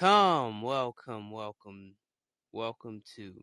Welcome, 0.00 0.62
welcome, 0.62 1.30
welcome, 1.32 1.94
welcome 2.52 3.02
to 3.16 3.42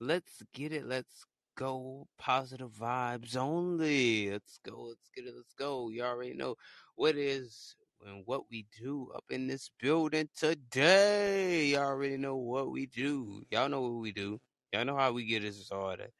Let's 0.00 0.42
Get 0.52 0.72
It, 0.72 0.84
Let's 0.84 1.24
Go, 1.56 2.08
Positive 2.18 2.72
Vibes 2.72 3.36
Only. 3.36 4.32
Let's 4.32 4.58
go, 4.64 4.86
let's 4.88 5.08
get 5.14 5.26
it, 5.26 5.34
let's 5.36 5.52
go. 5.56 5.90
You 5.90 6.02
already 6.02 6.34
know 6.34 6.56
what 6.96 7.14
is 7.14 7.76
and 8.04 8.24
what 8.24 8.50
we 8.50 8.66
do 8.82 9.12
up 9.14 9.22
in 9.30 9.46
this 9.46 9.70
building 9.80 10.28
today. 10.36 11.66
Y'all 11.66 11.82
already 11.82 12.16
know 12.16 12.34
what 12.34 12.72
we 12.72 12.86
do. 12.86 13.42
Y'all 13.50 13.68
know 13.68 13.82
what 13.82 14.00
we 14.00 14.10
do. 14.10 14.40
Y'all 14.72 14.84
know 14.84 14.96
how 14.96 15.12
we 15.12 15.24
get 15.24 15.44
it 15.44 15.54
started. 15.54 16.10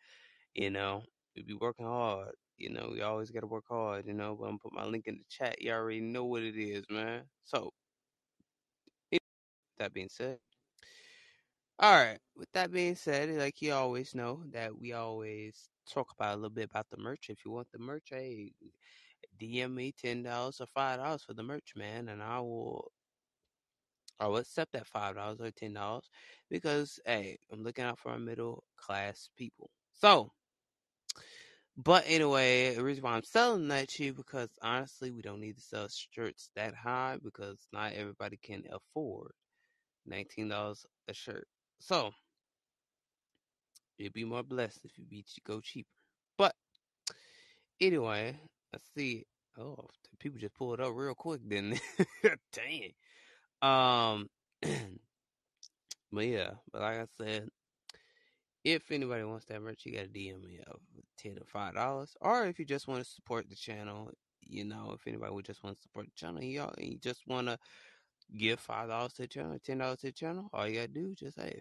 You 0.55 0.71
know, 0.71 1.03
we 1.35 1.43
be 1.43 1.55
working 1.55 1.87
hard. 1.87 2.35
You 2.57 2.71
know, 2.71 2.91
we 2.93 3.03
always 3.03 3.33
got 3.33 3.41
to 3.41 3.49
work 3.49 3.65
hard, 3.69 4.07
you 4.07 4.13
know. 4.15 4.37
But 4.39 4.45
I'm 4.45 4.51
going 4.51 4.59
to 4.59 4.63
put 4.63 4.73
my 4.75 4.85
link 4.85 5.09
in 5.09 5.17
the 5.17 5.25
chat. 5.29 5.61
Y'all 5.61 5.75
already 5.75 6.03
know 6.03 6.25
what 6.25 6.45
it 6.45 6.57
is, 6.57 6.85
man. 6.89 7.23
So, 7.43 7.73
that 9.79 9.93
being 9.95 10.09
said, 10.11 10.39
all 11.79 11.93
right. 11.95 12.19
With 12.37 12.51
that 12.53 12.73
being 12.73 12.95
said, 12.97 13.31
like 13.31 13.61
you 13.63 13.73
always 13.75 14.15
know 14.15 14.43
that 14.53 14.79
we 14.79 14.93
always 14.93 15.69
talk 15.91 16.13
about 16.13 16.35
a 16.35 16.37
little 16.37 16.51
bit 16.51 16.71
about 16.71 16.89
the 16.91 16.97
merch. 16.99 17.29
If 17.31 17.45
you 17.45 17.51
want 17.53 17.69
the 17.73 17.79
merch, 17.79 18.09
hey, 18.11 18.53
DM 19.39 19.75
me 19.75 19.93
ten 19.93 20.23
dollars 20.23 20.61
or 20.61 20.67
five 20.67 20.99
dollars 20.99 21.23
for 21.25 21.35
the 21.35 21.43
merch, 21.43 21.73
man, 21.77 22.09
and 22.09 22.23
I 22.23 22.41
will 22.41 22.93
I 24.21 24.27
will 24.29 24.39
accept 24.39 24.73
that 24.73 24.87
five 24.87 25.17
dollars 25.17 25.41
or 25.41 25.51
ten 25.51 25.75
dollars 25.75 26.09
because 26.51 27.01
hey, 27.07 27.39
I'm 27.53 27.63
looking 27.63 27.85
out 27.85 27.99
for 27.99 28.11
our 28.13 28.19
middle 28.19 28.65
class 28.77 29.31
people. 29.37 29.71
So, 29.95 30.33
but 31.77 32.05
anyway, 32.07 32.75
the 32.75 32.85
reason 32.85 33.05
why 33.05 33.13
I'm 33.13 33.23
selling 33.25 33.69
that 33.69 33.89
to 33.91 34.05
you 34.05 34.15
because 34.15 34.51
honestly, 34.63 35.11
we 35.11 35.23
don't 35.23 35.41
need 35.41 35.57
to 35.57 35.63
sell 35.63 35.89
shirts 35.89 36.51
that 36.57 36.75
high 36.75 37.19
because 37.23 37.67
not 37.73 37.93
everybody 37.95 38.37
can 38.43 38.65
afford 38.71 39.33
nineteen 40.07 40.49
dollars 40.49 40.85
a 41.09 41.15
shirt. 41.15 41.47
So 41.81 42.13
you'd 43.99 44.13
be 44.13 44.25
more 44.25 44.43
blessed 44.43 44.81
if 44.85 44.99
you 44.99 45.05
be 45.05 45.25
go 45.45 45.61
cheaper. 45.61 45.89
But 46.37 46.55
anyway, 47.81 48.39
I 48.75 48.79
see. 48.97 49.27
Oh, 49.59 49.89
people 50.19 50.39
just 50.39 50.55
pulled 50.55 50.81
up 50.81 50.93
real 50.95 51.15
quick, 51.15 51.41
didn't 51.49 51.81
they? 52.23 52.31
Dang. 52.53 52.93
Um, 53.63 54.29
but 56.13 56.27
yeah, 56.27 56.51
but 56.73 56.83
like 56.83 56.99
I 56.99 57.07
said, 57.17 57.49
if 58.65 58.91
anybody 58.91 59.25
wants 59.25 59.47
that 59.47 59.63
merch, 59.63 59.83
you 59.85 59.93
gotta 59.93 60.09
DM 60.09 60.45
me 60.45 60.61
of 60.67 60.81
ten 61.17 61.39
or 61.39 61.47
five 61.47 61.75
dollars, 61.75 62.17
or 62.21 62.47
if 62.47 62.59
you 62.59 62.65
just 62.65 62.89
want 62.89 63.03
to 63.03 63.11
support 63.11 63.49
the 63.49 63.55
channel, 63.55 64.11
you 64.43 64.65
know, 64.65 64.93
if 64.95 65.07
anybody 65.07 65.33
would 65.33 65.45
just 65.45 65.63
want 65.63 65.77
to 65.77 65.83
support 65.83 66.07
the 66.07 66.21
channel, 66.21 66.43
y'all, 66.43 66.75
you 66.79 66.99
just 66.99 67.27
want 67.27 67.47
to 67.47 67.59
give 68.35 68.61
five 68.61 68.89
dollars 68.89 69.13
to 69.15 69.23
the 69.23 69.29
channel, 69.29 69.59
ten 69.65 69.79
dollars 69.79 70.01
to 70.01 70.07
the 70.07 70.13
channel, 70.13 70.49
all 70.53 70.67
you 70.67 70.77
gotta 70.77 70.89
do 70.89 71.11
is 71.11 71.17
just 71.19 71.41
hey, 71.41 71.61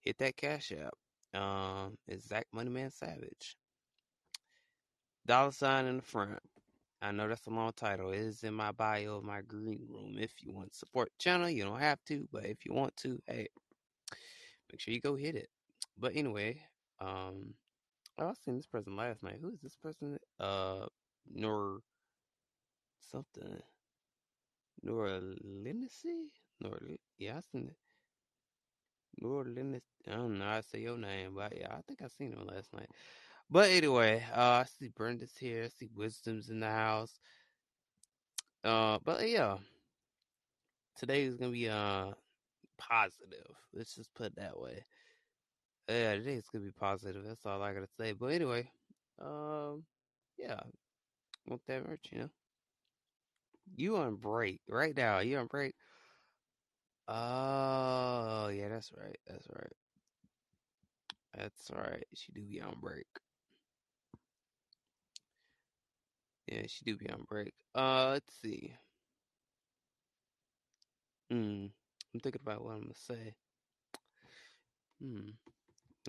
hit 0.00 0.18
that 0.18 0.36
cash 0.36 0.72
app. 0.72 1.40
Um, 1.40 1.96
it's 2.08 2.28
Zach 2.28 2.46
Moneyman 2.54 2.92
Savage. 2.92 3.56
Dollar 5.26 5.52
sign 5.52 5.86
in 5.86 5.96
the 5.96 6.02
front. 6.02 6.38
I 7.02 7.12
know 7.12 7.28
that's 7.28 7.46
a 7.46 7.50
long 7.50 7.72
title. 7.76 8.10
It 8.10 8.18
is 8.18 8.42
in 8.44 8.54
my 8.54 8.72
bio 8.72 9.16
of 9.16 9.24
my 9.24 9.40
green 9.42 9.80
room. 9.88 10.16
If 10.18 10.32
you 10.40 10.52
want 10.52 10.72
to 10.72 10.78
support 10.78 11.10
channel, 11.18 11.48
you 11.48 11.64
don't 11.64 11.80
have 11.80 11.98
to, 12.08 12.28
but 12.32 12.44
if 12.44 12.66
you 12.66 12.74
want 12.74 12.96
to, 12.98 13.18
hey, 13.26 13.48
make 14.70 14.80
sure 14.80 14.92
you 14.92 15.00
go 15.00 15.14
hit 15.14 15.36
it. 15.36 15.48
But 15.98 16.12
anyway, 16.14 16.60
um, 17.00 17.54
I 18.18 18.24
was 18.24 18.38
seeing 18.44 18.58
this 18.58 18.66
person 18.66 18.96
last 18.96 19.22
night. 19.22 19.38
Who 19.40 19.50
is 19.50 19.60
this 19.62 19.76
person? 19.82 20.18
Uh, 20.38 20.86
Nor 21.32 21.80
something. 23.10 23.60
Nora 24.82 25.20
Lindsay? 25.42 26.30
Nor 26.60 26.78
yeah, 27.18 27.38
I 27.38 27.40
seen 27.40 27.68
it. 27.68 27.76
Nora 29.20 29.44
Lindsay. 29.44 29.82
I 30.08 30.12
don't 30.12 30.38
know. 30.38 30.46
I 30.46 30.60
say 30.60 30.80
your 30.80 30.98
name, 30.98 31.32
but 31.34 31.56
yeah, 31.56 31.72
I 31.72 31.80
think 31.86 32.02
I 32.02 32.08
seen 32.08 32.32
him 32.32 32.46
last 32.46 32.72
night. 32.72 32.88
But 33.50 33.70
anyway, 33.70 34.24
uh, 34.34 34.62
I 34.62 34.64
see 34.64 34.88
Brenda's 34.88 35.36
here. 35.38 35.64
I 35.64 35.68
see 35.68 35.90
Wisdom's 35.94 36.50
in 36.50 36.60
the 36.60 36.70
house. 36.70 37.18
Uh, 38.62 38.98
but 39.04 39.28
yeah, 39.28 39.56
today 40.96 41.24
is 41.24 41.36
gonna 41.36 41.52
be 41.52 41.68
uh 41.68 42.12
positive. 42.78 43.46
Let's 43.72 43.94
just 43.94 44.14
put 44.14 44.26
it 44.28 44.36
that 44.36 44.58
way. 44.58 44.84
Yeah, 45.88 46.14
today's 46.14 46.48
gonna 46.52 46.64
be 46.64 46.72
positive. 46.72 47.24
That's 47.24 47.44
all 47.46 47.62
I 47.62 47.74
gotta 47.74 47.88
say. 47.98 48.12
But 48.12 48.26
anyway, 48.26 48.70
um, 49.20 49.84
yeah, 50.38 50.60
want 51.46 51.62
that 51.66 51.86
merch, 51.88 52.08
you 52.12 52.20
know. 52.20 52.30
You 53.74 53.96
on 53.96 54.16
break 54.16 54.60
right 54.68 54.94
now? 54.96 55.18
You 55.20 55.38
on 55.38 55.46
break? 55.46 55.74
Oh, 57.08 58.48
yeah, 58.48 58.68
that's 58.68 58.92
right. 58.92 59.18
That's 59.26 59.46
right. 59.50 59.72
That's 61.34 61.70
right. 61.72 62.06
She 62.14 62.32
do 62.32 62.42
be 62.42 62.60
on 62.60 62.76
break. 62.80 63.06
Yeah, 66.46 66.66
she 66.66 66.84
do 66.84 66.96
be 66.96 67.08
on 67.08 67.22
break. 67.28 67.54
Uh, 67.74 68.10
let's 68.12 68.34
see. 68.42 68.74
Hmm. 71.30 71.66
I'm 72.14 72.20
thinking 72.20 72.40
about 72.42 72.62
what 72.64 72.72
I'm 72.74 72.82
gonna 72.82 72.94
say. 72.94 73.34
Hmm. 75.00 75.30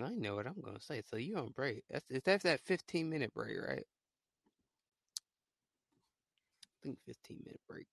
I 0.02 0.10
know 0.10 0.36
what 0.36 0.46
I'm 0.46 0.60
gonna 0.62 0.80
say. 0.80 1.02
So 1.02 1.16
you 1.16 1.36
on 1.38 1.50
break? 1.50 1.84
That's 1.90 2.06
that's 2.24 2.44
that 2.44 2.60
15 2.62 3.10
minute 3.10 3.34
break, 3.34 3.58
right? 3.60 3.86
Think 6.82 6.98
15 7.06 7.38
minute 7.44 7.60
break. 7.68 7.86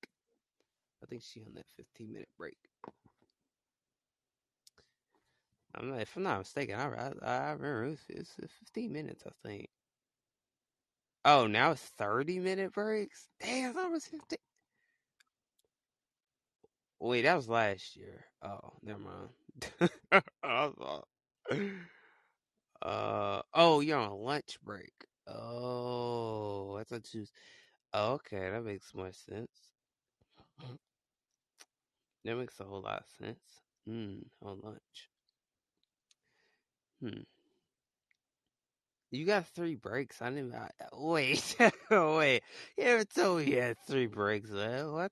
I 1.04 1.06
think 1.06 1.22
she 1.24 1.42
on 1.42 1.54
that 1.56 1.66
15 1.78 2.12
minute 2.12 2.30
break. 2.38 2.58
I'm 5.76 5.92
not, 5.92 6.02
if 6.02 6.16
I'm 6.18 6.24
not 6.24 6.40
mistaken, 6.40 6.76
I 6.80 6.86
I, 6.88 7.12
I 7.22 7.52
remember 7.52 7.86
it 7.86 7.90
was, 7.92 8.00
it's 8.10 8.34
15 8.60 8.92
minutes. 8.92 9.24
I 9.26 9.32
think. 9.48 9.70
Oh, 11.26 11.48
now 11.48 11.72
it's 11.72 11.82
30 11.98 12.40
minute 12.40 12.74
breaks. 12.74 13.28
Damn, 13.42 13.76
that 13.76 13.92
was 13.92 14.06
15. 14.06 14.38
Wait, 17.00 17.22
that 17.22 17.36
was 17.36 17.48
last 17.48 17.96
year. 17.96 18.26
Oh, 18.42 18.74
never 18.82 19.00
mind. 19.00 19.30
uh, 22.82 23.42
oh, 23.54 23.80
you're 23.80 24.00
on 24.00 24.12
lunch 24.12 24.58
break. 24.64 24.94
Oh, 25.28 26.78
I 26.80 26.84
thought 26.84 27.14
you. 27.14 27.22
Was, 27.22 27.32
okay, 27.94 28.50
that 28.50 28.64
makes 28.64 28.94
more 28.94 29.12
sense. 29.12 29.72
That 32.24 32.36
makes 32.38 32.60
a 32.60 32.64
whole 32.64 32.82
lot 32.82 33.02
of 33.02 33.08
sense. 33.08 33.62
Hmm, 33.86 34.20
on 34.42 34.62
lunch. 34.62 35.10
Hmm. 37.02 37.24
You 39.12 39.26
got 39.26 39.48
three 39.48 39.76
breaks. 39.76 40.22
I 40.22 40.30
didn't. 40.32 40.54
I, 40.56 40.72
wait, 40.94 41.56
wait. 41.92 42.44
You 42.78 42.84
never 42.86 43.06
told 43.06 43.40
me 43.40 43.52
you 43.52 43.62
had 43.62 43.78
three 43.86 44.08
breaks. 44.08 44.52
Uh, 44.52 44.90
what? 44.92 45.12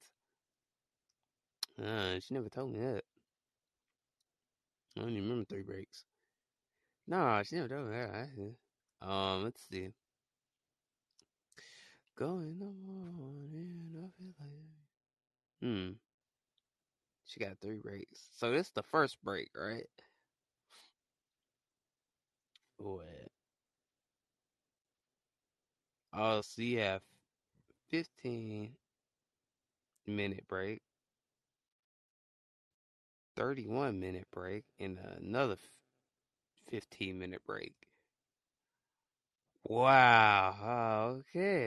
Uh, 1.81 2.19
she 2.19 2.33
never 2.33 2.49
told 2.49 2.71
me 2.71 2.79
that. 2.79 3.03
I 4.97 4.99
don't 5.01 5.11
even 5.11 5.23
remember 5.23 5.45
three 5.45 5.63
breaks. 5.63 6.05
No, 7.07 7.41
she 7.43 7.55
never 7.55 7.67
told 7.69 7.87
me 7.87 7.91
that. 7.97 9.07
Um, 9.07 9.43
let's 9.43 9.61
see. 9.67 9.89
Go 12.17 12.39
in 12.39 12.59
the 12.59 12.65
morning, 12.65 13.93
I 13.95 14.09
feel 14.17 14.33
like. 14.41 14.67
Hmm. 15.61 15.91
She 17.25 17.39
got 17.39 17.59
three 17.59 17.77
breaks. 17.77 18.27
So 18.37 18.49
this 18.51 18.65
is 18.69 18.73
the 18.73 18.81
first 18.81 19.21
break, 19.23 19.51
right? 19.55 19.87
What? 22.77 23.29
Oh, 26.11 26.41
so 26.41 26.61
you 26.61 26.79
have 26.79 27.01
15 27.89 28.75
minute 30.07 30.47
break, 30.47 30.81
31 33.35 33.99
minute 33.99 34.27
break, 34.31 34.63
and 34.79 34.97
another 34.99 35.57
15 36.69 37.19
minute 37.19 37.43
break. 37.45 37.75
Wow. 39.63 41.17
Okay. 41.19 41.66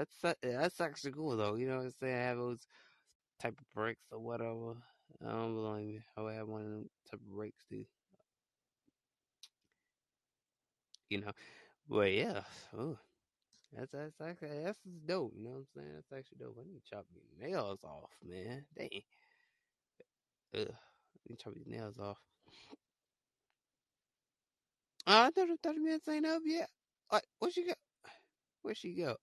That's 0.00 0.38
that's 0.42 0.80
actually 0.80 1.12
cool 1.12 1.36
though. 1.36 1.56
You 1.56 1.68
know 1.68 1.76
what 1.76 1.84
I'm 1.84 1.92
saying? 2.00 2.16
I 2.18 2.22
have 2.22 2.38
those 2.38 2.66
type 3.42 3.54
of 3.60 3.66
breaks 3.74 4.06
or 4.10 4.18
whatever. 4.18 4.74
I 5.26 5.30
don't 5.32 5.54
believe 5.54 6.02
I 6.16 6.22
would 6.22 6.34
have 6.36 6.48
one 6.48 6.62
of 6.62 6.70
them 6.70 6.90
type 7.10 7.20
of 7.20 7.30
breaks 7.36 7.64
too. 7.68 7.84
You 11.10 11.20
know. 11.20 11.32
But 11.88 12.12
yeah. 12.12 12.42
Ooh. 12.74 12.98
That's 13.76 13.92
that's 13.92 14.20
actually 14.20 14.64
that's 14.64 14.80
dope, 15.06 15.34
you 15.36 15.44
know 15.44 15.50
what 15.50 15.58
I'm 15.58 15.66
saying? 15.76 15.92
That's 15.94 16.12
actually 16.12 16.38
dope. 16.40 16.58
I 16.60 16.64
need 16.66 16.82
to 16.84 16.90
chop 16.90 17.06
your 17.12 17.48
nails 17.48 17.80
off, 17.84 18.10
man. 18.26 18.64
Dang. 18.76 19.02
Ugh. 20.54 20.68
I 20.70 21.18
need 21.28 21.38
to 21.38 21.44
chop 21.44 21.54
your 21.56 21.66
nails 21.78 21.98
off. 21.98 22.18
Oh, 25.06 25.22
I 25.24 25.30
thought 25.30 25.48
the 25.48 25.58
30 25.62 25.80
minutes 25.80 26.08
ain't 26.08 26.26
up 26.26 26.42
yet. 26.44 26.70
Like, 27.12 27.24
where 27.38 27.50
she 27.50 27.64
go? 27.64 27.74
Where 28.62 28.74
she 28.74 28.94
go? 28.94 29.16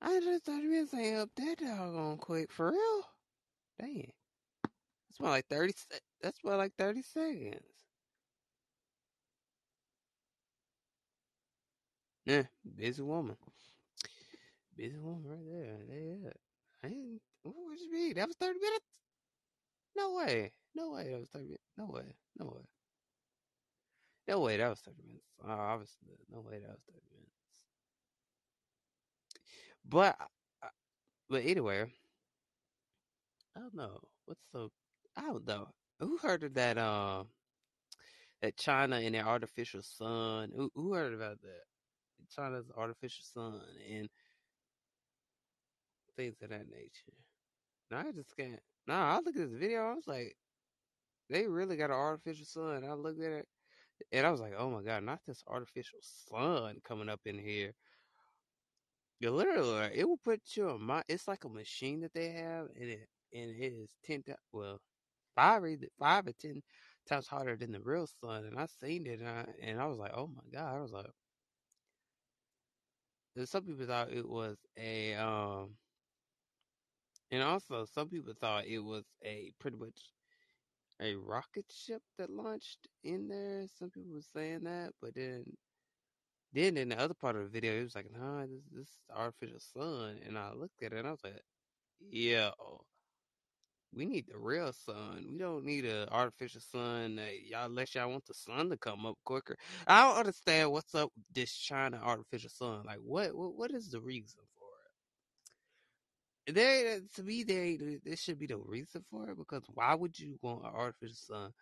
I 0.00 0.20
just 0.20 0.44
30 0.44 0.66
minutes 0.66 0.94
ain't 0.94 1.16
up 1.18 1.30
that 1.36 1.58
doggone 1.58 2.18
quick. 2.18 2.50
For 2.52 2.70
real? 2.70 3.02
Damn. 3.80 4.12
That's 5.08 5.18
about 5.18 5.30
like 5.30 5.46
30 5.48 5.74
That's 6.22 6.38
about 6.44 6.58
like 6.58 6.74
30 6.76 7.02
seconds. 7.02 7.62
Yeah, 12.24 12.44
busy 12.76 13.02
woman. 13.02 13.36
Busy 14.76 14.96
woman 14.98 15.24
right 15.28 15.44
there. 15.44 15.78
Yeah. 15.88 16.30
I 16.82 16.88
didn't, 16.88 17.20
what 17.42 17.54
would 17.66 17.80
you 17.80 17.92
mean? 17.92 18.14
That 18.14 18.28
was 18.28 18.36
30 18.36 18.60
minutes? 18.60 18.84
No 19.96 20.14
way. 20.14 20.52
No 20.74 20.92
way 20.92 21.10
that 21.10 21.20
was 21.20 21.28
30 21.30 21.44
minutes. 21.46 21.64
No 21.76 21.86
way. 21.86 22.14
No 22.38 22.46
way. 22.46 22.62
No 24.28 24.40
way 24.40 24.56
that 24.58 24.68
was 24.68 24.80
30 24.80 25.02
minutes. 25.06 25.24
Oh, 25.42 25.50
obviously, 25.50 26.18
no 26.30 26.40
way 26.40 26.60
that 26.60 26.70
was 26.70 26.82
30 26.86 27.00
minutes. 27.10 27.37
But, 29.88 30.16
but 31.30 31.44
anyway, 31.44 31.84
I 33.56 33.60
don't 33.60 33.74
know. 33.74 33.98
What's 34.26 34.40
so, 34.52 34.70
I 35.16 35.22
don't 35.22 35.46
know. 35.46 35.68
Who 36.00 36.18
heard 36.18 36.44
of 36.44 36.54
that, 36.54 36.78
um, 36.78 37.28
that 38.42 38.56
China 38.56 38.96
and 38.96 39.14
their 39.14 39.26
artificial 39.26 39.82
sun? 39.82 40.52
Who, 40.54 40.70
who 40.74 40.94
heard 40.94 41.14
about 41.14 41.40
that? 41.42 41.62
China's 42.34 42.70
artificial 42.76 43.24
sun 43.24 43.60
and 43.90 44.08
things 46.16 46.36
of 46.42 46.50
that 46.50 46.68
nature. 46.70 47.16
Now 47.90 48.00
I 48.00 48.12
just 48.12 48.36
can't. 48.36 48.60
No, 48.86 48.94
I 48.94 49.16
look 49.16 49.36
at 49.36 49.50
this 49.50 49.58
video. 49.58 49.80
I 49.80 49.94
was 49.94 50.06
like, 50.06 50.36
they 51.30 51.46
really 51.46 51.76
got 51.76 51.90
an 51.90 51.96
artificial 51.96 52.46
sun. 52.46 52.84
I 52.84 52.92
looked 52.94 53.22
at 53.22 53.32
it, 53.32 53.48
and 54.12 54.26
I 54.26 54.30
was 54.30 54.40
like, 54.40 54.54
oh 54.58 54.70
my 54.70 54.82
god, 54.82 55.04
not 55.04 55.20
this 55.26 55.42
artificial 55.46 55.98
sun 56.02 56.76
coming 56.84 57.08
up 57.08 57.20
in 57.24 57.38
here. 57.38 57.72
You 59.20 59.30
literally, 59.30 59.90
it 59.94 60.08
will 60.08 60.16
put 60.18 60.40
you 60.56 60.70
on 60.70 60.82
my. 60.82 61.02
It's 61.08 61.28
like 61.28 61.44
a 61.44 61.48
machine 61.48 62.00
that 62.00 62.12
they 62.14 62.30
have, 62.30 62.68
and 62.74 62.84
it 62.90 63.08
and 63.32 63.50
it 63.50 63.72
is 63.72 63.96
ten. 64.04 64.24
Well, 64.52 64.80
five 65.34 65.62
five 65.98 66.26
or 66.26 66.32
ten 66.32 66.62
times 67.08 67.28
harder 67.28 67.56
than 67.56 67.72
the 67.72 67.80
real 67.80 68.06
sun. 68.08 68.44
And 68.46 68.58
I 68.58 68.66
seen 68.66 69.06
it, 69.06 69.20
and 69.20 69.28
I, 69.28 69.46
and 69.62 69.80
I 69.80 69.86
was 69.86 69.98
like, 69.98 70.12
oh 70.14 70.28
my 70.28 70.42
god. 70.52 70.76
I 70.76 70.80
was 70.82 70.92
like, 70.92 71.06
and 73.36 73.48
some 73.48 73.64
people 73.64 73.86
thought 73.86 74.12
it 74.12 74.28
was 74.28 74.58
a 74.76 75.14
um 75.14 75.76
and 77.30 77.42
also 77.42 77.84
some 77.84 78.08
people 78.08 78.34
thought 78.40 78.66
it 78.66 78.78
was 78.80 79.04
a 79.24 79.52
pretty 79.58 79.76
much 79.76 80.10
a 81.00 81.14
rocket 81.16 81.66
ship 81.72 82.02
that 82.18 82.30
launched 82.30 82.88
in 83.04 83.28
there. 83.28 83.66
Some 83.78 83.90
people 83.90 84.12
were 84.14 84.22
saying 84.22 84.64
that, 84.64 84.92
but 85.00 85.14
then 85.14 85.44
then 86.52 86.76
in 86.76 86.88
the 86.90 86.98
other 87.00 87.14
part 87.14 87.36
of 87.36 87.42
the 87.42 87.48
video 87.48 87.78
it 87.78 87.84
was 87.84 87.94
like, 87.96 88.10
nah, 88.12 88.42
this 88.42 88.62
this 88.72 88.88
is 88.88 88.96
artificial 89.14 89.60
sun 89.60 90.18
and 90.26 90.38
I 90.38 90.52
looked 90.52 90.82
at 90.82 90.92
it 90.92 90.98
and 90.98 91.08
I 91.08 91.10
was 91.12 91.24
like, 91.24 91.42
"Yo, 92.10 92.50
oh, 92.60 92.80
we 93.94 94.04
need 94.04 94.26
the 94.28 94.38
real 94.38 94.72
sun. 94.72 95.26
We 95.32 95.38
don't 95.38 95.64
need 95.64 95.84
an 95.84 96.08
artificial 96.10 96.60
sun 96.60 97.16
that 97.16 97.42
y'all 97.46 97.66
unless 97.66 97.94
y'all 97.94 98.10
want 98.10 98.26
the 98.26 98.34
sun 98.34 98.70
to 98.70 98.76
come 98.76 99.06
up 99.06 99.16
quicker. 99.24 99.56
I 99.86 100.02
don't 100.02 100.18
understand 100.18 100.70
what's 100.72 100.94
up 100.94 101.10
with 101.16 101.24
this 101.34 101.52
China 101.52 102.00
artificial 102.02 102.50
sun. 102.50 102.82
Like 102.86 102.98
what 103.02 103.34
what, 103.34 103.54
what 103.56 103.70
is 103.70 103.90
the 103.90 104.00
reason 104.00 104.40
for 104.58 104.68
it? 106.46 106.54
There 106.54 107.00
to 107.16 107.22
me 107.22 107.44
there 107.44 107.76
there 108.04 108.16
should 108.16 108.38
be 108.38 108.46
no 108.46 108.62
reason 108.66 109.04
for 109.10 109.30
it 109.30 109.38
because 109.38 109.62
why 109.74 109.94
would 109.94 110.18
you 110.18 110.38
want 110.42 110.64
an 110.64 110.70
artificial 110.74 111.16
sun? 111.16 111.52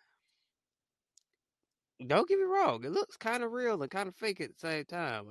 Don't 2.05 2.27
get 2.27 2.37
me 2.39 2.45
wrong, 2.45 2.83
it 2.83 2.91
looks 2.91 3.17
kind 3.17 3.43
of 3.43 3.51
real 3.51 3.81
and 3.81 3.91
kind 3.91 4.07
of 4.07 4.15
fake 4.15 4.41
at 4.41 4.49
the 4.53 4.59
same 4.59 4.85
time. 4.85 5.25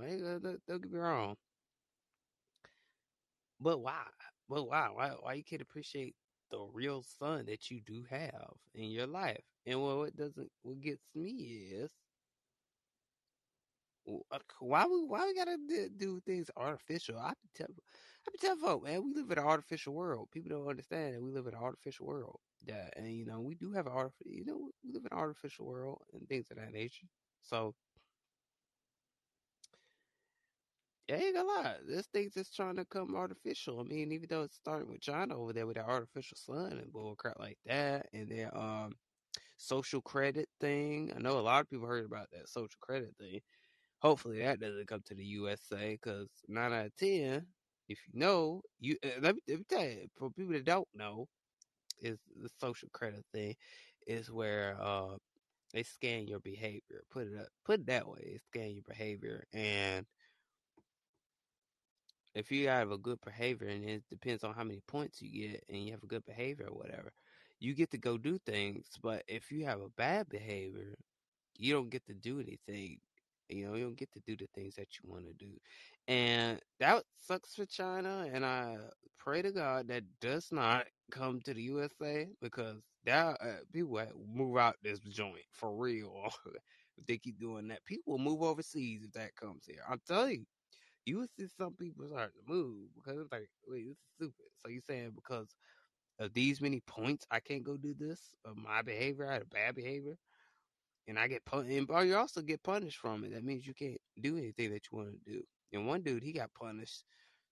Don't 0.66 0.82
get 0.82 0.92
me 0.92 0.98
wrong. 0.98 1.36
But 3.60 3.80
why? 3.80 4.06
But 4.48 4.64
why? 4.66 4.88
Why? 4.88 5.10
Why 5.10 5.34
you 5.34 5.44
can't 5.44 5.60
appreciate 5.60 6.16
the 6.50 6.60
real 6.72 7.02
sun 7.02 7.46
that 7.46 7.70
you 7.70 7.80
do 7.82 8.04
have 8.08 8.54
in 8.74 8.90
your 8.90 9.06
life. 9.06 9.44
And 9.66 9.82
what 9.82 10.16
doesn't 10.16 10.50
what 10.62 10.80
gets 10.80 11.02
me 11.14 11.30
is 11.72 11.90
uh, 14.30 14.38
why 14.60 14.86
we 14.86 15.04
why 15.04 15.26
we 15.26 15.34
gotta 15.34 15.56
do 15.96 16.20
things 16.26 16.50
artificial. 16.56 17.18
I 17.18 17.30
be 17.30 17.48
tell 17.54 17.66
I 18.26 18.30
be 18.30 18.38
tell 18.38 18.56
folks, 18.56 18.84
man, 18.84 19.04
we 19.04 19.14
live 19.14 19.30
in 19.30 19.38
an 19.38 19.44
artificial 19.44 19.94
world. 19.94 20.28
People 20.32 20.50
don't 20.58 20.68
understand 20.68 21.14
that 21.14 21.22
we 21.22 21.32
live 21.32 21.46
in 21.46 21.54
an 21.54 21.60
artificial 21.60 22.06
world. 22.06 22.38
Yeah, 22.66 22.88
and 22.96 23.08
you 23.12 23.24
know 23.26 23.40
we 23.40 23.54
do 23.54 23.72
have 23.72 23.86
an 23.86 23.92
artificial, 23.92 24.32
you 24.32 24.44
know, 24.44 24.70
we 24.84 24.92
live 24.92 25.04
in 25.04 25.12
an 25.12 25.18
artificial 25.18 25.66
world 25.66 26.02
and 26.12 26.28
things 26.28 26.48
of 26.50 26.58
that 26.58 26.72
nature. 26.72 27.06
So 27.42 27.74
Yeah, 31.08 31.16
ain't 31.16 31.36
gonna 31.36 31.48
lie. 31.48 31.76
This 31.86 32.06
thing's 32.08 32.34
just 32.34 32.54
trying 32.56 32.76
to 32.76 32.84
come 32.84 33.14
artificial. 33.14 33.78
I 33.80 33.84
mean, 33.84 34.10
even 34.12 34.26
though 34.28 34.42
it's 34.42 34.56
starting 34.56 34.90
with 34.90 35.00
China 35.00 35.38
over 35.38 35.52
there 35.52 35.66
with 35.66 35.76
that 35.76 35.86
artificial 35.86 36.36
sun 36.36 36.72
and 36.78 36.92
bull 36.92 37.14
crap 37.16 37.38
like 37.38 37.58
that, 37.66 38.06
and 38.12 38.28
their 38.28 38.56
um 38.56 38.96
social 39.58 40.02
credit 40.02 40.48
thing. 40.60 41.12
I 41.16 41.20
know 41.20 41.38
a 41.38 41.42
lot 41.42 41.62
of 41.62 41.70
people 41.70 41.86
heard 41.88 42.06
about 42.06 42.30
that 42.32 42.48
social 42.48 42.78
credit 42.80 43.14
thing. 43.20 43.40
Hopefully 44.02 44.40
that 44.40 44.60
doesn't 44.60 44.88
come 44.88 45.02
to 45.06 45.14
the 45.16 45.24
USA 45.26 45.92
because 45.92 46.28
nine 46.48 46.72
out 46.72 46.86
of 46.86 46.96
ten, 46.96 47.46
if 47.88 47.98
you 48.12 48.20
know, 48.20 48.62
you 48.80 48.96
uh, 49.04 49.20
let, 49.22 49.36
me, 49.36 49.42
let 49.48 49.58
me 49.60 49.64
tell 49.68 49.84
you 49.84 50.08
for 50.16 50.30
people 50.30 50.54
that 50.54 50.64
don't 50.66 50.88
know, 50.94 51.28
is 52.00 52.18
the 52.42 52.48
social 52.60 52.88
credit 52.92 53.24
thing 53.32 53.54
is 54.06 54.30
where 54.30 54.76
uh 54.80 55.16
they 55.72 55.82
scan 55.82 56.26
your 56.26 56.40
behavior. 56.40 57.02
Put 57.10 57.26
it 57.28 57.38
up, 57.38 57.48
put 57.64 57.80
it 57.80 57.86
that 57.86 58.08
way. 58.08 58.38
Scan 58.50 58.72
your 58.72 58.84
behavior 58.86 59.44
and 59.52 60.06
if 62.34 62.50
you 62.50 62.68
have 62.68 62.90
a 62.90 62.98
good 62.98 63.18
behavior 63.24 63.68
and 63.68 63.84
it 63.88 64.02
depends 64.10 64.44
on 64.44 64.54
how 64.54 64.64
many 64.64 64.80
points 64.86 65.22
you 65.22 65.48
get 65.48 65.64
and 65.68 65.84
you 65.84 65.92
have 65.92 66.02
a 66.02 66.06
good 66.06 66.24
behavior 66.24 66.66
or 66.68 66.76
whatever, 66.76 67.12
you 67.60 67.74
get 67.74 67.90
to 67.90 67.98
go 67.98 68.18
do 68.18 68.38
things. 68.38 68.86
But 69.02 69.22
if 69.28 69.50
you 69.50 69.64
have 69.66 69.80
a 69.80 69.88
bad 69.88 70.28
behavior, 70.28 70.94
you 71.58 71.72
don't 71.74 71.90
get 71.90 72.06
to 72.06 72.14
do 72.14 72.40
anything. 72.40 72.98
You 73.48 73.66
know, 73.66 73.74
you 73.74 73.84
don't 73.84 73.96
get 73.98 74.12
to 74.12 74.20
do 74.20 74.36
the 74.36 74.46
things 74.54 74.74
that 74.76 74.88
you 74.98 75.10
want 75.10 75.26
to 75.26 75.32
do. 75.34 75.52
And 76.08 76.60
that 76.80 77.02
sucks 77.18 77.54
for 77.54 77.66
China. 77.66 78.28
And 78.32 78.44
I 78.44 78.76
pray 79.18 79.42
to 79.42 79.52
God 79.52 79.88
that 79.88 80.04
does 80.20 80.48
not 80.52 80.86
come 81.10 81.40
to 81.42 81.54
the 81.54 81.62
USA 81.62 82.28
because 82.40 82.76
that 83.04 83.38
uh, 83.40 83.58
people 83.72 84.00
move 84.32 84.56
out 84.58 84.76
this 84.82 85.00
joint 85.00 85.44
for 85.52 85.74
real. 85.74 86.30
if 86.98 87.06
they 87.06 87.18
keep 87.18 87.38
doing 87.40 87.68
that, 87.68 87.84
people 87.84 88.12
will 88.12 88.18
move 88.18 88.42
overseas 88.42 89.02
if 89.04 89.12
that 89.12 89.34
comes 89.36 89.64
here. 89.66 89.82
I'm 89.88 90.00
telling 90.06 90.32
you 90.40 90.46
you 91.06 91.18
would 91.18 91.30
see 91.38 91.46
some 91.56 91.74
people 91.74 92.06
starting 92.08 92.34
to 92.46 92.52
move 92.52 92.88
because 92.94 93.20
it's 93.20 93.32
like, 93.32 93.48
wait, 93.66 93.86
this 93.86 93.96
is 93.96 94.04
stupid. 94.16 94.46
So 94.62 94.70
you 94.70 94.80
saying 94.80 95.12
because 95.14 95.48
of 96.18 96.34
these 96.34 96.60
many 96.60 96.80
points, 96.86 97.26
I 97.30 97.40
can't 97.40 97.64
go 97.64 97.76
do 97.76 97.94
this 97.98 98.30
of 98.44 98.56
my 98.56 98.82
behavior, 98.82 99.28
I 99.28 99.34
had 99.34 99.42
a 99.42 99.46
bad 99.46 99.74
behavior, 99.76 100.16
and 101.08 101.18
I 101.18 101.28
get 101.28 101.44
punished. 101.44 101.76
And 101.76 101.86
but 101.86 102.06
you 102.06 102.16
also 102.16 102.42
get 102.42 102.62
punished 102.62 102.98
from 102.98 103.24
it. 103.24 103.32
That 103.34 103.44
means 103.44 103.66
you 103.66 103.74
can't 103.74 104.00
do 104.20 104.36
anything 104.36 104.72
that 104.72 104.82
you 104.90 104.98
want 104.98 105.10
to 105.12 105.32
do. 105.32 105.42
And 105.72 105.86
one 105.86 106.02
dude, 106.02 106.22
he 106.22 106.32
got 106.32 106.54
punished 106.54 107.04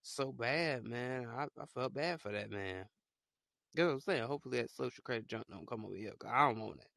so 0.02 0.32
bad, 0.32 0.84
man. 0.84 1.26
I, 1.28 1.44
I 1.60 1.66
felt 1.74 1.94
bad 1.94 2.20
for 2.20 2.32
that 2.32 2.50
man. 2.50 2.84
You 3.74 3.86
what 3.86 3.92
I'm 3.92 4.00
saying? 4.00 4.24
Hopefully 4.24 4.60
that 4.60 4.70
social 4.70 5.02
credit 5.02 5.26
junk 5.26 5.44
don't 5.50 5.66
come 5.66 5.84
over 5.84 5.96
here. 5.96 6.12
Cause 6.18 6.30
I 6.32 6.48
don't 6.48 6.60
want 6.60 6.78
it. 6.80 6.88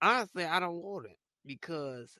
Honestly, 0.00 0.44
I 0.44 0.60
don't 0.60 0.82
want 0.82 1.06
it 1.06 1.18
because 1.44 2.16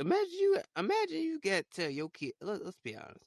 Imagine 0.00 0.32
you 0.32 0.58
imagine 0.76 1.18
you 1.18 1.40
got 1.40 1.64
to 1.70 1.82
tell 1.82 1.90
your 1.90 2.10
kid 2.10 2.32
let, 2.40 2.60
us 2.62 2.74
be 2.82 2.96
honest. 2.96 3.24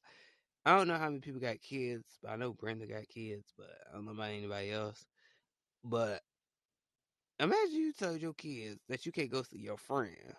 I 0.66 0.78
don't 0.78 0.90
know 0.90 0.98
how 0.98 1.08
many 1.08 1.22
people 1.22 1.40
got 1.40 1.62
kids, 1.62 2.04
but 2.22 2.32
I 2.32 2.36
know 2.36 2.52
Brenda 2.52 2.86
got 2.86 3.08
kids, 3.08 3.54
but 3.58 3.70
I 3.90 3.96
don't 3.96 4.06
know 4.06 4.12
about 4.12 4.32
anybody 4.32 4.72
else. 4.72 5.06
But 5.86 6.22
imagine 7.40 7.76
you 7.76 7.94
told 7.94 8.22
your 8.22 8.34
kids 8.34 8.82
that 8.90 9.06
you 9.06 9.14
can't 9.14 9.32
go 9.32 9.44
see 9.44 9.60
your 9.60 9.78
friend. 9.78 10.36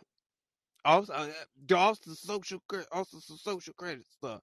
Also, 0.89 1.13
uh, 1.13 1.29
also 1.77 2.13
social 2.15 2.61
also 2.93 3.19
some 3.21 3.37
social 3.37 3.75
credit 3.75 4.07
stuff. 4.07 4.43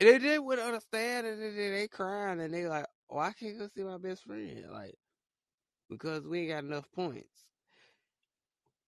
And 0.00 0.08
they 0.08 0.18
didn't 0.18 0.46
would 0.46 0.58
understand 0.58 1.26
and 1.26 1.40
they 1.58 1.88
crying 1.88 2.40
and 2.40 2.52
they 2.54 2.66
like, 2.66 2.86
Oh, 3.10 3.18
I 3.18 3.32
can't 3.32 3.58
go 3.58 3.68
see 3.68 3.84
my 3.84 3.98
best 3.98 4.24
friend. 4.24 4.66
Like 4.72 4.96
because 5.90 6.26
we 6.26 6.40
ain't 6.40 6.50
got 6.50 6.64
enough 6.64 6.90
points. 6.92 7.46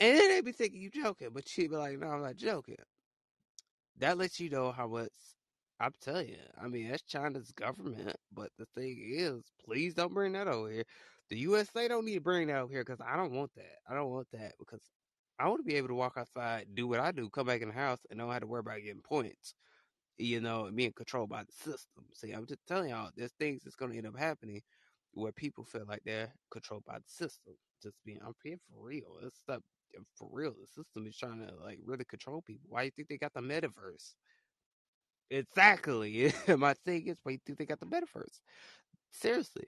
And 0.00 0.18
then 0.18 0.28
they 0.28 0.40
be 0.40 0.52
thinking 0.52 0.80
you 0.80 0.90
joking, 0.90 1.30
but 1.32 1.48
she 1.48 1.68
be 1.68 1.76
like, 1.76 1.98
no, 1.98 2.08
I'm 2.08 2.22
not 2.22 2.36
joking. 2.36 2.76
That 3.98 4.18
lets 4.18 4.40
you 4.40 4.50
know 4.50 4.72
how 4.72 4.88
much 4.88 5.12
I'm 5.80 5.92
telling 6.00 6.28
you. 6.28 6.38
I 6.60 6.68
mean, 6.68 6.88
that's 6.90 7.02
China's 7.02 7.52
government, 7.52 8.16
but 8.32 8.50
the 8.58 8.66
thing 8.74 8.98
is, 9.00 9.42
please 9.64 9.94
don't 9.94 10.14
bring 10.14 10.32
that 10.32 10.48
over 10.48 10.70
here. 10.70 10.84
The 11.30 11.38
USA 11.38 11.88
don't 11.88 12.04
need 12.04 12.14
to 12.14 12.20
bring 12.20 12.48
that 12.48 12.58
over 12.58 12.72
here 12.72 12.84
because 12.84 13.00
I 13.00 13.16
don't 13.16 13.32
want 13.32 13.54
that. 13.56 13.78
I 13.88 13.94
don't 13.94 14.10
want 14.10 14.28
that 14.32 14.54
because 14.58 14.80
I 15.38 15.48
want 15.48 15.60
to 15.60 15.64
be 15.64 15.76
able 15.76 15.88
to 15.88 15.94
walk 15.94 16.14
outside, 16.16 16.66
do 16.74 16.86
what 16.86 17.00
I 17.00 17.12
do, 17.12 17.28
come 17.30 17.46
back 17.46 17.62
in 17.62 17.68
the 17.68 17.74
house, 17.74 18.00
and 18.10 18.18
don't 18.18 18.30
have 18.30 18.42
to 18.42 18.46
worry 18.46 18.60
about 18.60 18.82
getting 18.82 19.02
points. 19.02 19.54
You 20.18 20.40
know, 20.40 20.70
being 20.74 20.92
controlled 20.92 21.30
by 21.30 21.42
the 21.44 21.52
system. 21.52 22.04
See, 22.12 22.32
I'm 22.32 22.46
just 22.46 22.66
telling 22.68 22.90
y'all, 22.90 23.10
there's 23.16 23.32
things 23.38 23.62
that's 23.64 23.76
going 23.76 23.92
to 23.92 23.98
end 23.98 24.06
up 24.06 24.18
happening 24.18 24.62
where 25.12 25.32
people 25.32 25.64
feel 25.64 25.84
like 25.88 26.02
they're 26.04 26.32
controlled 26.50 26.84
by 26.84 26.98
the 26.98 27.04
system. 27.08 27.54
Just 27.82 27.96
being, 28.04 28.20
I'm 28.24 28.34
being 28.42 28.60
for 28.70 28.86
real. 28.86 29.18
It's 29.24 29.38
stuff 29.40 29.62
for 30.16 30.28
real. 30.32 30.54
The 30.60 30.66
system 30.68 31.06
is 31.06 31.16
trying 31.16 31.46
to 31.46 31.52
like 31.62 31.80
really 31.84 32.04
control 32.04 32.42
people. 32.42 32.66
Why 32.68 32.82
do 32.82 32.86
you 32.86 32.92
think 32.96 33.08
they 33.08 33.18
got 33.18 33.34
the 33.34 33.40
metaverse? 33.40 34.14
Exactly. 35.30 36.32
My 36.56 36.74
thing 36.74 37.06
is, 37.08 37.18
why 37.22 37.32
do 37.32 37.34
you 37.34 37.40
think 37.46 37.58
they 37.58 37.66
got 37.66 37.80
the 37.80 37.86
metaverse? 37.86 38.40
Seriously, 39.12 39.66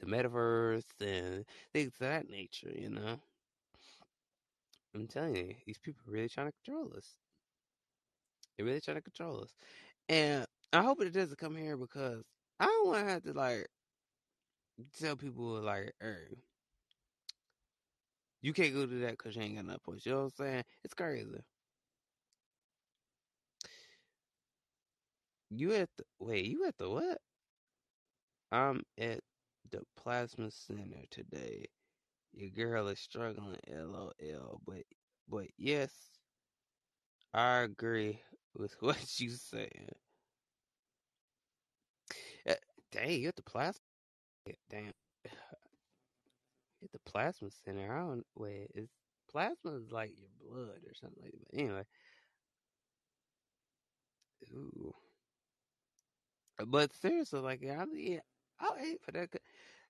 the 0.00 0.06
metaverse 0.06 0.84
and 1.00 1.44
things 1.72 1.92
of 1.94 1.98
that 2.00 2.28
nature. 2.28 2.72
You 2.74 2.90
know, 2.90 3.20
I'm 4.94 5.06
telling 5.06 5.36
you, 5.36 5.54
these 5.66 5.78
people 5.78 6.02
are 6.08 6.12
really 6.12 6.28
trying 6.30 6.48
to 6.48 6.52
control 6.64 6.94
us. 6.96 7.16
They're 8.56 8.66
really 8.66 8.80
trying 8.80 8.96
to 8.96 9.02
control 9.02 9.42
us, 9.42 9.54
and 10.08 10.46
I 10.72 10.82
hope 10.82 11.02
it 11.02 11.12
doesn't 11.12 11.38
come 11.38 11.56
here 11.56 11.76
because 11.76 12.24
I 12.60 12.66
don't 12.66 12.86
want 12.88 13.06
to 13.06 13.12
have 13.12 13.22
to 13.24 13.32
like 13.34 13.68
tell 14.98 15.16
people 15.16 15.60
like, 15.60 15.92
"Hey, 16.00 16.36
you 18.42 18.52
can't 18.52 18.74
go 18.74 18.86
do 18.86 19.00
that 19.00 19.12
because 19.12 19.36
you 19.36 19.42
ain't 19.42 19.54
got 19.56 19.64
enough 19.64 19.82
points." 19.82 20.04
You 20.06 20.12
know 20.12 20.18
what 20.18 20.24
I'm 20.24 20.44
saying? 20.46 20.64
It's 20.84 20.94
crazy. 20.94 21.42
You 25.50 25.72
at 25.74 25.88
the 25.96 26.04
wait? 26.18 26.46
You 26.46 26.64
at 26.66 26.76
the 26.78 26.90
what? 26.90 27.20
I'm 28.52 28.82
at 28.98 29.20
the 29.70 29.82
plasma 29.96 30.50
center 30.50 31.04
today. 31.10 31.66
Your 32.34 32.50
girl 32.50 32.88
is 32.88 33.00
struggling, 33.00 33.58
lol. 33.68 34.60
But 34.66 34.84
but 35.28 35.46
yes, 35.56 35.92
I 37.34 37.58
agree 37.58 38.22
with 38.54 38.74
what 38.80 39.20
you 39.20 39.28
saying. 39.30 39.90
Uh, 42.48 42.54
dang, 42.90 43.20
you 43.20 43.28
at 43.28 43.36
the 43.36 43.42
plasma? 43.42 43.80
Damn, 44.70 44.92
at 46.82 46.92
the 46.92 46.98
plasma 47.04 47.50
center. 47.64 47.92
I 47.92 48.00
don't 48.00 48.26
wait. 48.34 48.70
Is 48.74 48.88
plasma 49.30 49.72
is 49.76 49.90
like 49.90 50.12
your 50.18 50.28
blood 50.40 50.80
or 50.86 50.94
something 50.94 51.22
like 51.22 51.32
that? 51.32 51.40
But 51.50 51.58
anyway, 51.60 51.84
ooh. 54.52 54.94
But 56.66 56.92
seriously, 56.94 57.40
like 57.40 57.62
I 57.68 57.84
mean, 57.84 58.20
I'll 58.60 58.76
hate 58.76 59.02
for 59.02 59.12
that. 59.12 59.30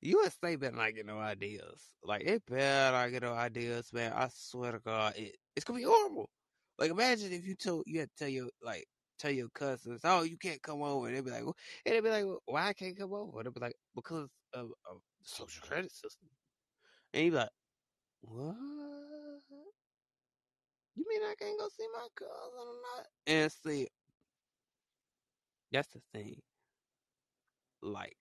USA 0.02 0.56
better 0.56 0.76
not 0.76 0.94
get 0.94 1.06
no 1.06 1.18
ideas. 1.18 1.94
Like 2.04 2.22
it 2.22 2.42
better 2.46 2.92
not 2.92 3.10
get 3.10 3.22
no 3.22 3.34
ideas, 3.34 3.92
man. 3.92 4.12
I 4.14 4.28
swear 4.32 4.72
to 4.72 4.78
God, 4.80 5.14
it, 5.16 5.36
it's 5.56 5.64
gonna 5.64 5.78
be 5.78 5.84
horrible. 5.84 6.28
Like 6.78 6.90
imagine 6.90 7.32
if 7.32 7.46
you 7.46 7.54
told 7.54 7.84
you 7.86 8.00
had 8.00 8.10
to 8.10 8.24
tell 8.24 8.28
your 8.28 8.48
like 8.62 8.86
tell 9.18 9.30
your 9.30 9.48
cousins, 9.50 10.00
oh, 10.04 10.22
you 10.22 10.36
can't 10.36 10.62
come 10.62 10.82
over. 10.82 11.06
And 11.06 11.16
they'd 11.16 11.24
be 11.24 11.30
like, 11.30 11.44
well, 11.44 11.56
and 11.86 11.94
they'd 11.94 12.00
be 12.00 12.10
like, 12.10 12.24
well, 12.24 12.42
why 12.46 12.68
I 12.68 12.72
can't 12.72 12.98
come 12.98 13.12
over? 13.14 13.42
They'd 13.42 13.54
be 13.54 13.60
like, 13.60 13.76
because 13.94 14.28
of, 14.52 14.70
of 14.90 14.98
the 15.22 15.28
social 15.28 15.66
credit 15.66 15.92
system. 15.92 16.28
And 17.14 17.24
you'd 17.24 17.30
be 17.30 17.36
like, 17.36 17.50
what? 18.22 18.56
You 20.94 21.06
mean 21.08 21.22
I 21.22 21.34
can't 21.38 21.58
go 21.58 21.68
see 21.68 21.86
my 21.94 22.06
cousin 22.14 22.32
or 22.58 22.74
not? 22.96 23.06
And 23.26 23.52
see, 23.52 23.88
that's 25.70 25.88
the 25.88 26.00
thing. 26.12 26.40
Like, 27.80 28.16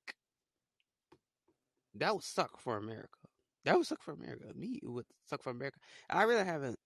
that 1.95 2.13
would 2.13 2.23
suck 2.23 2.59
for 2.59 2.77
America. 2.77 3.19
That 3.65 3.77
would 3.77 3.85
suck 3.85 4.01
for 4.01 4.13
America. 4.13 4.45
Me, 4.55 4.79
it 4.81 4.89
would 4.89 5.05
suck 5.25 5.43
for 5.43 5.51
America. 5.51 5.79
I 6.09 6.23
really 6.23 6.45
haven't 6.45 6.79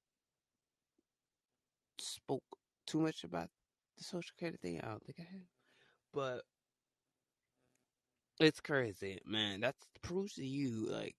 spoke 2.00 2.44
too 2.86 3.00
much 3.00 3.24
about 3.24 3.50
the 3.98 4.04
social 4.04 4.34
credit 4.38 4.60
thing. 4.62 4.82
I 4.82 4.88
don't 4.88 5.04
think 5.06 5.20
I 5.20 5.32
have, 5.32 5.42
but 6.14 6.42
it's 8.40 8.60
crazy, 8.60 9.20
man. 9.26 9.62
That's 9.62 9.86
proves 10.02 10.34
to 10.36 10.46
you 10.46 10.88
like 10.92 11.16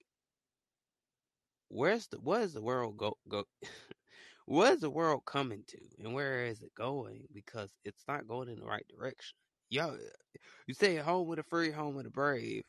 where's 1.68 2.06
the 2.06 2.18
what 2.20 2.42
is 2.42 2.52
the 2.52 2.62
world 2.62 2.96
go 2.96 3.16
go 3.28 3.44
what 4.46 4.74
is 4.74 4.80
the 4.80 4.90
world 4.90 5.22
coming 5.26 5.64
to 5.66 5.78
and 5.98 6.14
where 6.14 6.44
is 6.44 6.62
it 6.62 6.72
going 6.76 7.26
because 7.34 7.70
it's 7.84 8.04
not 8.06 8.28
going 8.28 8.48
in 8.48 8.60
the 8.60 8.64
right 8.64 8.86
direction 8.88 9.36
yo 9.70 9.96
you 10.68 10.74
say 10.74 10.96
home 10.96 11.26
with 11.26 11.40
a 11.40 11.42
free 11.42 11.72
home 11.72 11.96
with 11.96 12.06
a 12.06 12.10
brave 12.10 12.62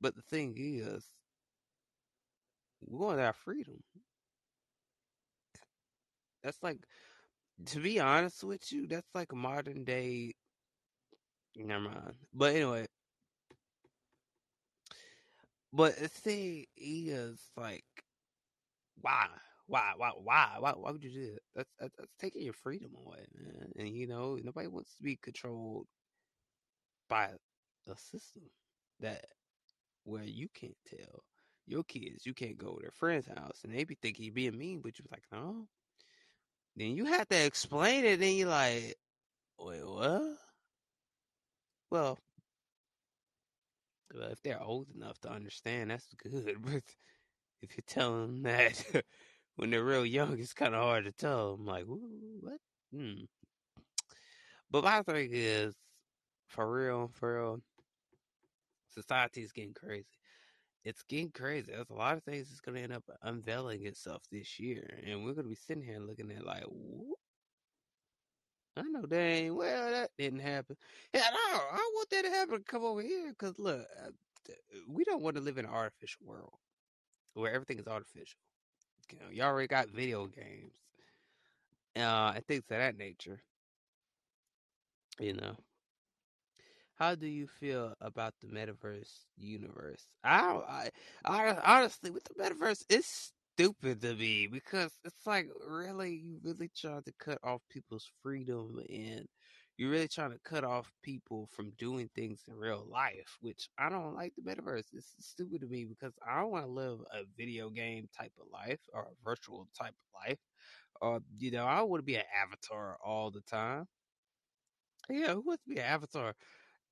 but 0.00 0.14
the 0.14 0.22
thing 0.22 0.54
is 0.56 1.04
going 2.96 3.16
to 3.16 3.22
have 3.22 3.36
freedom 3.36 3.82
that's 6.42 6.62
like 6.62 6.78
to 7.66 7.80
be 7.80 7.98
honest 7.98 8.44
with 8.44 8.72
you 8.72 8.86
that's 8.86 9.14
like 9.14 9.34
modern 9.34 9.84
day 9.84 10.32
never 11.56 11.80
mind 11.80 12.14
but 12.32 12.54
anyway 12.54 12.86
but 15.72 15.96
the 15.96 16.08
thing 16.08 16.64
is 16.76 17.40
like 17.56 17.84
why 19.00 19.26
why, 19.68 19.92
why, 19.98 20.12
why, 20.22 20.56
why, 20.58 20.72
why 20.72 20.90
would 20.90 21.04
you 21.04 21.10
do 21.10 21.32
that? 21.32 21.42
That's, 21.54 21.70
that's 21.78 21.94
that's 21.98 22.14
taking 22.18 22.42
your 22.42 22.54
freedom 22.54 22.90
away, 22.96 23.26
man. 23.34 23.70
And 23.76 23.88
you 23.88 24.06
know, 24.08 24.38
nobody 24.42 24.66
wants 24.66 24.96
to 24.96 25.02
be 25.02 25.18
controlled 25.22 25.86
by 27.08 27.28
a 27.86 27.96
system 27.98 28.44
that 29.00 29.26
where 30.08 30.24
you 30.24 30.48
can't 30.54 30.76
tell 30.88 31.22
your 31.66 31.84
kids 31.84 32.24
you 32.24 32.32
can't 32.34 32.56
go 32.56 32.74
to 32.74 32.80
their 32.80 32.90
friend's 32.92 33.26
house 33.26 33.60
and 33.62 33.74
they 33.74 33.84
be 33.84 33.96
thinking 34.00 34.24
you're 34.24 34.34
being 34.34 34.58
mean, 34.58 34.80
but 34.82 34.98
you're 34.98 35.06
like, 35.10 35.24
no. 35.30 35.68
Then 36.76 36.96
you 36.96 37.06
have 37.06 37.28
to 37.28 37.44
explain 37.44 38.04
it, 38.04 38.22
and 38.22 38.36
you're 38.36 38.48
like, 38.48 38.94
wait, 39.58 39.84
what? 39.84 40.22
Well, 41.90 42.18
well, 44.14 44.30
if 44.30 44.40
they're 44.42 44.62
old 44.62 44.86
enough 44.94 45.18
to 45.20 45.30
understand, 45.30 45.90
that's 45.90 46.06
good. 46.22 46.56
But 46.64 46.82
if 47.60 47.76
you 47.76 47.82
tell 47.86 48.12
them 48.20 48.42
that 48.44 48.84
when 49.56 49.70
they're 49.70 49.84
real 49.84 50.06
young, 50.06 50.38
it's 50.38 50.54
kind 50.54 50.74
of 50.74 50.82
hard 50.82 51.04
to 51.04 51.12
tell. 51.12 51.54
I'm 51.58 51.66
like, 51.66 51.84
what? 51.86 52.58
Hmm. 52.94 53.24
But 54.70 54.84
my 54.84 55.02
thing 55.02 55.30
is, 55.32 55.74
for 56.48 56.70
real, 56.70 57.10
for 57.14 57.34
real, 57.42 57.60
society 59.02 59.42
is 59.42 59.52
getting 59.52 59.74
crazy. 59.74 60.06
It's 60.84 61.02
getting 61.02 61.30
crazy. 61.30 61.72
There's 61.72 61.90
a 61.90 61.94
lot 61.94 62.16
of 62.16 62.24
things 62.24 62.48
that's 62.48 62.60
going 62.60 62.76
to 62.76 62.82
end 62.82 62.92
up 62.92 63.04
unveiling 63.22 63.86
itself 63.86 64.22
this 64.30 64.58
year. 64.58 65.00
And 65.06 65.24
we're 65.24 65.34
going 65.34 65.44
to 65.44 65.50
be 65.50 65.54
sitting 65.54 65.82
here 65.82 65.98
looking 65.98 66.30
at 66.30 66.46
like, 66.46 66.64
Whoop. 66.68 67.18
I 68.76 68.82
know 68.82 69.02
dang 69.02 69.56
well 69.56 69.90
that 69.90 70.10
didn't 70.16 70.38
happen. 70.38 70.76
Yeah, 71.12 71.22
no, 71.32 71.58
I 71.72 71.90
want 71.94 72.10
that 72.10 72.24
to 72.24 72.30
happen 72.30 72.62
come 72.66 72.84
over 72.84 73.02
here 73.02 73.30
because 73.30 73.58
look, 73.58 73.80
uh, 74.04 74.10
we 74.88 75.04
don't 75.04 75.22
want 75.22 75.36
to 75.36 75.42
live 75.42 75.58
in 75.58 75.64
an 75.64 75.70
artificial 75.70 76.24
world 76.24 76.52
where 77.34 77.52
everything 77.52 77.78
is 77.78 77.88
artificial. 77.88 78.38
You 79.12 79.18
know, 79.18 79.26
you 79.32 79.42
already 79.42 79.68
got 79.68 79.88
video 79.90 80.26
games, 80.26 80.74
uh, 81.96 82.32
and 82.36 82.46
things 82.46 82.64
of 82.70 82.78
that 82.78 82.96
nature. 82.96 83.40
You 85.18 85.34
know, 85.34 85.56
how 86.98 87.14
do 87.14 87.26
you 87.26 87.46
feel 87.46 87.94
about 88.00 88.34
the 88.40 88.48
metaverse 88.48 89.26
universe? 89.36 90.04
I, 90.24 90.60
I, 90.68 90.90
I 91.24 91.56
honestly, 91.80 92.10
with 92.10 92.24
the 92.24 92.34
metaverse, 92.34 92.84
it's 92.88 93.32
stupid 93.54 94.02
to 94.02 94.14
me 94.14 94.48
because 94.48 94.98
it's 95.04 95.26
like 95.26 95.48
really, 95.66 96.14
you 96.14 96.40
really 96.42 96.70
trying 96.76 97.02
to 97.02 97.12
cut 97.18 97.38
off 97.44 97.62
people's 97.70 98.10
freedom 98.22 98.80
and 98.88 99.26
you're 99.76 99.90
really 99.90 100.08
trying 100.08 100.32
to 100.32 100.40
cut 100.44 100.64
off 100.64 100.92
people 101.02 101.48
from 101.54 101.70
doing 101.78 102.10
things 102.14 102.42
in 102.48 102.54
real 102.56 102.84
life, 102.90 103.36
which 103.40 103.68
I 103.78 103.88
don't 103.88 104.14
like 104.16 104.32
the 104.36 104.42
metaverse. 104.42 104.86
It's 104.92 105.14
stupid 105.20 105.60
to 105.60 105.68
me 105.68 105.84
because 105.84 106.14
I 106.26 106.40
don't 106.40 106.50
want 106.50 106.66
to 106.66 106.72
live 106.72 106.98
a 107.12 107.22
video 107.36 107.70
game 107.70 108.08
type 108.16 108.32
of 108.40 108.48
life 108.52 108.80
or 108.92 109.02
a 109.02 109.24
virtual 109.24 109.68
type 109.78 109.94
of 109.94 110.28
life. 110.28 110.38
Or, 111.00 111.20
you 111.38 111.52
know, 111.52 111.64
I 111.64 111.82
want 111.82 112.00
to 112.00 112.04
be 112.04 112.16
an 112.16 112.24
avatar 112.34 112.98
all 113.04 113.30
the 113.30 113.42
time. 113.42 113.86
Yeah, 115.08 115.34
who 115.34 115.40
wants 115.40 115.62
to 115.64 115.70
be 115.70 115.78
an 115.78 115.86
avatar? 115.86 116.34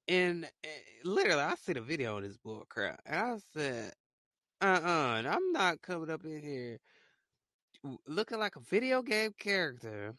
And, 0.08 0.44
and 0.44 0.82
literally, 1.04 1.42
I 1.42 1.54
see 1.56 1.72
the 1.72 1.80
video 1.80 2.16
on 2.16 2.22
this 2.22 2.36
bull 2.36 2.64
crap, 2.68 3.00
and 3.06 3.16
I 3.16 3.38
said, 3.52 3.92
uh 4.60 4.80
uh 4.82 5.22
I'm 5.28 5.52
not 5.52 5.82
coming 5.82 6.10
up 6.10 6.24
in 6.24 6.42
here 6.42 6.78
looking 8.06 8.38
like 8.38 8.56
a 8.56 8.60
video 8.60 9.02
game 9.02 9.32
character 9.38 10.14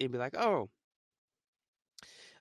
and 0.00 0.12
be 0.12 0.18
like, 0.18 0.34
oh, 0.36 0.68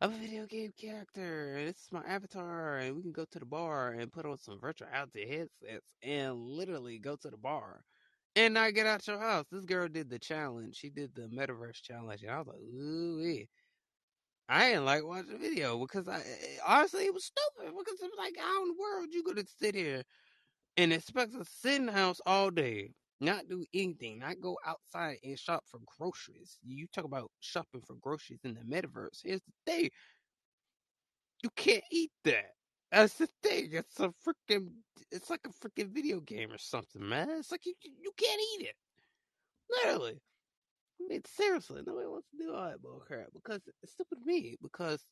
I'm 0.02 0.14
a 0.14 0.18
video 0.18 0.46
game 0.46 0.74
character, 0.80 1.56
and 1.56 1.68
this 1.68 1.78
is 1.78 1.92
my 1.92 2.04
avatar, 2.06 2.78
and 2.80 2.96
we 2.96 3.02
can 3.02 3.12
go 3.12 3.26
to 3.26 3.40
the 3.40 3.46
bar 3.46 3.92
and 3.92 4.12
put 4.12 4.26
on 4.26 4.38
some 4.38 4.60
virtual 4.60 4.88
reality 4.90 5.28
headsets 5.28 5.94
and 6.04 6.36
literally 6.36 7.00
go 7.00 7.16
to 7.18 7.30
the 7.30 7.38
bar 7.38 7.84
and 8.36 8.54
not 8.54 8.74
get 8.74 8.88
out 8.88 9.08
your 9.08 9.20
house. 9.20 9.46
This 9.52 9.66
girl 9.66 9.88
did 9.88 10.10
the 10.10 10.20
challenge. 10.20 10.76
She 10.76 10.90
did 10.90 11.16
the 11.16 11.24
metaverse 11.24 11.82
challenge, 11.82 12.24
and 12.24 12.32
I 12.32 12.40
was 12.40 12.48
like, 12.48 12.60
ooh, 12.60 13.46
I 14.48 14.70
didn't 14.70 14.86
like 14.86 15.04
watching 15.04 15.32
the 15.32 15.38
video 15.38 15.80
because 15.80 16.08
I 16.08 16.18
eh, 16.20 16.58
honestly 16.66 17.06
it 17.06 17.14
was 17.14 17.26
stupid 17.26 17.74
because 17.78 18.00
it 18.02 18.06
was 18.06 18.18
like, 18.18 18.36
how 18.38 18.62
in 18.64 18.70
the 18.70 18.76
world 18.80 19.08
you 19.12 19.24
gonna 19.24 19.44
sit 19.60 19.76
here 19.76 20.04
and 20.78 20.94
expect 20.94 21.34
to 21.34 21.46
sit 21.46 21.76
in 21.76 21.88
the 21.88 21.92
house 21.94 22.22
all 22.26 22.52
day, 22.52 22.92
not 23.22 23.50
do 23.50 23.66
anything, 23.74 24.20
not 24.20 24.42
go 24.42 24.58
outside 24.66 25.18
and 25.24 25.40
shop 25.40 25.64
for 25.68 25.80
groceries. 25.98 26.60
You 26.64 26.88
talk 26.94 27.06
about 27.06 27.32
shopping 27.42 27.82
for 27.88 27.96
groceries 27.96 28.42
in 28.44 28.56
the 28.56 28.62
metaverse. 28.62 29.22
Here's 29.24 29.42
the 29.42 29.54
thing. 29.72 29.90
You 31.44 31.50
can't 31.56 31.84
eat 31.92 32.12
that. 32.24 32.52
That's 32.92 33.16
the 33.18 33.28
thing. 33.44 33.70
It's 33.74 34.00
a 34.00 34.10
freaking 34.26 34.70
it's 35.12 35.30
like 35.30 35.46
a 35.46 35.50
freaking 35.68 35.90
video 35.94 36.20
game 36.20 36.52
or 36.52 36.58
something, 36.58 37.08
man. 37.08 37.30
It's 37.30 37.52
like 37.52 37.66
you 37.66 37.74
you 37.84 38.12
can't 38.18 38.42
eat 38.60 38.68
it. 38.68 38.76
Literally. 39.70 40.20
I 41.02 41.08
mean, 41.10 41.22
seriously, 41.26 41.82
nobody 41.86 42.08
wants 42.08 42.28
to 42.32 42.38
do 42.38 42.54
all 42.54 42.66
that 42.66 42.82
bull 42.82 43.04
crap 43.06 43.28
because 43.34 43.62
it's 43.84 43.94
stupid 43.94 44.20
me. 44.26 44.56
Because 44.62 45.06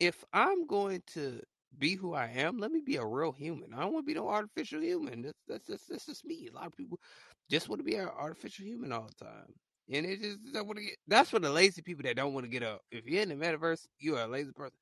if 0.00 0.24
I'm 0.32 0.66
going 0.66 1.02
to 1.14 1.40
be 1.78 1.94
who 1.94 2.14
I 2.14 2.26
am, 2.26 2.58
let 2.58 2.70
me 2.70 2.80
be 2.84 2.96
a 2.96 3.04
real 3.04 3.32
human. 3.32 3.74
I 3.74 3.80
don't 3.80 3.92
want 3.92 4.06
to 4.06 4.12
be 4.12 4.18
no 4.18 4.28
artificial 4.28 4.80
human. 4.80 5.22
That's 5.22 5.42
that's 5.48 5.66
just 5.66 5.88
that's 5.88 6.06
just 6.06 6.24
me. 6.24 6.48
A 6.50 6.54
lot 6.54 6.66
of 6.66 6.76
people 6.76 6.98
just 7.50 7.68
want 7.68 7.80
to 7.80 7.84
be 7.84 7.96
an 7.96 8.08
artificial 8.08 8.64
human 8.64 8.92
all 8.92 9.08
the 9.18 9.24
time. 9.24 9.52
And 9.92 10.06
it 10.06 10.20
just 10.22 10.38
don't 10.52 10.66
want 10.66 10.78
to 10.78 10.84
get 10.84 10.96
that's 11.08 11.30
for 11.30 11.38
the 11.38 11.50
lazy 11.50 11.82
people 11.82 12.04
that 12.04 12.16
don't 12.16 12.34
want 12.34 12.44
to 12.44 12.50
get 12.50 12.62
up. 12.62 12.80
If 12.90 13.06
you're 13.06 13.22
in 13.22 13.28
the 13.28 13.34
metaverse, 13.34 13.86
you 13.98 14.16
are 14.16 14.24
a 14.24 14.28
lazy 14.28 14.52
person. 14.52 14.78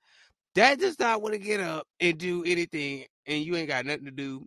That 0.54 0.78
does 0.78 0.98
not 0.98 1.22
want 1.22 1.34
to 1.34 1.40
get 1.40 1.60
up 1.60 1.86
and 2.00 2.18
do 2.18 2.44
anything 2.44 3.06
and 3.26 3.42
you 3.42 3.56
ain't 3.56 3.68
got 3.68 3.86
nothing 3.86 4.04
to 4.04 4.10
do 4.10 4.44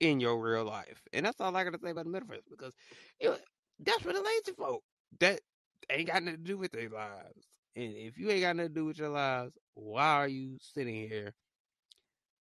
in 0.00 0.20
your 0.20 0.38
real 0.40 0.64
life. 0.64 1.02
And 1.12 1.26
that's 1.26 1.40
all 1.40 1.54
I 1.56 1.64
gotta 1.64 1.78
say 1.82 1.90
about 1.90 2.04
the 2.04 2.10
metaverse 2.10 2.42
because 2.50 2.74
know, 3.22 3.36
that's 3.84 4.02
for 4.02 4.12
the 4.12 4.20
lazy 4.20 4.52
folk. 4.56 4.82
That 5.20 5.40
ain't 5.90 6.08
got 6.08 6.22
nothing 6.22 6.40
to 6.40 6.44
do 6.44 6.58
with 6.58 6.72
their 6.72 6.88
lives. 6.88 7.46
And 7.76 7.94
if 7.94 8.18
you 8.18 8.30
ain't 8.30 8.42
got 8.42 8.56
nothing 8.56 8.74
to 8.74 8.80
do 8.80 8.84
with 8.86 8.98
your 8.98 9.10
lives, 9.10 9.52
why 9.74 10.14
are 10.14 10.28
you 10.28 10.58
sitting 10.60 10.94
here 10.94 11.34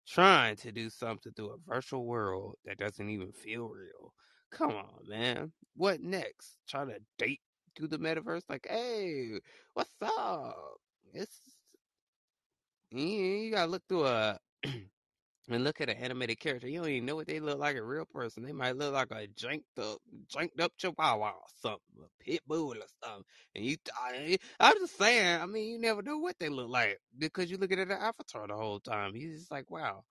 trying 0.09 0.57
to 0.57 0.73
do 0.73 0.91
something 0.91 1.33
through 1.33 1.51
a 1.51 1.73
virtual 1.73 2.05
world 2.05 2.57
that 2.65 2.79
doesn't 2.79 3.09
even 3.09 3.33
feel 3.33 3.69
real? 3.69 4.13
Come 4.51 4.73
on, 4.73 5.09
man. 5.09 5.53
What 5.77 6.01
next? 6.01 6.59
Try 6.69 6.85
to 6.85 6.99
date 7.19 7.41
through 7.77 7.89
the 7.89 7.99
metaverse? 7.99 8.43
Like, 8.49 8.67
hey, 8.69 9.39
what's 9.75 9.91
up? 10.03 10.57
It's 11.15 11.41
you, 12.91 13.05
you 13.05 13.53
gotta 13.53 13.71
look 13.71 13.83
through 13.89 14.07
a 14.07 14.39
and 15.55 15.65
look 15.65 15.81
at 15.81 15.91
an 15.91 15.97
animated 15.97 16.41
character. 16.41 16.69
You 16.69 16.81
don't 16.81 16.91
even 16.91 17.07
know 17.07 17.17
what 17.17 17.27
they 17.27 17.41
look 17.41 17.59
like 17.59 17.77
a 17.77 17.83
real 17.83 18.05
person. 18.05 18.43
They 18.43 18.53
might 18.53 18.77
look 18.77 18.95
like 18.95 19.11
a 19.11 19.27
janked 19.29 19.79
up, 19.79 19.99
janked 20.29 20.61
up 20.61 20.73
chihuahua 20.77 21.31
or 21.31 21.43
something, 21.61 21.81
a 22.03 22.25
pit 22.25 22.41
bull 22.47 22.75
or 22.75 22.87
something. 23.03 23.25
And 23.55 23.65
you, 23.65 23.77
I, 23.97 24.39
I'm 24.61 24.77
just 24.79 24.99
saying. 24.99 25.41
I 25.41 25.47
mean, 25.47 25.69
you 25.71 25.79
never 25.79 26.03
know 26.03 26.19
what 26.19 26.39
they 26.39 26.49
look 26.49 26.69
like 26.71 26.99
because 27.19 27.51
you 27.51 27.57
look 27.59 27.73
at 27.73 27.79
an 27.79 27.91
avatar 27.93 28.47
the 28.47 28.57
whole 28.57 28.81
time. 28.81 29.15
He's 29.15 29.39
just 29.39 29.51
like, 29.51 29.71
wow. 29.71 30.05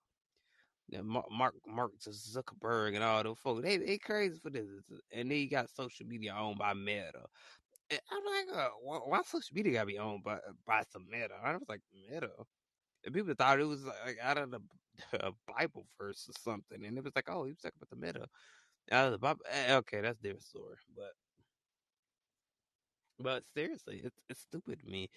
Mark, 1.30 1.54
Mark, 1.66 1.92
Zuckerberg 2.00 2.94
and 2.96 3.04
all 3.04 3.22
those 3.22 3.38
folks, 3.38 3.62
they 3.62 3.76
they 3.76 3.96
crazy 3.98 4.38
for 4.42 4.50
this. 4.50 4.66
And 5.12 5.30
then 5.30 5.38
you 5.38 5.48
got 5.48 5.70
social 5.70 6.04
media 6.06 6.34
owned 6.36 6.58
by 6.58 6.74
Meta. 6.74 7.26
And 7.90 8.00
I'm 8.10 8.24
like, 8.24 8.56
uh, 8.56 8.70
why, 8.82 8.98
why 8.98 9.22
social 9.22 9.54
media 9.54 9.74
gotta 9.74 9.86
be 9.86 9.98
owned 9.98 10.24
by 10.24 10.38
by 10.66 10.82
some 10.92 11.06
Meta? 11.10 11.34
I 11.44 11.52
was 11.52 11.62
like, 11.68 11.82
Meta. 11.92 12.30
And 13.04 13.14
people 13.14 13.34
thought 13.34 13.60
it 13.60 13.64
was 13.64 13.84
like 13.84 14.18
out 14.22 14.38
of 14.38 14.50
the 14.50 14.60
a 15.14 15.32
Bible 15.58 15.86
verse 15.98 16.28
or 16.28 16.34
something, 16.40 16.84
and 16.84 16.96
it 16.98 17.04
was 17.04 17.14
like, 17.16 17.28
oh, 17.30 17.44
he 17.44 17.50
was 17.52 17.60
talking 17.60 17.78
about 17.80 17.90
the 17.90 17.96
meta 17.96 18.26
the 19.12 19.18
Bible. 19.18 19.42
Eh, 19.50 19.74
Okay, 19.76 20.00
that's 20.00 20.18
different 20.20 20.44
story, 20.44 20.76
but 20.96 21.12
but 23.18 23.42
seriously, 23.54 24.00
it's 24.04 24.16
it's 24.28 24.40
stupid 24.40 24.80
to 24.80 24.86
me 24.86 25.10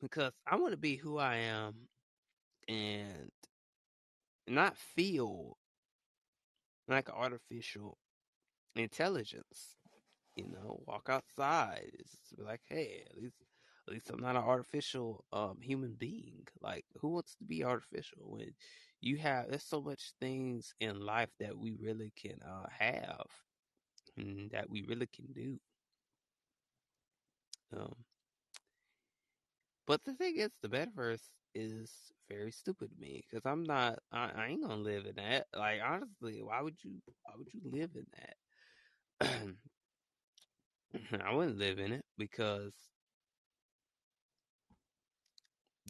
because 0.00 0.32
I 0.46 0.56
want 0.56 0.72
to 0.72 0.78
be 0.78 0.96
who 0.96 1.18
I 1.18 1.36
am 1.36 1.74
and 2.68 3.30
not 4.46 4.76
feel 4.76 5.56
like 6.88 7.08
artificial 7.10 7.98
intelligence. 8.76 9.76
You 10.36 10.48
know, 10.48 10.82
walk 10.86 11.08
outside. 11.10 11.92
It's 11.98 12.34
like, 12.38 12.62
hey, 12.66 13.04
at 13.10 13.22
least 13.22 13.36
at 13.88 13.94
least 13.94 14.10
I'm 14.10 14.20
not 14.22 14.36
an 14.36 14.42
artificial 14.44 15.24
um 15.32 15.58
human 15.62 15.94
being. 15.94 16.46
Like, 16.62 16.86
who 17.00 17.08
wants 17.10 17.36
to 17.36 17.44
be 17.44 17.64
artificial 17.64 18.22
when 18.24 18.54
you 19.00 19.16
have 19.18 19.48
there's 19.50 19.64
so 19.64 19.80
much 19.80 20.12
things 20.20 20.74
in 20.80 21.00
life 21.00 21.30
that 21.40 21.56
we 21.56 21.76
really 21.80 22.12
can 22.16 22.40
uh 22.42 22.66
have 22.78 23.26
and 24.16 24.50
that 24.52 24.70
we 24.70 24.82
really 24.82 25.08
can 25.08 25.26
do. 25.34 25.58
Um 27.72 28.04
but 29.86 30.02
the 30.04 30.14
thing 30.14 30.36
is 30.36 30.50
the 30.62 30.68
metaverse 30.68 31.28
is 31.54 31.90
very 32.28 32.52
stupid 32.52 32.90
to 32.90 33.00
me 33.00 33.24
because 33.28 33.44
I'm 33.44 33.64
not 33.64 33.98
I, 34.12 34.30
I 34.34 34.46
ain't 34.48 34.62
gonna 34.62 34.76
live 34.76 35.06
in 35.06 35.16
that. 35.16 35.46
Like 35.56 35.80
honestly, 35.84 36.42
why 36.42 36.60
would 36.62 36.76
you 36.82 37.00
why 37.22 37.32
would 37.36 37.48
you 37.52 37.60
live 37.64 37.90
in 37.94 38.06
that? 39.20 39.56
I 41.24 41.32
wouldn't 41.34 41.58
live 41.58 41.78
in 41.78 41.92
it 41.92 42.04
because 42.16 42.74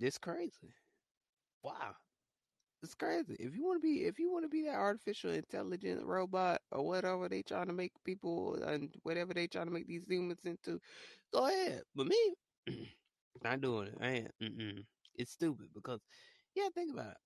it's 0.01 0.19
crazy. 0.19 0.75
Wow. 1.63 1.97
It's 2.83 2.95
crazy. 2.95 3.37
If 3.39 3.55
you 3.55 3.65
want 3.65 3.83
to 3.83 3.87
be, 3.87 4.05
if 4.05 4.19
you 4.19 4.33
want 4.33 4.45
to 4.45 4.49
be 4.49 4.63
that 4.63 4.75
artificial 4.75 5.31
intelligent 5.33 6.05
robot 6.07 6.63
or 6.73 6.87
whatever 6.87 7.29
they 7.29 7.43
trying 7.43 7.67
to 7.67 7.75
make 7.75 7.93
people 8.05 8.55
and 8.63 8.95
whatever 9.03 9.35
they 9.35 9.47
trying 9.49 9.67
to 9.67 9.73
make 9.73 9.87
these 9.87 10.07
humans 10.09 10.41
into, 10.45 10.81
go 11.33 11.47
ahead. 11.47 11.83
But 11.95 12.07
me, 12.07 12.35
not 13.45 13.61
doing 13.61 13.89
it. 13.89 13.99
I 14.01 14.09
ain't. 14.09 14.31
Mm-mm. 14.43 14.85
It's 15.15 15.33
stupid 15.33 15.69
because, 15.75 16.01
yeah, 16.55 16.69
think 16.75 16.93
about 16.93 17.13
it. 17.13 17.17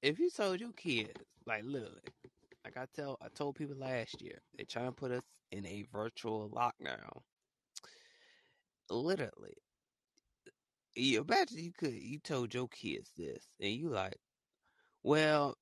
If 0.00 0.18
you 0.18 0.30
told 0.30 0.60
your 0.60 0.72
kids, 0.72 1.22
like 1.44 1.64
literally, 1.64 2.00
like 2.64 2.76
I 2.76 2.86
tell, 2.94 3.18
I 3.20 3.28
told 3.28 3.56
people 3.56 3.76
last 3.76 4.22
year, 4.22 4.42
they 4.56 4.64
trying 4.64 4.86
to 4.86 4.92
put 4.92 5.12
us 5.12 5.24
in 5.50 5.66
a 5.66 5.82
virtual 5.92 6.50
lockdown. 6.50 7.22
Literally, 8.90 9.58
you 10.96 11.20
imagine 11.20 11.58
you 11.58 11.72
could, 11.72 11.92
you 11.92 12.18
told 12.18 12.54
your 12.54 12.68
kids 12.68 13.10
this, 13.16 13.44
and 13.60 13.72
you 13.72 13.90
like, 13.90 14.18
well, 15.02 15.56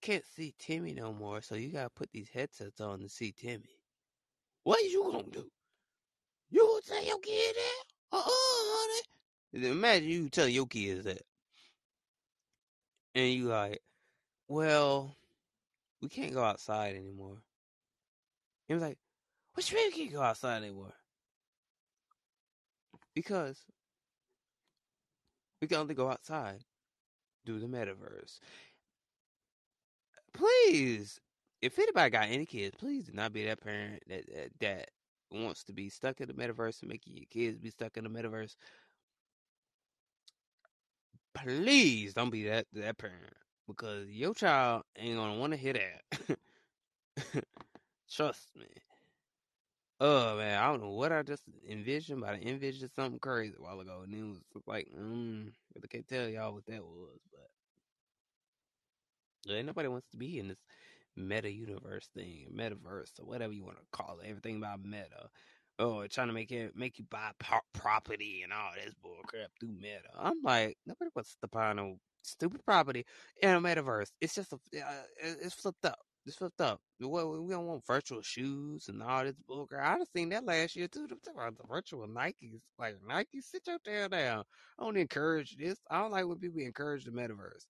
can't 0.00 0.24
see 0.34 0.54
Timmy 0.58 0.92
no 0.92 1.12
more, 1.12 1.40
so 1.40 1.54
you 1.54 1.70
gotta 1.70 1.90
put 1.90 2.10
these 2.12 2.28
headsets 2.28 2.80
on 2.80 3.00
to 3.00 3.08
see 3.08 3.32
Timmy. 3.32 3.78
What 4.62 4.82
you 4.82 5.10
gonna 5.10 5.30
do? 5.30 5.50
You 6.50 6.66
gonna 6.66 6.80
tell 6.82 7.04
your 7.06 7.18
kid 7.18 7.54
that? 7.54 7.84
Uh 8.12 8.18
uh 8.18 8.30
honey. 8.30 9.66
Imagine 9.68 10.08
you 10.08 10.28
tell 10.28 10.48
your 10.48 10.66
kids 10.66 11.04
that. 11.04 11.22
And 13.14 13.32
you 13.32 13.44
like, 13.44 13.80
well, 14.48 15.14
we 16.02 16.08
can't 16.08 16.34
go 16.34 16.42
outside 16.42 16.96
anymore. 16.96 17.38
He 18.66 18.74
was 18.74 18.82
like, 18.82 18.98
what 19.54 19.70
you 19.70 19.76
mean 19.76 19.90
we 19.90 19.98
can't 19.98 20.12
go 20.12 20.22
outside 20.22 20.62
anymore? 20.62 20.92
Because 23.14 23.58
we 25.64 25.68
can 25.68 25.78
only 25.78 25.94
go 25.94 26.10
outside 26.10 26.62
Do 27.46 27.58
the 27.58 27.66
metaverse. 27.66 28.38
Please, 30.34 31.18
if 31.62 31.78
anybody 31.78 32.10
got 32.10 32.28
any 32.28 32.44
kids, 32.44 32.76
please 32.78 33.06
do 33.06 33.12
not 33.14 33.32
be 33.32 33.46
that 33.46 33.62
parent 33.62 34.02
that 34.08 34.26
that, 34.34 34.50
that 34.60 34.90
wants 35.30 35.64
to 35.64 35.72
be 35.72 35.88
stuck 35.88 36.20
in 36.20 36.28
the 36.28 36.34
metaverse 36.34 36.82
and 36.82 36.90
making 36.90 37.16
your 37.16 37.24
kids 37.30 37.58
be 37.58 37.70
stuck 37.70 37.96
in 37.96 38.04
the 38.04 38.10
metaverse. 38.10 38.56
Please 41.34 42.14
don't 42.14 42.30
be 42.30 42.44
that 42.44 42.66
that 42.74 42.98
parent 42.98 43.34
because 43.66 44.08
your 44.10 44.34
child 44.34 44.82
ain't 44.98 45.16
gonna 45.16 45.38
want 45.38 45.52
to 45.52 45.56
hear 45.58 45.74
that. 45.74 46.38
Trust 48.10 48.50
me. 48.56 48.66
Oh 50.00 50.36
man, 50.36 50.60
I 50.60 50.66
don't 50.66 50.82
know 50.82 50.90
what 50.90 51.12
I 51.12 51.22
just 51.22 51.44
envisioned, 51.68 52.20
but 52.20 52.30
I 52.30 52.40
envisioned 52.40 52.90
something 52.96 53.20
crazy 53.20 53.54
a 53.58 53.62
while 53.62 53.80
ago, 53.80 54.02
and 54.04 54.12
it 54.14 54.22
was 54.22 54.40
like, 54.66 54.88
mm, 54.96 55.50
I 55.76 55.86
can't 55.86 56.06
tell 56.06 56.28
y'all 56.28 56.52
what 56.52 56.66
that 56.66 56.82
was, 56.82 57.18
but 59.46 59.64
nobody 59.64 59.88
wants 59.88 60.08
to 60.10 60.16
be 60.16 60.38
in 60.38 60.48
this 60.48 60.58
meta 61.16 61.50
universe 61.50 62.08
thing, 62.14 62.48
metaverse, 62.54 63.20
or 63.20 63.26
whatever 63.26 63.52
you 63.52 63.64
want 63.64 63.78
to 63.78 63.84
call 63.92 64.18
it. 64.20 64.28
Everything 64.28 64.56
about 64.56 64.82
meta. 64.84 65.28
Oh, 65.78 66.06
trying 66.06 66.28
to 66.28 66.32
make 66.32 66.52
it 66.52 66.76
make 66.76 66.98
you 66.98 67.04
buy 67.10 67.32
property 67.72 68.42
and 68.42 68.52
all 68.52 68.70
this 68.76 68.94
bull 69.02 69.18
crap 69.26 69.50
through 69.58 69.74
meta. 69.80 70.08
I'm 70.18 70.42
like, 70.42 70.76
nobody 70.86 71.10
wants 71.14 71.36
to 71.40 71.48
buy 71.48 71.72
no 71.72 71.98
stupid 72.22 72.64
property 72.64 73.04
in 73.42 73.50
a 73.50 73.60
metaverse. 73.60 74.10
It's 74.20 74.34
just 74.34 74.52
a, 74.52 74.56
uh, 74.56 75.02
it's 75.20 75.54
flipped 75.54 75.84
up. 75.84 75.98
It's 76.26 76.36
flipped 76.36 76.60
up. 76.60 76.80
We, 76.98 77.06
we 77.06 77.52
don't 77.52 77.66
want 77.66 77.86
virtual 77.86 78.22
shoes 78.22 78.88
and 78.88 79.02
all 79.02 79.24
this 79.24 79.34
bull 79.46 79.66
crap. 79.66 79.94
I 79.94 79.96
done 79.98 80.06
seen 80.16 80.30
that 80.30 80.46
last 80.46 80.74
year 80.74 80.88
too. 80.88 81.06
Them 81.06 81.18
about 81.34 81.58
the 81.58 81.64
virtual 81.68 82.06
Nikes. 82.06 82.60
Like 82.78 82.96
Nike, 83.06 83.42
sit 83.42 83.66
your 83.66 83.78
tail 83.84 84.08
down. 84.08 84.44
I 84.78 84.84
don't 84.84 84.96
encourage 84.96 85.56
this. 85.56 85.78
I 85.90 86.00
don't 86.00 86.12
like 86.12 86.26
when 86.26 86.38
people 86.38 86.60
encourage 86.60 87.04
the 87.04 87.10
metaverse. 87.10 87.66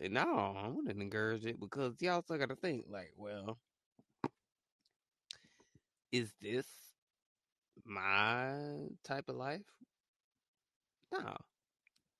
And 0.00 0.14
no, 0.14 0.56
I 0.56 0.68
wouldn't 0.68 1.00
encourage 1.00 1.46
it 1.46 1.60
because 1.60 1.94
y'all 2.00 2.22
still 2.22 2.38
got 2.38 2.48
to 2.48 2.56
think 2.56 2.84
like, 2.90 3.12
well, 3.16 3.58
is 6.10 6.32
this 6.42 6.66
my 7.84 8.54
type 9.04 9.28
of 9.28 9.36
life? 9.36 9.60
No, 11.12 11.36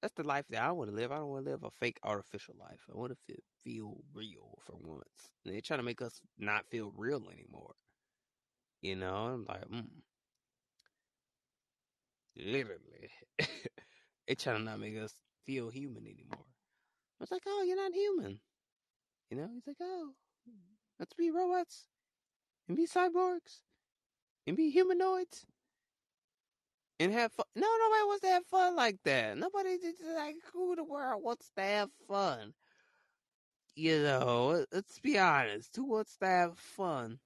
that's 0.02 0.14
the 0.14 0.22
life 0.22 0.46
that 0.50 0.62
I 0.62 0.72
want 0.72 0.90
to 0.90 0.96
live. 0.96 1.12
I 1.12 1.16
don't 1.16 1.28
want 1.28 1.44
to 1.44 1.50
live 1.50 1.64
a 1.64 1.70
fake 1.70 1.98
artificial 2.02 2.54
life. 2.60 2.80
I 2.92 2.96
want 2.96 3.12
to 3.12 3.36
feel, 3.64 3.96
real 4.14 4.58
for 4.64 4.76
once. 4.80 5.30
And 5.44 5.54
they're 5.54 5.60
trying 5.60 5.80
to 5.80 5.84
make 5.84 6.02
us 6.02 6.20
not 6.38 6.66
feel 6.70 6.92
real 6.96 7.22
anymore. 7.32 7.74
You 8.82 8.96
know, 8.96 9.14
I'm 9.14 9.44
like, 9.48 9.68
mm. 9.68 9.86
literally, 12.36 13.10
they're 14.26 14.36
trying 14.36 14.58
to 14.58 14.62
not 14.62 14.80
make 14.80 14.96
us 14.98 15.14
feel 15.46 15.70
human 15.70 16.04
anymore. 16.04 16.44
I 17.20 17.22
was 17.22 17.30
like, 17.30 17.42
oh, 17.46 17.64
you're 17.66 17.76
not 17.76 17.94
human. 17.94 18.40
You 19.30 19.38
know, 19.38 19.48
he's 19.54 19.66
like, 19.66 19.76
oh, 19.80 20.10
let's 21.00 21.14
be 21.14 21.30
robots. 21.30 21.86
and 22.68 22.76
be 22.76 22.86
cyborgs 22.86 23.62
and 24.46 24.56
be 24.56 24.70
humanoids 24.70 25.46
and 26.98 27.12
have 27.12 27.32
fun. 27.32 27.46
No, 27.54 27.66
nobody 27.66 28.02
wants 28.06 28.22
to 28.22 28.28
have 28.28 28.46
fun 28.46 28.76
like 28.76 29.02
that. 29.04 29.36
Nobody 29.36 29.78
just 29.78 30.02
like 30.14 30.36
who 30.52 30.76
the 30.76 30.84
world 30.84 31.22
wants 31.22 31.50
to 31.56 31.62
have 31.62 31.90
fun. 32.08 32.54
You 33.74 34.02
know, 34.02 34.64
let's 34.72 34.98
be 35.00 35.18
honest. 35.18 35.76
Who 35.76 35.84
wants 35.84 36.16
to 36.18 36.26
have 36.26 36.58
fun? 36.58 37.18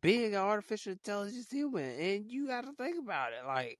Being 0.00 0.34
an 0.34 0.40
artificial 0.40 0.92
intelligence 0.92 1.50
human, 1.50 1.98
and 1.98 2.30
you 2.30 2.46
got 2.46 2.62
to 2.62 2.72
think 2.72 2.98
about 2.98 3.32
it. 3.32 3.46
Like, 3.46 3.78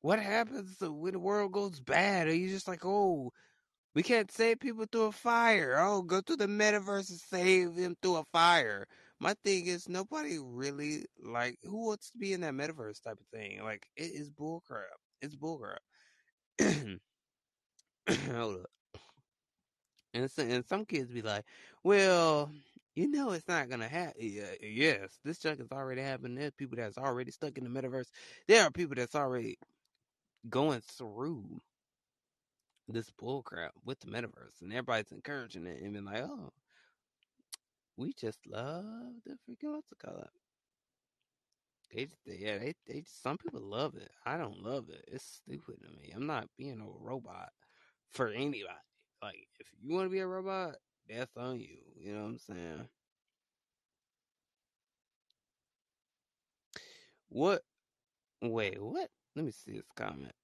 what 0.00 0.20
happens 0.20 0.76
when 0.80 1.12
the 1.12 1.18
world 1.18 1.52
goes 1.52 1.80
bad? 1.80 2.28
Are 2.28 2.34
you 2.34 2.48
just 2.48 2.68
like, 2.68 2.84
oh, 2.84 3.32
we 3.94 4.02
can't 4.02 4.30
save 4.30 4.60
people 4.60 4.86
through 4.90 5.06
a 5.06 5.12
fire? 5.12 5.76
Oh, 5.78 6.02
go 6.02 6.20
to 6.20 6.36
the 6.36 6.46
metaverse 6.46 7.10
and 7.10 7.18
save 7.18 7.74
them 7.76 7.96
through 8.00 8.16
a 8.16 8.24
fire. 8.32 8.86
My 9.20 9.34
thing 9.44 9.66
is, 9.66 9.88
nobody 9.88 10.38
really 10.38 11.04
like 11.22 11.58
who 11.64 11.86
wants 11.86 12.10
to 12.10 12.18
be 12.18 12.32
in 12.32 12.40
that 12.42 12.54
metaverse 12.54 13.02
type 13.02 13.18
of 13.20 13.26
thing. 13.32 13.62
Like, 13.62 13.86
it 13.96 14.12
is 14.12 14.30
bullcrap. 14.30 14.98
It's 15.22 15.36
bullcrap. 15.36 15.78
Hold 18.32 18.60
up. 18.60 18.70
And, 20.14 20.30
so, 20.30 20.42
and 20.42 20.64
some 20.64 20.84
kids 20.84 21.10
be 21.10 21.22
like, 21.22 21.44
well, 21.84 22.50
you 22.94 23.08
know, 23.08 23.30
it's 23.32 23.46
not 23.48 23.68
gonna 23.68 23.88
happen. 23.88 24.14
Yeah, 24.18 24.52
yes, 24.60 25.18
this 25.24 25.38
junk 25.38 25.60
is 25.60 25.70
already 25.72 26.02
happening. 26.02 26.36
There's 26.36 26.54
people 26.54 26.76
that's 26.76 26.98
already 26.98 27.30
stuck 27.30 27.58
in 27.58 27.64
the 27.64 27.70
metaverse. 27.70 28.08
There 28.48 28.64
are 28.64 28.70
people 28.70 28.96
that's 28.96 29.14
already 29.14 29.58
going 30.50 30.80
through 30.80 31.60
this 32.88 33.10
bullcrap 33.20 33.70
with 33.84 34.00
the 34.00 34.06
metaverse, 34.06 34.62
and 34.62 34.72
everybody's 34.72 35.12
encouraging 35.12 35.66
it 35.66 35.82
and 35.82 35.92
being 35.92 36.04
like, 36.04 36.22
"Oh, 36.22 36.52
we 37.98 38.14
just 38.14 38.40
love 38.46 38.84
the 39.26 39.32
freaking 39.32 39.72
what's 39.74 39.92
it 39.92 39.98
called?" 39.98 40.28
They, 41.94 42.08
they, 42.26 42.36
yeah, 42.38 42.58
they, 42.58 42.74
they, 42.86 43.04
some 43.06 43.38
people 43.38 43.60
love 43.62 43.94
it. 43.96 44.10
I 44.26 44.36
don't 44.36 44.62
love 44.62 44.90
it. 44.90 45.04
It's 45.08 45.42
stupid 45.44 45.76
to 45.82 45.90
me. 45.90 46.12
I'm 46.14 46.26
not 46.26 46.48
being 46.58 46.80
a 46.80 47.04
robot 47.04 47.50
for 48.10 48.28
anybody. 48.28 48.68
Like, 49.22 49.48
if 49.60 49.68
you 49.82 49.94
want 49.94 50.06
to 50.06 50.10
be 50.10 50.20
a 50.20 50.26
robot, 50.26 50.76
that's 51.08 51.36
on 51.36 51.60
you. 51.60 51.78
You 51.96 52.14
know 52.14 52.22
what 52.22 52.28
I'm 52.28 52.38
saying? 52.38 52.88
What? 57.30 57.62
Wait, 58.42 58.82
what? 58.82 59.10
Let 59.36 59.44
me 59.44 59.52
see 59.52 59.72
this 59.72 59.90
comment. 59.96 60.34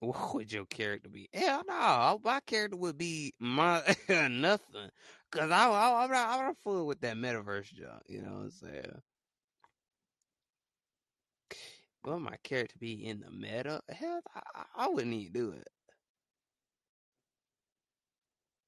What 0.00 0.34
would 0.34 0.52
your 0.52 0.66
character 0.66 1.08
be? 1.08 1.28
Hell 1.32 1.62
no, 1.66 2.20
my 2.24 2.40
character 2.40 2.76
would 2.76 2.98
be 2.98 3.32
my 3.38 3.82
nothing. 4.08 4.90
Cause 5.30 5.50
I, 5.50 5.68
I, 5.70 6.04
I'm 6.04 6.10
not, 6.10 6.28
I'm 6.38 6.46
not 6.46 6.56
fooling 6.58 6.86
with 6.86 7.00
that 7.02 7.16
metaverse 7.16 7.72
junk. 7.72 8.02
You 8.08 8.22
know 8.22 8.32
what 8.32 8.42
I'm 8.44 8.50
saying? 8.50 9.02
What 12.02 12.20
my 12.20 12.36
character 12.42 12.76
be 12.78 13.06
in 13.06 13.20
the 13.20 13.30
meta? 13.30 13.82
Hell, 13.88 14.20
I, 14.34 14.64
I 14.74 14.88
wouldn't 14.88 15.14
even 15.14 15.32
do 15.32 15.52
it 15.52 15.68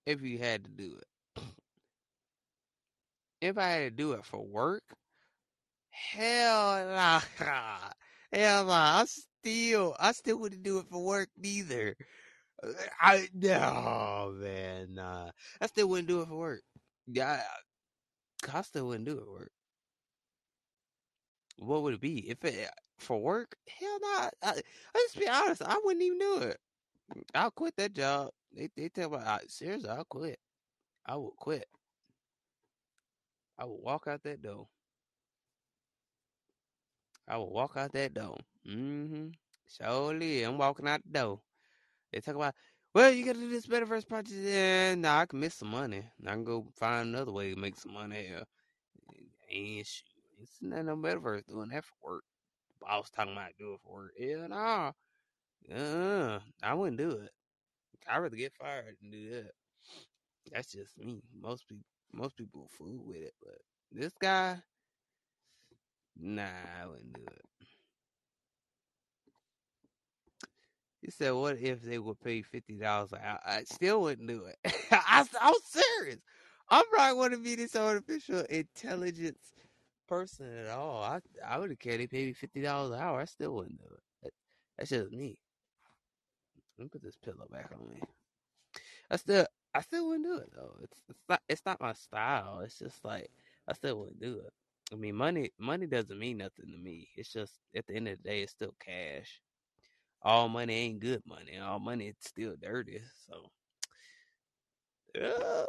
if 0.07 0.23
you 0.23 0.39
had 0.39 0.65
to 0.65 0.71
do 0.71 0.97
it. 0.97 1.43
If 3.43 3.59
I 3.59 3.69
had 3.69 3.79
to 3.81 3.91
do 3.91 4.13
it 4.13 4.25
for 4.25 4.41
work, 4.43 4.97
hell 5.91 6.85
nah, 6.87 7.21
hell 8.33 8.65
nah. 8.67 9.07
Still, 9.43 9.97
I 9.99 10.13
still 10.13 10.39
wouldn't 10.39 10.63
do 10.63 10.79
it 10.79 10.87
for 10.91 11.05
work 11.05 11.29
neither. 11.37 11.97
I 13.01 13.29
no 13.35 14.33
man. 14.37 14.99
I 14.99 15.67
still 15.67 15.89
wouldn't 15.89 16.09
do 16.09 16.23
it 16.23 16.29
for 16.29 16.39
work. 16.39 16.63
Yeah, 17.07 17.43
I, 18.53 18.59
I 18.59 18.63
still 18.63 18.87
wouldn't 18.89 19.07
do 19.07 19.19
it 19.19 19.25
for 19.25 19.33
work. 19.33 19.53
What 21.59 21.83
would 21.83 21.95
it 21.95 22.01
be 22.01 22.29
if 22.29 22.45
it 22.45 22.69
for 22.99 23.19
work? 23.21 23.57
Hell 23.67 23.99
nah. 24.01 24.31
I, 24.43 24.51
I 24.53 24.63
just 25.07 25.19
be 25.19 25.29
honest. 25.29 25.63
I 25.63 25.81
wouldn't 25.83 26.03
even 26.05 26.19
do 26.19 26.39
it. 26.39 26.61
I'll 27.35 27.51
quit 27.53 27.77
that 27.77 27.95
job. 27.95 28.33
They 28.53 28.69
they 28.77 28.89
tell 28.91 29.11
me, 29.11 29.19
I, 29.19 29.41
seriously, 29.49 29.91
I'll 29.91 30.05
quit. 30.05 30.41
I 31.07 31.17
will 31.17 31.35
quit. 31.37 31.69
I 33.57 33.65
will 33.65 33.81
walk 33.81 34.07
out 34.09 34.23
that 34.25 34.43
door. 34.43 34.69
I 37.27 37.37
will 37.37 37.51
walk 37.51 37.77
out 37.77 37.91
that 37.95 38.15
door. 38.15 38.39
Mm-hmm. 38.69 39.29
Surely, 39.69 40.43
I'm 40.43 40.59
walking 40.59 40.89
out 40.89 41.03
the 41.05 41.11
door. 41.19 41.41
They 42.13 42.21
talk 42.21 42.37
about, 42.37 42.55
well, 42.95 43.11
you 43.13 43.25
gotta 43.25 43.41
do 43.41 43.51
this 43.51 43.67
metaverse 43.67 44.09
project. 44.09 44.41
Yeah, 44.43 44.95
nah, 44.97 45.21
I 45.21 45.27
can 45.27 45.41
miss 45.41 45.57
some 45.57 45.71
money. 45.71 46.05
I 46.27 46.31
can 46.33 46.45
go 46.45 46.67
find 46.77 47.09
another 47.09 47.33
way 47.33 47.55
to 47.55 47.61
make 47.61 47.77
some 47.77 47.95
money. 47.95 48.29
And 49.51 49.87
shoot, 49.87 50.05
it's 50.41 50.59
not 50.61 50.85
no 50.85 50.97
metaverse 50.97 51.47
doing 51.47 51.69
that 51.69 51.85
for 51.85 51.95
work. 52.15 52.25
I 52.89 52.99
was 52.99 53.11
talking 53.11 53.33
about 53.33 53.57
doing 53.59 53.79
for 53.85 53.95
work. 53.95 54.13
Yeah, 54.19 54.47
nah. 54.49 54.93
Uh, 55.75 56.41
I 56.63 56.75
wouldn't 56.75 56.99
do 56.99 57.13
it. 57.13 57.33
I'd 58.09 58.19
rather 58.19 58.37
get 58.37 58.55
fired 58.55 58.97
than 59.01 59.11
do 59.11 59.31
that. 59.33 59.53
That's 60.53 60.73
just 60.73 60.97
me. 60.99 61.23
Most 61.35 61.69
people, 61.69 61.85
most 62.13 62.37
people 62.37 62.69
fool 62.71 63.03
with 63.07 63.17
it, 63.23 63.35
but 63.43 63.59
this 63.93 64.13
guy, 64.21 64.63
nah, 66.17 66.43
I 66.83 66.87
wouldn't 66.87 67.13
do 67.13 67.23
it. 67.27 67.67
He 71.03 71.11
said, 71.11 71.33
"What 71.33 71.59
if 71.59 71.83
they 71.83 71.99
would 71.99 72.21
pay 72.21 72.43
fifty 72.43 72.75
dollars 72.79 73.13
hour?" 73.13 73.41
I 73.45 73.65
still 73.65 74.03
wouldn't 74.03 74.29
do 74.29 74.47
it. 74.47 74.59
I, 74.93 75.27
I'm 75.41 75.55
serious. 75.65 76.21
I'm 76.71 76.85
not 76.97 77.15
going 77.15 77.33
to 77.33 77.39
be 77.39 77.57
this 77.57 77.77
artificial 77.77 78.41
intelligence 78.49 79.53
person 80.09 80.47
at 80.59 80.69
all. 80.69 81.03
I 81.03 81.21
I 81.47 81.59
would 81.59 81.71
have 81.71 81.81
cared 81.81 82.01
they 82.01 82.07
paid 82.07 82.29
me 82.29 82.33
fifty 82.35 82.63
dollars 82.63 82.93
an 82.93 83.01
hour. 83.01 83.21
I 83.21 83.25
still 83.27 83.55
wouldn't 83.55 83.79
do 83.81 83.95
it. 83.95 84.01
That, 84.23 84.33
that's 84.79 84.91
just 84.91 85.13
me. 85.13 85.39
Let 86.79 86.85
me 86.85 86.89
put 86.91 87.03
this 87.03 87.17
pillow 87.17 87.47
back 87.51 87.71
on 87.73 87.89
me. 87.89 88.01
I 89.11 89.17
still 89.17 89.47
I 89.75 89.81
still 89.83 90.09
wouldn't 90.09 90.27
do 90.27 90.39
it 90.39 90.53
though. 90.55 90.77
It's 90.83 90.99
it's 91.09 91.25
not 91.29 91.43
it's 91.49 91.63
not 91.67 91.81
my 91.81 91.95
style. 91.95 92.61
It's 92.65 92.79
just 92.79 93.05
like 93.05 93.31
I 93.69 93.73
still 93.75 93.99
wouldn't 94.01 94.21
do 94.21 94.41
it. 94.41 94.53
I 94.93 94.97
mean 94.97 95.17
money 95.17 95.51
money 95.59 95.87
doesn't 95.87 96.19
mean 96.19 96.39
nothing 96.39 96.71
to 96.73 96.79
me. 96.79 97.09
It's 97.17 97.33
just 97.33 97.55
at 97.77 97.87
the 97.87 97.97
end 97.97 98.09
of 98.09 98.19
the 98.23 98.29
day 98.29 98.43
it's 98.43 98.53
still 98.53 98.75
cash. 98.85 99.41
All 100.25 100.49
money 100.49 100.75
ain't 100.75 101.01
good 101.01 101.23
money. 101.27 101.59
All 101.59 101.81
money 101.81 102.09
is 102.09 102.17
still 102.21 102.55
dirty. 102.61 103.01
So 103.29 103.51
yeah. 105.15 105.67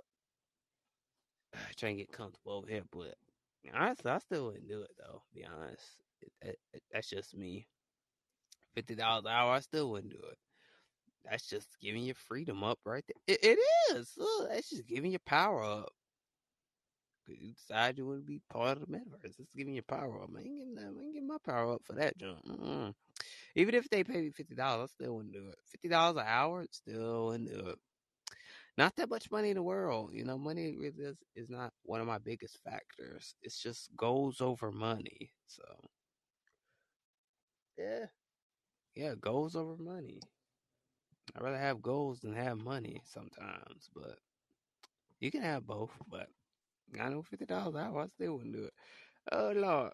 trying 1.77 1.97
to 1.97 2.03
get 2.03 2.11
comfortable 2.11 2.53
over 2.53 2.67
here, 2.67 2.83
but 2.91 3.15
honestly, 3.73 4.11
I 4.11 4.17
still 4.19 4.47
wouldn't 4.47 4.67
do 4.67 4.81
it 4.81 4.91
though. 4.97 5.21
Be 5.33 5.45
honest, 5.45 5.97
it, 6.21 6.31
it, 6.41 6.59
it, 6.73 6.83
that's 6.91 7.09
just 7.09 7.35
me. 7.35 7.67
Fifty 8.75 8.95
dollars 8.95 9.25
an 9.25 9.31
hour, 9.31 9.51
I 9.51 9.59
still 9.59 9.91
wouldn't 9.91 10.13
do 10.13 10.19
it. 10.31 10.37
That's 11.29 11.47
just 11.47 11.67
giving 11.81 12.03
your 12.03 12.15
freedom 12.15 12.63
up 12.63 12.79
right 12.85 13.03
there. 13.07 13.37
It, 13.41 13.59
is. 13.91 14.11
Look, 14.17 14.49
that's 14.49 14.69
just 14.69 14.87
giving 14.87 15.11
your 15.11 15.21
power 15.25 15.63
up. 15.63 15.89
You 17.27 17.53
decide 17.53 17.97
you 17.97 18.05
want 18.05 18.19
to 18.19 18.25
be 18.25 18.41
part 18.51 18.77
of 18.77 18.81
the 18.81 18.87
metaverse. 18.87 19.39
It's 19.39 19.53
giving 19.55 19.73
your 19.73 19.83
power 19.83 20.21
up. 20.21 20.29
I 20.35 20.39
ain't 20.39 20.57
getting, 20.57 20.77
I 20.77 20.87
ain't 20.87 21.13
getting 21.13 21.27
my 21.27 21.37
power 21.45 21.73
up 21.73 21.81
for 21.85 21.93
that 21.93 22.17
junk. 22.17 22.39
Mm-mm. 22.45 22.93
Even 23.55 23.75
if 23.75 23.89
they 23.89 24.03
pay 24.03 24.21
me 24.21 24.31
fifty 24.31 24.55
dollars, 24.55 24.91
I 24.91 25.03
still 25.03 25.15
wouldn't 25.17 25.33
do 25.33 25.47
it. 25.49 25.57
Fifty 25.67 25.87
dollars 25.89 26.17
an 26.17 26.25
hour, 26.27 26.65
still 26.71 27.27
wouldn't 27.27 27.49
do 27.49 27.67
it. 27.69 27.79
Not 28.77 28.95
that 28.97 29.09
much 29.09 29.31
money 29.31 29.49
in 29.49 29.55
the 29.55 29.63
world. 29.63 30.11
You 30.13 30.23
know, 30.25 30.37
money 30.37 30.75
really 30.77 31.03
is, 31.03 31.17
is 31.35 31.49
not 31.49 31.73
one 31.83 32.01
of 32.01 32.07
my 32.07 32.19
biggest 32.19 32.59
factors. 32.63 33.35
It's 33.41 33.61
just 33.61 33.95
goals 33.95 34.41
over 34.41 34.71
money. 34.71 35.31
So 35.47 35.63
yeah. 37.77 38.05
Yeah, 38.95 39.15
goals 39.15 39.55
over 39.55 39.77
money. 39.77 40.21
I'd 41.35 41.43
rather 41.43 41.57
have 41.59 41.81
goals 41.81 42.21
than 42.21 42.33
have 42.33 42.63
money 42.63 43.01
sometimes, 43.05 43.89
but 43.93 44.17
you 45.19 45.31
can 45.31 45.41
have 45.41 45.65
both. 45.65 45.91
But 46.09 46.27
I 46.99 47.09
know 47.09 47.23
fifty 47.23 47.45
dollars 47.45 47.75
an 47.75 47.81
hour, 47.81 48.01
I 48.03 48.07
still 48.07 48.37
wouldn't 48.37 48.55
do 48.55 48.65
it. 48.65 48.73
Oh 49.31 49.51
lord. 49.55 49.93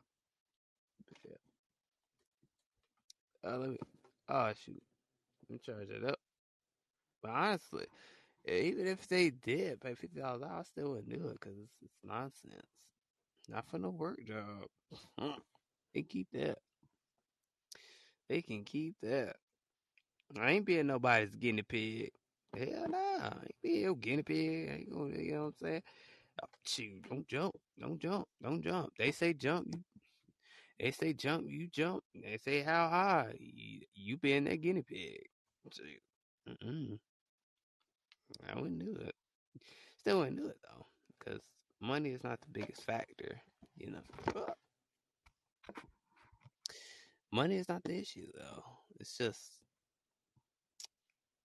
Uh, 3.46 3.58
let 3.58 3.70
me. 3.70 3.78
Oh 4.30 4.52
shoot. 4.66 4.82
Let 5.50 5.52
me 5.54 5.60
charge 5.66 5.90
it 5.90 6.06
up. 6.06 6.20
But 7.22 7.32
honestly, 7.32 7.86
even 8.48 8.88
if 8.88 9.08
they 9.08 9.30
did 9.32 9.82
pay 9.82 9.96
fifty 9.96 10.20
dollars 10.22 10.44
I 10.44 10.64
still 10.64 10.92
wouldn't 10.92 11.10
do 11.10 11.28
it 11.30 11.40
because 11.40 11.58
it's, 11.58 11.74
it's 11.84 12.00
nonsense. 12.04 12.68
Not 13.50 13.68
for 13.70 13.80
no 13.80 13.90
work 13.90 14.20
job. 14.26 14.68
they 15.94 16.04
keep 16.04 16.28
that. 16.34 16.60
They 18.30 18.42
can 18.42 18.64
keep 18.64 18.96
that. 19.02 19.36
I 20.40 20.52
ain't 20.52 20.66
being 20.66 20.88
nobody's 20.88 21.36
guinea 21.36 21.64
pig. 21.64 22.12
Hell 22.56 22.88
nah. 22.90 22.98
I 23.30 23.38
ain't 23.42 23.62
being 23.62 23.82
your 23.82 23.96
guinea 23.96 24.24
pig. 24.24 24.70
I 24.70 24.74
ain't 24.76 24.92
gonna, 24.92 25.18
you 25.18 25.32
know 25.34 25.40
what 25.46 25.48
I'm 25.48 25.54
saying? 25.62 25.84
Oh, 26.44 26.48
shoot, 26.66 27.10
don't 27.10 27.28
jump. 27.28 27.56
Don't 27.80 28.00
jump. 28.00 28.28
Don't 28.42 28.64
jump. 28.64 28.94
They 28.98 29.12
say 29.12 29.34
jump. 29.34 29.68
You, 29.74 29.84
they 30.80 30.92
say 30.92 31.14
jump. 31.14 31.46
You 31.50 31.68
jump. 31.68 32.04
They 32.16 32.38
say 32.38 32.62
how 32.62 32.90
high. 32.90 33.36
You, 33.40 33.82
you 33.96 34.18
being 34.18 34.46
that 34.46 34.62
guinea 34.62 34.84
pig. 34.84 35.28
Mm-mm. 36.48 37.00
I 38.50 38.60
wouldn't 38.60 38.80
do 38.80 38.96
it. 39.02 39.16
Still 39.98 40.20
wouldn't 40.20 40.38
do 40.38 40.48
it 40.48 40.58
though, 40.64 40.86
because 41.18 41.42
money 41.82 42.12
is 42.12 42.24
not 42.24 42.40
the 42.42 42.48
biggest 42.52 42.84
factor. 42.84 43.42
You 43.78 43.92
know, 43.92 44.02
money 47.32 47.58
is 47.58 47.70
not 47.70 47.84
the 47.84 47.98
issue 48.00 48.28
though. 48.38 48.64
It's 49.00 49.18
just 49.18 49.60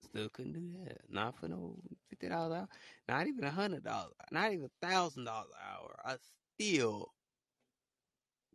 still 0.05 0.29
couldn't 0.31 0.53
do 0.53 0.79
that. 0.85 0.99
Not 1.09 1.37
for 1.39 1.49
no 1.49 1.77
fifty 2.09 2.29
dollars 2.29 2.59
hour. 2.59 2.69
Not 3.09 3.27
even 3.27 3.45
a 3.45 3.51
hundred 3.51 3.85
dollars. 3.85 4.15
Not 4.31 4.53
even 4.53 4.71
thousand 4.83 5.25
dollars 5.25 5.53
hour. 5.71 5.97
I 6.05 6.17
still 6.55 7.13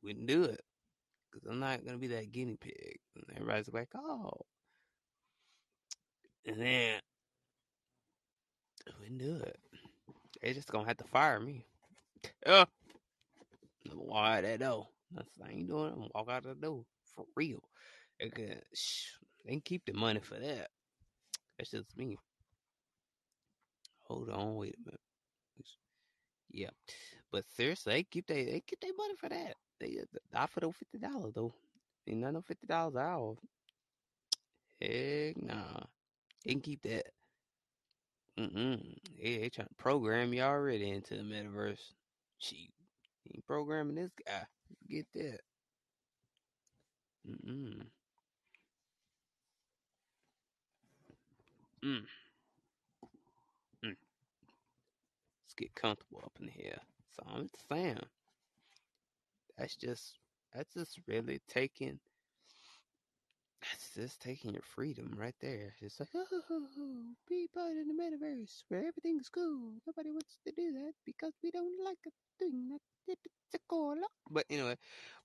wouldn't 0.01 0.27
do 0.27 0.43
it 0.43 0.61
because 1.31 1.47
I'm 1.49 1.59
not 1.59 1.85
gonna 1.85 1.97
be 1.97 2.07
that 2.07 2.31
guinea 2.31 2.57
pig. 2.59 2.99
And 3.15 3.25
everybody's 3.35 3.73
like, 3.73 3.89
oh, 3.95 4.31
and 6.45 6.61
then 6.61 6.99
wouldn't 8.99 9.19
do 9.19 9.35
it. 9.43 9.59
They 10.41 10.53
just 10.53 10.71
gonna 10.71 10.87
have 10.87 10.97
to 10.97 11.03
fire 11.05 11.39
me. 11.39 11.65
Oh, 12.45 12.65
why 13.93 14.41
that 14.41 14.59
door? 14.59 14.87
That's 15.11 15.29
I 15.43 15.51
ain't 15.51 15.67
doing. 15.67 15.93
I'm 15.93 16.09
walk 16.13 16.29
out 16.29 16.43
the 16.43 16.55
door 16.55 16.83
for 17.15 17.25
real. 17.35 17.63
They 18.19 18.29
they 18.29 19.51
can 19.51 19.61
keep 19.61 19.85
the 19.85 19.93
money 19.93 20.19
for 20.19 20.35
that. 20.35 20.69
That's 21.57 21.71
just 21.71 21.97
me. 21.97 22.17
Hold 24.07 24.29
on, 24.29 24.55
wait 24.55 24.75
a 24.75 24.85
minute. 24.85 24.99
Yeah, 26.51 26.69
but 27.31 27.45
seriously, 27.55 27.93
they 27.93 28.03
keep 28.03 28.27
they 28.27 28.45
they 28.45 28.61
keep 28.61 28.79
their 28.81 28.95
money 28.97 29.15
for 29.19 29.29
that. 29.29 29.55
They 29.79 29.97
not 30.33 30.49
for 30.49 30.59
the 30.59 30.71
fifty 30.71 30.97
dollars 30.97 31.33
though. 31.33 31.53
Ain't 32.07 32.19
nothing 32.19 32.41
fifty 32.41 32.67
dollars 32.67 32.95
an 32.95 33.01
hour. 33.01 33.35
Heck 34.81 35.41
nah. 35.41 35.83
They 36.45 36.51
can 36.51 36.61
keep 36.61 36.81
that. 36.83 37.07
Mm-mm. 38.37 38.97
They, 39.21 39.37
they 39.37 39.49
trying 39.49 39.67
to 39.67 39.73
program 39.75 40.33
you 40.33 40.41
already 40.41 40.89
into 40.89 41.15
the 41.15 41.23
metaverse. 41.23 41.91
She 42.37 42.69
ain't 43.33 43.45
programming 43.45 43.95
this 43.95 44.11
guy. 44.25 44.43
Get 44.89 45.05
that. 45.15 45.39
Mm-mm. 47.27 47.81
Mm. 51.83 52.05
Mm. 53.83 53.95
Let's 55.43 55.53
get 55.57 55.75
comfortable 55.75 56.21
up 56.23 56.33
in 56.41 56.47
here. 56.47 56.79
So 57.15 57.23
I'm 57.27 57.49
saying 57.69 57.99
that's 59.59 59.75
just 59.75 60.19
that's 60.53 60.73
just 60.73 60.99
really 61.07 61.41
taking 61.49 61.99
that's 63.61 63.93
just 63.95 64.21
taking 64.21 64.53
your 64.53 64.63
freedom 64.63 65.13
right 65.17 65.35
there. 65.41 65.75
It's 65.81 65.99
like, 65.99 66.09
oh, 66.15 67.03
be 67.27 67.47
part 67.53 67.71
in 67.77 67.87
the 67.87 67.93
metaverse 67.93 68.63
where 68.69 68.81
everything's 68.87 69.29
cool. 69.29 69.73
Nobody 69.87 70.11
wants 70.11 70.37
to 70.45 70.53
do 70.53 70.73
that 70.73 70.93
because 71.05 71.33
we 71.43 71.51
don't 71.51 71.83
like 71.85 71.99
doing 72.39 72.69
that. 72.69 73.17
But 74.29 74.45
anyway, 74.49 74.77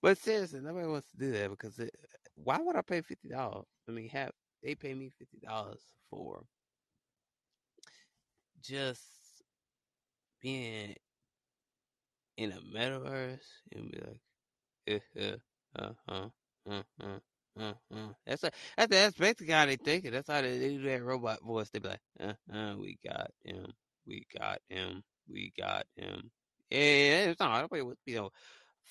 but 0.03 0.19
seriously, 0.19 0.61
nobody 0.61 0.87
wants 0.89 1.11
to 1.13 1.19
do 1.19 1.33
that 1.33 1.51
because 1.51 1.79
it, 1.79 1.95
why 2.37 2.59
would 2.61 2.77
I 2.77 2.83
pay 2.83 3.03
fifty 3.03 3.29
dollars? 3.29 3.67
I 3.89 3.93
mean, 3.93 4.09
have 4.11 4.33
they 4.63 4.75
pay 4.75 4.95
me 4.95 5.11
fifty 5.11 5.39
dollars 5.39 5.83
for 6.11 6.45
just 8.63 9.05
being 10.41 10.95
in 12.37 12.53
a 12.53 12.61
metaverse 12.77 13.41
and 13.73 13.91
be 13.91 14.01
like, 14.89 15.03
uh, 15.19 15.37
uh, 15.79 15.93
uh, 16.09 16.29
uh, 16.69 16.83
uh. 17.03 17.19
Uh, 17.57 17.73
uh. 17.95 18.09
That's 18.27 18.43
a, 18.43 18.51
that's 18.77 18.91
that's 18.91 19.17
basically 19.17 19.53
how 19.53 19.67
they 19.67 19.77
think 19.77 20.05
it. 20.05 20.11
That's 20.11 20.29
how 20.29 20.43
they, 20.43 20.59
they 20.59 20.71
do 20.71 20.83
that 20.83 21.05
robot 21.05 21.41
voice. 21.43 21.71
They 21.71 21.79
be 21.79 21.89
like, 21.89 22.01
uh, 22.21 22.33
uh, 22.53 22.75
we 22.77 22.99
got 23.05 23.31
him, 23.45 23.67
we 24.07 24.27
got 24.37 24.59
him, 24.69 25.05
we 25.29 25.53
got 25.57 25.87
him. 25.95 26.31
Yeah, 26.71 27.27
it's 27.31 27.39
not 27.41 27.61
nobody 27.63 27.83
would 27.83 27.99
be 28.05 28.17
a 28.17 28.29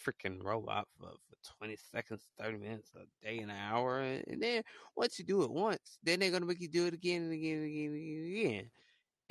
freaking 0.06 0.44
robot 0.44 0.88
for, 0.98 1.10
for 1.10 1.56
twenty 1.58 1.76
seconds, 1.76 2.30
thirty 2.40 2.58
minutes, 2.58 2.92
a 2.96 3.26
day, 3.26 3.40
an 3.40 3.50
hour, 3.50 4.00
and 4.00 4.42
then 4.42 4.64
once 4.96 5.20
you 5.20 5.26
do 5.26 5.44
it 5.44 5.52
once, 5.52 5.98
then 6.04 6.20
they're 6.20 6.32
gonna 6.32 6.46
make 6.46 6.62
you 6.62 6.70
do 6.70 6.88
it 6.88 6.94
again 6.94 7.24
and 7.24 7.34
again 7.34 7.58
and 7.58 7.66
again 7.66 7.92
and 7.92 8.38
again. 8.38 8.72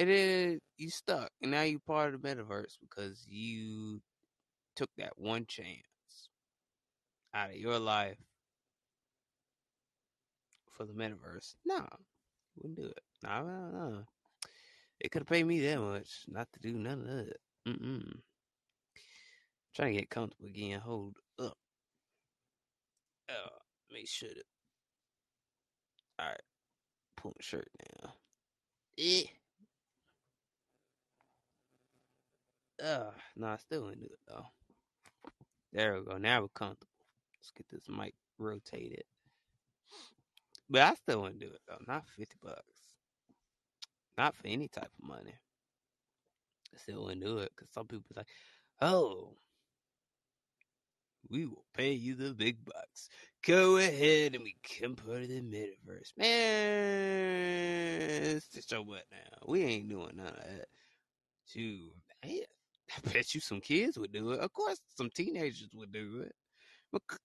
Then 0.07 0.59
you 0.77 0.91
stuck, 0.91 1.31
and 1.41 1.51
now 1.51 1.62
you're 1.62 1.81
part 1.81 2.15
of 2.15 2.23
the 2.23 2.29
metaverse 2.29 2.77
because 2.81 3.25
you 3.29 4.01
took 4.77 4.91
that 4.99 5.12
one 5.17 5.47
chance 5.47 5.79
out 7.35 7.51
of 7.51 7.57
your 7.57 7.79
life 7.79 8.19
for 10.71 10.85
the 10.85 10.93
metaverse. 10.93 11.55
No, 11.65 11.87
wouldn't 12.57 12.77
do 12.77 12.87
it. 12.87 13.01
No, 13.23 13.43
no, 13.43 13.71
no. 13.71 14.05
They 15.01 15.09
could 15.09 15.23
have 15.23 15.29
paid 15.29 15.47
me 15.47 15.61
that 15.61 15.81
much 15.81 16.25
not 16.29 16.49
to 16.53 16.61
do 16.61 16.79
none 16.79 17.01
of 17.01 17.07
that. 17.07 17.37
Mm-mm. 17.67 18.21
Trying 19.75 19.95
to 19.95 20.01
get 20.01 20.11
comfortable 20.11 20.47
again. 20.47 20.81
Hold 20.81 21.17
up. 21.38 21.57
Uh, 23.29 23.49
make 23.91 24.09
sure. 24.09 24.29
All 26.19 26.27
right. 26.27 26.43
Pull 27.17 27.31
my 27.31 27.43
shirt 27.43 27.69
down. 27.79 28.12
Eh. 28.99 29.25
No, 32.83 33.12
I 33.45 33.57
still 33.59 33.88
ain't 33.88 34.01
do 34.01 34.07
it 34.07 34.18
though. 34.27 34.47
There 35.73 35.95
we 35.95 36.05
go. 36.05 36.18
Now 36.18 36.42
we're 36.42 36.49
comfortable. 36.49 36.88
Let's 37.38 37.53
get 37.57 37.66
this 37.71 37.88
mic 37.88 38.14
rotated. 38.38 39.05
But 40.68 40.83
I 40.83 40.95
still 40.95 41.23
wouldn't 41.23 41.40
do 41.40 41.47
it 41.47 41.61
though. 41.68 41.79
Not 41.87 42.09
fifty 42.09 42.37
bucks. 42.42 42.97
Not 44.18 44.35
for 44.37 44.49
any 44.49 44.68
type 44.68 44.90
of 45.01 45.09
money. 45.09 45.35
I 46.75 46.79
still 46.79 47.05
wouldn't 47.05 47.23
do 47.23 47.38
it 47.38 47.53
because 47.55 47.71
some 47.73 47.87
people 47.87 48.11
like, 48.16 48.27
oh, 48.81 49.37
we 51.31 51.47
will 51.47 51.64
pay 51.75 51.92
you 51.92 52.14
the 52.16 52.35
big 52.35 52.64
bucks. 52.64 53.09
Go 53.47 53.77
ahead 53.77 54.35
and 54.35 54.45
become 54.45 54.97
part 54.97 55.23
of 55.23 55.29
the 55.29 55.40
metaverse. 55.40 56.12
Man, 56.16 57.40
just 58.53 58.73
your 58.73 58.83
what 58.83 59.05
now? 59.11 59.38
We 59.47 59.62
ain't 59.62 59.88
doing 59.88 60.16
none 60.16 60.27
of 60.27 60.37
that. 60.37 60.68
Shoot, 61.47 61.92
man, 62.25 62.42
I 62.96 63.11
bet 63.12 63.35
you 63.35 63.40
some 63.40 63.61
kids 63.61 63.98
would 63.98 64.12
do 64.12 64.33
it. 64.33 64.40
Of 64.40 64.52
course, 64.52 64.81
some 64.96 65.11
teenagers 65.14 65.68
would 65.74 65.92
do 65.92 66.24
it. 66.26 66.33
Because, 66.92 67.18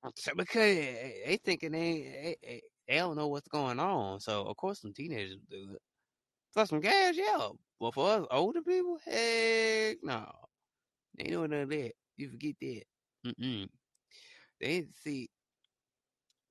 they 0.63 1.39
thinking 1.43 1.73
they, 1.73 2.37
they, 2.41 2.61
they 2.87 2.95
don't 2.95 3.17
know 3.17 3.27
what's 3.27 3.49
going 3.49 3.79
on. 3.79 4.19
So, 4.19 4.43
of 4.43 4.55
course, 4.55 4.81
some 4.81 4.93
teenagers 4.93 5.35
would 5.35 5.49
do 5.49 5.73
it. 5.73 5.81
For 6.53 6.65
some 6.65 6.79
guys, 6.79 7.17
yeah. 7.17 7.49
But 7.79 7.93
for 7.93 8.09
us 8.09 8.25
older 8.31 8.61
people, 8.61 8.97
heck 9.05 9.97
no. 10.01 10.31
They 11.17 11.29
know 11.29 11.45
none 11.45 11.61
of 11.61 11.69
that. 11.69 11.91
You 12.15 12.29
forget 12.29 12.55
that. 12.61 12.83
Mm-mm. 13.25 13.67
They 14.61 14.85
see. 15.03 15.29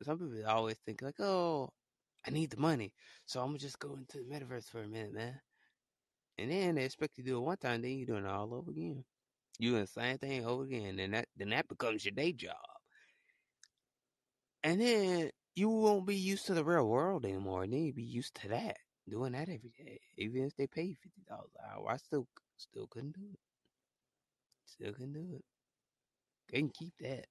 Some 0.02 0.18
people 0.18 0.46
always 0.46 0.76
think 0.84 1.02
like, 1.02 1.18
"Oh, 1.20 1.70
I 2.26 2.30
need 2.30 2.50
the 2.50 2.58
money, 2.58 2.92
so 3.24 3.40
I'm 3.40 3.48
gonna 3.48 3.58
just 3.58 3.78
go 3.78 3.96
into 3.96 4.18
the 4.18 4.24
metaverse 4.24 4.68
for 4.68 4.82
a 4.82 4.88
minute, 4.88 5.14
man." 5.14 5.40
And 6.38 6.50
then 6.50 6.76
they 6.76 6.84
expect 6.84 7.18
you 7.18 7.24
to 7.24 7.30
do 7.30 7.36
it 7.38 7.40
one 7.40 7.56
time, 7.58 7.82
then 7.82 7.98
you're 7.98 8.06
doing 8.06 8.24
it 8.24 8.30
all 8.30 8.54
over 8.54 8.70
again. 8.70 9.04
You 9.58 9.70
doing 9.72 9.82
the 9.82 9.86
same 9.88 10.18
thing 10.18 10.46
over 10.46 10.64
again, 10.64 10.98
and 11.00 11.14
that 11.14 11.28
then 11.36 11.50
that 11.50 11.68
becomes 11.68 12.04
your 12.04 12.12
day 12.14 12.32
job. 12.32 12.56
And 14.62 14.80
then 14.82 15.30
you 15.54 15.70
won't 15.70 16.06
be 16.06 16.14
used 16.16 16.44
to 16.46 16.54
the 16.54 16.64
real 16.64 16.86
world 16.86 17.24
anymore. 17.24 17.62
And 17.62 17.72
then 17.72 17.84
you 17.84 17.92
be 17.94 18.02
used 18.02 18.34
to 18.42 18.48
that, 18.48 18.76
doing 19.08 19.32
that 19.32 19.48
every 19.48 19.70
day. 19.78 20.00
Even 20.18 20.44
if 20.44 20.54
they 20.56 20.66
pay 20.66 20.82
you 20.82 20.96
fifty 20.96 21.22
dollars 21.22 21.52
an 21.58 21.70
hour, 21.70 21.90
I 21.90 21.96
still 21.96 22.28
still 22.58 22.86
couldn't 22.86 23.14
do 23.14 23.30
it. 23.32 23.40
Still 24.66 24.92
couldn't 24.92 25.14
do 25.14 25.34
it. 25.36 25.44
They 26.48 26.58
can 26.58 26.70
keep 26.70 26.94
that. 27.00 27.26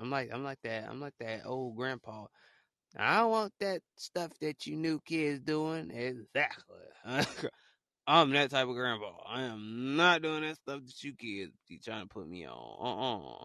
I'm 0.00 0.10
like 0.10 0.30
I'm 0.32 0.44
like 0.44 0.60
that. 0.62 0.88
I'm 0.88 1.00
like 1.00 1.14
that 1.20 1.46
old 1.46 1.76
grandpa. 1.76 2.26
I 2.96 3.24
want 3.24 3.54
that 3.60 3.82
stuff 3.96 4.32
that 4.40 4.66
you 4.66 4.76
new 4.76 5.00
kids 5.00 5.40
doing. 5.40 5.90
Exactly. 5.92 6.86
I'm 8.12 8.30
that 8.30 8.50
type 8.50 8.66
of 8.66 8.74
grandpa. 8.74 9.12
I 9.24 9.42
am 9.42 9.94
not 9.94 10.22
doing 10.22 10.42
that 10.42 10.56
stuff 10.56 10.80
that 10.84 11.04
you 11.04 11.14
kids 11.14 11.52
be 11.68 11.78
trying 11.78 12.02
to 12.02 12.08
put 12.08 12.28
me 12.28 12.44
on. 12.44 12.56
Uh 12.80 13.42
uh 13.42 13.44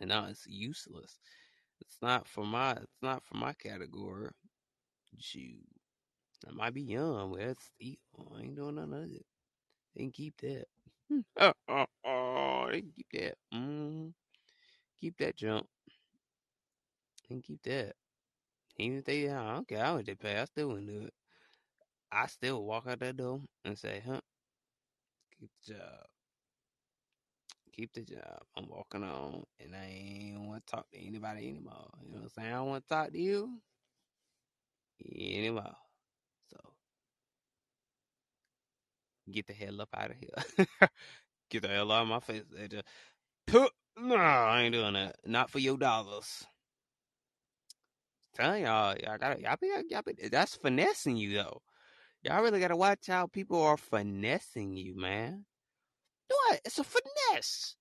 And 0.00 0.08
now 0.08 0.26
it's 0.28 0.48
useless. 0.48 1.16
It's 1.80 1.96
not 2.02 2.26
for 2.26 2.44
my 2.44 2.72
it's 2.72 3.02
not 3.02 3.22
for 3.24 3.36
my 3.36 3.52
category. 3.52 4.30
Shoot. 5.20 5.62
I 6.48 6.50
might 6.50 6.74
be 6.74 6.82
young, 6.82 7.30
but 7.30 7.38
that's 7.38 7.70
I 7.80 7.96
ain't 8.40 8.56
doing 8.56 8.74
none 8.74 8.92
of 8.92 9.04
it. 9.04 9.24
They 9.94 10.02
can 10.02 10.10
keep 10.10 10.34
that. 10.38 10.64
oh, 11.38 11.52
oh, 11.68 11.86
oh, 12.04 12.66
they 12.72 12.80
can 12.80 12.90
keep 12.96 13.06
that. 13.12 13.34
Mm. 13.54 14.12
Keep 15.00 15.18
that 15.18 15.36
jump. 15.36 15.68
They 17.28 17.36
can 17.36 17.42
keep 17.42 17.62
that. 17.62 17.94
Even 18.76 18.98
if 18.98 19.04
they, 19.04 19.28
I 19.28 19.54
don't 19.54 19.68
care 19.68 19.84
how 19.84 19.94
much 19.96 20.06
they 20.06 20.16
pay, 20.16 20.36
I 20.40 20.46
still 20.46 20.68
wouldn't 20.70 20.88
do 20.88 21.06
it. 21.06 21.14
I 22.12 22.26
still 22.26 22.64
walk 22.64 22.86
out 22.86 23.00
that 23.00 23.16
door 23.16 23.40
and 23.64 23.78
say, 23.78 24.02
huh, 24.06 24.20
keep 25.38 25.50
the 25.66 25.74
job. 25.74 26.06
Keep 27.72 27.92
the 27.94 28.02
job. 28.02 28.42
I'm 28.56 28.68
walking 28.68 29.04
on 29.04 29.44
and 29.60 29.74
I 29.74 29.86
ain't 29.86 30.40
want 30.46 30.66
to 30.66 30.72
talk 30.72 30.90
to 30.90 30.98
anybody 30.98 31.48
anymore. 31.48 31.88
You 32.02 32.12
know 32.12 32.18
what 32.18 32.24
I'm 32.24 32.28
saying? 32.30 32.48
I 32.48 32.56
don't 32.56 32.68
want 32.68 32.84
to 32.86 32.94
talk 32.94 33.12
to 33.12 33.20
you 33.20 33.58
anymore. 35.16 35.76
So 36.50 36.58
get 39.30 39.46
the 39.46 39.52
hell 39.52 39.80
up 39.80 39.88
out 39.96 40.10
of 40.10 40.16
here. 40.18 40.66
Get 41.50 41.62
the 41.62 41.68
hell 41.68 41.90
out 41.90 42.02
of 42.02 42.08
my 42.08 42.20
face. 42.20 42.44
No, 43.98 44.16
I 44.16 44.62
ain't 44.62 44.72
doing 44.74 44.94
that. 44.94 45.16
Not 45.26 45.50
for 45.50 45.58
your 45.58 45.76
dollars. 45.76 46.44
Telling 48.34 48.64
y'all, 48.64 48.96
y'all 48.96 49.18
gotta, 49.18 49.40
y'all 49.40 49.56
be, 49.60 49.72
y'all 49.88 50.02
be, 50.02 50.28
that's 50.28 50.54
finessing 50.56 51.16
you 51.16 51.34
though. 51.34 51.62
Y'all 52.22 52.42
really 52.42 52.60
gotta 52.60 52.76
watch 52.76 53.06
how 53.06 53.26
people 53.26 53.62
are 53.62 53.78
finessing 53.78 54.76
you, 54.76 54.94
man. 54.94 55.44
What? 56.28 56.60
It's 56.64 56.78
a 56.78 56.84
finesse. 56.84 57.76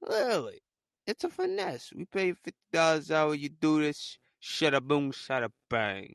Really. 0.00 0.60
It's 1.06 1.24
a 1.24 1.28
finesse. 1.28 1.92
We 1.94 2.06
pay 2.06 2.32
fifty 2.32 2.58
dollars 2.72 3.10
hour, 3.10 3.34
you 3.34 3.50
do 3.50 3.82
this, 3.82 4.18
shut 4.40 4.74
up, 4.74 4.84
boom, 4.84 5.12
shut 5.12 5.42
up, 5.42 5.52
bang. 5.68 6.14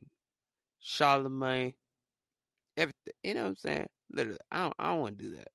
Charlemagne. 0.80 1.74
Everything. 2.76 3.14
You 3.22 3.34
know 3.34 3.42
what 3.42 3.48
I'm 3.50 3.56
saying? 3.56 3.86
Literally. 4.12 4.38
I 4.50 4.62
don't 4.62 4.74
I 4.78 4.88
don't 4.88 5.00
wanna 5.00 5.16
do 5.16 5.36
that. 5.36 5.48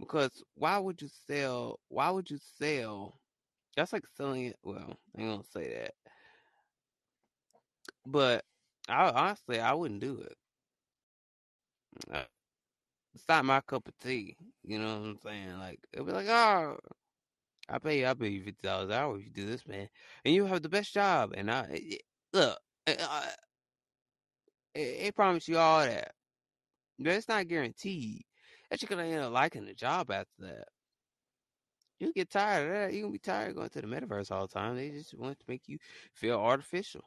Because 0.00 0.42
why 0.54 0.78
would 0.78 1.00
you 1.00 1.08
sell 1.28 1.78
why 1.88 2.10
would 2.10 2.28
you 2.30 2.38
sell 2.58 3.20
that's 3.76 3.92
like 3.92 4.04
selling 4.16 4.46
it 4.46 4.58
well, 4.64 4.96
I 5.16 5.20
ain't 5.20 5.30
gonna 5.30 5.44
say 5.52 5.74
that. 5.74 5.94
But 8.04 8.44
I 8.88 9.10
honestly 9.10 9.60
I 9.60 9.74
wouldn't 9.74 10.00
do 10.00 10.18
it. 10.18 10.36
Uh, 12.12 12.24
It's 13.14 13.28
not 13.28 13.44
my 13.44 13.60
cup 13.62 13.88
of 13.88 13.98
tea. 13.98 14.36
You 14.64 14.78
know 14.80 15.00
what 15.00 15.08
I'm 15.10 15.18
saying? 15.24 15.58
Like 15.58 15.80
it'll 15.92 16.06
be 16.06 16.12
like, 16.12 16.28
oh, 16.28 16.78
I 17.68 17.78
pay 17.78 18.00
you, 18.00 18.06
I 18.06 18.14
pay 18.14 18.28
you 18.30 18.42
fifty 18.44 18.66
dollars 18.66 18.90
an 18.90 18.94
hour 18.96 19.18
if 19.18 19.24
you 19.26 19.30
do 19.32 19.46
this, 19.46 19.66
man, 19.66 19.88
and 20.24 20.34
you 20.34 20.46
have 20.46 20.62
the 20.62 20.68
best 20.70 20.92
job. 20.94 21.32
And 21.36 21.50
I 21.50 21.62
it- 21.70 22.02
look, 22.32 22.58
I, 22.88 22.96
I, 23.00 23.30
it, 24.74 24.80
it 25.08 25.14
promise 25.16 25.48
you 25.48 25.58
all 25.58 25.80
that, 25.80 26.14
but 26.98 27.08
it's 27.14 27.28
not 27.28 27.48
guaranteed 27.48 28.24
that 28.70 28.82
you're 28.82 28.88
gonna 28.88 29.04
end 29.04 29.22
up 29.22 29.32
liking 29.32 29.66
the 29.66 29.74
job 29.74 30.10
after 30.10 30.42
that. 30.42 30.68
You 32.00 32.12
get 32.12 32.30
tired 32.30 32.66
of 32.68 32.74
that. 32.74 32.92
You're 32.92 33.02
gonna 33.02 33.12
be 33.12 33.18
tired 33.20 33.54
going 33.56 33.70
to 33.70 33.80
the 33.80 33.86
metaverse 33.86 34.30
all 34.32 34.46
the 34.46 34.52
time. 34.52 34.76
They 34.76 34.90
just 34.90 35.14
want 35.14 35.38
to 35.38 35.44
make 35.48 35.68
you 35.68 35.78
feel 36.14 36.38
artificial. 36.40 37.04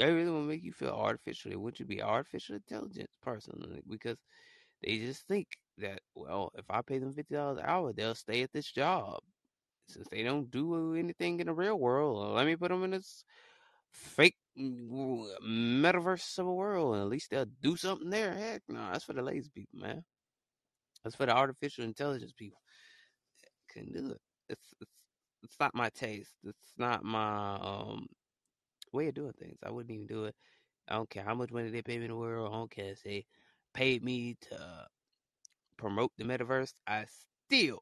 They 0.00 0.12
really 0.12 0.30
want 0.30 0.44
to 0.44 0.48
make 0.48 0.64
you 0.64 0.72
feel 0.72 0.90
artificial. 0.90 1.50
They 1.50 1.56
want 1.56 1.78
you 1.78 1.84
to 1.84 1.88
be 1.88 2.02
artificial 2.02 2.56
intelligence 2.56 3.12
personally 3.22 3.82
because 3.88 4.16
they 4.82 4.98
just 4.98 5.26
think 5.28 5.46
that, 5.78 6.00
well, 6.14 6.50
if 6.54 6.64
I 6.70 6.80
pay 6.82 6.98
them 6.98 7.12
fifty 7.12 7.34
dollars 7.34 7.58
an 7.58 7.64
hour, 7.66 7.92
they'll 7.92 8.14
stay 8.14 8.42
at 8.42 8.52
this 8.52 8.70
job. 8.70 9.20
Since 9.88 10.08
they 10.10 10.22
don't 10.22 10.50
do 10.50 10.94
anything 10.94 11.40
in 11.40 11.46
the 11.48 11.52
real 11.52 11.78
world, 11.78 12.34
let 12.34 12.46
me 12.46 12.56
put 12.56 12.70
them 12.70 12.84
in 12.84 12.92
this 12.92 13.24
fake 13.92 14.36
metaverse 14.58 16.38
of 16.38 16.46
a 16.46 16.52
world, 16.52 16.94
and 16.94 17.02
at 17.02 17.08
least 17.08 17.30
they'll 17.30 17.46
do 17.60 17.76
something 17.76 18.08
there. 18.10 18.34
Heck, 18.34 18.62
no, 18.68 18.88
that's 18.92 19.04
for 19.04 19.12
the 19.12 19.22
lazy 19.22 19.50
people, 19.54 19.80
man. 19.80 20.04
That's 21.02 21.16
for 21.16 21.26
the 21.26 21.36
artificial 21.36 21.84
intelligence 21.84 22.32
people. 22.32 22.60
Couldn't 23.72 23.92
do 23.92 24.10
it. 24.12 24.20
It's 24.48 24.74
it's 24.80 24.92
it's 25.42 25.56
not 25.60 25.74
my 25.74 25.90
taste. 25.90 26.32
It's 26.44 26.72
not 26.78 27.04
my 27.04 27.54
um 27.56 28.06
way 28.92 29.08
of 29.08 29.14
doing 29.14 29.32
things. 29.38 29.58
I 29.64 29.70
wouldn't 29.70 29.94
even 29.94 30.06
do 30.06 30.24
it. 30.24 30.34
I 30.88 30.94
don't 30.94 31.10
care 31.10 31.24
how 31.24 31.34
much 31.34 31.52
money 31.52 31.70
they 31.70 31.82
pay 31.82 31.98
me 31.98 32.04
in 32.04 32.10
the 32.10 32.16
world. 32.16 32.52
I 32.52 32.56
don't 32.56 32.70
care 32.70 32.90
if 32.92 33.02
they 33.02 33.24
paid 33.74 34.02
me 34.02 34.36
to 34.48 34.86
promote 35.76 36.12
the 36.18 36.24
metaverse. 36.24 36.72
I 36.86 37.06
still 37.46 37.80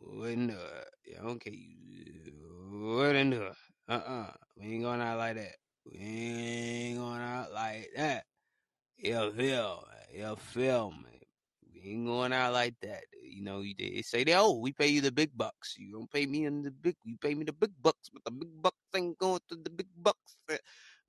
wouldn't 0.00 0.50
do 0.50 0.56
it. 0.56 1.18
I 1.18 1.22
don't 1.22 1.40
care. 1.40 1.52
You 1.52 2.32
wouldn't 2.70 3.30
do 3.30 3.42
it. 3.42 3.52
Uh-uh. 3.88 4.30
We 4.56 4.74
ain't 4.74 4.82
going 4.82 5.00
out 5.00 5.18
like 5.18 5.36
that. 5.36 5.56
We 5.86 5.98
ain't 5.98 6.98
going 6.98 7.20
out 7.20 7.52
like 7.52 7.90
that. 7.96 8.24
You 8.96 9.32
feel? 9.32 9.84
You 10.14 10.36
feel? 10.36 10.92
We 11.72 11.90
ain't 11.90 12.06
going 12.06 12.32
out 12.32 12.52
like 12.52 12.74
that. 12.82 13.04
You 13.22 13.42
know, 13.42 13.60
you 13.60 13.74
they 13.78 14.02
say 14.02 14.24
that, 14.24 14.36
oh, 14.38 14.58
we 14.58 14.72
pay 14.72 14.88
you 14.88 15.00
the 15.00 15.12
big 15.12 15.30
bucks. 15.36 15.74
You 15.76 15.92
don't 15.92 16.10
pay 16.10 16.26
me 16.26 16.44
in 16.44 16.62
the 16.62 16.70
big, 16.70 16.96
you 17.04 17.16
pay 17.20 17.34
me 17.34 17.44
the 17.44 17.52
big 17.52 17.72
bucks, 17.82 18.10
but 18.12 18.24
the 18.24 18.30
big 18.30 18.62
bucks 18.62 18.78
Eh, 18.94 18.98
ain't 19.00 19.18
going 19.18 19.40
through 19.48 19.62
the 19.64 19.70
big 19.70 19.88
bucks. 19.96 20.36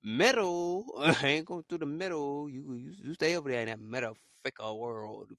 Metal 0.02 0.86
ain't 1.22 1.46
going 1.46 1.64
through 1.68 1.78
the 1.78 1.86
middle. 1.86 2.48
You, 2.48 2.74
you 2.74 2.94
you 3.04 3.14
stay 3.14 3.36
over 3.36 3.50
there 3.50 3.62
in 3.62 3.68
that 3.68 3.80
meta 3.80 4.14
faker 4.44 4.72
world. 4.74 5.30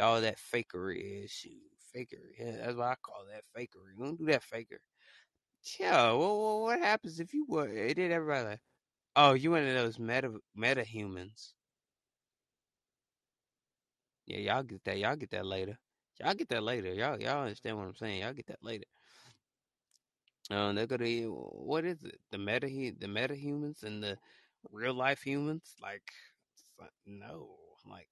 All 0.00 0.20
that 0.20 0.38
fakery 0.38 1.24
is 1.24 1.46
fakery. 1.94 2.34
Yeah, 2.38 2.52
that's 2.58 2.76
what 2.76 2.88
I 2.88 2.94
call 3.02 3.24
that 3.32 3.44
fakery. 3.56 3.98
Don't 3.98 4.18
do 4.18 4.26
that 4.26 4.42
faker. 4.42 4.80
Yeah, 5.80 6.12
well, 6.12 6.62
what 6.62 6.78
happens 6.80 7.20
if 7.20 7.32
you 7.34 7.46
were? 7.48 7.68
It 7.68 7.94
did 7.94 8.10
everybody 8.12 8.48
like, 8.50 8.60
oh, 9.16 9.34
you 9.34 9.52
one 9.52 9.66
of 9.66 9.74
those 9.74 9.98
meta 9.98 10.32
meta 10.56 10.84
humans. 10.84 11.54
Yeah, 14.26 14.38
y'all 14.38 14.62
get 14.62 14.84
that. 14.84 14.98
Y'all 14.98 15.16
get 15.16 15.30
that 15.30 15.46
later. 15.46 15.78
Y'all 16.20 16.34
get 16.34 16.48
that 16.50 16.62
later. 16.62 16.92
Y'all 16.94 17.20
y'all 17.20 17.42
understand 17.42 17.78
what 17.78 17.86
I'm 17.88 17.96
saying. 17.96 18.22
Y'all 18.22 18.32
get 18.32 18.46
that 18.46 18.62
later. 18.62 18.84
Um, 20.50 20.74
they're 20.74 20.86
gonna 20.86 21.24
what 21.26 21.84
is 21.84 22.02
it? 22.04 22.20
The 22.30 22.38
meta 22.38 22.66
the 22.98 23.08
meta 23.08 23.34
humans 23.34 23.82
and 23.82 24.02
the 24.02 24.18
real 24.70 24.94
life 24.94 25.22
humans? 25.22 25.74
Like, 25.80 26.12
no, 27.06 27.56
like 27.84 28.08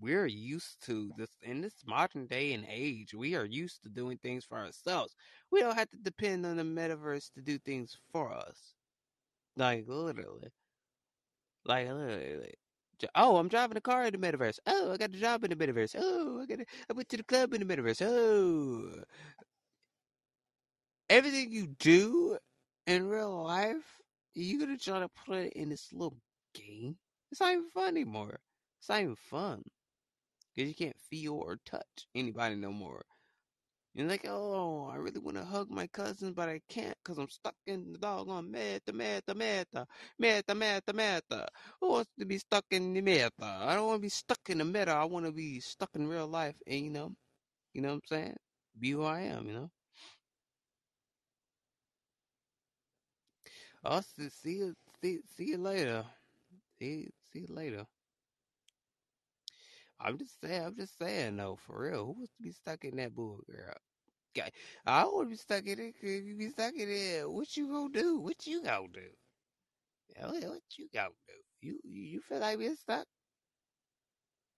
we're 0.00 0.26
used 0.26 0.84
to 0.86 1.12
this 1.16 1.36
in 1.42 1.60
this 1.60 1.84
modern 1.86 2.26
day 2.26 2.52
and 2.52 2.64
age. 2.68 3.12
We 3.14 3.34
are 3.34 3.44
used 3.44 3.82
to 3.82 3.88
doing 3.88 4.18
things 4.18 4.44
for 4.44 4.58
ourselves. 4.58 5.14
We 5.50 5.60
don't 5.60 5.74
have 5.76 5.90
to 5.90 5.96
depend 5.98 6.46
on 6.46 6.56
the 6.56 6.62
metaverse 6.62 7.32
to 7.34 7.42
do 7.42 7.58
things 7.58 7.96
for 8.12 8.32
us. 8.32 8.74
Like 9.56 9.86
literally, 9.88 10.52
like 11.64 11.88
literally. 11.88 12.54
Oh, 13.16 13.36
I'm 13.36 13.48
driving 13.48 13.76
a 13.76 13.80
car 13.80 14.04
in 14.04 14.12
the 14.12 14.18
metaverse. 14.18 14.58
Oh, 14.66 14.92
I 14.92 14.96
got 14.96 15.10
a 15.10 15.18
job 15.18 15.42
in 15.42 15.50
the 15.50 15.56
metaverse. 15.56 15.96
Oh, 15.98 16.40
I 16.40 16.46
got 16.46 16.60
a, 16.60 16.66
I 16.88 16.92
went 16.92 17.08
to 17.08 17.16
the 17.16 17.24
club 17.24 17.52
in 17.52 17.66
the 17.66 17.76
metaverse. 17.76 18.00
Oh, 18.00 19.02
everything 21.12 21.52
you 21.52 21.66
do 21.78 22.38
in 22.86 23.06
real 23.06 23.44
life, 23.44 24.00
you're 24.34 24.58
gonna 24.58 24.78
try 24.78 24.98
to 24.98 25.10
put 25.26 25.36
it 25.36 25.52
in 25.52 25.68
this 25.68 25.92
little 25.92 26.16
game. 26.54 26.96
It's 27.30 27.40
not 27.40 27.52
even 27.52 27.68
fun 27.68 27.88
anymore. 27.88 28.40
It's 28.80 28.88
not 28.88 29.02
even 29.02 29.16
fun 29.16 29.62
because 30.54 30.68
you 30.70 30.74
can't 30.74 30.96
feel 31.10 31.34
or 31.34 31.58
touch 31.66 32.06
anybody 32.14 32.54
no 32.54 32.72
more. 32.72 33.02
You're 33.94 34.08
like, 34.08 34.26
oh, 34.26 34.88
I 34.90 34.96
really 34.96 35.20
want 35.20 35.36
to 35.36 35.44
hug 35.44 35.70
my 35.70 35.86
cousin, 35.88 36.32
but 36.32 36.48
I 36.48 36.62
can't 36.70 36.96
because 37.04 37.18
I'm 37.18 37.28
stuck 37.28 37.56
in 37.66 37.92
the 37.92 37.98
doggone 37.98 38.50
meta, 38.50 38.90
meta, 38.94 39.34
meta, 39.34 39.86
meta, 40.18 40.54
meta, 40.54 40.92
meta. 40.94 41.46
Who 41.82 41.90
wants 41.90 42.10
to 42.18 42.24
be 42.24 42.38
stuck 42.38 42.64
in 42.70 42.94
the 42.94 43.02
meta? 43.02 43.30
I 43.42 43.74
don't 43.74 43.86
want 43.86 43.98
to 43.98 44.02
be 44.02 44.08
stuck 44.08 44.40
in 44.48 44.58
the 44.58 44.64
meta. 44.64 44.92
I 44.92 45.04
want 45.04 45.26
to 45.26 45.32
be 45.32 45.60
stuck 45.60 45.90
in 45.94 46.08
real 46.08 46.26
life, 46.26 46.56
and 46.66 46.80
you 46.82 46.90
know, 46.90 47.12
you 47.74 47.82
know 47.82 47.88
what 47.88 47.94
I'm 47.96 48.00
saying? 48.08 48.36
Be 48.80 48.92
who 48.92 49.04
I 49.04 49.20
am, 49.20 49.46
you 49.46 49.52
know. 49.52 49.70
I'll 53.84 54.02
see, 54.02 54.28
see 54.28 54.52
you, 54.58 54.74
see, 55.00 55.20
see 55.36 55.44
you 55.50 55.58
later. 55.58 56.04
See, 56.78 57.08
see 57.32 57.40
you 57.40 57.46
later. 57.54 57.86
I'm 60.00 60.18
just 60.18 60.40
saying, 60.40 60.64
I'm 60.64 60.76
just 60.76 60.98
saying 60.98 61.36
though, 61.36 61.58
for 61.66 61.82
real. 61.82 62.06
Who 62.06 62.12
wants 62.12 62.32
to 62.36 62.42
be 62.42 62.52
stuck 62.52 62.84
in 62.84 62.96
that 62.96 63.14
bull, 63.14 63.40
girl? 63.48 63.74
Okay, 64.36 64.50
I 64.86 65.04
to 65.04 65.26
be 65.26 65.36
stuck 65.36 65.66
in 65.66 65.78
it 65.78 65.94
If 66.00 66.24
you 66.24 66.36
be 66.36 66.48
stuck 66.50 66.74
in 66.74 66.88
it, 66.88 67.30
what 67.30 67.56
you 67.56 67.68
gonna 67.68 67.90
do? 67.92 68.18
What 68.18 68.46
you 68.46 68.62
gonna 68.62 68.88
do? 68.92 69.08
What 70.16 70.62
you 70.78 70.88
gonna 70.92 71.10
do? 71.26 71.32
You 71.60 71.78
you 71.84 72.02
you 72.02 72.20
feel 72.20 72.40
like 72.40 72.58
being 72.58 72.76
stuck? 72.76 73.06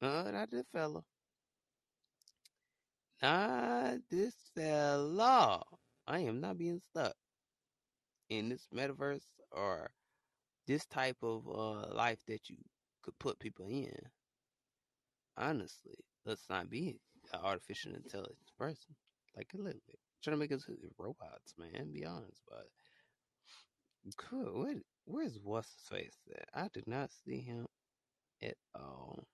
Uh, 0.00 0.30
not 0.30 0.50
this 0.50 0.66
fella. 0.72 1.02
Not 3.22 3.98
this 4.10 4.34
fella. 4.54 5.62
I 6.06 6.20
am 6.20 6.40
not 6.40 6.58
being 6.58 6.80
stuck 6.90 7.14
in 8.30 8.48
this 8.48 8.66
metaverse 8.74 9.24
or 9.52 9.90
this 10.66 10.86
type 10.86 11.18
of 11.22 11.46
uh 11.48 11.94
life 11.94 12.20
that 12.26 12.48
you 12.48 12.56
could 13.02 13.18
put 13.18 13.38
people 13.38 13.66
in. 13.66 13.92
Honestly, 15.36 15.96
let's 16.24 16.48
not 16.48 16.70
be 16.70 17.00
an 17.32 17.40
artificial 17.42 17.94
intelligence 17.94 18.52
person. 18.58 18.94
Like 19.36 19.50
a 19.54 19.58
little 19.58 19.80
bit. 19.86 19.98
Trying 20.22 20.36
to 20.36 20.40
make 20.40 20.52
us 20.52 20.66
robots, 20.98 21.54
man. 21.58 21.92
Be 21.92 22.04
honest 22.04 22.40
but. 22.48 22.66
Cool. 24.18 24.62
Where, 24.62 24.74
where's 25.06 25.38
what's 25.42 25.72
his 25.72 25.98
face 25.98 26.16
at? 26.36 26.48
I 26.54 26.68
did 26.72 26.86
not 26.86 27.10
see 27.24 27.40
him 27.40 27.66
at 28.42 28.56
all. 28.74 29.26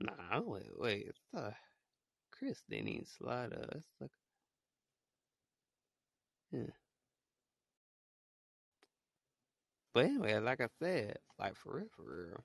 Nah, 0.00 0.40
wait, 0.42 0.70
wait. 0.76 1.06
It's, 1.08 1.18
uh, 1.34 1.50
Chris 2.30 2.62
didn't 2.68 2.88
even 2.88 3.06
slide 3.06 3.52
us. 3.52 3.68
It's 3.76 4.00
like, 4.00 4.10
yeah. 6.52 6.72
But 9.94 10.04
anyway, 10.04 10.38
like 10.38 10.60
I 10.60 10.68
said, 10.78 11.18
like 11.38 11.56
for 11.56 11.76
real, 11.76 11.88
for 11.96 12.02
real. 12.04 12.44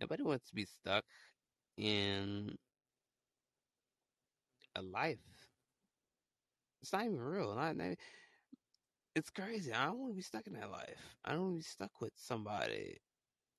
Nobody 0.00 0.22
wants 0.22 0.48
to 0.48 0.54
be 0.54 0.64
stuck 0.64 1.04
in 1.76 2.56
a 4.76 4.82
life. 4.82 5.18
It's 6.82 6.92
not 6.92 7.04
even 7.04 7.18
real. 7.20 7.54
Not, 7.54 7.76
not 7.76 7.96
it's 9.14 9.30
crazy. 9.30 9.72
I 9.72 9.86
don't 9.86 9.98
want 9.98 10.12
to 10.12 10.16
be 10.16 10.22
stuck 10.22 10.46
in 10.46 10.54
that 10.54 10.70
life. 10.70 11.16
I 11.24 11.32
don't 11.32 11.42
want 11.42 11.54
to 11.54 11.58
be 11.58 11.62
stuck 11.64 12.00
with 12.00 12.12
somebody 12.16 12.98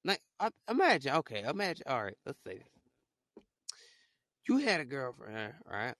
Like, 0.05 0.21
I, 0.39 0.49
imagine, 0.69 1.15
okay, 1.17 1.43
imagine. 1.43 1.85
All 1.87 2.03
right, 2.03 2.17
let's 2.25 2.39
say 2.45 2.59
this. 2.59 2.67
You 4.49 4.57
had 4.57 4.81
a 4.81 4.85
girlfriend, 4.85 5.53
right? 5.65 5.95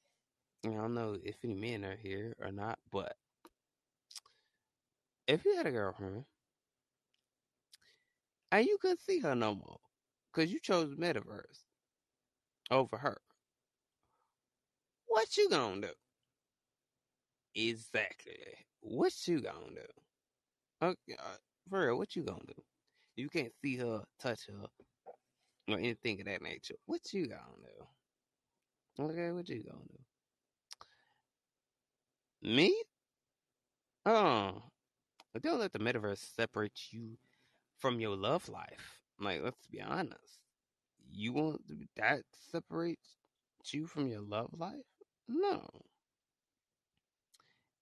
I 0.66 0.70
don't 0.70 0.94
know 0.94 1.18
if 1.24 1.36
any 1.44 1.54
men 1.54 1.84
are 1.86 1.98
here 1.98 2.36
or 2.40 2.52
not, 2.52 2.80
but 2.92 3.18
if 5.28 5.46
you 5.46 5.56
had 5.56 5.66
a 5.68 5.72
girlfriend 5.72 6.26
and 8.52 8.66
you 8.66 8.78
couldn't 8.78 9.02
see 9.02 9.20
her 9.20 9.34
no 9.36 9.56
more 9.56 9.80
because 10.32 10.52
you 10.52 10.60
chose 10.60 10.94
metaverse 10.96 11.64
over 12.72 12.98
her, 12.98 13.18
what 15.08 15.36
you 15.38 15.50
gonna 15.50 15.82
do? 15.82 15.94
Exactly. 17.56 18.40
What 18.82 19.14
you 19.28 19.42
gonna 19.42 19.70
do? 19.76 19.88
Okay, 20.82 21.16
uh, 21.20 21.38
for 21.70 21.86
real, 21.88 21.98
what 21.98 22.16
you 22.16 22.24
gonna 22.24 22.40
do? 22.48 22.64
You 23.16 23.30
can't 23.30 23.54
see 23.62 23.78
her, 23.78 24.04
touch 24.22 24.48
her, 24.48 24.66
or 25.70 25.78
anything 25.80 26.20
of 26.22 26.26
that 26.28 26.42
nature. 26.42 26.76
What 26.86 27.14
you 27.14 27.28
gonna 27.28 27.42
do? 28.98 29.04
Okay, 29.04 29.32
what 29.32 29.50
you 29.50 29.64
gonna 29.64 29.86
do? 29.92 30.09
Me? 32.42 32.76
Oh, 34.06 34.64
don't 35.42 35.60
let 35.60 35.74
the 35.74 35.80
metaverse 35.80 36.36
separate 36.36 36.92
you 36.92 37.18
from 37.80 38.00
your 38.00 38.16
love 38.16 38.50
life. 38.50 39.02
Like, 39.20 39.42
let's 39.44 39.68
be 39.68 39.82
honest. 39.82 40.40
You 41.12 41.34
want 41.34 41.62
that 41.98 42.24
separates 42.52 43.18
you 43.72 43.88
from 43.88 44.08
your 44.08 44.22
love 44.22 44.52
life? 44.58 44.86
No. 45.28 45.68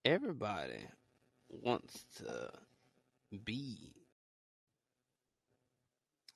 Everybody 0.05 0.87
wants 1.49 2.05
to 2.17 2.51
be 3.45 3.93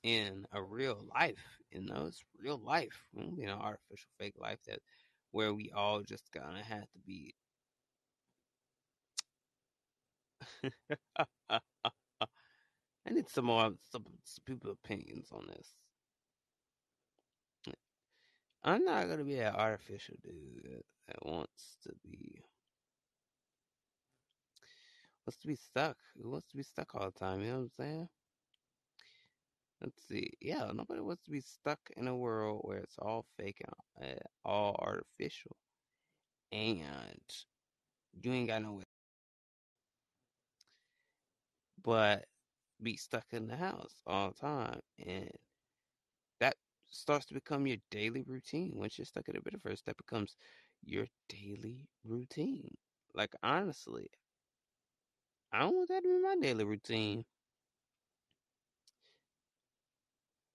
in 0.04 0.46
a 0.52 0.62
real 0.62 1.04
life. 1.16 1.58
You 1.72 1.82
know, 1.82 2.06
it's 2.08 2.24
real 2.40 2.58
life. 2.64 3.06
We 3.14 3.22
don't 3.24 3.36
be 3.36 3.44
in 3.44 3.50
an 3.50 3.60
artificial 3.60 4.10
fake 4.20 4.36
life 4.38 4.60
that 4.68 4.80
where 5.32 5.54
we 5.54 5.72
all 5.76 6.02
just 6.02 6.32
gonna 6.32 6.64
have 6.64 6.90
to 6.92 7.00
be 7.06 7.34
I 11.50 11.60
need 13.12 13.30
some 13.30 13.46
more 13.46 13.74
some, 13.92 14.06
some 14.24 14.44
people 14.46 14.72
opinions 14.72 15.30
on 15.32 15.48
this. 15.48 15.74
I'm 18.64 18.86
not 18.86 19.08
gonna 19.10 19.24
be 19.24 19.40
an 19.40 19.56
artificial 19.56 20.16
dude 20.24 20.64
that, 20.64 20.84
wants 21.26 21.76
to 21.84 21.92
be 22.04 22.42
wants 25.26 25.40
to 25.40 25.48
be 25.48 25.56
stuck. 25.56 25.98
Who 26.22 26.30
wants 26.32 26.48
to 26.50 26.58
be 26.58 26.64
stuck 26.64 26.96
all 26.96 27.12
the 27.12 27.20
time? 27.20 27.42
You 27.42 27.48
know 27.48 27.58
what 27.58 27.62
I'm 27.64 27.72
saying? 27.78 28.08
Let's 29.82 30.08
see. 30.08 30.32
Yeah, 30.40 30.72
nobody 30.74 31.02
wants 31.02 31.24
to 31.24 31.32
be 31.32 31.42
stuck 31.42 31.80
in 31.98 32.08
a 32.08 32.16
world 32.16 32.62
where 32.64 32.78
it's 32.78 32.98
all 33.00 33.26
fake 33.38 33.62
and 34.00 34.12
uh, 34.12 34.48
all 34.48 34.76
artificial, 34.80 35.56
and 36.52 37.20
you 38.22 38.32
ain't 38.34 38.48
got 38.50 38.62
no. 38.64 38.82
But 41.84 42.26
be 42.82 42.98
stuck 42.98 43.26
in 43.32 43.48
the 43.48 43.56
house 43.56 44.02
all 44.08 44.32
the 44.32 44.40
time, 44.40 44.80
and 45.06 45.30
that 46.40 46.56
starts 46.90 47.26
to 47.28 47.34
become 47.34 47.68
your 47.68 47.78
daily 47.90 48.24
routine. 48.28 48.74
Once 48.76 48.98
you're 48.98 49.06
stuck 49.06 49.28
in 49.28 49.36
the 49.36 49.52
metaverse, 49.52 49.84
that 49.86 49.98
becomes 49.98 50.36
your 50.84 51.06
daily 51.30 51.88
routine. 52.04 52.76
Like 53.14 53.34
honestly, 53.44 54.10
I 55.52 55.60
don't 55.60 55.76
want 55.76 55.90
that 55.90 56.04
to 56.04 56.08
be 56.08 56.22
my 56.24 56.36
daily 56.42 56.64
routine. 56.64 57.26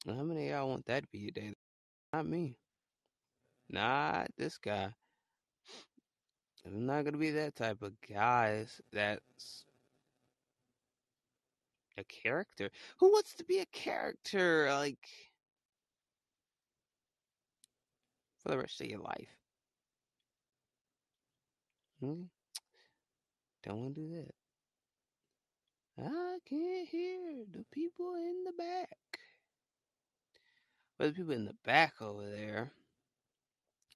How 0.06 0.22
many 0.22 0.50
of 0.50 0.56
y'all 0.56 0.68
want 0.68 0.86
that 0.86 1.02
to 1.02 1.08
be 1.12 1.18
your 1.18 1.30
daily? 1.32 1.56
Not 2.12 2.26
me. 2.26 2.56
Not 3.68 4.28
this 4.38 4.58
guy. 4.58 4.94
I'm 6.64 6.86
not 6.86 7.04
gonna 7.04 7.18
be 7.18 7.30
that 7.32 7.56
type 7.56 7.82
of 7.82 7.92
guy 8.08 8.66
that's 8.92 9.64
a 11.98 12.04
character. 12.04 12.70
Who 12.98 13.10
wants 13.12 13.34
to 13.34 13.44
be 13.44 13.60
a 13.60 13.66
character 13.66 14.68
like 14.70 15.08
for 18.42 18.50
the 18.50 18.58
rest 18.58 18.80
of 18.80 18.86
your 18.88 19.00
life? 19.00 19.36
Hmm? 22.00 22.22
Don't 23.62 23.82
want 23.82 23.94
to 23.94 24.00
do 24.00 24.10
that. 24.16 24.34
I 25.98 26.38
can't 26.46 26.88
hear 26.88 27.44
the 27.50 27.64
people 27.72 28.14
in 28.16 28.44
the 28.44 28.52
back. 28.52 28.88
But 30.98 31.08
the 31.08 31.12
people 31.12 31.32
in 31.32 31.46
the 31.46 31.56
back 31.64 31.94
over 32.00 32.28
there, 32.28 32.70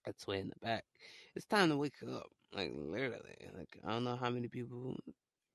that's 0.05 0.27
way 0.27 0.41
in 0.41 0.49
the 0.49 0.67
back. 0.67 0.85
It's 1.35 1.47
time 1.47 1.69
to 1.69 1.77
wake 1.77 2.03
up. 2.03 2.29
Like 2.55 2.73
literally. 2.75 3.37
Like 3.57 3.79
I 3.87 3.93
don't 3.93 4.05
know 4.05 4.17
how 4.17 4.31
many 4.31 4.49
people 4.49 4.97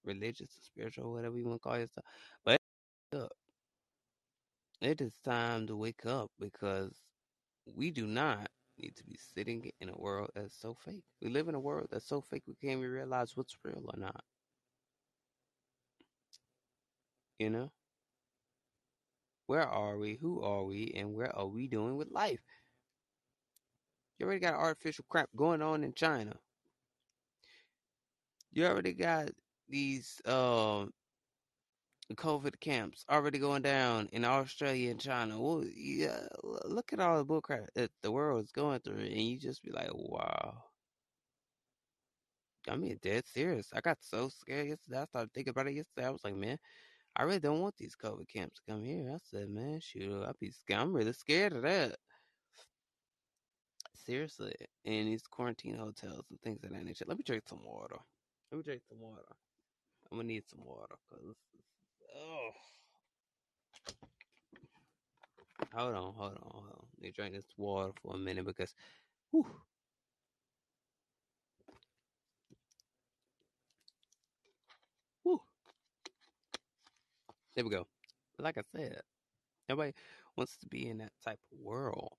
religious 0.05 0.51
or 0.51 0.61
spiritual, 0.63 1.11
whatever 1.11 1.37
you 1.37 1.45
want 1.45 1.61
to 1.61 1.67
call 1.67 1.77
yourself. 1.77 2.05
But. 2.45 2.59
It 4.81 5.01
is 5.01 5.17
time 5.23 5.67
to 5.67 5.75
wake 5.75 6.05
up 6.05 6.31
because 6.39 7.01
we 7.65 7.91
do 7.91 8.05
not 8.05 8.49
need 8.77 8.95
to 8.97 9.03
be 9.05 9.17
sitting 9.17 9.71
in 9.79 9.89
a 9.89 9.97
world 9.97 10.29
that's 10.35 10.59
so 10.59 10.75
fake. 10.75 11.03
We 11.21 11.29
live 11.29 11.47
in 11.47 11.55
a 11.55 11.59
world 11.59 11.87
that's 11.91 12.07
so 12.07 12.21
fake 12.21 12.43
we 12.45 12.55
can't 12.55 12.79
even 12.79 12.91
realize 12.91 13.35
what's 13.35 13.57
real 13.63 13.83
or 13.87 13.97
not. 13.97 14.23
You 17.39 17.49
know? 17.49 17.71
Where 19.47 19.67
are 19.67 19.97
we? 19.97 20.15
Who 20.21 20.41
are 20.43 20.65
we? 20.65 20.93
And 20.95 21.15
where 21.15 21.35
are 21.35 21.47
we 21.47 21.67
doing 21.67 21.95
with 21.95 22.11
life? 22.11 22.43
You 24.19 24.25
already 24.25 24.41
got 24.41 24.55
artificial 24.55 25.05
crap 25.09 25.29
going 25.35 25.61
on 25.61 25.83
in 25.83 25.93
China. 25.93 26.33
You 28.51 28.65
already 28.67 28.93
got 28.93 29.29
these 29.69 30.21
um 30.25 30.91
COVID 32.13 32.59
camps 32.59 33.03
already 33.09 33.39
going 33.39 33.63
down 33.63 34.07
in 34.11 34.25
Australia 34.25 34.91
and 34.91 34.99
China. 34.99 35.41
Well, 35.41 35.63
yeah, 35.75 36.27
look 36.43 36.93
at 36.93 36.99
all 36.99 37.17
the 37.17 37.25
bullcrap 37.25 37.67
that 37.75 37.91
the 38.03 38.11
world 38.11 38.43
is 38.43 38.51
going 38.51 38.79
through, 38.81 38.99
and 38.99 39.21
you 39.21 39.39
just 39.39 39.63
be 39.63 39.71
like, 39.71 39.89
wow. 39.93 40.63
I 42.69 42.75
mean, 42.75 42.99
dead 43.01 43.25
serious. 43.27 43.69
I 43.73 43.81
got 43.81 43.97
so 44.01 44.29
scared 44.29 44.67
yesterday. 44.67 44.99
I 44.99 45.05
started 45.05 45.33
thinking 45.33 45.51
about 45.51 45.67
it 45.67 45.75
yesterday. 45.75 46.07
I 46.07 46.11
was 46.11 46.23
like, 46.23 46.35
man, 46.35 46.57
I 47.15 47.23
really 47.23 47.39
don't 47.39 47.61
want 47.61 47.75
these 47.77 47.95
COVID 47.95 48.27
camps 48.27 48.55
to 48.55 48.71
come 48.71 48.83
here. 48.83 49.11
I 49.13 49.17
said, 49.23 49.49
man, 49.49 49.79
shoot, 49.81 50.23
I'd 50.23 50.39
be 50.39 50.51
scared. 50.51 50.81
I'm 50.81 50.93
really 50.93 51.13
scared 51.13 51.53
of 51.53 51.61
that. 51.63 51.95
Seriously, 53.95 54.53
in 54.83 55.05
these 55.05 55.23
quarantine 55.23 55.75
hotels 55.75 56.25
and 56.29 56.39
things 56.41 56.63
of 56.63 56.71
that 56.71 56.83
nature. 56.83 57.05
Let 57.07 57.17
me 57.17 57.23
drink 57.25 57.43
some 57.47 57.63
water. 57.63 57.97
Let 58.51 58.57
me 58.57 58.63
drink 58.63 58.81
some 58.87 58.99
water. 58.99 59.23
I'm 60.11 60.17
gonna 60.17 60.27
need 60.27 60.43
some 60.47 60.63
water 60.65 60.95
because 61.09 61.35
oh. 62.15 62.49
Hold 65.73 65.95
on, 65.95 66.13
hold 66.13 66.31
on, 66.33 66.37
hold 66.41 66.65
on. 66.73 66.85
Let 66.95 67.01
me 67.01 67.11
drink 67.11 67.35
this 67.35 67.45
water 67.57 67.91
for 68.01 68.15
a 68.15 68.17
minute 68.17 68.45
because, 68.45 68.73
whew. 69.31 69.45
Whew. 75.23 75.41
There 77.55 77.63
we 77.65 77.71
go. 77.71 77.87
Like 78.39 78.57
I 78.57 78.61
said, 78.75 79.01
everybody 79.69 79.93
wants 80.37 80.57
to 80.57 80.67
be 80.67 80.87
in 80.89 80.99
that 80.99 81.11
type 81.23 81.39
of 81.51 81.59
world. 81.59 82.13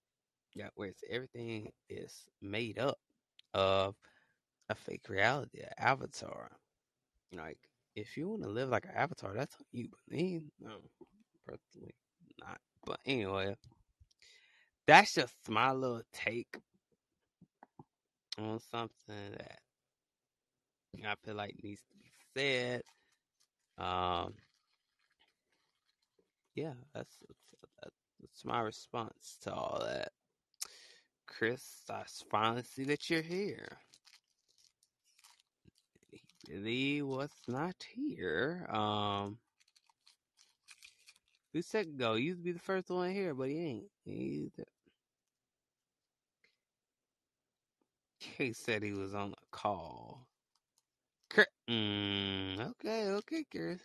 Yeah, 0.55 0.69
where 0.75 0.89
it's 0.89 1.03
everything 1.11 1.71
is 1.89 2.25
made 2.43 2.79
up 2.79 2.99
of 3.55 3.95
a 4.71 4.75
fake 4.75 5.09
reality, 5.09 5.61
an 5.61 5.71
avatar. 5.79 6.51
Like, 7.33 7.59
if 7.97 8.17
you 8.17 8.29
want 8.29 8.43
to 8.43 8.49
live 8.49 8.69
like 8.69 8.85
an 8.85 8.93
avatar, 8.95 9.33
that's 9.35 9.57
on 9.57 9.65
you. 9.73 9.89
believe. 10.09 10.43
no, 10.61 10.77
personally, 11.47 11.95
not. 12.39 12.59
But 12.85 13.01
anyway, 13.07 13.57
that's 14.87 15.15
just 15.15 15.35
my 15.49 15.73
little 15.73 16.03
take 16.13 16.59
on 18.39 18.61
something 18.71 19.33
that 19.39 19.59
I 21.05 21.15
feel 21.25 21.35
like 21.35 21.55
needs 21.63 21.81
to 21.81 21.97
be 21.99 22.13
said. 22.37 22.83
Um, 23.79 24.35
yeah, 26.55 26.75
that's 26.95 27.17
that's, 27.83 27.97
that's 28.21 28.45
my 28.45 28.61
response 28.61 29.39
to 29.43 29.53
all 29.53 29.83
that. 29.85 30.13
Chris, 31.27 31.83
I 31.91 32.03
finally 32.31 32.63
see 32.63 32.85
that 32.85 33.11
you're 33.11 33.23
here 33.23 33.79
the 36.49 37.03
what's 37.03 37.41
not 37.49 37.77
here. 37.95 38.67
Um, 38.71 39.39
who 41.53 41.63
said 41.63 41.99
go? 41.99 42.15
he 42.15 42.25
used 42.25 42.39
to 42.41 42.45
be 42.45 42.53
the 42.53 42.59
first 42.61 42.91
one 42.91 43.11
here, 43.13 43.35
but 43.35 43.49
he 43.49 43.59
ain't. 43.59 43.91
He 48.37 48.53
said 48.53 48.83
he 48.83 48.93
was 48.93 49.15
on 49.15 49.31
the 49.31 49.37
call. 49.51 50.27
Mm, 51.69 52.61
okay, 52.71 53.09
okay, 53.11 53.41
okay, 53.41 53.79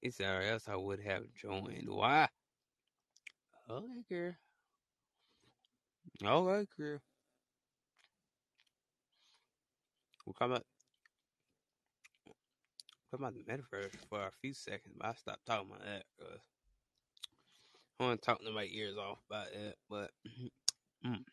He 0.00 0.10
said, 0.10 0.26
"Or 0.36 0.42
else 0.42 0.68
I 0.68 0.76
would 0.76 1.00
have 1.00 1.32
joined. 1.34 1.88
Why? 1.88 2.28
Okay, 3.68 4.04
girl. 4.08 4.34
Okay, 6.24 6.66
girl. 6.78 7.00
We'll 10.26 10.34
come 10.34 10.52
up. 10.52 10.64
Come 13.10 13.24
out 13.24 13.34
the 13.34 13.44
metaverse 13.44 13.94
for 14.08 14.26
a 14.26 14.32
few 14.40 14.54
seconds, 14.54 14.94
but 14.98 15.06
I 15.08 15.12
stopped 15.14 15.46
talking 15.46 15.68
about 15.70 15.84
that 15.84 16.04
because 16.18 16.40
I 18.00 18.04
want 18.04 18.20
to 18.20 18.26
talk 18.26 18.40
to 18.42 18.50
my 18.52 18.68
ears 18.70 18.96
off 18.98 19.18
about 19.30 19.46
that. 19.52 19.76
But 19.88 20.10
mm. 21.06 21.24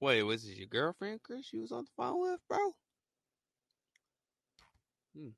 wait, 0.00 0.22
was 0.22 0.44
this 0.44 0.56
your 0.56 0.66
girlfriend, 0.66 1.22
Chris? 1.22 1.52
You 1.52 1.60
was 1.60 1.72
on 1.72 1.84
the 1.84 1.90
phone 1.96 2.20
with, 2.20 2.40
bro? 2.48 2.74
Hmm. 5.14 5.30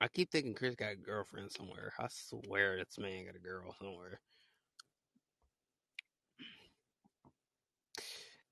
I 0.00 0.06
keep 0.06 0.30
thinking 0.30 0.54
Chris 0.54 0.76
got 0.76 0.92
a 0.92 0.96
girlfriend 0.96 1.50
somewhere. 1.50 1.92
I 1.98 2.06
swear 2.08 2.76
this 2.76 2.98
man 2.98 3.26
got 3.26 3.34
a 3.34 3.40
girl 3.40 3.74
somewhere. 3.80 4.20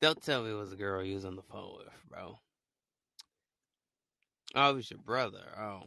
Don't 0.01 0.21
tell 0.23 0.43
me 0.43 0.51
it 0.51 0.55
was 0.55 0.73
a 0.73 0.77
girl 0.77 1.05
you 1.05 1.15
was 1.15 1.25
on 1.25 1.37
the 1.37 1.43
phone 1.43 1.73
with, 1.79 1.89
bro. 2.09 2.39
Oh, 4.55 4.71
it 4.71 4.75
was 4.75 4.91
your 4.91 4.99
brother. 4.99 5.45
Oh. 5.59 5.83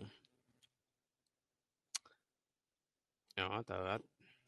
No, 3.38 3.49
I 3.51 3.62
thought 3.62 3.86
I, 3.86 3.95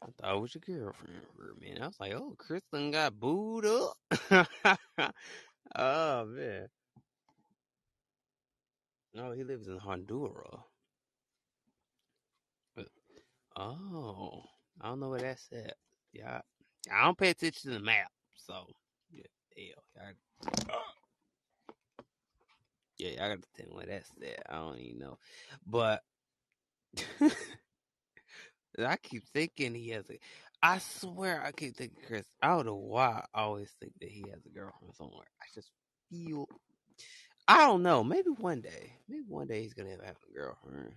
I 0.03 0.07
thought 0.19 0.35
it 0.37 0.41
was 0.41 0.55
your 0.55 0.77
girlfriend 0.79 1.21
for 1.35 1.51
a 1.51 1.59
minute. 1.59 1.81
I 1.81 1.87
was 1.87 1.99
like, 1.99 2.13
oh, 2.13 2.35
Kristen 2.37 2.91
got 2.91 3.19
booed 3.19 3.65
up. 3.65 3.97
oh 5.75 6.25
man. 6.25 6.67
No, 9.13 9.31
he 9.31 9.43
lives 9.43 9.67
in 9.67 9.77
Honduras. 9.77 10.70
Oh, 13.63 14.43
I 14.81 14.87
don't 14.87 14.99
know 14.99 15.09
where 15.09 15.19
that's 15.19 15.47
at. 15.53 15.75
Yeah, 16.13 16.41
I 16.91 17.03
don't 17.03 17.17
pay 17.17 17.29
attention 17.29 17.69
to 17.71 17.77
the 17.77 17.83
map, 17.83 18.11
so 18.35 18.65
yeah, 19.11 19.23
hell, 19.55 19.83
I, 19.99 20.13
yeah, 22.97 23.23
I 23.23 23.29
got 23.29 23.43
to 23.43 23.63
tell 23.63 23.75
where 23.75 23.85
that's 23.85 24.09
at. 24.19 24.45
I 24.49 24.55
don't 24.55 24.79
even 24.79 24.97
know, 24.97 25.19
but 25.67 26.01
I 28.79 28.95
keep 28.97 29.23
thinking 29.31 29.75
he 29.75 29.89
has 29.89 30.09
a. 30.09 30.17
I 30.63 30.79
swear, 30.79 31.43
I 31.43 31.51
keep 31.51 31.75
thinking 31.75 32.01
Chris. 32.07 32.25
I 32.41 32.47
don't 32.47 32.65
know 32.65 32.75
why 32.75 33.23
I 33.31 33.41
always 33.41 33.69
think 33.79 33.93
that 34.01 34.09
he 34.09 34.25
has 34.33 34.43
a 34.43 34.49
girlfriend 34.49 34.95
somewhere. 34.95 35.27
I 35.39 35.45
just 35.53 35.69
feel. 36.09 36.47
I 37.47 37.59
don't 37.59 37.83
know. 37.83 38.03
Maybe 38.03 38.29
one 38.29 38.61
day. 38.61 38.93
Maybe 39.07 39.23
one 39.27 39.45
day 39.45 39.61
he's 39.61 39.75
gonna 39.75 39.91
have 39.91 39.99
a 40.01 40.33
girlfriend. 40.33 40.95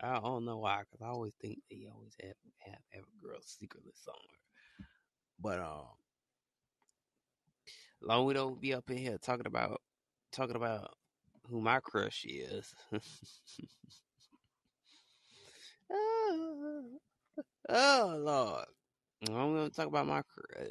I 0.00 0.20
don't 0.20 0.44
know 0.44 0.58
why, 0.58 0.80
because 0.80 1.02
I 1.02 1.08
always 1.08 1.32
think 1.40 1.58
he 1.68 1.88
always 1.92 2.14
have, 2.22 2.34
have 2.58 2.78
have 2.90 3.04
a 3.04 3.26
girl 3.26 3.38
secretly 3.40 3.92
somewhere. 3.94 4.20
But 5.40 5.58
um, 5.60 5.86
long 8.02 8.26
we 8.26 8.34
don't 8.34 8.60
be 8.60 8.74
up 8.74 8.90
in 8.90 8.98
here 8.98 9.18
talking 9.18 9.46
about 9.46 9.80
talking 10.32 10.56
about 10.56 10.94
who 11.48 11.60
my 11.60 11.80
crush 11.80 12.24
is. 12.28 12.74
oh, 15.92 16.84
oh 17.68 18.16
Lord, 18.18 18.66
I'm 19.28 19.54
gonna 19.54 19.70
talk 19.70 19.86
about 19.86 20.06
my 20.06 20.22
crush. 20.22 20.68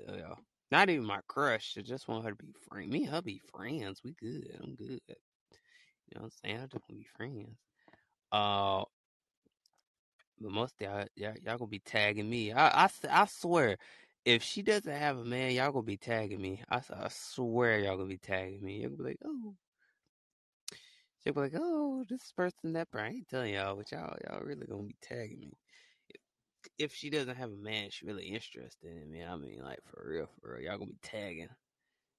Not 0.72 0.90
even 0.90 1.06
my 1.06 1.20
crush. 1.28 1.76
I 1.78 1.82
just 1.82 2.08
want 2.08 2.26
her 2.26 2.32
to 2.32 2.36
be 2.36 2.54
friend. 2.68 2.90
Me 2.90 3.04
and 3.04 3.14
her 3.14 3.22
be 3.22 3.42
friends. 3.56 4.02
We 4.04 4.14
good. 4.20 4.60
I'm 4.62 4.76
good. 4.76 5.00
You 5.08 6.16
know 6.16 6.22
what 6.22 6.24
I'm 6.26 6.32
saying? 6.44 6.58
I 6.58 6.62
just 6.62 6.74
want 6.74 6.88
to 6.90 6.94
be 6.96 7.08
friends. 7.16 7.58
Uh, 8.32 8.84
but 10.40 10.52
most 10.52 10.74
y'all, 10.80 11.06
y'all, 11.16 11.34
y'all 11.44 11.58
gonna 11.58 11.70
be 11.70 11.80
tagging 11.80 12.30
me. 12.30 12.52
I, 12.52 12.86
I, 12.86 12.90
I 13.10 13.26
swear, 13.26 13.78
if 14.26 14.44
she 14.44 14.62
doesn't 14.62 14.92
have 14.92 15.18
a 15.18 15.26
man, 15.26 15.52
y'all 15.52 15.72
gonna 15.72 15.84
be 15.84 15.98
tagging 15.98 16.42
me. 16.42 16.62
I, 16.70 16.78
I 16.78 17.08
swear 17.10 17.80
y'all 17.80 17.98
gonna 17.98 18.10
be 18.10 18.18
tagging 18.18 18.64
me. 18.64 18.82
You'll 18.82 18.98
be 18.98 19.04
like, 19.04 19.20
oh. 19.26 19.56
She'll 21.24 21.34
be 21.34 21.42
like, 21.42 21.54
oh, 21.56 22.04
this 22.08 22.32
person, 22.36 22.74
that 22.74 22.92
person. 22.92 23.06
I 23.06 23.10
ain't 23.10 23.28
telling 23.28 23.54
y'all, 23.54 23.76
but 23.76 23.92
y'all, 23.92 24.16
y'all 24.28 24.44
really 24.44 24.66
gonna 24.68 24.84
be 24.84 24.96
tagging 25.02 25.40
me. 25.40 25.54
If, 26.78 26.94
she 26.94 27.10
doesn't 27.10 27.36
have 27.36 27.52
a 27.52 27.56
man, 27.56 27.90
she 27.92 28.06
really 28.06 28.26
interested 28.26 28.96
in 29.02 29.10
me. 29.10 29.24
I 29.24 29.36
mean, 29.36 29.62
like 29.64 29.80
for 29.86 30.04
real, 30.08 30.28
for 30.42 30.56
real, 30.56 30.64
y'all 30.64 30.78
gonna 30.78 30.92
be 30.92 30.98
tagging 31.02 31.50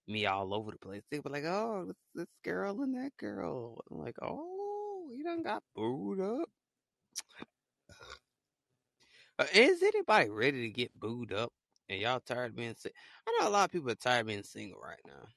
me 0.09 0.27
all 0.27 0.55
over 0.55 0.71
the 0.71 0.79
place. 0.79 1.03
They'll 1.11 1.23
be 1.23 1.31
like, 1.31 1.45
oh, 1.45 1.85
this, 1.87 1.97
this 2.15 2.29
girl 2.45 2.83
and 2.83 2.95
that 2.95 3.17
girl. 3.17 3.81
I'm 3.91 3.99
like, 3.99 4.17
oh, 4.23 5.11
you 5.17 5.25
done 5.25 5.43
got 5.43 5.63
booed 5.75 6.21
up. 6.21 6.49
Uh, 9.39 9.45
is 9.53 9.83
anybody 9.83 10.31
ready 10.31 10.63
to 10.63 10.71
get 10.71 10.99
booed 10.99 11.33
up? 11.33 11.53
And 11.89 12.01
y'all 12.01 12.21
tired 12.21 12.51
of 12.51 12.57
being 12.57 12.75
sick? 12.77 12.95
I 13.27 13.39
know 13.39 13.49
a 13.49 13.51
lot 13.51 13.65
of 13.67 13.73
people 13.73 13.91
are 13.91 13.95
tired 13.95 14.23
of 14.23 14.27
being 14.27 14.43
single 14.43 14.81
right 14.81 15.01
now. 15.07 15.29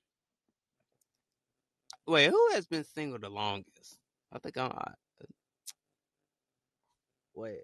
Wait, 2.08 2.30
who 2.30 2.50
has 2.54 2.66
been 2.66 2.84
single 2.84 3.20
the 3.20 3.30
longest? 3.30 3.98
I 4.32 4.40
think 4.40 4.58
I'm. 4.58 4.72
I, 4.72 4.94
wait. 7.36 7.60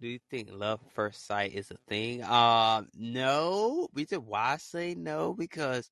Do 0.00 0.08
you 0.08 0.18
think 0.30 0.50
love 0.52 0.80
at 0.84 0.92
first 0.92 1.26
sight 1.26 1.54
is 1.54 1.70
a 1.70 1.76
thing? 1.88 2.22
Uh, 2.22 2.82
no. 2.94 3.88
Reason 3.94 4.20
why 4.20 4.52
I 4.52 4.56
say 4.58 4.94
no 4.94 5.34
because 5.34 5.90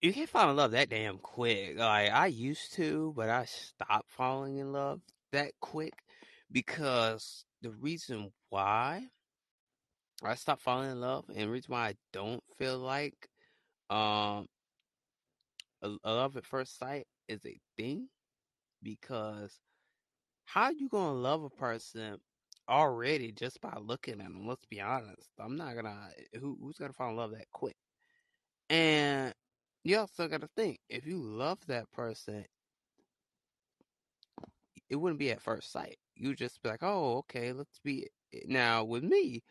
you 0.00 0.12
can't 0.12 0.28
fall 0.28 0.50
in 0.50 0.56
love 0.56 0.72
that 0.72 0.90
damn 0.90 1.18
quick. 1.18 1.78
Like 1.78 2.10
I 2.12 2.26
used 2.26 2.74
to, 2.74 3.12
but 3.16 3.28
I 3.28 3.44
stopped 3.46 4.10
falling 4.10 4.58
in 4.58 4.72
love 4.72 5.00
that 5.32 5.52
quick 5.60 5.94
because 6.52 7.44
the 7.62 7.70
reason 7.70 8.32
why 8.50 9.06
I 10.22 10.34
stopped 10.34 10.62
falling 10.62 10.90
in 10.92 11.00
love 11.00 11.24
and 11.34 11.50
reason 11.50 11.72
why 11.72 11.88
I 11.88 11.94
don't 12.12 12.42
feel 12.58 12.78
like 12.78 13.28
um 13.90 14.46
a, 15.82 15.90
a 16.04 16.12
love 16.12 16.36
at 16.36 16.46
first 16.46 16.78
sight 16.78 17.06
is 17.28 17.44
a 17.46 17.58
thing 17.76 18.08
because 18.82 19.60
how 20.44 20.70
you 20.70 20.88
gonna 20.88 21.18
love 21.18 21.42
a 21.42 21.50
person 21.50 22.18
already 22.68 23.32
just 23.32 23.60
by 23.60 23.76
looking 23.80 24.14
at 24.20 24.28
them? 24.28 24.46
Let's 24.46 24.66
be 24.66 24.80
honest. 24.80 25.28
I'm 25.40 25.56
not 25.56 25.74
gonna 25.74 26.10
who 26.40 26.56
who's 26.60 26.78
gonna 26.78 26.92
fall 26.92 27.10
in 27.10 27.16
love 27.16 27.32
that 27.32 27.50
quick. 27.52 27.76
And 28.70 29.34
you 29.84 29.98
also 29.98 30.28
got 30.28 30.40
to 30.42 30.48
think 30.56 30.80
if 30.88 31.06
you 31.06 31.18
love 31.18 31.58
that 31.66 31.90
person, 31.92 32.44
it 34.88 34.96
wouldn't 34.96 35.18
be 35.18 35.30
at 35.30 35.40
first 35.40 35.72
sight. 35.72 35.98
You 36.14 36.34
just 36.34 36.62
be 36.62 36.68
like, 36.68 36.82
oh, 36.82 37.18
okay, 37.18 37.52
let's 37.52 37.78
be. 37.78 38.08
Now 38.46 38.84
with 38.84 39.02
me, 39.04 39.42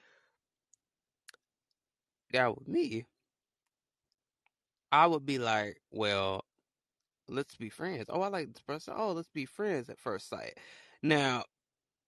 now 2.33 2.53
with 2.57 2.67
me, 2.67 3.05
I 4.91 5.07
would 5.07 5.25
be 5.25 5.39
like, 5.39 5.81
well, 5.91 6.45
let's 7.27 7.55
be 7.55 7.69
friends. 7.69 8.05
Oh, 8.09 8.21
I 8.21 8.27
like 8.29 8.53
this 8.53 8.61
person. 8.61 8.93
Oh, 8.97 9.11
let's 9.13 9.29
be 9.29 9.45
friends 9.45 9.89
at 9.89 9.99
first 9.99 10.29
sight. 10.29 10.57
Now, 11.03 11.43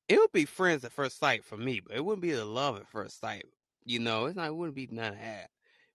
it 0.10 0.20
would 0.20 0.32
be 0.32 0.46
friends 0.46 0.84
at 0.86 0.92
first 0.94 1.20
sight 1.20 1.44
for 1.44 1.58
me, 1.58 1.82
but 1.82 1.96
it 1.96 2.06
wouldn't 2.06 2.22
be 2.22 2.32
the 2.32 2.46
love 2.46 2.78
at 2.78 2.88
first 2.88 3.20
sight. 3.20 3.46
You 3.86 4.00
know, 4.00 4.26
it's 4.26 4.36
not. 4.36 4.48
It 4.48 4.56
wouldn't 4.56 4.76
be 4.76 4.88
none 4.92 5.14
of 5.14 5.20
that 5.20 5.50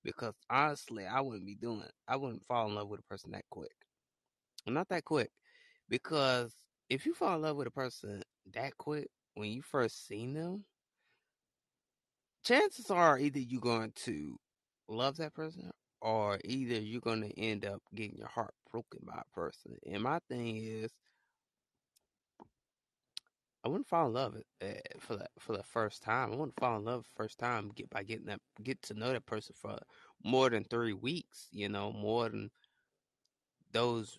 because 0.04 0.34
honestly, 0.50 1.06
I 1.06 1.20
wouldn't 1.20 1.46
be 1.46 1.56
doing. 1.56 1.82
I 2.06 2.16
wouldn't 2.16 2.44
fall 2.44 2.68
in 2.68 2.74
love 2.74 2.88
with 2.88 3.00
a 3.00 3.04
person 3.04 3.32
that 3.32 3.44
quick. 3.50 3.74
Not 4.66 4.88
that 4.88 5.04
quick, 5.04 5.30
because 5.88 6.54
if 6.88 7.06
you 7.06 7.14
fall 7.14 7.36
in 7.36 7.42
love 7.42 7.56
with 7.56 7.66
a 7.66 7.72
person 7.72 8.22
that 8.52 8.76
quick 8.78 9.08
when 9.34 9.50
you 9.50 9.62
first 9.62 10.06
seen 10.06 10.34
them, 10.34 10.64
chances 12.44 12.90
are 12.90 13.18
either 13.18 13.38
you're 13.38 13.60
going 13.60 13.92
to 14.04 14.36
love 14.88 15.16
that 15.16 15.34
person 15.34 15.70
or 16.00 16.38
either 16.44 16.80
you're 16.80 17.00
going 17.00 17.22
to 17.22 17.40
end 17.40 17.64
up 17.64 17.80
getting 17.94 18.16
your 18.16 18.28
heart 18.28 18.54
broken 18.70 19.00
by 19.04 19.20
a 19.20 19.34
person. 19.34 19.76
And 19.86 20.02
my 20.02 20.18
thing 20.28 20.56
is, 20.56 20.92
I 23.64 23.68
wouldn't 23.68 23.88
fall 23.88 24.08
in 24.08 24.12
love 24.12 24.36
uh, 24.62 24.66
for 25.00 25.16
the 25.16 25.26
for 25.38 25.56
the 25.56 25.62
first 25.64 26.02
time. 26.02 26.32
I 26.32 26.36
wouldn't 26.36 26.58
fall 26.60 26.76
in 26.76 26.84
love 26.84 27.06
first 27.16 27.38
time 27.38 27.70
get 27.74 27.90
by 27.90 28.02
getting 28.02 28.26
that 28.26 28.40
get 28.62 28.82
to 28.82 28.94
know 28.94 29.12
that 29.12 29.26
person 29.26 29.54
for 29.58 29.78
more 30.22 30.50
than 30.50 30.64
three 30.64 30.92
weeks. 30.92 31.48
You 31.50 31.68
know, 31.68 31.92
more 31.92 32.28
than 32.28 32.50
those, 33.72 34.18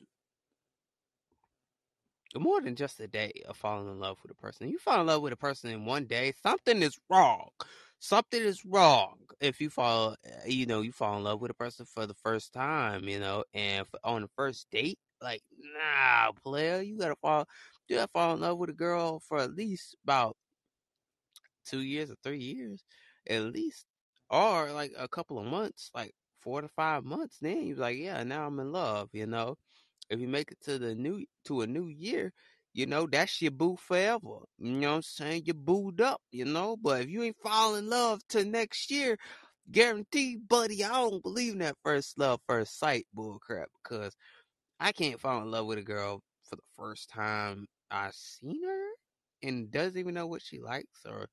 more 2.38 2.62
than 2.62 2.76
just 2.76 3.00
a 3.00 3.08
day 3.08 3.32
of 3.48 3.56
falling 3.56 3.90
in 3.90 4.00
love 4.00 4.18
with 4.22 4.32
a 4.32 4.36
person. 4.36 4.70
You 4.70 4.78
fall 4.78 5.02
in 5.02 5.08
love 5.08 5.22
with 5.22 5.34
a 5.34 5.38
person 5.38 5.70
in 5.70 5.86
one 5.86 6.06
day, 6.06 6.34
something 6.44 6.82
is 6.82 7.00
wrong. 7.10 7.50
Something 8.00 8.42
is 8.44 8.66
wrong 8.66 9.16
if 9.40 9.62
you 9.62 9.70
fall, 9.70 10.16
eh, 10.26 10.48
you 10.48 10.66
know, 10.66 10.82
you 10.82 10.92
fall 10.92 11.18
in 11.18 11.24
love 11.24 11.42
with 11.42 11.50
a 11.52 11.56
person 11.56 11.86
for 11.86 12.06
the 12.06 12.14
first 12.14 12.54
time, 12.54 13.08
you 13.08 13.20
know, 13.20 13.44
and 13.54 13.88
for, 13.88 14.00
on 14.04 14.22
the 14.22 14.28
first 14.36 14.70
date, 14.70 15.00
like, 15.22 15.42
nah, 15.58 16.32
player, 16.44 16.82
you 16.82 16.98
gotta 16.98 17.16
fall 17.16 17.48
you 17.90 18.00
I 18.00 18.08
fall 18.14 18.34
in 18.36 18.42
love 18.42 18.58
with 18.58 18.70
a 18.70 18.74
girl 18.74 19.20
for 19.28 19.40
at 19.40 19.56
least 19.56 19.96
about 20.04 20.36
two 21.66 21.82
years 21.82 22.12
or 22.12 22.16
three 22.24 22.40
years, 22.40 22.84
at 23.28 23.44
least, 23.44 23.86
or 24.30 24.72
like 24.72 24.92
a 24.98 25.08
couple 25.08 25.40
of 25.40 25.46
months, 25.46 25.92
like 25.94 26.14
four 26.42 26.62
to 26.62 26.68
five 26.70 27.04
months, 27.04 27.38
then 27.42 27.66
you're 27.66 27.78
like, 27.78 27.98
yeah, 27.98 28.24
now 28.24 28.46
I'm 28.48 28.60
in 28.60 28.72
love. 28.72 29.10
You 29.14 29.26
know, 29.28 29.58
if 30.10 30.20
you 30.20 30.28
make 30.28 30.52
it 30.52 30.62
to 30.64 30.78
the 30.78 30.96
new 30.96 31.26
to 31.46 31.62
a 31.62 31.68
new 31.68 31.88
year, 31.88 32.32
you 32.74 32.86
know 32.86 33.08
that's 33.08 33.42
your 33.42 33.52
boo 33.52 33.78
forever. 33.78 34.40
You 34.60 34.72
know 34.74 34.90
what 34.90 34.96
I'm 34.98 35.02
saying? 35.02 35.44
You're 35.46 35.56
booed 35.56 36.02
up. 36.02 36.22
You 36.32 36.46
know, 36.46 36.78
but 36.78 37.02
if 37.02 37.10
you 37.10 37.24
ain't 37.24 37.38
fall 37.44 37.76
in 37.76 37.90
love 37.90 38.22
till 38.30 38.46
next 38.46 38.92
year, 38.92 39.18
guarantee, 39.72 40.38
buddy, 40.38 40.84
I 40.84 40.90
don't 40.90 41.24
believe 41.24 41.54
in 41.54 41.60
that 41.60 41.78
first 41.84 42.18
love, 42.20 42.40
first 42.48 42.80
sight 42.80 43.08
bullcrap 43.18 43.66
because 43.84 44.16
I 44.80 44.92
can't 44.92 45.20
fall 45.20 45.42
in 45.42 45.52
love 45.52 45.66
with 45.66 45.80
a 45.80 45.84
girl 45.84 46.22
for 46.50 46.56
the 46.56 46.62
first 46.78 47.10
time 47.10 47.68
I 47.92 48.12
seen 48.14 48.64
her 48.64 48.90
and 49.44 49.72
doesn't 49.72 49.98
even 49.98 50.14
know 50.14 50.28
what 50.28 50.42
she 50.42 50.60
likes 50.60 51.06
or 51.06 51.30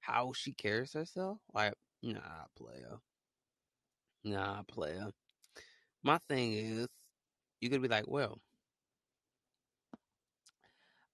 how 0.00 0.32
she 0.34 0.52
carries 0.52 0.92
herself. 0.94 1.38
Like, 1.54 1.74
nah, 2.02 2.46
player. 2.56 2.98
Nah, 4.24 4.62
player. 4.62 5.10
My 6.02 6.18
thing 6.28 6.52
is, 6.54 6.88
you 7.60 7.70
could 7.70 7.82
be 7.82 7.88
like, 7.88 8.06
well, 8.08 8.40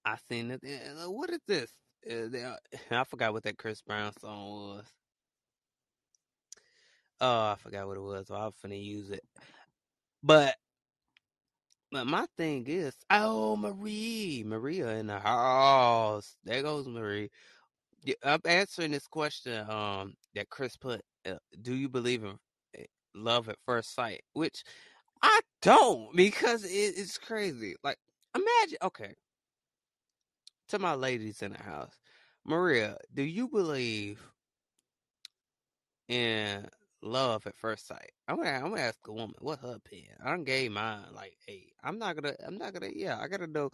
I 0.05 0.17
seen 0.29 0.51
it. 0.51 0.61
Uh, 0.63 1.11
what 1.11 1.29
is 1.29 1.41
this? 1.47 1.71
Uh, 2.09 2.55
I 2.91 3.03
forgot 3.03 3.33
what 3.33 3.43
that 3.43 3.57
Chris 3.57 3.81
Brown 3.81 4.13
song 4.19 4.49
was. 4.49 4.85
Oh, 7.21 7.51
I 7.51 7.55
forgot 7.59 7.87
what 7.87 7.97
it 7.97 8.01
was. 8.01 8.27
So 8.27 8.35
I'm 8.35 8.51
finna 8.51 8.81
use 8.83 9.09
it. 9.09 9.23
But 10.23 10.55
but 11.95 12.07
my 12.07 12.25
thing 12.35 12.65
is, 12.67 12.93
oh 13.09 13.55
Marie, 13.55 14.43
Maria 14.45 14.89
in 14.97 15.07
the 15.07 15.17
house. 15.17 16.35
There 16.43 16.61
goes 16.61 16.87
Marie. 16.89 17.29
I'm 18.21 18.41
answering 18.43 18.91
this 18.91 19.07
question 19.07 19.69
um 19.69 20.15
that 20.33 20.49
Chris 20.49 20.75
put. 20.75 21.01
Uh, 21.25 21.35
do 21.61 21.73
you 21.73 21.87
believe 21.87 22.25
in 22.25 22.37
eh, 22.77 22.83
love 23.15 23.47
at 23.47 23.55
first 23.65 23.95
sight? 23.95 24.23
Which 24.33 24.65
I 25.21 25.39
don't 25.61 26.13
because 26.17 26.65
it, 26.65 26.69
it's 26.97 27.17
crazy. 27.17 27.75
Like 27.81 27.97
imagine, 28.35 28.77
okay, 28.83 29.13
to 30.67 30.79
my 30.79 30.95
ladies 30.95 31.41
in 31.41 31.53
the 31.53 31.63
house, 31.63 31.97
Maria, 32.45 32.97
do 33.13 33.23
you 33.23 33.47
believe 33.47 34.21
in 36.09 36.67
love 37.05 37.47
at 37.47 37.57
first 37.57 37.87
sight? 37.87 38.11
I'm 38.27 38.37
gonna 38.37 38.49
I'm 38.51 38.69
gonna 38.69 38.81
ask 38.81 38.99
a 39.07 39.13
woman 39.13 39.35
what 39.39 39.59
her 39.59 39.75
opinion. 39.75 40.15
I 40.23 40.31
don't 40.31 40.43
gave 40.43 40.71
mine. 40.71 41.05
Like, 41.13 41.37
hey, 41.47 41.73
I'm 41.83 41.99
not 41.99 42.15
gonna 42.15 42.35
I'm 42.45 42.57
not 42.57 42.73
gonna 42.73 42.91
yeah, 42.93 43.19
I 43.19 43.27
gotta 43.27 43.47
know 43.47 43.71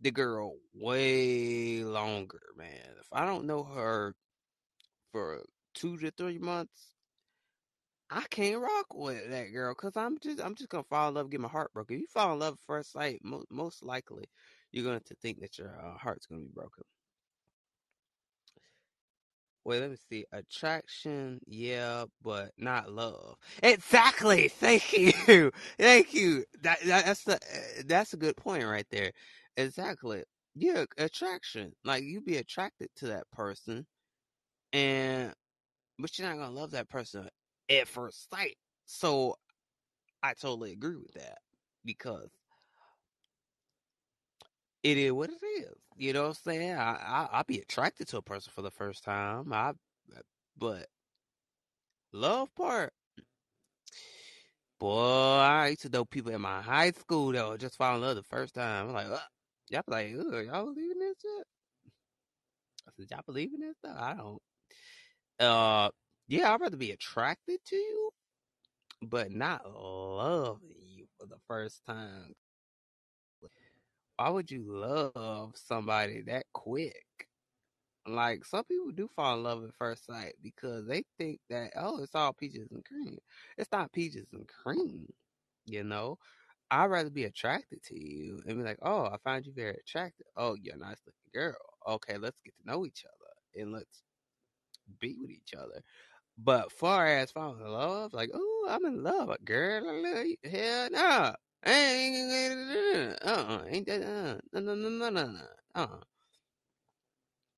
the 0.00 0.10
girl 0.10 0.56
way 0.74 1.82
longer, 1.84 2.42
man. 2.56 2.96
If 3.00 3.08
I 3.12 3.24
don't 3.26 3.46
know 3.46 3.62
her 3.64 4.14
for 5.12 5.42
two 5.74 5.96
to 5.98 6.10
three 6.12 6.38
months, 6.38 6.94
I 8.10 8.22
can't 8.30 8.60
rock 8.60 8.94
with 8.94 9.30
that 9.30 9.52
girl 9.52 9.74
because 9.74 9.96
I'm 9.96 10.18
just 10.18 10.40
I'm 10.40 10.54
just 10.54 10.70
gonna 10.70 10.84
fall 10.84 11.08
in 11.08 11.14
love, 11.14 11.30
get 11.30 11.40
my 11.40 11.48
heart 11.48 11.72
broken. 11.72 11.96
If 11.96 12.00
you 12.02 12.06
fall 12.08 12.32
in 12.32 12.38
love 12.40 12.54
at 12.54 12.60
first 12.66 12.92
sight, 12.92 13.20
mo- 13.24 13.44
most 13.50 13.82
likely 13.84 14.28
you're 14.72 14.84
going 14.84 15.00
to 15.00 15.14
think 15.16 15.40
that 15.40 15.58
your 15.58 15.68
uh, 15.80 15.96
heart's 15.98 16.26
gonna 16.26 16.42
be 16.42 16.50
broken. 16.54 16.84
Wait, 19.66 19.80
let 19.82 19.90
me 19.90 19.98
see. 20.10 20.26
Attraction, 20.32 21.40
yeah, 21.48 22.06
but 22.22 22.52
not 22.58 22.92
love. 22.92 23.36
Exactly. 23.62 24.48
Thank 24.48 24.94
you. 24.94 25.52
Thank 25.78 26.14
you. 26.14 26.46
That, 26.62 26.80
that 26.86 27.06
that's 27.06 27.24
the 27.24 27.36
uh, 27.36 27.82
that's 27.86 28.14
a 28.14 28.18
good 28.18 28.38
point 28.38 28.64
right 28.64 28.86
there. 28.92 29.12
Exactly. 29.58 30.24
Yeah, 30.56 30.86
attraction. 30.98 31.74
Like 31.84 32.04
you 32.04 32.22
be 32.22 32.38
attracted 32.38 32.90
to 32.98 33.08
that 33.08 33.30
person, 33.32 33.86
and 34.72 35.34
but 35.98 36.18
you're 36.18 36.28
not 36.28 36.38
gonna 36.38 36.54
love 36.58 36.72
that 36.72 36.88
person 36.90 37.28
at 37.70 37.88
first 37.88 38.30
sight. 38.30 38.56
So 38.86 39.36
I 40.22 40.34
totally 40.34 40.72
agree 40.72 40.96
with 40.96 41.14
that 41.14 41.38
because 41.84 42.30
it 44.86 44.98
is 44.98 45.12
what 45.12 45.30
it 45.30 45.44
is. 45.44 45.74
You 45.96 46.12
know 46.12 46.22
what 46.22 46.28
I'm 46.28 46.34
saying? 46.34 46.74
I, 46.74 46.92
I 46.92 47.28
I'll 47.32 47.44
be 47.44 47.58
attracted 47.58 48.06
to 48.08 48.18
a 48.18 48.22
person 48.22 48.52
for 48.54 48.62
the 48.62 48.70
first 48.70 49.02
time. 49.02 49.52
I 49.52 49.72
but 50.56 50.86
love 52.12 52.54
part. 52.54 52.92
Boy, 54.78 55.38
I 55.40 55.68
used 55.68 55.82
to 55.82 55.88
know 55.88 56.04
people 56.04 56.32
in 56.32 56.40
my 56.40 56.62
high 56.62 56.92
school 56.92 57.32
that 57.32 57.48
would 57.48 57.60
just 57.60 57.76
fall 57.76 57.96
in 57.96 58.02
love 58.02 58.14
the 58.14 58.22
first 58.22 58.54
time. 58.54 58.88
I'm 58.88 58.94
like, 58.94 59.06
y'all 59.70 59.82
like, 59.88 60.12
y'all 60.12 60.66
believe 60.66 60.92
in 60.92 60.98
this 61.00 61.16
shit? 61.20 61.46
I 62.86 62.90
said, 62.96 63.06
y'all 63.10 63.22
believe 63.26 63.50
in 63.54 63.60
this 63.60 63.76
stuff? 63.78 63.96
I 63.98 64.14
don't. 64.14 64.42
Uh, 65.40 65.90
yeah, 66.28 66.52
I'd 66.52 66.60
rather 66.60 66.76
be 66.76 66.92
attracted 66.92 67.58
to 67.66 67.76
you, 67.76 68.10
but 69.02 69.32
not 69.32 69.62
loving 69.68 70.76
you 70.78 71.06
for 71.18 71.26
the 71.26 71.38
first 71.48 71.84
time. 71.86 72.34
Why 74.16 74.30
would 74.30 74.50
you 74.50 74.64
love 74.66 75.56
somebody 75.56 76.22
that 76.22 76.46
quick? 76.52 77.04
Like 78.06 78.44
some 78.44 78.64
people 78.64 78.92
do 78.92 79.08
fall 79.16 79.36
in 79.36 79.42
love 79.42 79.64
at 79.64 79.74
first 79.78 80.06
sight 80.06 80.34
because 80.42 80.86
they 80.86 81.02
think 81.18 81.40
that 81.50 81.72
oh, 81.76 82.02
it's 82.02 82.14
all 82.14 82.32
peaches 82.32 82.70
and 82.70 82.84
cream. 82.84 83.18
It's 83.58 83.72
not 83.72 83.92
peaches 83.92 84.28
and 84.32 84.46
cream, 84.48 85.12
you 85.66 85.84
know. 85.84 86.18
I'd 86.70 86.86
rather 86.86 87.10
be 87.10 87.24
attracted 87.24 87.82
to 87.84 87.98
you 87.98 88.42
and 88.46 88.58
be 88.58 88.64
like, 88.64 88.78
oh, 88.82 89.06
I 89.06 89.16
find 89.24 89.46
you 89.46 89.52
very 89.54 89.76
attractive. 89.76 90.26
Oh, 90.36 90.56
you're 90.60 90.74
a 90.76 90.78
nice 90.78 90.98
looking 91.06 91.30
girl. 91.34 91.56
Okay, 91.88 92.18
let's 92.18 92.40
get 92.44 92.54
to 92.58 92.66
know 92.66 92.86
each 92.86 93.04
other 93.06 93.62
and 93.62 93.72
let's 93.72 94.02
be 95.00 95.16
with 95.20 95.30
each 95.30 95.54
other. 95.56 95.82
But 96.38 96.72
far 96.72 97.06
as 97.06 97.30
falling 97.32 97.60
in 97.60 97.68
love, 97.68 98.14
like, 98.14 98.30
oh, 98.34 98.66
I'm 98.70 98.84
in 98.86 99.02
love, 99.02 99.36
girl. 99.44 99.84
Hell 100.44 100.90
no. 100.90 101.34
Ain't 101.34 101.45
uh 101.66 103.62
ain't 103.68 103.86
that 103.86 104.00
no 104.52 104.60
no 104.60 104.74
no 104.74 104.88
no 104.88 105.10
no 105.10 105.26
no 105.26 105.40
uh 105.74 105.86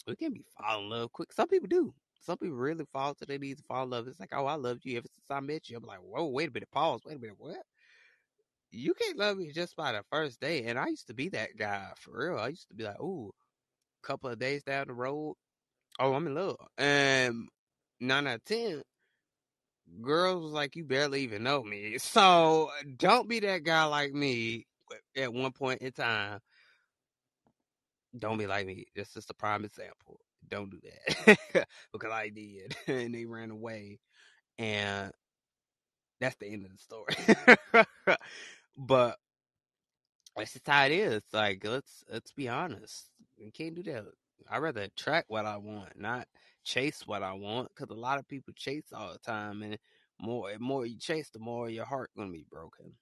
we 0.06 0.16
can't 0.16 0.34
be 0.34 0.44
fall 0.58 0.80
in 0.82 0.88
love 0.90 1.12
quick. 1.12 1.32
Some 1.32 1.48
people 1.48 1.68
do. 1.68 1.94
Some 2.20 2.38
people 2.38 2.56
really 2.56 2.84
fall 2.92 3.14
to 3.14 3.26
their 3.26 3.38
knees 3.38 3.58
and 3.58 3.66
fall 3.66 3.84
in 3.84 3.90
love. 3.90 4.08
It's 4.08 4.20
like, 4.20 4.32
oh, 4.32 4.46
I 4.46 4.54
loved 4.54 4.84
you 4.84 4.96
ever 4.96 5.06
since 5.06 5.30
I 5.30 5.40
met 5.40 5.68
you. 5.68 5.76
I'm 5.76 5.84
like, 5.84 6.00
whoa, 6.00 6.26
wait 6.26 6.48
a 6.48 6.52
minute, 6.52 6.70
pause, 6.72 7.02
wait 7.04 7.16
a 7.16 7.20
minute, 7.20 7.36
what? 7.38 7.58
You 8.70 8.94
can't 8.94 9.18
love 9.18 9.38
me 9.38 9.52
just 9.52 9.76
by 9.76 9.92
the 9.92 10.02
first 10.10 10.40
day. 10.40 10.64
And 10.64 10.78
I 10.78 10.88
used 10.88 11.06
to 11.08 11.14
be 11.14 11.28
that 11.30 11.56
guy 11.56 11.90
for 11.98 12.30
real. 12.30 12.38
I 12.38 12.48
used 12.48 12.68
to 12.68 12.74
be 12.74 12.84
like, 12.84 13.00
ooh, 13.00 13.30
a 14.02 14.06
couple 14.06 14.30
of 14.30 14.38
days 14.38 14.62
down 14.62 14.88
the 14.88 14.94
road, 14.94 15.36
oh, 16.00 16.14
I'm 16.14 16.26
in 16.26 16.34
love. 16.34 16.56
And 16.78 17.48
nine 18.00 18.26
out 18.26 18.36
of 18.36 18.44
ten, 18.44 18.82
girls 20.00 20.42
was 20.42 20.52
like, 20.52 20.76
you 20.76 20.84
barely 20.84 21.22
even 21.22 21.42
know 21.42 21.62
me. 21.62 21.98
So 21.98 22.70
uh, 22.72 22.84
don't 22.96 23.28
be 23.28 23.40
that 23.40 23.64
guy 23.64 23.84
like 23.84 24.12
me 24.12 24.66
at 25.16 25.32
one 25.32 25.52
point 25.52 25.82
in 25.82 25.92
time 25.92 26.40
don't 28.16 28.38
be 28.38 28.46
like 28.46 28.66
me. 28.66 28.86
This 28.94 29.16
is 29.16 29.26
a 29.28 29.34
prime 29.34 29.64
example. 29.64 30.20
Don't 30.48 30.70
do 30.70 30.78
that 30.82 31.66
because 31.92 32.12
I 32.12 32.28
did, 32.30 32.74
and 32.86 33.14
they 33.14 33.26
ran 33.26 33.50
away, 33.50 33.98
and 34.58 35.12
that's 36.20 36.36
the 36.36 36.46
end 36.46 36.64
of 36.64 36.72
the 36.72 36.78
story. 36.78 37.86
but 38.76 39.18
that's 40.36 40.52
just 40.52 40.66
how 40.66 40.84
it 40.86 40.92
is. 40.92 41.22
Like 41.32 41.64
let's 41.64 42.04
let's 42.10 42.32
be 42.32 42.48
honest. 42.48 43.10
You 43.36 43.50
can't 43.52 43.74
do 43.74 43.82
that. 43.84 44.04
I'd 44.50 44.58
rather 44.58 44.82
attract 44.82 45.28
what 45.28 45.44
I 45.44 45.58
want, 45.58 46.00
not 46.00 46.26
chase 46.68 47.06
what 47.06 47.22
I 47.22 47.32
want. 47.32 47.68
Because 47.74 47.90
a 47.90 47.98
lot 47.98 48.18
of 48.18 48.28
people 48.28 48.52
chase 48.54 48.92
all 48.94 49.12
the 49.12 49.18
time, 49.18 49.62
and 49.62 49.78
more 50.20 50.50
and 50.50 50.60
more 50.60 50.84
you 50.84 50.98
chase, 50.98 51.30
the 51.30 51.38
more 51.38 51.70
your 51.70 51.86
heart 51.86 52.10
gonna 52.16 52.30
be 52.30 52.44
broken. 52.50 52.92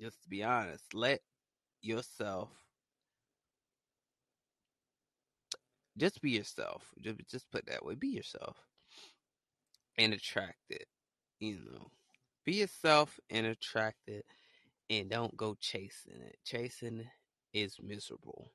Just 0.00 0.22
to 0.24 0.28
be 0.28 0.42
honest, 0.42 0.92
let 0.92 1.20
yourself 1.80 2.48
just 5.96 6.20
be 6.20 6.32
yourself. 6.32 6.82
Just, 7.00 7.18
just 7.30 7.50
put 7.50 7.66
that 7.66 7.84
way. 7.84 7.94
Be 7.94 8.08
yourself 8.08 8.56
and 9.96 10.12
attract 10.12 10.70
it. 10.70 10.86
You 11.38 11.58
know, 11.70 11.90
be 12.44 12.54
yourself 12.54 13.20
and 13.30 13.46
attract 13.46 14.08
it, 14.08 14.24
and 14.90 15.08
don't 15.10 15.36
go 15.36 15.56
chasing 15.60 16.20
it. 16.26 16.36
Chasing 16.44 17.04
is 17.52 17.76
miserable. 17.80 18.50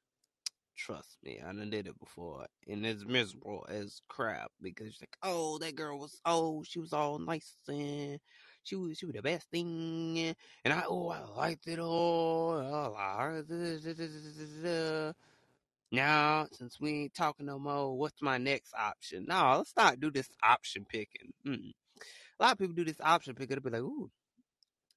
Trust 0.80 1.17
me, 1.23 1.41
I 1.45 1.51
done 1.51 1.69
did 1.69 1.88
it 1.88 1.99
before, 1.99 2.45
and 2.65 2.86
it's 2.86 3.03
miserable 3.03 3.65
as 3.67 4.01
crap 4.07 4.49
because 4.61 4.97
like, 5.01 5.17
oh, 5.21 5.57
that 5.57 5.75
girl 5.75 5.99
was, 5.99 6.21
oh, 6.25 6.63
she 6.63 6.80
was 6.80 6.93
all 6.93 7.19
nice 7.19 7.57
and 7.67 8.17
she 8.63 8.77
was, 8.77 8.97
she 8.97 9.05
was 9.05 9.13
the 9.13 9.21
best 9.21 9.51
thing, 9.51 10.34
and 10.63 10.73
I, 10.73 10.84
oh, 10.88 11.09
I 11.09 11.19
liked 11.36 11.67
it 11.67 11.80
all. 11.80 12.61
Now, 15.91 16.47
since 16.53 16.80
we 16.80 16.91
ain't 16.91 17.13
talking 17.13 17.47
no 17.47 17.59
more, 17.59 17.97
what's 17.97 18.21
my 18.21 18.38
next 18.38 18.73
option? 18.73 19.25
No, 19.27 19.55
let's 19.57 19.73
not 19.75 19.99
do 19.99 20.09
this 20.09 20.30
option 20.41 20.86
picking. 20.88 21.34
Mm. 21.45 21.73
A 22.39 22.43
lot 22.43 22.53
of 22.53 22.57
people 22.57 22.75
do 22.75 22.86
this 22.86 23.01
option 23.01 23.36
picking. 23.36 23.57
They'll 23.57 23.69
be 23.69 23.77
like, 23.77 23.82
ooh, 23.82 24.09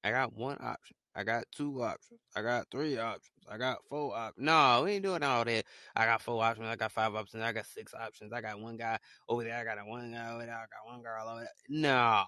I 0.01 0.11
got 0.11 0.33
one 0.33 0.57
option. 0.61 0.95
I 1.15 1.23
got 1.23 1.45
two 1.55 1.83
options. 1.83 2.19
I 2.35 2.41
got 2.41 2.65
three 2.71 2.97
options. 2.97 3.45
I 3.49 3.57
got 3.57 3.77
four 3.87 4.15
options. 4.15 4.45
No, 4.45 4.81
we 4.83 4.93
ain't 4.93 5.03
doing 5.03 5.21
all 5.21 5.45
that. 5.45 5.65
I 5.95 6.05
got 6.05 6.21
four 6.21 6.43
options. 6.43 6.67
I 6.67 6.75
got 6.75 6.91
five 6.91 7.13
options. 7.13 7.43
I 7.43 7.51
got 7.51 7.67
six 7.67 7.93
options. 7.93 8.33
I 8.33 8.41
got 8.41 8.59
one 8.59 8.77
guy 8.77 8.97
over 9.29 9.43
there. 9.43 9.57
I 9.57 9.63
got 9.63 9.77
a 9.77 9.85
one 9.85 10.11
guy 10.11 10.31
over 10.33 10.45
there. 10.45 10.55
I 10.55 10.61
got 10.61 10.91
one 10.91 11.01
girl 11.03 11.27
over 11.29 11.41
there. 11.41 11.49
No, 11.69 12.23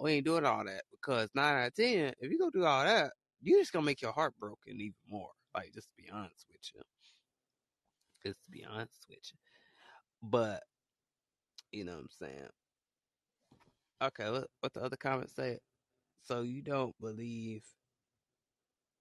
we 0.00 0.12
ain't 0.12 0.24
doing 0.24 0.46
all 0.46 0.64
that 0.64 0.82
because 0.90 1.28
nine 1.34 1.56
out 1.56 1.66
of 1.68 1.74
ten, 1.74 2.14
if 2.18 2.30
you 2.30 2.38
go 2.38 2.50
do 2.50 2.64
all 2.64 2.84
that, 2.84 3.12
you 3.42 3.58
just 3.58 3.72
gonna 3.72 3.84
make 3.84 4.00
your 4.00 4.12
heart 4.12 4.34
broken 4.38 4.80
even 4.80 4.94
more. 5.08 5.30
Like 5.54 5.72
just 5.74 5.88
to 5.88 6.02
be 6.02 6.08
honest 6.10 6.46
with 6.50 6.60
you, 6.74 6.80
just 8.24 8.42
to 8.44 8.50
be 8.50 8.64
honest 8.64 9.06
with 9.08 9.18
you. 9.32 9.38
But 10.22 10.62
you 11.72 11.84
know 11.84 11.92
what 11.92 12.00
I'm 12.00 12.08
saying. 12.10 12.48
Okay, 14.02 14.30
what, 14.30 14.46
what 14.60 14.72
the 14.72 14.80
other 14.80 14.96
comment 14.96 15.30
say? 15.30 15.58
So 16.22 16.42
you 16.42 16.62
don't 16.62 16.94
believe 17.00 17.62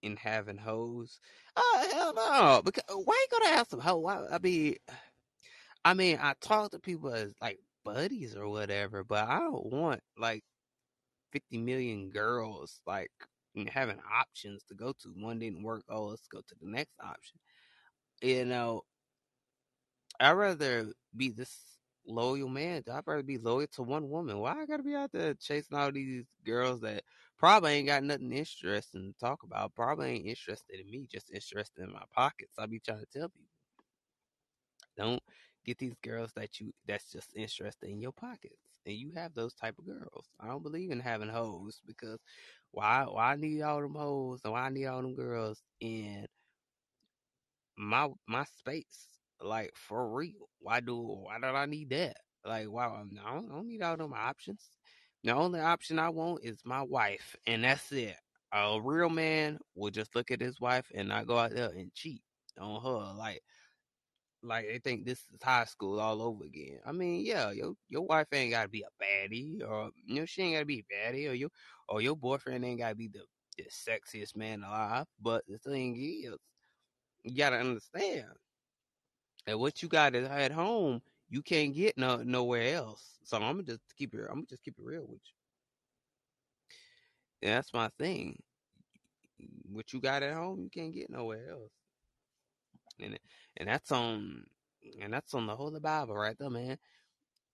in 0.01 0.15
having 0.17 0.57
hoes? 0.57 1.19
Oh 1.55 1.87
hell 1.91 2.13
no! 2.13 2.61
Because 2.63 2.83
why 2.87 3.25
you 3.31 3.39
gonna 3.39 3.55
have 3.55 3.67
some 3.67 3.79
hoe? 3.79 4.05
I, 4.07 4.39
mean, 4.39 4.75
I 5.85 5.93
mean, 5.93 6.19
I 6.21 6.33
talk 6.41 6.71
to 6.71 6.79
people 6.79 7.13
as 7.13 7.33
like 7.41 7.59
buddies 7.83 8.35
or 8.35 8.47
whatever, 8.49 9.03
but 9.03 9.27
I 9.27 9.39
don't 9.39 9.65
want 9.71 10.01
like 10.17 10.43
50 11.31 11.57
million 11.57 12.09
girls 12.09 12.81
like 12.85 13.11
having 13.67 13.99
options 14.11 14.63
to 14.69 14.75
go 14.75 14.93
to. 15.01 15.09
One 15.15 15.39
didn't 15.39 15.63
work. 15.63 15.83
Oh, 15.89 16.05
let's 16.05 16.27
go 16.27 16.39
to 16.39 16.55
the 16.61 16.67
next 16.67 16.93
option. 17.03 17.39
You 18.21 18.45
know, 18.45 18.83
I'd 20.19 20.31
rather 20.31 20.87
be 21.15 21.29
this 21.29 21.55
loyal 22.05 22.49
man. 22.49 22.83
I'd 22.91 23.03
rather 23.05 23.23
be 23.23 23.37
loyal 23.37 23.67
to 23.73 23.83
one 23.83 24.09
woman. 24.09 24.39
Why 24.39 24.61
I 24.61 24.65
gotta 24.65 24.83
be 24.83 24.95
out 24.95 25.11
there 25.11 25.33
chasing 25.35 25.77
all 25.77 25.91
these 25.91 26.25
girls 26.45 26.81
that 26.81 27.03
probably 27.39 27.73
ain't 27.73 27.87
got 27.87 28.03
nothing 28.03 28.33
interesting 28.33 29.13
to 29.13 29.19
talk 29.19 29.43
about? 29.43 29.75
Probably 29.75 30.11
ain't 30.11 30.27
interested 30.27 30.79
in 30.79 30.91
me, 30.91 31.07
just 31.11 31.31
interested 31.31 31.83
in 31.83 31.91
my 31.93 32.03
pockets. 32.13 32.53
I 32.59 32.65
be 32.67 32.79
trying 32.79 32.99
to 32.99 33.19
tell 33.19 33.29
people. 33.29 33.47
Don't 34.97 35.23
get 35.65 35.77
these 35.77 35.95
girls 36.03 36.31
that 36.35 36.59
you 36.59 36.73
that's 36.87 37.11
just 37.11 37.35
interested 37.35 37.89
in 37.89 38.01
your 38.01 38.11
pockets. 38.11 38.55
And 38.85 38.95
you 38.95 39.11
have 39.15 39.33
those 39.33 39.53
type 39.53 39.75
of 39.79 39.85
girls. 39.85 40.27
I 40.39 40.47
don't 40.47 40.63
believe 40.63 40.91
in 40.91 40.99
having 40.99 41.29
hoes 41.29 41.81
because 41.85 42.19
why 42.71 43.05
why 43.09 43.33
I 43.33 43.35
need 43.35 43.61
all 43.61 43.81
them 43.81 43.95
hoes 43.95 44.41
and 44.43 44.53
why 44.53 44.61
I 44.61 44.69
need 44.69 44.85
all 44.87 45.01
them 45.01 45.15
girls 45.15 45.61
in 45.79 46.27
my 47.77 48.09
my 48.27 48.43
space? 48.57 49.07
Like 49.41 49.71
for 49.75 50.09
real. 50.13 50.49
Why 50.59 50.81
do 50.81 50.97
why 50.97 51.39
don't 51.39 51.55
I 51.55 51.65
need 51.65 51.89
that? 51.91 52.17
Like 52.45 52.69
wow, 52.69 52.93
I 52.95 52.99
don't, 52.99 53.49
I 53.51 53.55
don't 53.55 53.67
need 53.67 53.81
all 53.81 53.97
them 53.97 54.13
options. 54.13 54.71
The 55.23 55.33
only 55.33 55.59
option 55.59 55.99
I 55.99 56.09
want 56.09 56.43
is 56.43 56.59
my 56.65 56.81
wife, 56.81 57.35
and 57.45 57.63
that's 57.63 57.91
it. 57.91 58.15
A 58.53 58.79
real 58.81 59.09
man 59.09 59.59
will 59.75 59.91
just 59.91 60.15
look 60.15 60.31
at 60.31 60.41
his 60.41 60.59
wife 60.59 60.85
and 60.95 61.07
not 61.09 61.27
go 61.27 61.37
out 61.37 61.51
there 61.53 61.69
and 61.69 61.93
cheat 61.93 62.21
on 62.59 62.81
her. 62.81 63.13
Like 63.15 63.43
like 64.41 64.67
they 64.67 64.79
think 64.79 65.05
this 65.05 65.19
is 65.33 65.41
high 65.43 65.65
school 65.65 65.99
all 65.99 66.21
over 66.21 66.45
again. 66.45 66.79
I 66.85 66.91
mean, 66.91 67.25
yeah, 67.25 67.51
your 67.51 67.73
your 67.89 68.03
wife 68.03 68.27
ain't 68.33 68.51
gotta 68.51 68.69
be 68.69 68.83
a 68.83 69.03
baddie, 69.03 69.61
or 69.67 69.91
you 70.05 70.21
know, 70.21 70.25
she 70.25 70.41
ain't 70.43 70.55
gotta 70.55 70.65
be 70.65 70.85
a 70.89 70.93
baddie, 70.93 71.29
or 71.29 71.33
your 71.33 71.49
or 71.89 72.01
your 72.01 72.15
boyfriend 72.15 72.63
ain't 72.65 72.79
gotta 72.79 72.95
be 72.95 73.09
the, 73.09 73.21
the 73.57 73.65
sexiest 73.65 74.35
man 74.35 74.63
alive. 74.63 75.05
But 75.21 75.43
the 75.47 75.57
thing 75.57 75.95
is, 75.97 76.35
you 77.23 77.35
gotta 77.35 77.57
understand 77.57 78.27
that 79.45 79.59
what 79.59 79.81
you 79.83 79.89
got 79.89 80.15
at 80.15 80.51
home, 80.51 81.01
you 81.29 81.41
can't 81.41 81.73
get 81.73 81.97
no 81.97 82.17
nowhere 82.17 82.75
else. 82.75 83.17
So 83.23 83.37
I'm 83.37 83.43
gonna 83.43 83.63
just 83.63 83.81
keep 83.97 84.13
it. 84.13 84.21
I'm 84.21 84.35
gonna 84.35 84.47
just 84.49 84.63
keep 84.63 84.75
it 84.77 84.83
real 84.83 85.05
with 85.07 85.21
you. 87.41 87.49
that's 87.49 87.73
my 87.73 87.89
thing. 87.99 88.41
What 89.71 89.93
you 89.93 90.01
got 90.01 90.23
at 90.23 90.33
home, 90.33 90.61
you 90.61 90.69
can't 90.69 90.93
get 90.93 91.09
nowhere 91.09 91.49
else 91.49 91.71
and 93.01 93.17
and 93.57 93.67
that's 93.67 93.91
on 93.91 94.43
and 95.01 95.13
that's 95.13 95.33
on 95.33 95.45
the 95.47 95.55
Holy 95.55 95.79
Bible 95.79 96.15
right 96.15 96.37
there, 96.37 96.49
man. 96.49 96.77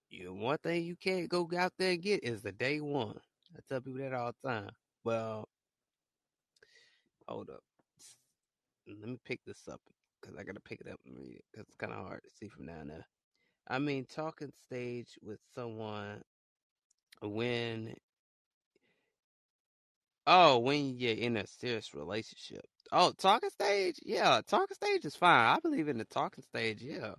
You 0.09 0.33
one 0.33 0.57
thing 0.59 0.83
you 0.83 0.95
can't 0.95 1.29
go 1.29 1.49
out 1.57 1.73
there 1.77 1.91
and 1.91 2.01
get 2.01 2.23
is 2.23 2.41
the 2.41 2.51
day 2.51 2.79
one. 2.79 3.17
I 3.55 3.59
tell 3.67 3.81
people 3.81 3.99
that 3.99 4.13
all 4.13 4.31
the 4.41 4.49
time. 4.49 4.69
Well, 5.03 5.47
hold 7.27 7.49
up. 7.49 7.63
Let 8.87 9.09
me 9.09 9.17
pick 9.25 9.41
this 9.45 9.67
up 9.71 9.81
because 10.21 10.37
I 10.37 10.43
gotta 10.43 10.59
pick 10.59 10.81
it 10.81 10.91
up 10.91 10.99
and 11.05 11.17
read 11.17 11.35
it 11.35 11.45
because 11.51 11.67
it's 11.67 11.77
kind 11.77 11.93
of 11.93 12.05
hard 12.05 12.21
to 12.23 12.29
see 12.29 12.47
from 12.47 12.67
down 12.67 12.87
there. 12.87 13.05
I 13.67 13.77
mean, 13.79 14.05
talking 14.05 14.51
stage 14.65 15.19
with 15.21 15.39
someone 15.53 16.23
when 17.21 17.95
Oh, 20.27 20.59
when 20.59 20.97
you're 20.97 21.13
in 21.15 21.37
a 21.37 21.45
serious 21.47 21.93
relationship. 21.93 22.65
Oh, 22.91 23.11
talking 23.17 23.49
stage? 23.49 23.99
Yeah, 24.05 24.41
talking 24.47 24.75
stage 24.75 25.05
is 25.05 25.15
fine. 25.15 25.45
I 25.55 25.59
believe 25.59 25.87
in 25.87 25.97
the 25.97 26.05
talking 26.05 26.43
stage, 26.43 26.81
yeah. 26.81 27.13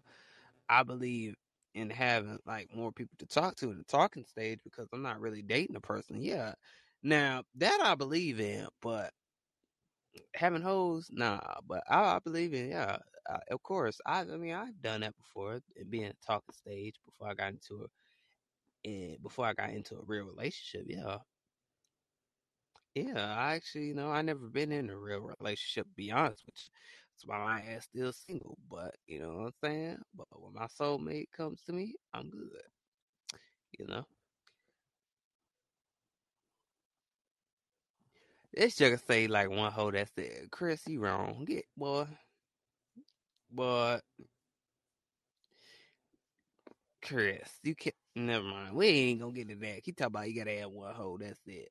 I 0.69 0.83
believe 0.85 1.35
in 1.75 1.91
having 1.91 2.39
like 2.47 2.75
more 2.75 2.93
people 2.93 3.17
to 3.19 3.27
talk 3.27 3.57
to 3.57 3.71
in 3.71 3.79
the 3.79 3.85
talking 3.85 4.25
stage 4.27 4.61
because 4.65 4.89
I'm 4.93 5.03
not 5.03 5.21
really 5.21 5.43
dating 5.43 5.77
a 5.77 5.81
person. 5.81 6.23
Yeah. 6.23 6.55
Now, 7.03 7.45
that 7.57 7.81
I 7.83 7.95
believe 7.97 8.41
in, 8.41 8.69
but 8.83 9.13
having 10.35 10.63
hoes, 10.63 11.09
nah. 11.11 11.41
But 11.67 11.83
I, 11.89 12.17
I 12.17 12.19
believe 12.21 12.55
in, 12.55 12.71
yeah. 12.71 12.99
Uh, 13.29 13.39
of 13.51 13.63
course, 13.63 14.01
I, 14.07 14.21
I 14.21 14.25
mean, 14.25 14.55
I've 14.55 14.81
done 14.83 15.01
that 15.03 15.17
before, 15.17 15.61
being 15.89 16.07
a 16.07 16.15
talking 16.27 16.55
stage 16.55 16.97
before 17.05 17.29
I 17.31 17.35
got 17.35 17.53
into 17.53 17.85
a, 17.85 18.89
and 18.89 19.23
before 19.23 19.47
I 19.47 19.55
got 19.55 19.71
into 19.71 19.97
a 19.97 20.05
real 20.07 20.25
relationship. 20.27 20.87
Yeah, 20.89 21.19
yeah, 22.95 23.35
I 23.37 23.55
actually, 23.55 23.87
you 23.89 23.95
know, 23.95 24.11
I 24.11 24.23
never 24.23 24.49
been 24.49 24.73
in 24.73 24.91
a 24.91 24.97
real 24.97 25.31
relationship, 25.41 25.87
be 25.97 26.11
honest 26.11 26.45
you. 26.47 26.53
That's 26.55 27.27
why 27.27 27.39
my 27.39 27.61
ass 27.75 27.85
still 27.85 28.13
single. 28.13 28.59
But 28.71 28.95
you 29.07 29.21
know 29.21 29.37
what 29.37 29.47
I'm 29.47 29.53
saying? 29.65 29.99
But 30.15 30.27
when 30.33 30.55
my 30.55 30.67
soulmate 30.67 31.31
comes 31.37 31.63
to 31.65 31.73
me, 31.73 31.95
I'm 32.15 32.31
good. 32.31 32.63
You 33.79 33.87
know? 33.87 34.07
It's 38.53 38.77
just 38.77 39.07
say 39.07 39.29
like 39.29 39.51
one 39.51 39.71
hoe 39.73 39.91
that 39.93 40.09
said, 40.15 40.51
Chris, 40.51 40.87
you 40.89 41.01
wrong. 41.01 41.45
Get 41.45 41.67
boy. 41.77 42.07
But 43.57 44.03
Chris, 47.03 47.49
you 47.63 47.75
can't 47.75 47.95
never 48.15 48.45
mind. 48.45 48.75
We 48.77 48.87
ain't 48.89 49.21
gonna 49.21 49.33
get 49.33 49.49
to 49.49 49.57
that. 49.57 49.81
He 49.85 49.93
talk 49.93 50.09
about 50.09 50.29
you 50.29 50.37
gotta 50.37 50.59
have 50.59 50.71
one 50.71 50.95
hoe, 50.95 51.19
that's 51.19 51.41
it. 51.47 51.71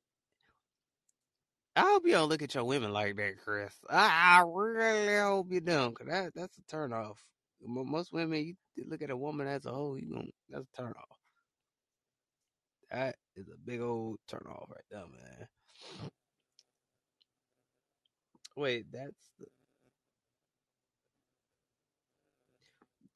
I 1.76 1.82
hope 1.82 2.06
you 2.06 2.12
don't 2.12 2.28
look 2.28 2.42
at 2.42 2.54
your 2.54 2.64
women 2.64 2.92
like 2.92 3.16
that, 3.16 3.38
Chris. 3.44 3.74
I, 3.90 4.38
I 4.40 4.44
really 4.46 5.16
hope 5.18 5.48
you 5.52 5.60
don't, 5.60 5.94
cause 5.94 6.06
that 6.08 6.32
that's 6.34 6.58
a 6.58 6.62
turn 6.70 6.92
off. 6.92 7.22
Most 7.62 8.12
women, 8.12 8.56
you 8.76 8.84
look 8.88 9.02
at 9.02 9.10
a 9.10 9.16
woman 9.16 9.46
as 9.46 9.66
a 9.66 9.72
whole, 9.72 9.98
you 9.98 10.10
going 10.10 10.32
that's 10.50 10.66
a 10.72 10.76
turn 10.82 10.92
off. 10.92 11.18
That 12.90 13.16
is 13.36 13.48
a 13.48 13.58
big 13.64 13.80
old 13.80 14.18
turn 14.28 14.46
off 14.48 14.70
right 14.70 14.84
there, 14.90 15.00
man. 15.00 15.48
Wait, 18.56 18.86
that's 18.92 19.30
the 19.38 19.46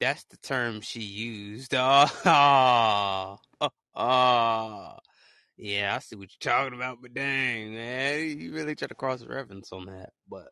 that's 0.01 0.25
the 0.25 0.37
term 0.37 0.81
she 0.81 1.01
used. 1.01 1.73
Oh, 1.77 3.37
oh, 3.61 3.69
oh. 3.95 4.97
Yeah, 5.57 5.95
I 5.95 5.99
see 5.99 6.15
what 6.15 6.29
you're 6.31 6.53
talking 6.53 6.73
about, 6.73 6.97
but 7.01 7.13
dang, 7.13 7.75
man, 7.75 8.39
you 8.39 8.51
really 8.51 8.75
try 8.75 8.87
to 8.87 8.95
cross 8.95 9.23
reference 9.23 9.71
on 9.71 9.85
that. 9.85 10.09
But, 10.27 10.47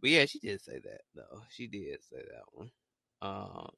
but 0.00 0.10
yeah, 0.10 0.26
she 0.26 0.38
did 0.40 0.60
say 0.62 0.78
that 0.78 1.00
though. 1.14 1.40
She 1.48 1.66
did 1.66 2.04
say 2.04 2.18
that 2.18 2.44
one. 2.52 2.70
Um, 3.22 3.70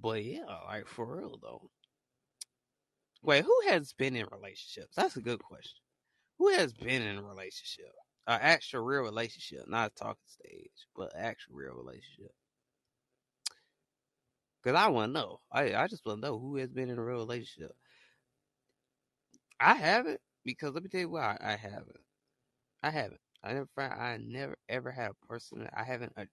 but 0.00 0.22
yeah, 0.22 0.44
like 0.66 0.86
for 0.86 1.16
real 1.16 1.38
though. 1.42 1.70
Wait, 3.22 3.42
who 3.42 3.58
has 3.68 3.94
been 3.94 4.16
in 4.16 4.26
relationships? 4.30 4.94
That's 4.94 5.16
a 5.16 5.22
good 5.22 5.42
question. 5.42 5.80
Who 6.38 6.50
has 6.50 6.74
been 6.74 7.00
in 7.00 7.16
a 7.16 7.22
relationship? 7.22 7.90
An 8.26 8.38
actual 8.40 8.82
real 8.82 9.02
relationship, 9.02 9.68
not 9.68 9.92
a 9.92 9.94
talking 9.94 10.16
stage, 10.26 10.86
but 10.96 11.12
actual 11.16 11.56
real 11.56 11.74
relationship. 11.74 12.32
Cause 14.64 14.74
I 14.74 14.88
want 14.88 15.10
to 15.10 15.20
know. 15.20 15.40
I 15.52 15.74
I 15.74 15.88
just 15.88 16.06
want 16.06 16.22
to 16.22 16.26
know 16.28 16.38
who 16.38 16.56
has 16.56 16.70
been 16.70 16.88
in 16.88 16.98
a 16.98 17.04
real 17.04 17.18
relationship. 17.18 17.72
I 19.60 19.74
haven't 19.74 20.20
because 20.44 20.72
let 20.72 20.82
me 20.82 20.88
tell 20.88 21.00
you 21.00 21.10
why 21.10 21.36
I 21.40 21.56
haven't. 21.56 22.00
I 22.82 22.90
haven't. 22.90 23.20
I 23.42 23.52
never. 23.52 23.68
find. 23.76 23.92
I 23.92 24.16
never 24.18 24.56
ever 24.70 24.90
had 24.90 25.10
a 25.10 25.26
person. 25.26 25.68
I 25.76 25.84
haven't. 25.84 26.12
Uh, 26.16 26.24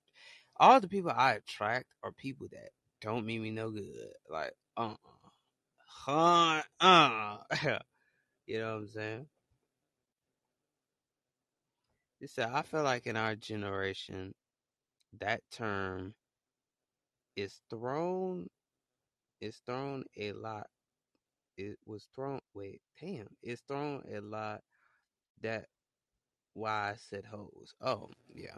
all 0.58 0.80
the 0.80 0.88
people 0.88 1.12
I 1.14 1.34
attract 1.34 1.88
are 2.04 2.14
people 2.14 2.48
that 2.52 2.70
don't 3.02 3.26
mean 3.26 3.42
me 3.44 3.52
no 3.52 3.70
good. 3.70 4.14
Like 4.30 4.54
uh 4.78 4.96
uh 6.08 6.62
uh. 6.80 7.38
you 8.46 8.60
know 8.60 8.76
what 8.76 8.82
I'm 8.82 8.88
saying? 8.90 9.28
You 12.22 12.28
said 12.28 12.50
I 12.54 12.62
feel 12.62 12.84
like 12.84 13.08
in 13.08 13.18
our 13.18 13.36
generation, 13.36 14.36
that 15.20 15.42
term 15.52 16.14
is 17.36 17.62
thrown 17.70 18.48
is 19.42 19.58
thrown 19.66 20.04
a 20.18 20.32
lot 20.34 20.68
it 21.58 21.78
was 21.86 22.08
thrown 22.14 22.40
wait 22.54 22.82
damn 23.00 23.28
it's 23.42 23.62
thrown 23.62 24.04
a 24.14 24.22
lot 24.22 24.62
that 25.42 25.66
why 26.54 26.92
I 26.92 26.96
said 26.98 27.26
hoes. 27.26 27.74
Oh, 27.82 28.10
yeah. 28.30 28.58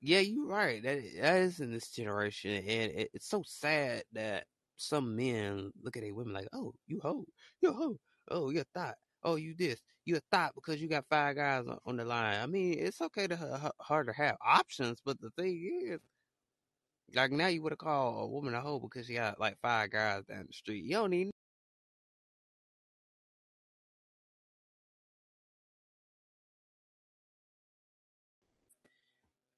Yeah, 0.00 0.20
you're 0.20 0.46
right. 0.46 0.82
That 0.82 1.00
that 1.20 1.36
is 1.38 1.60
in 1.60 1.72
this 1.72 1.90
generation, 1.90 2.52
and 2.52 2.92
it, 2.92 3.10
it's 3.14 3.28
so 3.28 3.42
sad 3.46 4.02
that 4.12 4.44
some 4.76 5.16
men 5.16 5.72
look 5.82 5.96
at 5.96 6.04
a 6.04 6.12
women 6.12 6.34
like, 6.34 6.48
oh, 6.52 6.74
you 6.86 7.00
hoe, 7.02 7.24
you 7.62 7.72
hoe, 7.72 7.98
oh, 8.30 8.50
you 8.50 8.60
a 8.60 8.64
thought, 8.74 8.96
oh, 9.24 9.36
you 9.36 9.54
this, 9.54 9.80
you 10.04 10.16
a 10.16 10.20
thought 10.32 10.54
because 10.54 10.80
you 10.80 10.88
got 10.88 11.06
five 11.10 11.36
guys 11.36 11.64
on, 11.86 11.96
the 11.96 12.04
line. 12.04 12.40
I 12.40 12.46
mean, 12.46 12.76
it's 12.78 13.00
okay 13.00 13.26
to 13.26 13.36
ha- 13.36 13.72
hard 13.80 14.06
to 14.08 14.12
have 14.12 14.36
options, 14.44 15.00
but 15.04 15.20
the 15.20 15.30
thing 15.30 15.82
is, 15.86 16.00
like 17.14 17.30
now 17.32 17.46
you 17.46 17.62
would 17.62 17.72
have 17.72 17.78
called 17.78 18.22
a 18.24 18.26
woman 18.26 18.54
a 18.54 18.60
hoe 18.60 18.80
because 18.80 19.06
she 19.06 19.14
got 19.14 19.40
like 19.40 19.58
five 19.62 19.90
guys 19.90 20.24
down 20.24 20.46
the 20.46 20.52
street. 20.52 20.84
You 20.84 20.92
don't 20.92 21.10
need 21.10 21.30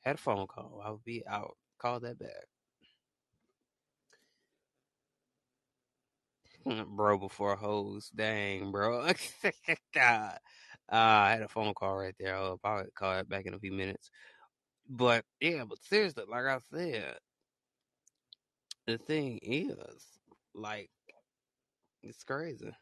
had 0.01 0.17
a 0.17 0.19
phone 0.19 0.47
call. 0.47 0.83
I 0.85 0.91
would 0.91 1.05
be 1.05 1.27
out. 1.27 1.57
Call 1.79 2.01
that 2.01 2.19
back. 2.19 2.47
bro 6.89 7.19
before 7.19 7.57
hoes. 7.57 8.11
Dang, 8.15 8.71
bro. 8.73 9.07
Uh, 10.93 10.97
I 10.97 11.31
had 11.31 11.43
a 11.43 11.49
phone 11.49 11.73
call 11.75 11.97
right 11.97 12.15
there. 12.19 12.35
I'll 12.37 12.59
probably 12.59 12.91
call 12.97 13.17
it 13.19 13.29
back 13.29 13.47
in 13.47 13.55
a 13.55 13.59
few 13.61 13.73
minutes. 13.73 14.11
But 14.89 15.25
yeah, 15.41 15.65
but 15.65 15.79
seriously, 15.85 16.25
like 16.29 16.47
I 16.47 16.59
said, 16.73 17.17
the 18.87 18.99
thing 18.99 19.39
is, 19.43 20.19
like, 20.55 20.91
it's 22.03 22.25
crazy. 22.25 22.73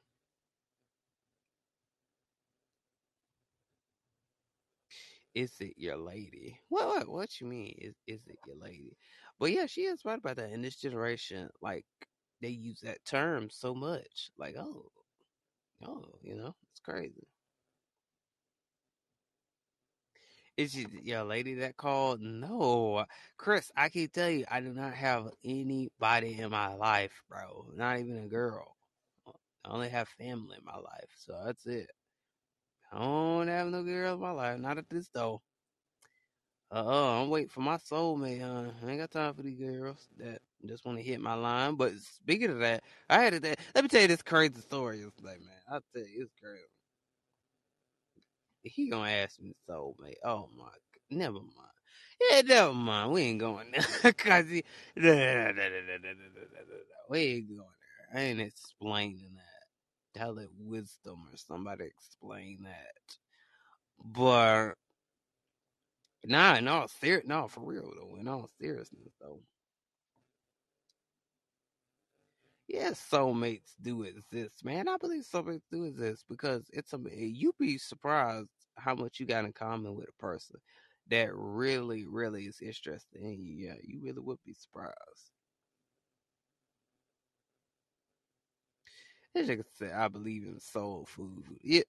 Is 5.35 5.53
it 5.61 5.74
your 5.79 5.97
lady? 5.97 6.61
What 6.68 6.87
what 6.89 7.09
what 7.09 7.41
you 7.41 7.47
mean? 7.47 7.74
Is 7.79 7.95
is 8.07 8.26
it 8.26 8.39
your 8.47 8.57
lady? 8.57 8.97
But 9.39 9.53
yeah, 9.53 9.66
she 9.66 9.83
is 9.83 10.05
right 10.05 10.18
about 10.18 10.37
that. 10.37 10.51
In 10.51 10.62
this 10.62 10.76
generation, 10.76 11.49
like 11.62 11.87
they 12.41 12.49
use 12.49 12.80
that 12.80 13.05
term 13.05 13.49
so 13.51 13.74
much. 13.74 14.30
Like, 14.39 14.57
oh, 14.59 14.91
oh, 15.86 16.05
you 16.22 16.36
know, 16.36 16.55
it's 16.70 16.80
crazy. 16.80 17.26
Is 20.57 20.74
it 20.74 20.89
your 21.05 21.22
lady 21.22 21.55
that 21.55 21.76
called? 21.76 22.20
No, 22.20 23.05
Chris. 23.36 23.70
I 23.76 23.89
can 23.89 24.09
tell 24.09 24.28
you, 24.28 24.45
I 24.51 24.61
do 24.61 24.74
not 24.74 24.93
have 24.93 25.28
anybody 25.45 26.36
in 26.41 26.51
my 26.51 26.74
life, 26.74 27.12
bro. 27.28 27.66
Not 27.76 28.01
even 28.01 28.24
a 28.24 28.28
girl. 28.28 28.76
I 29.64 29.70
only 29.70 29.89
have 29.89 30.09
family 30.09 30.57
in 30.59 30.64
my 30.64 30.76
life, 30.76 31.11
so 31.16 31.41
that's 31.45 31.64
it. 31.66 31.91
I 32.93 32.99
don't 32.99 33.49
have 33.49 33.68
no 33.68 33.84
girl 33.84 34.14
in 34.14 34.20
my 34.20 34.32
life. 34.32 34.59
Not 34.59 34.78
at 34.78 34.89
this 34.91 35.09
though. 35.14 35.43
Uh, 36.72 36.84
uh 36.86 37.22
I'm 37.22 37.30
waiting 37.30 37.51
for 37.51 37.61
my 37.61 37.76
soulmate. 37.76 38.43
Uh, 38.43 38.70
I 38.84 38.91
ain't 38.91 39.01
got 39.01 39.11
time 39.12 39.34
for 39.34 39.43
these 39.43 39.61
girls 39.61 40.09
that 40.18 40.41
just 40.67 40.85
want 40.85 40.99
to 40.99 41.05
hit 41.05 41.21
my 41.21 41.35
line. 41.35 41.77
But 41.77 41.93
speaking 41.99 42.51
of 42.51 42.59
that, 42.61 42.83
I 43.09 43.23
had 43.23 43.35
it. 43.35 43.59
Let 43.75 43.85
me 43.85 43.89
tell 43.89 44.03
you 44.03 44.09
this 44.09 44.23
crazy 44.23 44.61
story 44.61 45.01
yesterday, 45.01 45.39
man. 45.39 45.57
I'll 45.71 45.83
tell 45.95 46.03
you, 46.03 46.23
it's 46.23 46.33
crazy. 46.43 46.63
He 48.63 48.91
gonna 48.91 49.11
ask 49.11 49.41
me 49.41 49.55
soulmate. 49.69 50.17
Oh 50.25 50.49
my, 50.57 50.69
never 51.11 51.39
mind. 51.39 51.71
Yeah, 52.31 52.43
never 52.43 52.75
mind. 52.75 53.13
We 53.13 53.23
ain't 53.23 53.41
going 53.41 53.71
there. 53.73 54.13
Cause 54.15 54.47
he, 54.49 54.65
we 54.97 55.09
ain't 57.21 57.49
going 57.49 57.59
there. 57.59 58.15
I 58.15 58.21
ain't 58.21 58.41
explaining 58.41 59.31
that. 59.35 60.21
Tell 60.21 60.39
it 60.39 60.49
wisdom 60.59 61.25
or 61.31 61.37
somebody 61.37 61.85
explain 61.85 62.65
that. 62.65 63.17
But 64.05 64.75
nah, 66.25 66.61
no, 66.61 66.87
ser- 67.01 67.23
no, 67.27 67.49
for 67.49 67.61
real 67.61 67.91
though. 67.97 68.17
In 68.21 68.29
all 68.29 68.49
seriousness 68.61 69.13
though. 69.21 69.41
Yes, 72.69 73.01
soulmates 73.11 73.75
do 73.81 74.03
exist, 74.03 74.64
man. 74.64 74.89
I 74.89 74.97
believe 74.99 75.23
soulmates 75.25 75.66
do 75.71 75.85
exist 75.85 76.25
because 76.29 76.69
it's 76.73 76.93
a 76.93 76.99
you'd 77.16 77.57
be 77.59 77.79
surprised 77.79 78.51
how 78.77 78.95
much 78.95 79.19
you 79.19 79.27
got 79.27 79.45
in 79.45 79.53
common 79.53 79.95
with 79.97 80.09
a 80.09 80.12
person 80.23 80.61
that 81.09 81.31
really, 81.35 82.07
really 82.07 82.45
is 82.47 82.61
interested 82.61 83.23
in 83.23 83.41
you. 83.43 83.66
Yeah, 83.69 83.75
you 83.83 84.01
really 84.03 84.21
would 84.21 84.39
be 84.45 84.53
surprised. 84.55 85.33
As 89.35 89.49
you 89.49 89.57
can 89.57 89.64
say, 89.75 89.93
I 89.93 90.09
believe 90.09 90.45
in 90.45 90.59
soul 90.61 91.05
food. 91.07 91.45
Yeah. 91.62 91.83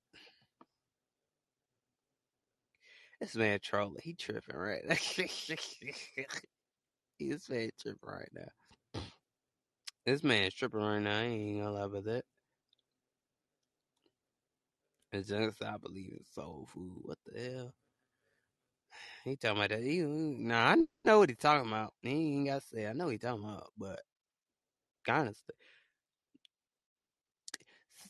This 3.19 3.35
man 3.35 3.59
trolling, 3.61 4.01
he 4.01 4.13
tripping 4.13 4.55
right 4.55 4.83
now. 4.85 4.95
this 7.19 7.49
man 7.49 7.69
tripping 7.79 8.09
right 8.09 8.29
now. 8.33 8.68
This 10.05 10.23
man's 10.23 10.53
tripping 10.53 10.81
right 10.81 10.99
now. 10.99 11.19
I 11.19 11.23
ain't 11.23 11.59
gonna 11.63 11.71
lie 11.71 11.83
about 11.85 12.03
that. 12.05 12.25
It's 15.11 15.29
just 15.29 15.63
I 15.63 15.77
believe 15.77 16.11
in 16.13 16.23
soul 16.33 16.67
food. 16.73 16.97
What 17.03 17.17
the 17.25 17.39
hell? 17.39 17.73
He 19.25 19.35
talking 19.35 19.57
about 19.57 19.69
that. 19.69 19.83
He, 19.83 19.99
nah, 20.01 20.71
I 20.73 20.75
know 21.05 21.19
what 21.19 21.29
he 21.29 21.35
talking 21.35 21.69
about. 21.69 21.93
He 22.01 22.09
ain't 22.09 22.47
got 22.47 22.61
to 22.61 22.67
say. 22.67 22.87
I 22.87 22.93
know 22.93 23.09
he 23.09 23.17
talking 23.17 23.43
about, 23.43 23.71
but 23.77 24.01
honestly, 25.07 25.55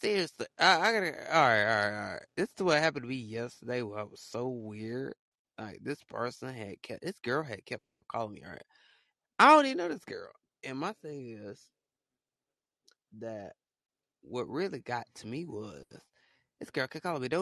seriously, 0.01 0.47
I, 0.59 0.79
I 0.79 0.93
gotta. 0.93 1.35
All 1.35 1.47
right, 1.47 1.63
all 1.63 1.89
right, 1.91 1.97
all 2.07 2.13
right. 2.13 2.25
This 2.37 2.49
is 2.57 2.63
what 2.63 2.79
happened 2.79 3.03
to 3.03 3.09
me 3.09 3.15
yesterday. 3.15 3.81
Where 3.81 3.99
I 3.99 4.03
was 4.03 4.21
so 4.21 4.47
weird. 4.47 5.13
Like 5.57 5.79
this 5.83 6.03
person 6.03 6.53
had 6.53 6.81
kept. 6.81 7.03
This 7.03 7.19
girl 7.23 7.43
had 7.43 7.65
kept 7.65 7.83
calling 8.11 8.33
me. 8.33 8.43
All 8.45 8.51
right, 8.51 8.63
I 9.39 9.49
don't 9.49 9.65
even 9.65 9.77
know 9.77 9.89
this 9.89 10.05
girl. 10.05 10.31
And 10.63 10.77
my 10.77 10.93
thing 11.01 11.37
is 11.41 11.67
that 13.19 13.53
what 14.21 14.47
really 14.49 14.79
got 14.79 15.05
to 15.15 15.27
me 15.27 15.45
was 15.45 15.85
this 16.59 16.69
girl 16.71 16.87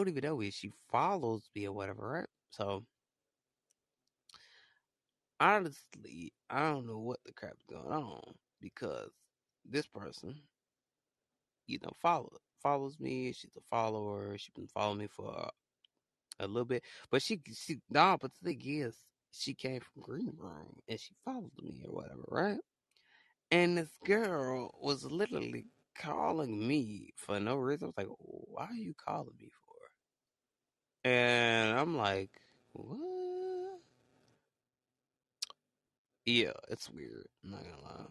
even 0.08 0.24
know 0.24 0.36
me. 0.36 0.50
She 0.50 0.72
follows 0.90 1.50
me 1.54 1.66
or 1.66 1.72
whatever, 1.72 2.08
right? 2.08 2.26
So 2.50 2.84
honestly, 5.40 6.32
I 6.50 6.60
don't 6.70 6.86
know 6.86 6.98
what 6.98 7.20
the 7.24 7.32
crap's 7.32 7.64
going 7.68 7.92
on 7.92 8.34
because 8.60 9.10
this 9.64 9.86
person, 9.86 10.42
you 11.66 11.78
know, 11.82 11.92
follow 12.00 12.30
follows 12.62 12.98
me. 12.98 13.32
She's 13.32 13.56
a 13.56 13.60
follower. 13.70 14.36
She's 14.38 14.54
been 14.54 14.66
following 14.68 14.98
me 14.98 15.06
for 15.08 15.30
a, 15.30 15.50
a 16.44 16.46
little 16.46 16.64
bit, 16.64 16.84
but 17.10 17.22
she 17.22 17.40
she 17.54 17.80
nah. 17.90 18.16
But 18.16 18.32
the 18.34 18.50
thing 18.54 18.62
is, 18.64 18.96
she 19.32 19.54
came 19.54 19.80
from 19.80 20.02
Greenroom 20.02 20.76
and 20.88 21.00
she 21.00 21.14
followed 21.24 21.52
me 21.62 21.84
or 21.88 21.94
whatever, 21.94 22.24
right? 22.28 22.58
And 23.50 23.76
this 23.78 23.94
girl 24.04 24.74
was 24.80 25.04
literally 25.04 25.66
calling 25.94 26.66
me 26.66 27.12
for 27.16 27.38
no 27.40 27.56
reason. 27.56 27.92
I 27.98 28.02
was 28.02 28.08
like, 28.08 28.16
"Why 28.18 28.66
are 28.66 28.74
you 28.74 28.94
calling 28.94 29.36
me 29.38 29.50
for?" 29.66 29.90
And 31.04 31.78
I'm 31.78 31.96
like, 31.96 32.30
"What?" 32.72 33.80
Yeah, 36.26 36.52
it's 36.68 36.90
weird. 36.90 37.26
I'm 37.42 37.50
not 37.50 37.62
gonna 37.64 37.82
lie. 37.82 38.06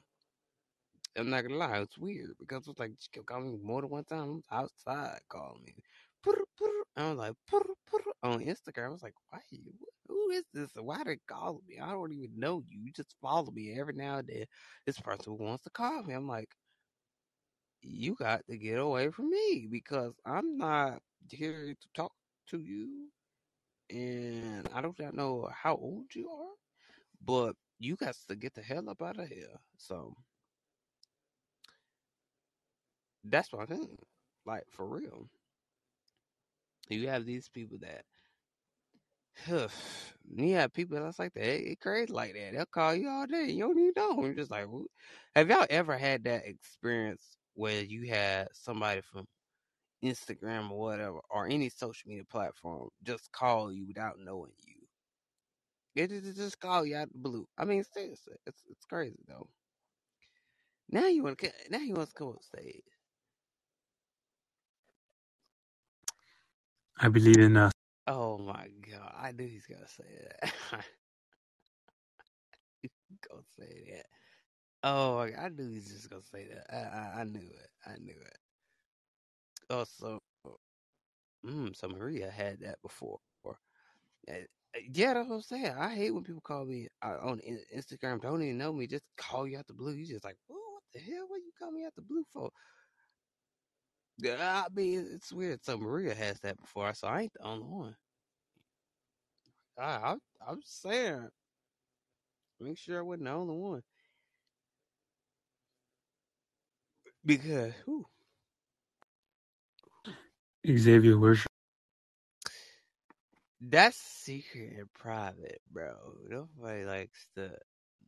I'm 1.17 1.29
not 1.29 1.41
gonna 1.43 1.55
lie, 1.55 1.79
it's 1.79 1.97
weird 1.97 2.35
because 2.39 2.67
it's 2.67 2.79
like 2.79 2.91
she 2.99 3.09
kept 3.11 3.25
calling 3.25 3.51
me 3.53 3.59
more 3.63 3.81
than 3.81 3.89
one 3.89 4.03
time. 4.05 4.43
I 4.51 4.61
was 4.61 4.71
outside 4.87 5.19
calling 5.29 5.63
me. 5.65 5.73
I 6.97 7.09
was 7.09 7.17
like 7.17 7.33
on 8.23 8.39
Instagram. 8.39 8.87
I 8.87 8.89
was 8.89 9.03
like, 9.03 9.13
why? 9.29 9.39
Who 10.07 10.29
is 10.31 10.43
this? 10.53 10.71
Why 10.75 11.03
they 11.05 11.17
calling 11.27 11.61
me? 11.67 11.79
I 11.79 11.91
don't 11.91 12.11
even 12.11 12.39
know 12.39 12.63
you. 12.67 12.79
You 12.85 12.91
just 12.91 13.15
follow 13.21 13.51
me 13.51 13.79
every 13.79 13.93
now 13.93 14.17
and 14.17 14.27
then. 14.27 14.45
This 14.85 14.99
person 14.99 15.37
wants 15.37 15.63
to 15.63 15.69
call 15.69 16.03
me. 16.03 16.15
I'm 16.15 16.27
like, 16.27 16.49
you 17.81 18.15
got 18.15 18.41
to 18.49 18.57
get 18.57 18.79
away 18.79 19.11
from 19.11 19.29
me 19.29 19.67
because 19.69 20.13
I'm 20.25 20.57
not 20.57 20.99
here 21.29 21.75
to 21.79 21.87
talk 21.93 22.11
to 22.49 22.59
you. 22.59 23.09
And 23.89 24.67
I 24.73 24.81
don't 24.81 24.99
know 25.15 25.49
how 25.53 25.75
old 25.75 26.13
you 26.15 26.29
are, 26.29 26.55
but 27.23 27.55
you 27.79 27.95
got 27.95 28.15
to 28.27 28.35
get 28.35 28.53
the 28.55 28.61
hell 28.61 28.89
up 28.89 29.01
out 29.01 29.19
of 29.19 29.29
here. 29.29 29.55
So 29.77 30.13
that's 33.23 33.51
what 33.53 33.61
I 33.61 33.65
think. 33.75 33.99
Like 34.45 34.63
for 34.71 34.87
real. 34.87 35.29
You 36.89 37.09
have 37.09 37.25
these 37.25 37.49
people 37.49 37.77
that 37.81 38.03
you 40.35 40.55
have 40.55 40.73
people 40.73 40.99
that's 40.99 41.19
like 41.19 41.33
that. 41.35 41.71
It 41.71 41.79
crazy 41.79 42.13
like 42.13 42.33
that. 42.33 42.53
They'll 42.53 42.65
call 42.67 42.95
you 42.95 43.09
all 43.09 43.27
day. 43.27 43.45
You 43.51 43.63
don't 43.65 43.79
even 43.79 43.93
know. 43.97 44.25
You're 44.25 44.33
just 44.35 44.51
like, 44.51 44.67
have 45.35 45.49
y'all 45.49 45.67
ever 45.69 45.97
had 45.97 46.25
that 46.25 46.47
experience 46.47 47.37
where 47.55 47.83
you 47.83 48.07
had 48.09 48.49
somebody 48.53 49.01
from 49.01 49.25
Instagram 50.03 50.71
or 50.71 50.79
whatever, 50.79 51.19
or 51.31 51.47
any 51.47 51.69
social 51.69 52.09
media 52.09 52.25
platform, 52.29 52.89
just 53.03 53.31
call 53.31 53.71
you 53.73 53.87
without 53.87 54.17
knowing 54.19 54.53
you? 54.65 54.75
It 55.95 56.09
just 56.35 56.59
call 56.59 56.85
you 56.85 56.97
out 56.97 57.11
the 57.11 57.19
blue. 57.19 57.47
I 57.57 57.65
mean, 57.65 57.83
seriously, 57.83 58.35
it's 58.47 58.61
it's 58.69 58.85
crazy 58.85 59.19
though. 59.27 59.49
Now 60.89 61.07
you 61.07 61.23
want 61.23 61.39
to 61.39 61.51
now 61.71 61.79
you 61.79 61.95
want 61.95 62.09
to 62.09 62.15
come 62.15 62.29
on 62.29 62.41
stage. 62.43 62.83
I 66.99 67.09
believe 67.09 67.39
in 67.39 67.57
us. 67.57 67.71
Oh 68.07 68.37
my 68.37 68.67
god! 68.89 69.13
I 69.17 69.31
knew 69.31 69.47
he's 69.47 69.65
gonna 69.67 69.87
say 69.87 70.05
that. 70.41 70.53
he's 72.81 72.91
gonna 73.29 73.43
say 73.57 73.83
that. 73.91 74.05
Oh, 74.83 75.19
I 75.19 75.49
knew 75.49 75.69
he 75.69 75.75
was 75.75 75.87
just 75.87 76.09
gonna 76.09 76.23
say 76.23 76.47
that. 76.47 76.65
I, 76.73 77.19
I, 77.19 77.21
I 77.21 77.23
knew 77.25 77.39
it. 77.39 77.69
I 77.85 77.97
knew 77.99 78.13
it. 78.19 78.37
Oh, 79.69 79.83
so, 79.85 80.21
mm, 81.45 81.75
so 81.75 81.87
Maria 81.89 82.29
had 82.29 82.59
that 82.61 82.81
before. 82.81 83.19
Uh, 84.29 84.33
Yeah, 84.93 85.13
that's 85.13 85.29
what 85.29 85.35
I'm 85.37 85.41
saying. 85.41 85.73
I 85.77 85.95
hate 85.95 86.11
when 86.11 86.23
people 86.23 86.41
call 86.41 86.65
me 86.65 86.87
uh, 87.01 87.17
on 87.21 87.39
Instagram, 87.75 88.21
don't 88.21 88.41
even 88.43 88.57
know 88.57 88.73
me, 88.73 88.87
just 88.87 89.03
call 89.17 89.47
you 89.47 89.57
out 89.57 89.67
the 89.67 89.73
blue. 89.73 89.93
You 89.93 90.05
just 90.05 90.25
like, 90.25 90.37
oh, 90.51 90.69
what 90.73 90.83
the 90.93 90.99
hell? 90.99 91.25
What 91.27 91.37
you 91.37 91.51
call 91.57 91.71
me 91.71 91.85
out 91.85 91.95
the 91.95 92.01
blue 92.01 92.23
for? 92.33 92.51
Yeah, 94.19 94.65
I 94.65 94.67
mean, 94.73 95.07
it's 95.13 95.31
weird. 95.33 95.63
So 95.63 95.77
Maria 95.77 96.15
has 96.15 96.39
that 96.41 96.59
before, 96.59 96.93
so 96.93 97.07
I 97.07 97.21
ain't 97.23 97.33
the 97.33 97.43
only 97.45 97.65
one. 97.67 97.95
I, 99.77 99.83
I, 99.83 100.15
I'm 100.47 100.61
saying, 100.63 101.29
make 102.59 102.77
sure 102.77 102.99
I 102.99 103.01
wasn't 103.03 103.25
the 103.25 103.31
only 103.31 103.55
one 103.55 103.83
because 107.25 107.73
whew, 107.85 108.05
Xavier 110.77 111.17
Worship. 111.19 111.51
that's 113.61 113.97
secret 113.97 114.73
and 114.77 114.91
private, 114.93 115.61
bro. 115.71 115.95
Nobody 116.29 116.85
likes 116.85 117.27
to. 117.35 117.51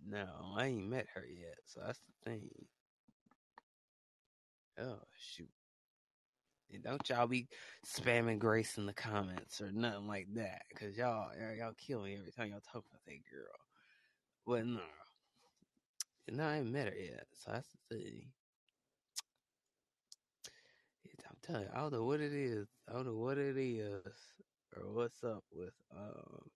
No, 0.07 0.27
I 0.57 0.67
ain't 0.67 0.89
met 0.89 1.07
her 1.15 1.25
yet, 1.27 1.57
so 1.65 1.81
that's 1.85 1.99
the 1.99 2.31
thing. 2.31 2.49
Oh 4.79 4.99
shoot. 5.17 5.49
Don't 6.77 7.09
y'all 7.09 7.27
be 7.27 7.47
spamming 7.85 8.39
Grace 8.39 8.77
in 8.77 8.85
the 8.85 8.93
comments 8.93 9.61
or 9.61 9.71
nothing 9.71 10.07
like 10.07 10.27
that, 10.35 10.63
cause 10.77 10.95
y'all 10.97 11.31
y'all 11.57 11.73
kill 11.77 12.03
me 12.03 12.15
every 12.17 12.31
time 12.31 12.49
y'all 12.51 12.61
talk 12.61 12.83
about 12.89 13.03
that 13.05 13.31
girl. 13.31 13.59
But 14.45 14.65
no, 14.65 14.81
no, 16.31 16.43
I 16.43 16.57
ain't 16.57 16.71
met 16.71 16.87
her 16.87 16.95
yet, 16.99 17.25
so 17.33 17.51
that's 17.51 17.69
the 17.89 17.97
thing. 17.97 18.31
I'm 21.27 21.35
telling 21.41 21.63
you, 21.63 21.69
I 21.73 21.79
don't 21.79 21.93
know 21.93 22.03
what 22.03 22.21
it 22.21 22.33
is. 22.33 22.67
I 22.89 22.93
don't 22.93 23.07
know 23.07 23.17
what 23.17 23.37
it 23.37 23.57
is 23.57 24.03
or 24.77 24.91
what's 24.93 25.23
up 25.23 25.43
with 25.51 25.73
um 25.95 26.49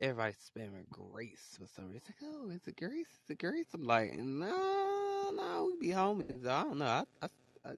everybody 0.00 0.34
spamming 0.34 0.88
Grace 0.90 1.56
for 1.58 1.66
some 1.68 1.86
reason. 1.86 2.02
It's 2.08 2.22
like, 2.22 2.30
oh, 2.34 2.50
is 2.50 2.66
it 2.66 2.76
Grace? 2.76 3.06
Is 3.24 3.30
it 3.30 3.38
Grace? 3.38 3.66
I'm 3.72 3.84
like, 3.84 4.14
no, 4.18 5.30
no, 5.34 5.70
we 5.80 5.88
be 5.88 5.94
homies. 5.94 6.46
I 6.46 6.64
don't 6.64 6.78
know. 6.78 6.84
I, 6.86 7.04
I, 7.22 7.28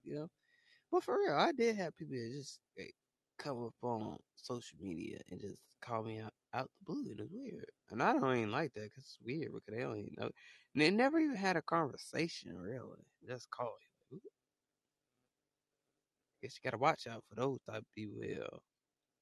You 0.03 0.14
know. 0.14 0.28
But 0.91 1.05
for 1.05 1.18
real, 1.18 1.35
I 1.35 1.53
did 1.53 1.76
have 1.76 1.97
people 1.97 2.16
that 2.16 2.32
just 2.37 2.61
like, 2.78 2.95
come 3.39 3.64
up 3.64 3.74
on 3.82 4.16
social 4.37 4.78
media 4.80 5.18
and 5.30 5.41
just 5.41 5.57
call 5.82 6.03
me 6.05 6.20
out, 6.20 6.32
out 6.55 6.70
the 6.78 6.93
blue. 6.93 7.11
It 7.12 7.18
was 7.20 7.28
weird. 7.32 7.66
And 7.91 8.03
I 8.03 8.12
don't 8.12 8.37
even 8.37 8.53
like 8.53 8.72
that 8.74 8.85
because 8.85 9.05
it's 9.05 9.18
weird 9.24 9.53
because 9.53 9.74
they 9.74 9.82
don't 9.82 9.99
even 9.99 10.14
know. 10.18 10.30
And 10.74 10.82
they 10.82 10.91
never 10.91 11.18
even 11.18 11.37
had 11.37 11.57
a 11.57 11.62
conversation, 11.62 12.57
really. 12.57 13.05
Just 13.28 13.51
call 13.51 13.74
you. 14.11 14.20
Guess 16.43 16.59
you 16.62 16.70
got 16.70 16.76
to 16.76 16.80
watch 16.82 17.07
out 17.07 17.24
for 17.28 17.35
those 17.35 17.59
type 17.68 17.78
of 17.78 17.95
people. 17.95 18.22
Yeah. 18.22 18.59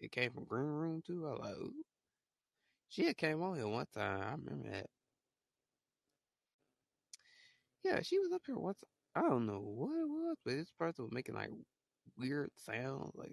It 0.01 0.13
came 0.13 0.33
from 0.33 0.45
Greenroom, 0.45 1.03
too. 1.07 1.27
I 1.27 1.47
like, 1.47 1.57
ooh. 1.57 1.73
She 2.89 3.13
came 3.15 3.43
on 3.43 3.57
here 3.57 3.69
one 3.69 3.87
time. 3.95 4.21
I 4.21 4.31
remember 4.33 4.71
that. 4.71 4.87
Yeah, 7.85 8.01
she 8.03 8.19
was 8.19 8.33
up 8.33 8.43
here 8.47 8.59
once. 8.59 8.83
I 9.15 9.21
don't 9.23 9.47
know 9.47 9.61
what 9.61 9.91
it 9.99 10.09
was, 10.09 10.37
but 10.45 10.55
this 10.57 10.73
person 10.79 11.05
was 11.05 11.13
making 11.13 11.35
like 11.35 11.51
weird 12.19 12.51
sounds, 12.57 13.13
like 13.15 13.33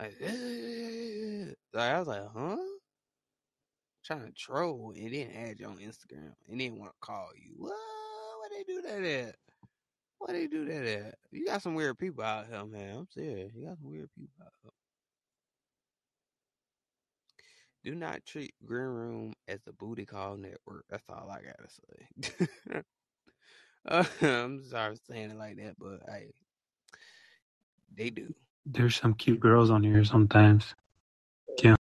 like, 0.00 0.16
eh, 0.20 0.26
eh, 0.26 1.50
eh, 1.50 1.54
like 1.72 1.92
I 1.92 1.98
was 1.98 2.08
like, 2.08 2.26
huh? 2.34 2.56
Trying 4.04 4.24
to 4.26 4.32
troll 4.32 4.92
and 4.96 5.12
then 5.12 5.30
add 5.32 5.60
you 5.60 5.66
on 5.66 5.78
Instagram 5.78 6.32
and 6.48 6.60
then 6.60 6.78
want 6.78 6.92
to 6.92 6.98
call 7.06 7.28
you. 7.36 7.52
What? 7.56 7.72
What 7.72 8.50
they 8.52 8.62
do 8.64 8.80
that 8.82 9.02
at? 9.04 9.36
What 10.18 10.32
they 10.32 10.46
do 10.46 10.64
that 10.66 10.86
at? 10.86 11.14
You 11.32 11.46
got 11.46 11.62
some 11.62 11.74
weird 11.74 11.98
people 11.98 12.24
out 12.24 12.46
here, 12.48 12.64
man. 12.66 12.98
I'm 12.98 13.08
serious. 13.10 13.52
You 13.54 13.66
got 13.66 13.78
some 13.78 13.90
weird 13.90 14.10
people 14.16 14.34
out 14.44 14.52
here. 14.62 14.72
Do 17.84 17.94
not 17.94 18.26
treat 18.26 18.54
Greenroom 18.64 19.32
as 19.48 19.60
the 19.62 19.72
booty 19.72 20.04
call 20.04 20.36
network. 20.36 20.84
That's 20.90 21.08
all 21.08 21.30
I 21.30 21.40
gotta 21.40 21.68
say. 21.70 22.82
uh, 23.88 24.04
I'm 24.22 24.64
sorry 24.64 24.94
for 24.94 25.12
saying 25.12 25.30
it 25.30 25.38
like 25.38 25.56
that, 25.56 25.76
but 25.78 26.00
hey, 26.08 26.32
they 27.96 28.10
do. 28.10 28.34
There's 28.64 28.96
some 28.96 29.14
cute 29.14 29.40
girls 29.40 29.70
on 29.70 29.82
here 29.82 30.04
sometimes. 30.04 30.74
Yeah. 31.62 31.76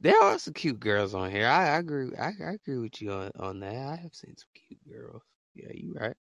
There 0.00 0.20
are 0.22 0.38
some 0.38 0.54
cute 0.54 0.80
girls 0.80 1.14
on 1.14 1.30
here. 1.30 1.46
I, 1.46 1.70
I 1.70 1.78
agree. 1.78 2.10
I, 2.18 2.32
I 2.42 2.52
agree 2.52 2.78
with 2.78 3.02
you 3.02 3.12
on, 3.12 3.30
on 3.38 3.60
that. 3.60 3.74
I 3.74 3.96
have 3.96 4.14
seen 4.14 4.36
some 4.36 4.48
cute 4.54 4.80
girls. 4.88 5.22
Yeah, 5.54 5.70
you 5.74 5.94
right. 5.98 6.16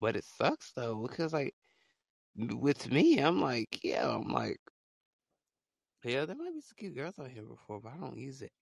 But 0.00 0.16
it 0.16 0.24
sucks 0.24 0.72
though 0.72 1.06
because 1.06 1.32
like 1.32 1.54
with 2.36 2.90
me, 2.90 3.18
I'm 3.18 3.40
like, 3.40 3.80
yeah, 3.82 4.08
I'm 4.08 4.28
like, 4.28 4.60
yeah, 6.04 6.26
there 6.26 6.36
might 6.36 6.54
be 6.54 6.60
some 6.60 6.76
cute 6.78 6.94
girls 6.94 7.18
on 7.18 7.30
here 7.30 7.42
before, 7.42 7.80
but 7.80 7.92
I 7.92 7.96
don't 7.96 8.18
use 8.18 8.42
it 8.42 8.52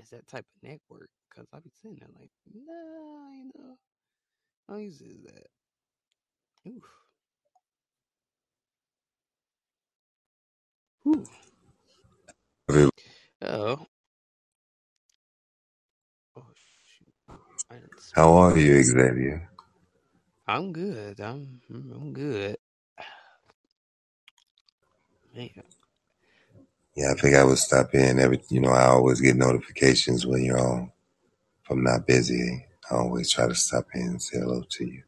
as 0.00 0.10
that 0.10 0.28
type 0.28 0.46
of 0.46 0.68
network 0.68 1.10
because 1.30 1.48
I 1.52 1.60
be 1.60 1.70
sitting 1.82 1.98
there 2.00 2.10
like, 2.18 2.30
nah, 2.54 3.32
you 3.32 3.50
know, 3.56 3.76
I 4.68 4.72
don't 4.74 4.82
use 4.82 5.00
that. 5.00 5.48
Oof. 6.70 6.84
Ooh. 11.08 11.26
Oh. 13.42 13.86
Oh 16.36 16.42
shoot. 16.54 17.14
How 18.14 18.32
are 18.38 18.58
you, 18.58 18.82
Xavier? 18.82 19.50
I'm 20.48 20.72
good. 20.72 21.20
I'm 21.20 21.60
I'm 21.70 22.12
good. 22.12 22.56
Man. 25.36 25.50
Yeah, 26.96 27.12
I 27.12 27.14
think 27.20 27.36
I 27.36 27.44
would 27.44 27.58
stop 27.58 27.94
in 27.94 28.20
every. 28.20 28.42
You 28.50 28.60
know, 28.60 28.70
I 28.70 28.86
always 28.86 29.20
get 29.20 29.36
notifications 29.36 30.26
when 30.26 30.44
you're 30.44 30.60
on. 30.60 30.92
If 31.64 31.70
I'm 31.72 31.84
not 31.84 32.06
busy, 32.06 32.66
I 32.90 32.96
always 32.96 33.30
try 33.30 33.48
to 33.48 33.54
stop 33.56 33.86
in 33.94 34.02
and 34.02 34.22
say 34.22 34.38
hello 34.40 34.64
to 34.68 34.84
you. 34.86 35.02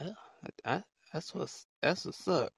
Yeah, 0.00 0.12
I, 0.64 0.82
that's 1.12 1.34
what's 1.34 1.66
that's 1.82 2.06
what's 2.06 2.28
up. 2.28 2.52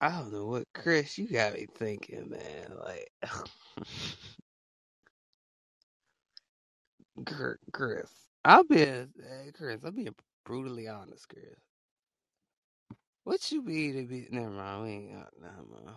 I 0.00 0.10
don't 0.10 0.32
know 0.32 0.46
what 0.46 0.64
Chris 0.74 1.18
you 1.18 1.28
got 1.28 1.54
me 1.54 1.66
thinking, 1.76 2.30
man. 2.30 2.78
Like 2.78 3.10
Chris, 7.72 8.10
I'll 8.44 8.64
be 8.64 8.78
hey, 8.78 9.06
eh, 9.48 9.52
Chris. 9.54 9.84
I'm 9.84 9.96
being 9.96 10.14
brutally 10.46 10.88
honest, 10.88 11.28
Chris. 11.28 11.71
What 13.24 13.52
you 13.52 13.62
mean 13.62 13.94
to 13.94 14.02
be? 14.04 14.26
Never 14.30 14.50
mind. 14.50 14.82
We 14.82 14.90
ain't 14.90 15.12
got 15.12 15.32
mind. 15.40 15.96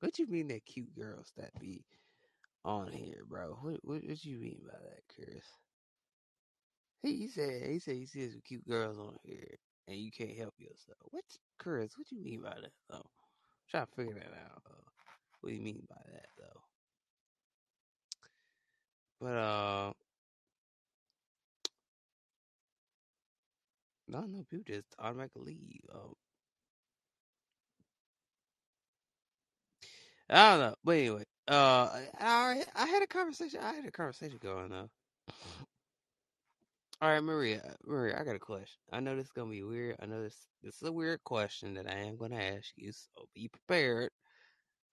What 0.00 0.18
you 0.18 0.26
mean 0.26 0.48
that 0.48 0.64
cute 0.64 0.94
girls 0.98 1.32
that 1.36 1.58
be 1.60 1.84
on 2.64 2.90
here, 2.92 3.24
bro? 3.28 3.58
What 3.60 3.80
what, 3.84 4.02
what 4.04 4.24
you 4.24 4.38
mean 4.38 4.60
by 4.66 4.78
that, 4.78 5.02
Chris? 5.14 5.44
He, 7.02 7.16
he 7.16 7.28
said 7.28 7.68
he 7.68 7.78
said 7.78 7.96
he 7.96 8.06
sees 8.06 8.32
some 8.32 8.42
cute 8.46 8.66
girls 8.66 8.98
on 8.98 9.16
here 9.22 9.58
and 9.88 9.98
you 9.98 10.10
can't 10.10 10.36
help 10.36 10.54
yourself. 10.58 10.98
What, 11.10 11.24
Chris? 11.58 11.96
What 11.98 12.10
you 12.10 12.22
mean 12.22 12.40
by 12.42 12.50
that 12.50 12.72
though? 12.88 12.96
I'm 12.96 13.02
trying 13.70 13.86
to 13.86 13.92
figure 13.92 14.14
that 14.14 14.38
out. 14.50 14.62
Though. 14.64 14.84
What 15.40 15.50
do 15.50 15.54
you 15.56 15.62
mean 15.62 15.86
by 15.88 16.00
that 16.12 16.26
though? 16.38 16.60
But 19.20 19.36
uh, 19.36 19.92
no, 24.14 24.20
no, 24.26 24.44
people 24.48 24.64
just 24.66 24.94
automatically 25.00 25.42
leave. 25.46 25.80
Um, 25.92 26.14
I 30.30 30.50
don't 30.50 30.60
know, 30.60 30.74
but 30.84 30.92
anyway, 30.92 31.24
uh, 31.48 31.90
I 32.20 32.64
I, 32.76 32.86
had 32.86 33.02
a 33.02 33.06
conversation. 33.08 33.60
I 33.60 33.74
had 33.74 33.86
a 33.86 33.90
conversation 33.90 34.38
going 34.40 34.70
though. 34.70 34.88
All 37.02 37.10
right, 37.10 37.22
Maria, 37.22 37.74
Maria, 37.84 38.18
I 38.20 38.24
got 38.24 38.36
a 38.36 38.38
question. 38.38 38.78
I 38.92 39.00
know 39.00 39.16
this 39.16 39.26
is 39.26 39.32
gonna 39.32 39.50
be 39.50 39.64
weird. 39.64 39.96
I 40.00 40.06
know 40.06 40.22
this 40.22 40.36
this 40.62 40.76
is 40.76 40.88
a 40.88 40.92
weird 40.92 41.24
question 41.24 41.74
that 41.74 41.90
I 41.90 41.94
am 41.98 42.16
gonna 42.16 42.36
ask 42.36 42.70
you, 42.76 42.92
so 42.92 43.26
be 43.34 43.48
prepared. 43.48 44.10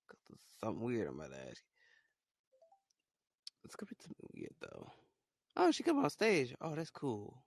Cause 0.10 0.20
it's 0.32 0.60
something 0.64 0.84
weird 0.84 1.08
I'm 1.08 1.20
about 1.20 1.32
to 1.32 1.38
ask 1.38 1.62
you. 1.62 1.78
It's 3.66 3.76
gonna 3.76 3.90
be 3.90 3.98
something 4.02 4.30
weird 4.34 4.56
though. 4.62 4.92
Oh, 5.58 5.72
she 5.72 5.84
come 5.84 6.04
on 6.04 6.10
stage. 6.10 6.56
Oh, 6.62 6.76
that's 6.76 6.90
cool. 6.90 7.44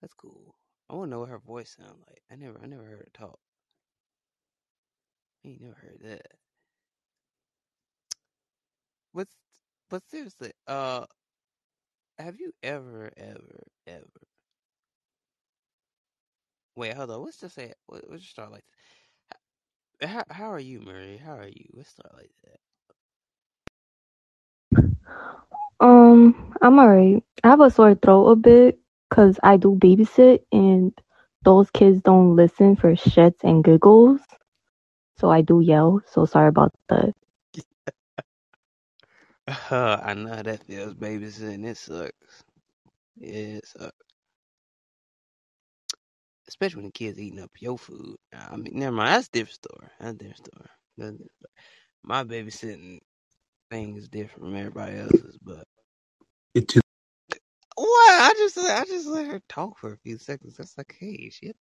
That's 0.00 0.14
cool. 0.14 0.54
I 0.90 0.94
wanna 0.94 1.10
know 1.10 1.20
what 1.20 1.30
her 1.30 1.38
voice 1.38 1.76
sounds 1.78 2.00
like. 2.08 2.22
I 2.30 2.36
never, 2.36 2.58
I 2.62 2.66
never 2.66 2.84
heard 2.84 2.98
her 3.00 3.08
talk. 3.14 3.38
I 5.44 5.48
ain't 5.48 5.60
never 5.62 5.74
heard 5.74 6.00
that. 6.02 6.26
But, 9.14 9.28
but 9.90 10.02
seriously, 10.08 10.52
uh, 10.66 11.06
have 12.18 12.38
you 12.40 12.52
ever, 12.62 13.10
ever, 13.16 13.64
ever? 13.86 14.26
Wait, 16.76 16.94
hold 16.94 17.10
on. 17.10 17.22
Let's 17.24 17.38
just 17.40 17.54
say, 17.54 17.72
let's 17.88 18.22
just 18.22 18.30
start 18.30 18.52
like 18.52 18.64
this. 20.00 20.10
How, 20.10 20.24
how 20.30 20.52
are 20.52 20.60
you, 20.60 20.80
Murray? 20.80 21.16
How 21.18 21.36
are 21.36 21.48
you? 21.48 21.66
Let's 21.74 21.90
start 21.90 22.14
like 22.16 22.32
that. 22.44 22.60
Um, 25.80 26.54
I'm 26.62 26.78
alright. 26.78 27.22
I 27.44 27.48
have 27.48 27.60
a 27.60 27.70
sore 27.70 27.94
throat 27.94 28.26
a 28.28 28.36
bit 28.36 28.78
because 29.08 29.38
I 29.42 29.56
do 29.58 29.76
babysit 29.76 30.40
and 30.52 30.92
those 31.44 31.70
kids 31.70 32.02
don't 32.02 32.36
listen 32.36 32.76
for 32.76 32.92
shits 32.94 33.44
and 33.44 33.64
giggles. 33.64 34.20
So 35.18 35.30
I 35.30 35.42
do 35.42 35.60
yell. 35.60 36.02
So 36.06 36.26
sorry 36.26 36.48
about 36.48 36.72
that. 36.90 37.14
Uh, 39.48 39.98
I 40.04 40.14
know 40.14 40.30
how 40.36 40.42
that 40.42 40.64
feels, 40.64 40.94
babysitting. 40.94 41.66
It 41.66 41.76
sucks. 41.78 42.44
Yeah, 43.16 43.32
It 43.58 43.66
sucks. 43.66 43.96
Especially 46.48 46.78
when 46.78 46.86
the 46.86 46.92
kids 46.92 47.18
eating 47.20 47.40
up 47.40 47.50
your 47.60 47.78
food. 47.78 48.16
I 48.34 48.56
mean, 48.56 48.72
never 48.74 48.96
mind. 48.96 49.10
That's 49.14 49.28
a 49.28 49.32
different 49.32 49.54
story. 49.56 49.88
That's 50.00 50.12
a 50.14 50.18
different 50.18 50.38
story. 50.38 50.66
That's 50.98 51.08
a 51.10 51.12
different 51.12 51.32
story. 51.40 51.52
My 52.04 52.24
babysitting 52.24 52.98
thing 53.70 53.96
is 53.96 54.08
different 54.08 54.44
from 54.46 54.56
everybody 54.56 54.98
else's, 54.98 55.38
but 55.42 55.64
Get 56.54 56.68
to 56.70 56.82
what? 57.80 58.22
I 58.22 58.34
just 58.38 58.58
I 58.58 58.84
just 58.86 59.08
let 59.08 59.26
her 59.28 59.42
talk 59.48 59.78
for 59.78 59.92
a 59.94 59.98
few 59.98 60.18
seconds. 60.18 60.56
That's 60.58 60.78
like, 60.78 60.96
hey, 61.00 61.30
shit. 61.30 61.56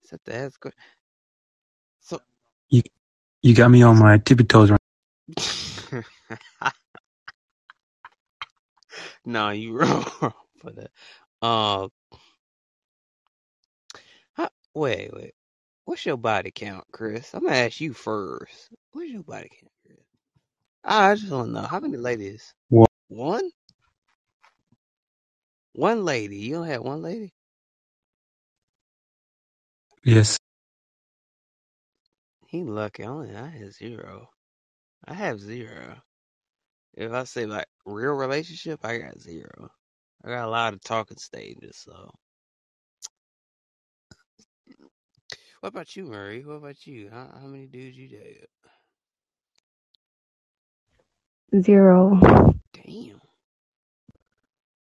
Just 0.00 0.12
have 0.12 0.24
to 0.24 0.34
ask 0.36 0.64
her. 0.64 0.72
So 2.00 2.20
you 2.70 2.82
you 3.42 3.54
got 3.54 3.70
me 3.70 3.82
on 3.82 3.98
my 3.98 4.18
tippy 4.18 4.44
toes 4.44 4.70
right. 4.70 4.80
no, 9.26 9.50
you 9.50 9.74
wrong 9.78 10.04
for 10.58 10.72
that. 10.72 10.90
Um, 11.46 11.90
wait, 14.74 15.12
wait. 15.14 15.34
What's 15.86 16.06
your 16.06 16.16
body 16.18 16.52
count, 16.54 16.84
Chris? 16.92 17.34
I'm 17.34 17.44
gonna 17.44 17.56
ask 17.56 17.80
you 17.80 17.92
first. 17.94 18.70
What's 18.92 19.10
your 19.10 19.24
body 19.24 19.50
count, 19.60 19.72
Chris? 19.86 19.98
I 20.84 21.14
just 21.16 21.30
want 21.32 21.48
to 21.48 21.52
know 21.52 21.62
how 21.62 21.80
many 21.80 21.96
ladies. 21.98 22.54
One. 22.70 22.88
One. 23.08 23.50
One 25.74 26.04
lady. 26.04 26.36
You 26.36 26.54
don't 26.56 26.68
have 26.68 26.82
one 26.82 27.02
lady. 27.02 27.32
Yes. 30.04 30.38
He 32.48 32.64
lucky. 32.64 33.04
Only 33.04 33.34
I 33.36 33.48
have 33.48 33.72
zero. 33.72 34.28
I 35.06 35.14
have 35.14 35.40
zero. 35.40 35.96
If 36.94 37.12
I 37.12 37.24
say 37.24 37.46
like 37.46 37.66
real 37.86 38.12
relationship, 38.12 38.80
I 38.84 38.98
got 38.98 39.20
zero. 39.20 39.70
I 40.24 40.28
got 40.30 40.46
a 40.46 40.50
lot 40.50 40.74
of 40.74 40.82
talking 40.82 41.16
stages. 41.18 41.76
So, 41.78 42.12
what 45.60 45.70
about 45.70 45.96
you, 45.96 46.04
Murray? 46.04 46.44
What 46.44 46.54
about 46.54 46.86
you? 46.86 47.10
How, 47.10 47.28
how 47.40 47.46
many 47.46 47.66
dudes 47.66 47.96
you 47.96 48.08
date? 48.08 48.46
Zero. 51.62 52.20
Damn. 52.74 53.20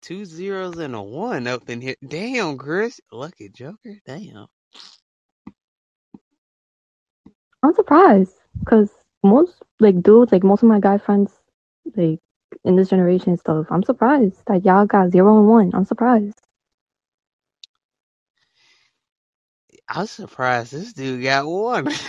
Two 0.02 0.26
zeros 0.26 0.78
and 0.80 0.96
a 0.96 1.02
one 1.02 1.48
up 1.48 1.70
in 1.70 1.82
here. 1.82 1.96
Damn, 2.06 2.58
Chris. 2.58 3.00
Lucky 3.12 3.50
Joker. 3.50 3.98
Damn. 4.06 4.48
I'm 7.64 7.76
surprised 7.76 8.34
because 8.60 8.90
most 9.24 9.62
like 9.80 10.02
dudes, 10.02 10.32
like 10.32 10.44
most 10.44 10.64
of 10.64 10.70
my 10.70 10.80
guy 10.80 10.98
friends, 10.98 11.32
like 11.96 12.20
in 12.64 12.76
this 12.76 12.90
generation 12.90 13.30
and 13.32 13.40
stuff, 13.40 13.68
I'm 13.70 13.84
surprised 13.84 14.42
that 14.48 14.66
y'all 14.66 14.86
got 14.88 15.12
zero 15.12 15.38
and 15.40 15.48
one. 15.48 15.72
I'm 15.74 15.86
surprised. 15.86 16.40
I'm 19.88 20.08
surprised 20.08 20.72
this 20.72 20.94
dude 20.94 21.22
got 21.24 21.46
one. 21.46 21.88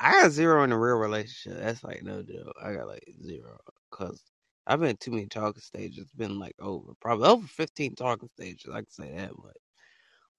I 0.00 0.12
got 0.22 0.32
zero 0.32 0.64
in 0.64 0.72
a 0.72 0.78
real 0.78 0.96
relationship. 0.96 1.60
That's 1.62 1.84
like 1.84 2.02
no 2.02 2.22
deal. 2.22 2.52
I 2.60 2.72
got 2.72 2.88
like 2.88 3.06
zero 3.22 3.58
because 3.90 4.20
I've 4.66 4.80
been 4.80 4.96
too 4.96 5.10
many 5.12 5.26
talking 5.26 5.60
stages. 5.62 5.98
It's 5.98 6.12
been 6.12 6.38
like 6.38 6.56
over 6.60 6.94
probably 7.00 7.28
over 7.28 7.46
15 7.46 7.94
talking 7.94 8.28
stages. 8.30 8.70
I 8.72 8.82
can 8.82 8.90
say 8.90 9.12
that 9.12 9.36
much. 9.38 9.56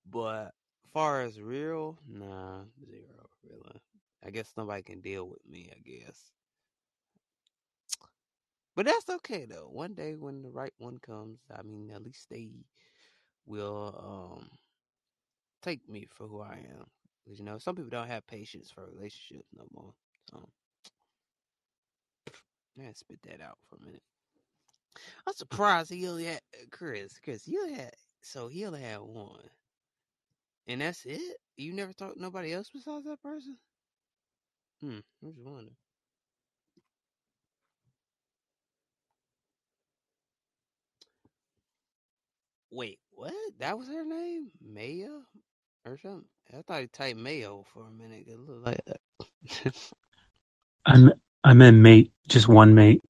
But 0.06 0.54
far 0.94 1.22
as 1.22 1.42
real, 1.42 2.00
nah, 2.08 2.66
zero 2.86 3.30
really. 3.44 3.82
I 4.24 4.30
guess 4.32 4.54
nobody 4.58 4.84
can 4.84 5.02
deal 5.02 5.28
with 5.28 5.46
me. 5.46 5.72
I 5.76 5.80
guess. 5.80 6.32
But 8.76 8.86
that's 8.86 9.10
okay 9.10 9.46
though. 9.46 9.68
One 9.70 9.96
day 9.96 10.16
when 10.16 10.44
the 10.44 10.52
right 10.52 10.74
one 10.78 11.00
comes, 11.00 11.40
I 11.50 11.64
mean, 11.64 11.90
at 11.92 12.04
least 12.04 12.30
they 12.30 12.52
will 13.46 13.96
um 14.40 14.50
take 15.62 15.88
me 15.90 16.06
for 16.12 16.28
who 16.28 16.42
I 16.42 16.58
am. 16.70 16.86
'Cause, 17.26 17.40
you 17.40 17.46
know, 17.46 17.58
some 17.58 17.76
people 17.76 17.90
don't 17.90 18.08
have 18.08 18.28
patience 18.28 18.70
for 18.70 18.86
relationships 18.86 19.48
no 19.54 19.68
more. 19.72 19.94
So, 20.30 20.50
yeah, 22.76 22.92
spit 22.94 23.22
that 23.24 23.42
out 23.42 23.58
for 23.70 23.78
a 23.78 23.80
minute. 23.86 24.04
I'm 25.28 25.34
surprised 25.34 25.92
he 25.92 26.08
only 26.08 26.26
had 26.26 26.42
Chris. 26.72 27.20
Chris, 27.24 27.48
you 27.48 27.74
had 27.74 27.94
so 28.22 28.48
he 28.48 28.66
only 28.66 28.82
had 28.82 29.00
one, 29.02 29.50
and 30.68 30.82
that's 30.82 31.06
it. 31.06 31.38
You 31.58 31.74
never 31.74 31.94
talked 31.94 32.16
to 32.16 32.22
nobody 32.22 32.54
else 32.54 32.70
besides 32.74 33.06
that 33.06 33.22
person. 33.22 33.58
Hmm. 34.82 35.00
I'm 35.24 35.34
just 35.34 35.40
wondering. 35.46 35.76
Wait, 42.72 43.00
what? 43.12 43.34
That 43.60 43.78
was 43.78 43.88
her 43.88 44.04
name, 44.06 44.52
Maya, 44.62 45.10
or 45.86 45.98
something? 45.98 46.26
I 46.58 46.62
thought 46.62 46.82
you 46.82 46.88
typed 46.88 47.20
Mayo 47.20 47.64
for 47.74 47.88
a 47.88 47.92
minute. 47.92 48.26
It 48.28 48.40
looked 48.40 48.66
like 48.66 48.82
that. 48.86 49.02
I'm 50.86 51.12
I 51.44 51.54
meant 51.54 51.78
mate, 51.78 52.12
just 52.28 52.48
one 52.48 52.76
mate. 52.76 53.02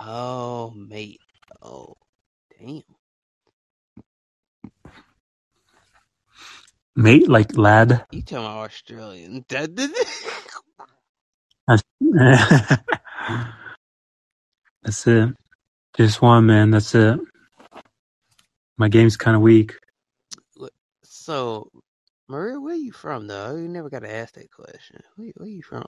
Oh, 0.00 0.72
mate. 0.76 1.20
Oh, 1.62 1.94
damn. 2.58 2.82
Mate 6.96 7.28
like 7.28 7.56
lad. 7.56 8.04
You 8.10 8.22
talking 8.22 8.38
about 8.44 8.70
Australian? 8.70 9.44
That 9.48 9.76
That's, 11.68 11.82
That's 14.82 15.06
it. 15.06 15.30
Just 15.96 16.22
one 16.22 16.46
man. 16.46 16.70
That's 16.70 16.94
it. 16.94 17.20
My 18.78 18.88
game's 18.88 19.16
kind 19.16 19.36
of 19.36 19.42
weak. 19.42 19.78
so, 21.04 21.70
Maria, 22.28 22.60
where 22.60 22.74
you 22.74 22.92
from 22.92 23.26
though? 23.26 23.56
You 23.56 23.68
never 23.68 23.90
got 23.90 24.00
to 24.00 24.14
ask 24.14 24.34
that 24.34 24.50
question. 24.50 25.00
Where, 25.16 25.32
where 25.36 25.48
you 25.48 25.62
from? 25.62 25.86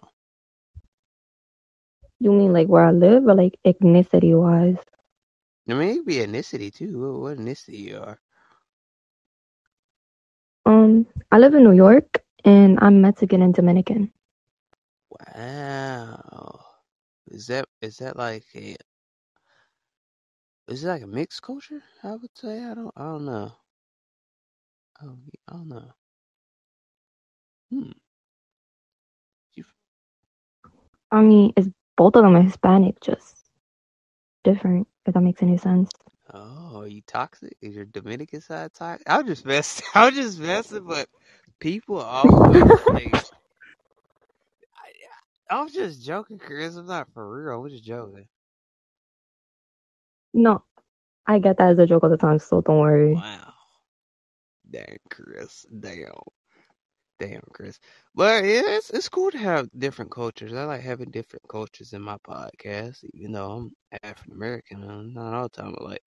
You 2.22 2.32
mean 2.32 2.52
like 2.52 2.68
where 2.68 2.84
I 2.84 2.92
live 2.92 3.26
or 3.26 3.34
like 3.34 3.58
ethnicity 3.66 4.38
wise? 4.40 4.78
I 5.68 5.74
mean, 5.74 5.88
it 5.90 5.96
could 5.98 6.06
be 6.06 6.16
ethnicity 6.16 6.72
too. 6.72 6.98
What, 7.00 7.20
what 7.20 7.38
ethnicity 7.38 7.78
you 7.78 7.98
are? 7.98 8.20
Um, 10.66 11.06
I 11.30 11.38
live 11.38 11.54
in 11.54 11.64
New 11.64 11.72
York 11.72 12.22
and 12.44 12.78
I'm 12.82 13.00
Mexican 13.00 13.42
and 13.42 13.54
Dominican. 13.54 14.12
Wow. 15.10 16.64
Is 17.28 17.46
that 17.48 17.66
is 17.82 17.96
that 17.98 18.16
like 18.16 18.44
a 18.54 18.76
is 20.68 20.84
it 20.84 20.88
like 20.88 21.02
a 21.02 21.06
mixed 21.06 21.42
culture? 21.42 21.82
I 22.02 22.14
would 22.16 22.36
say 22.36 22.64
I 22.64 22.74
don't 22.74 22.92
I 22.96 23.02
don't 23.04 23.26
know. 23.26 23.52
I 25.00 25.04
don't, 25.04 25.28
I 25.48 25.52
don't 25.52 25.68
know. 25.68 25.92
Hmm. 27.70 27.92
I 31.10 31.22
mean, 31.22 31.52
it's 31.56 31.68
both 31.96 32.16
of 32.16 32.24
them 32.24 32.36
are 32.36 32.42
Hispanic, 32.42 33.00
just 33.00 33.36
different. 34.44 34.88
If 35.06 35.14
that 35.14 35.20
makes 35.20 35.42
any 35.42 35.58
sense. 35.58 35.90
oh, 36.34 36.80
are 36.82 36.88
you 36.88 37.02
toxic? 37.06 37.56
Is 37.62 37.74
your 37.74 37.86
Dominican 37.86 38.40
side 38.42 38.74
toxic? 38.74 39.08
I'm 39.10 39.26
just 39.26 39.46
messing. 39.46 39.86
I'm 39.94 40.14
just 40.14 40.38
messing, 40.40 40.84
but 40.86 41.08
people 41.60 41.98
always 41.98 42.72
like. 42.88 43.20
I, 45.50 45.54
I'm 45.56 45.68
just 45.70 46.04
joking, 46.04 46.38
Chris. 46.38 46.76
I'm 46.76 46.86
not 46.86 47.08
for 47.14 47.44
real. 47.44 47.62
I'm 47.64 47.70
just 47.70 47.84
joking. 47.84 48.28
No, 50.34 50.64
I 51.26 51.38
get 51.40 51.58
that 51.58 51.70
as 51.72 51.78
a 51.78 51.86
joke 51.86 52.04
all 52.04 52.10
the 52.10 52.16
time, 52.18 52.38
so 52.38 52.60
don't 52.62 52.78
worry. 52.80 53.22
Wow. 53.22 53.52
Damn, 54.70 54.98
Chris. 55.10 55.66
Damn. 55.80 56.12
Damn, 57.22 57.42
Chris. 57.52 57.78
But 58.16 58.42
yeah, 58.44 58.64
it's 58.66 58.90
it's 58.90 59.08
cool 59.08 59.30
to 59.30 59.38
have 59.38 59.68
different 59.78 60.10
cultures. 60.10 60.52
I 60.54 60.64
like 60.64 60.80
having 60.80 61.12
different 61.12 61.48
cultures 61.48 61.92
in 61.92 62.02
my 62.02 62.18
podcast, 62.18 63.04
even 63.14 63.32
though 63.32 63.52
I'm 63.52 63.72
African 64.02 64.32
American. 64.34 64.82
I'm 64.82 65.14
not 65.14 65.32
all 65.32 65.44
the 65.44 65.62
time, 65.62 65.72
but 65.72 65.84
like 65.84 66.02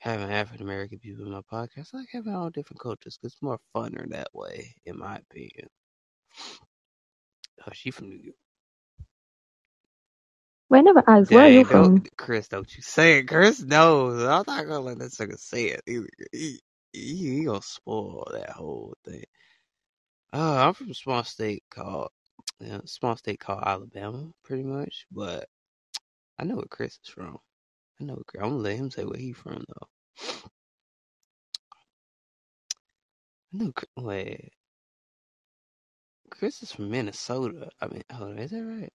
having 0.00 0.30
African 0.30 0.66
American 0.66 0.98
people 0.98 1.24
in 1.24 1.32
my 1.32 1.40
podcast. 1.50 1.94
I 1.94 1.98
like 2.00 2.10
having 2.12 2.34
all 2.34 2.50
different 2.50 2.80
cultures 2.80 3.16
because 3.16 3.32
it's 3.34 3.42
more 3.42 3.58
funner 3.74 4.06
that 4.10 4.28
way, 4.34 4.74
in 4.84 4.98
my 4.98 5.16
opinion. 5.16 5.68
Oh, 7.66 7.72
she 7.72 7.90
from 7.90 8.10
New 8.10 8.20
York. 8.22 8.36
Wait, 10.70 10.80
I 10.80 10.82
never 10.82 11.04
asked. 11.08 11.32
Where 11.32 11.46
are 11.46 11.50
you 11.50 11.64
from? 11.64 12.04
Chris, 12.18 12.48
don't 12.48 12.76
you 12.76 12.82
say 12.82 13.20
it. 13.20 13.28
Chris 13.28 13.62
knows. 13.62 14.22
I'm 14.22 14.44
not 14.46 14.66
gonna 14.66 14.80
let 14.80 14.98
that 14.98 15.12
sucker 15.12 15.38
say 15.38 15.68
it. 15.68 15.82
He, 15.86 16.00
he, 16.32 16.60
he 16.92 17.44
gonna 17.44 17.62
spoil 17.62 18.28
that 18.32 18.50
whole 18.50 18.94
thing. 19.06 19.24
Uh, 20.32 20.66
I'm 20.68 20.74
from 20.74 20.90
a 20.90 20.94
small 20.94 21.24
state 21.24 21.64
called, 21.70 22.10
yeah, 22.60 22.80
small 22.86 23.16
state 23.16 23.40
called 23.40 23.64
Alabama, 23.66 24.30
pretty 24.44 24.64
much. 24.64 25.06
But 25.12 25.48
I 26.38 26.44
know 26.44 26.56
where 26.56 26.66
Chris 26.70 26.98
is 27.04 27.10
from. 27.10 27.38
I 28.00 28.04
know. 28.04 28.14
Where, 28.14 28.44
I'm 28.44 28.50
gonna 28.50 28.62
let 28.62 28.76
him 28.76 28.90
say 28.90 29.04
where 29.04 29.18
he 29.20 29.32
from 29.32 29.64
though. 29.68 29.88
I 33.54 33.64
know. 33.64 33.72
Wait, 33.98 34.52
Chris 36.30 36.62
is 36.62 36.72
from 36.72 36.90
Minnesota. 36.90 37.70
I 37.80 37.88
mean, 37.88 38.04
hold 38.12 38.30
on, 38.32 38.38
is 38.40 38.52
that 38.52 38.64
right? 38.64 38.92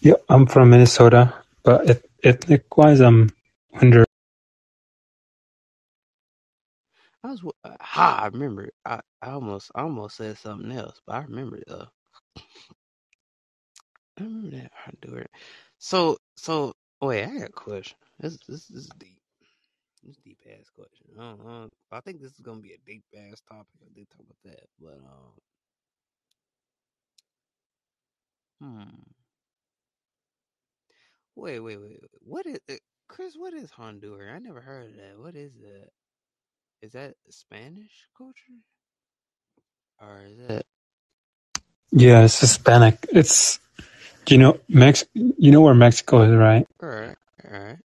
Yeah, 0.00 0.14
I'm 0.30 0.46
from 0.46 0.70
Minnesota, 0.70 1.34
but 1.64 2.02
ethnic 2.24 2.76
wise, 2.76 3.00
I'm 3.00 3.30
Honduran. 3.76 4.06
I 7.24 7.28
was 7.30 7.42
uh, 7.64 7.76
ha. 7.80 8.20
I 8.22 8.26
remember. 8.28 8.70
I, 8.84 9.00
I 9.22 9.30
almost 9.32 9.70
I 9.74 9.82
almost 9.82 10.16
said 10.16 10.38
something 10.38 10.72
else, 10.72 11.00
but 11.06 11.16
I 11.16 11.22
remember 11.24 11.56
it 11.58 11.64
though. 11.68 11.88
I 14.18 14.24
remember 14.24 14.56
that 14.58 14.72
Honduran. 14.86 15.26
So 15.78 16.18
so 16.36 16.74
wait, 17.02 17.24
I 17.24 17.38
got 17.38 17.48
a 17.50 17.52
question. 17.52 17.98
This 18.20 18.38
this, 18.48 18.66
this 18.66 18.86
is 18.86 18.90
deep. 18.98 19.20
This 20.02 20.12
is 20.16 20.22
deep 20.24 20.38
ass 20.50 20.68
question. 20.74 21.06
I, 21.18 21.22
don't, 21.22 21.40
I, 21.40 21.44
don't, 21.60 21.72
I 21.92 22.00
think 22.00 22.20
this 22.22 22.32
is 22.32 22.40
gonna 22.40 22.60
be 22.60 22.72
a 22.74 22.78
deep 22.86 23.04
ass 23.16 23.42
topic. 23.48 23.66
I 23.82 23.88
did 23.94 24.08
talk 24.10 24.22
about 24.22 24.38
that, 24.44 24.68
but 24.80 25.00
um, 28.62 28.84
hmm. 28.84 29.02
Wait, 31.36 31.60
wait, 31.60 31.78
wait. 31.80 32.00
What 32.20 32.46
is 32.46 32.58
it? 32.68 32.80
Chris? 33.08 33.34
What 33.36 33.54
is 33.54 33.70
Honduran? 33.70 34.34
I 34.34 34.38
never 34.40 34.60
heard 34.60 34.90
of 34.90 34.96
that. 34.96 35.18
What 35.18 35.36
is 35.36 35.52
that? 35.62 35.88
Is 36.82 36.92
that 36.92 37.14
Spanish 37.30 38.06
culture, 38.16 38.60
or 40.00 40.22
is 40.26 40.38
uh, 40.50 40.50
that? 40.54 40.66
Yeah, 41.92 42.24
it's 42.24 42.40
Hispanic. 42.40 43.06
It's 43.12 43.60
you 44.28 44.38
know 44.38 44.58
Mex. 44.68 45.04
You 45.14 45.52
know 45.52 45.62
where 45.62 45.74
Mexico 45.74 46.22
is, 46.22 46.36
right? 46.36 46.66
All 46.82 46.88
right, 46.88 47.16
all 47.44 47.60
right. 47.60 47.78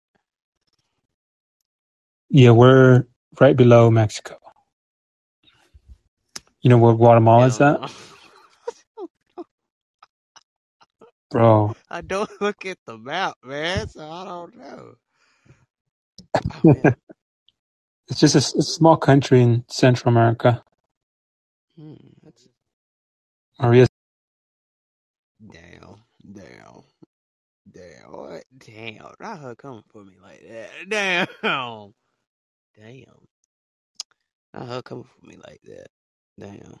Yeah, 2.29 2.51
we're 2.51 3.05
right 3.39 3.55
below 3.57 3.91
Mexico. 3.91 4.37
You 6.61 6.69
know 6.71 6.77
where 6.77 6.93
Guatemala 6.95 7.47
is 7.47 7.61
at? 7.61 7.81
Bro. 11.31 11.75
I 11.89 12.01
don't 12.01 12.29
look 12.41 12.65
at 12.65 12.77
the 12.85 12.97
map, 12.97 13.35
man, 13.43 13.87
so 13.89 14.09
I 14.09 14.25
don't 14.25 14.55
know. 14.57 14.95
Oh, 16.65 16.95
it's 18.07 18.19
just 18.19 18.35
a, 18.35 18.57
a, 18.59 18.61
small 18.61 18.97
country 18.97 19.41
in 19.41 19.63
Central 19.67 20.11
America. 20.11 20.63
Hmm, 21.77 21.93
that's... 22.23 22.47
Maria. 23.59 23.87
Damn, 25.51 25.95
damn, 26.33 26.83
damn, 27.71 28.11
what? 28.11 28.43
Damn, 28.57 29.13
not 29.19 29.39
her 29.39 29.55
coming 29.55 29.83
for 29.91 30.03
me 30.03 30.15
like 30.21 30.41
that. 30.47 30.69
Damn, 30.89 31.93
damn, 32.75 33.27
not 34.53 34.67
her 34.67 34.81
coming 34.81 35.05
for 35.05 35.25
me 35.25 35.37
like 35.45 35.61
that. 35.63 35.87
Damn. 36.39 36.79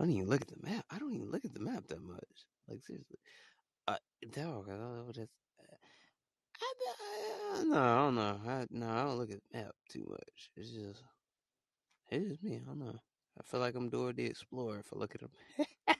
I 0.00 0.02
don't 0.02 0.12
even 0.12 0.28
look 0.30 0.40
at 0.40 0.48
the 0.48 0.66
map. 0.66 0.84
I 0.90 0.98
don't 0.98 1.14
even 1.14 1.30
look 1.30 1.44
at 1.44 1.52
the 1.52 1.60
map 1.60 1.86
that 1.88 2.02
much. 2.02 2.46
Like 2.68 2.82
seriously. 2.86 3.18
Uh, 3.86 3.96
dog, 4.32 4.68
I 4.68 4.76
don't 4.76 4.96
know. 4.96 5.04
what 5.04 5.16
That's, 5.16 5.30
I, 6.60 6.74
I, 7.58 7.64
no, 7.64 7.76
I 7.78 7.96
don't 7.96 8.14
know. 8.14 8.40
I, 8.46 8.66
no, 8.70 8.88
I 8.88 9.02
don't 9.04 9.18
look 9.18 9.30
at 9.30 9.38
the 9.52 9.58
map 9.58 9.74
too 9.88 10.06
much. 10.08 10.50
It's 10.56 10.70
just, 10.70 11.02
it's 12.10 12.28
just 12.28 12.42
me. 12.42 12.56
I 12.56 12.66
don't 12.66 12.78
know. 12.78 12.98
I 13.38 13.42
feel 13.44 13.60
like 13.60 13.74
I'm 13.74 13.88
Dora 13.88 14.12
the 14.12 14.26
Explorer 14.26 14.80
if 14.80 14.92
I 14.92 14.98
look 14.98 15.14
at 15.14 15.20
them. 15.20 15.30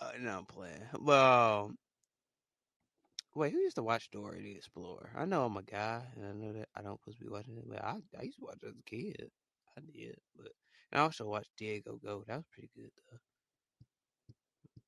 uh, 0.00 0.12
no, 0.20 0.38
I'm 0.38 0.46
playing. 0.46 0.82
Well, 1.00 1.72
wait, 3.34 3.52
who 3.52 3.58
used 3.60 3.76
to 3.76 3.82
watch 3.82 4.10
Dora 4.10 4.40
the 4.40 4.56
Explorer? 4.56 5.10
I 5.16 5.24
know 5.24 5.44
I'm 5.44 5.56
a 5.56 5.62
guy, 5.62 6.02
and 6.16 6.26
I 6.26 6.32
know 6.32 6.52
that 6.52 6.68
I 6.76 6.82
don't 6.82 7.00
supposed 7.00 7.18
to 7.18 7.24
be 7.24 7.30
watching 7.30 7.56
it, 7.56 7.68
but 7.68 7.82
I, 7.84 7.96
I 8.18 8.22
used 8.22 8.38
to 8.38 8.44
watch 8.44 8.58
it 8.62 8.68
as 8.68 8.74
a 8.78 8.82
kid. 8.90 9.30
I 9.78 9.80
did, 9.80 10.16
but 10.36 10.52
and 10.92 11.00
I 11.00 11.04
also 11.04 11.26
watched 11.26 11.56
Diego 11.56 11.98
Go. 12.04 12.24
That 12.26 12.36
was 12.36 12.46
pretty 12.52 12.70
good 12.74 12.90
though. 13.10 13.18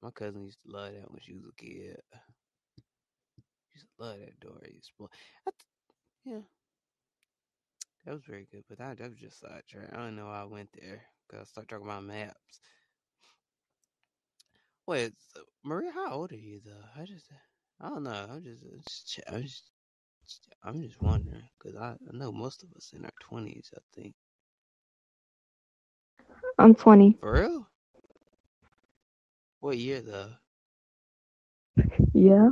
My 0.03 0.11
cousin 0.11 0.45
used 0.45 0.59
to 0.67 0.73
love 0.73 0.93
that 0.93 1.11
when 1.11 1.21
she 1.21 1.35
was 1.35 1.45
a 1.45 1.63
kid. 1.63 2.01
To 3.83 4.05
love 4.05 4.21
that 4.21 4.41
Dora 4.41 4.63
Explorer. 4.65 5.11
Yeah, 6.25 6.41
that 8.07 8.13
was 8.15 8.25
very 8.25 8.47
good. 8.53 8.65
But 8.69 8.79
that, 8.79 8.99
that 8.99 9.11
was 9.11 9.19
just 9.19 9.41
sidetrack. 9.41 9.93
I 9.93 9.99
don't 9.99 10.17
know 10.17 10.27
why 10.27 10.43
I 10.43 10.45
went 10.45 10.71
there 10.81 11.03
because 11.29 11.43
I 11.43 11.47
started 11.47 11.71
talking 11.71 11.87
about 11.87 12.05
maps. 12.05 12.61
Wait, 14.87 15.13
so, 15.19 15.43
Maria, 15.65 15.93
how 15.93 16.13
old 16.13 16.33
are 16.33 16.37
you 16.37 16.61
though? 16.65 16.85
I 17.01 17.05
just, 17.07 17.27
I 17.81 17.89
don't 17.89 18.05
know. 18.05 18.27
I'm 18.31 18.43
just, 18.43 18.63
just 18.63 19.21
I'm 19.31 19.43
just, 19.43 19.65
I'm 20.65 20.83
just 20.83 21.01
wondering 21.03 21.49
because 21.59 21.77
I, 21.77 21.93
I 21.93 22.17
know 22.17 22.33
most 22.33 22.65
of 22.65 22.73
us 22.77 22.93
in 22.97 23.05
our 23.05 23.13
twenties. 23.21 23.71
I 23.77 23.81
think. 23.95 24.15
I'm 26.59 26.75
20. 26.75 27.19
For 27.21 27.33
real? 27.33 27.69
What 29.61 29.79
year 29.79 30.03
though? 30.03 30.33
Yeah. 32.15 32.51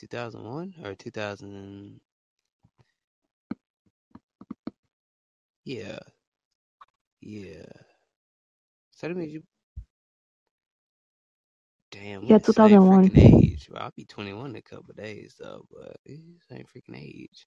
2001 0.00 0.74
or 0.84 0.94
2000? 0.96 2.00
Yeah. 5.64 5.98
Yeah. 7.20 7.66
So 8.92 9.08
that 9.08 9.16
means 9.16 9.32
you. 9.32 9.42
Damn. 11.92 12.24
Yeah, 12.24 12.38
2001. 12.38 13.12
Age. 13.16 13.68
Well, 13.72 13.82
I'll 13.82 13.92
be 13.96 14.04
21 14.04 14.50
in 14.50 14.56
a 14.56 14.62
couple 14.62 14.94
days 14.94 15.36
though, 15.40 15.66
but 15.70 15.96
this 16.06 16.18
ain't 16.52 16.68
freaking 16.68 16.96
age. 16.98 17.46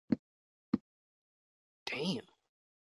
Damn. 1.88 2.23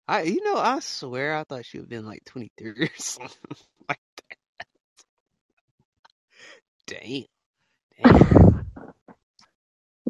I, 0.08 0.22
you 0.22 0.42
know, 0.44 0.56
I 0.56 0.80
swear 0.80 1.36
I 1.36 1.44
thought 1.44 1.66
she 1.66 1.78
would 1.78 1.84
have 1.84 1.90
been 1.90 2.06
like 2.06 2.24
23 2.26 2.70
or 2.84 2.90
something 2.98 3.56
like 3.88 3.98
that. 4.16 4.36
Damn. 6.86 7.24
Damn. 7.98 8.39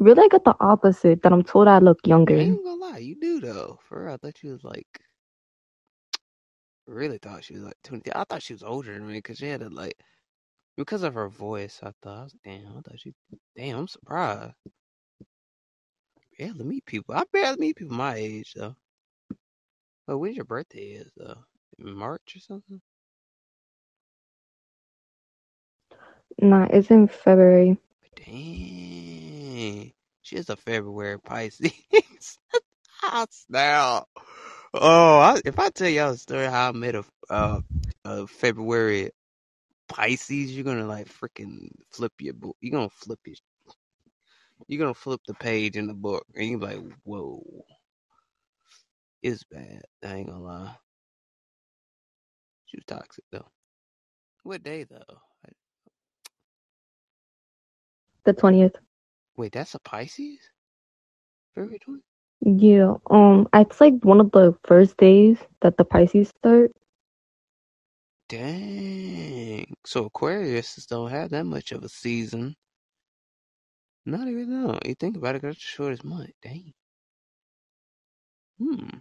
Really, 0.01 0.23
I 0.25 0.29
got 0.29 0.45
the 0.45 0.57
opposite. 0.61 1.23
That 1.23 1.33
I'm 1.33 1.43
told 1.43 1.69
I 1.69 1.79
look 1.79 1.99
younger. 2.07 2.37
I 2.37 2.43
ain't 2.43 2.65
gonna 2.65 2.81
lie, 2.81 2.99
you 2.99 3.15
do 3.15 3.41
though. 3.41 3.79
For 3.89 4.05
real, 4.05 4.13
I 4.15 4.17
thought 4.17 4.37
she 4.37 4.49
was 4.49 4.63
like. 4.63 4.87
Really 6.87 7.19
thought 7.19 7.45
she 7.45 7.53
was 7.55 7.63
like 7.63 7.77
20. 7.85 8.11
I 8.15 8.25
thought 8.25 8.43
she 8.43 8.53
was 8.53 8.63
older 8.63 8.93
than 8.93 9.07
me 9.07 9.15
because 9.15 9.39
she 9.39 9.47
had 9.47 9.61
a 9.63 9.69
like. 9.69 9.95
Because 10.77 11.03
of 11.03 11.15
her 11.15 11.29
voice, 11.29 11.79
I 11.83 11.91
thought, 12.03 12.19
I 12.19 12.23
was, 12.23 12.35
damn, 12.45 12.67
I 12.77 12.81
thought 12.81 12.99
she. 12.99 13.13
Damn, 13.57 13.79
I'm 13.79 13.87
surprised. 13.89 14.53
Yeah, 16.39 16.47
Barely 16.47 16.65
meet 16.65 16.85
people. 16.85 17.15
I 17.15 17.23
barely 17.33 17.57
meet 17.59 17.77
people 17.77 17.95
my 17.95 18.15
age 18.15 18.53
though. 18.55 18.75
But 20.07 20.19
when's 20.19 20.37
your 20.37 20.45
birthday 20.45 20.93
is 21.01 21.11
though? 21.17 21.45
In 21.79 21.93
March 21.95 22.35
or 22.35 22.41
something? 22.41 22.81
Nah, 26.41 26.67
it's 26.71 26.91
in 26.91 27.07
February. 27.07 27.77
Dang. 29.61 29.93
She's 30.23 30.49
a 30.49 30.55
February 30.55 31.19
Pisces. 31.19 31.71
now. 33.49 34.05
Oh, 34.73 35.19
I, 35.19 35.39
if 35.45 35.59
I 35.59 35.69
tell 35.69 35.89
y'all 35.89 36.11
a 36.11 36.17
story 36.17 36.45
how 36.47 36.69
I 36.69 36.71
met 36.71 36.95
a, 36.95 37.03
uh, 37.29 37.61
a 38.03 38.25
February 38.25 39.11
Pisces, 39.87 40.55
you're 40.55 40.63
gonna 40.63 40.87
like 40.87 41.07
freaking 41.09 41.69
flip 41.91 42.13
your 42.19 42.33
book. 42.33 42.57
You're 42.59 42.71
gonna 42.71 42.89
flip 42.89 43.19
your. 43.25 43.35
You're 44.67 44.79
gonna 44.79 44.93
flip 44.95 45.21
the 45.27 45.35
page 45.35 45.75
in 45.75 45.87
the 45.87 45.93
book, 45.93 46.25
and 46.35 46.49
you're 46.49 46.59
like, 46.59 46.79
"Whoa, 47.03 47.43
it's 49.21 49.43
bad." 49.43 49.83
I 50.03 50.15
ain't 50.15 50.27
gonna 50.27 50.41
lie. 50.41 50.75
She 52.67 52.77
was 52.77 52.85
toxic 52.87 53.25
though. 53.31 53.49
What 54.43 54.63
day 54.63 54.85
though? 54.85 55.17
The 58.25 58.33
twentieth. 58.33 58.75
Wait, 59.37 59.53
that's 59.53 59.75
a 59.75 59.79
Pisces. 59.79 60.39
February. 61.55 61.79
Yeah, 62.41 62.95
um, 63.09 63.47
it's 63.53 63.79
like 63.79 63.93
one 64.03 64.19
of 64.19 64.31
the 64.31 64.57
first 64.65 64.97
days 64.97 65.37
that 65.61 65.77
the 65.77 65.85
Pisces 65.85 66.29
start. 66.29 66.71
Dang. 68.29 69.75
So 69.85 70.05
Aquarius 70.05 70.85
don't 70.85 71.11
have 71.11 71.29
that 71.31 71.45
much 71.45 71.71
of 71.71 71.83
a 71.83 71.89
season. 71.89 72.55
Not 74.05 74.27
even 74.27 74.49
though. 74.49 74.79
You 74.85 74.95
think 74.95 75.17
about 75.17 75.35
it, 75.35 75.43
that's 75.43 75.55
the 75.55 75.61
shortest 75.61 76.03
month. 76.03 76.31
Dang. 76.41 76.73
Hmm. 78.59 78.97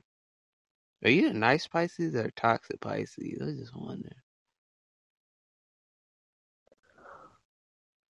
Are 1.04 1.10
you 1.10 1.30
a 1.30 1.32
nice 1.32 1.66
Pisces 1.66 2.14
or 2.14 2.30
toxic 2.36 2.80
Pisces? 2.80 3.40
I 3.40 3.52
just 3.58 3.74
wonder. 3.74 4.10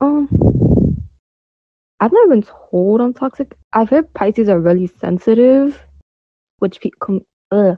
Um, 0.01 0.49
I've 2.01 2.12
never 2.12 2.28
been 2.31 2.44
told 2.44 3.02
I'm 3.02 3.14
toxic. 3.14 3.56
I've 3.74 3.90
heard 3.90 4.12
Pisces 4.14 4.48
are 4.51 4.60
really 4.60 4.89
sensitive, 4.89 5.81
which 6.60 6.81
pe- 6.81 6.90
com- 7.01 7.27
uh, 7.52 7.77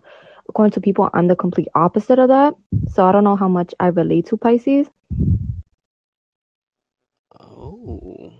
according 0.49 0.73
to 0.73 0.81
people, 0.83 1.11
I'm 1.15 1.29
the 1.29 1.37
complete 1.37 1.69
opposite 1.75 2.19
of 2.19 2.29
that. 2.29 2.55
So 2.89 3.07
I 3.07 3.13
don't 3.13 3.25
know 3.25 3.37
how 3.37 3.49
much 3.49 3.75
I 3.81 3.89
relate 3.89 4.27
to 4.29 4.39
Pisces. 4.39 4.89
Oh, 7.41 8.33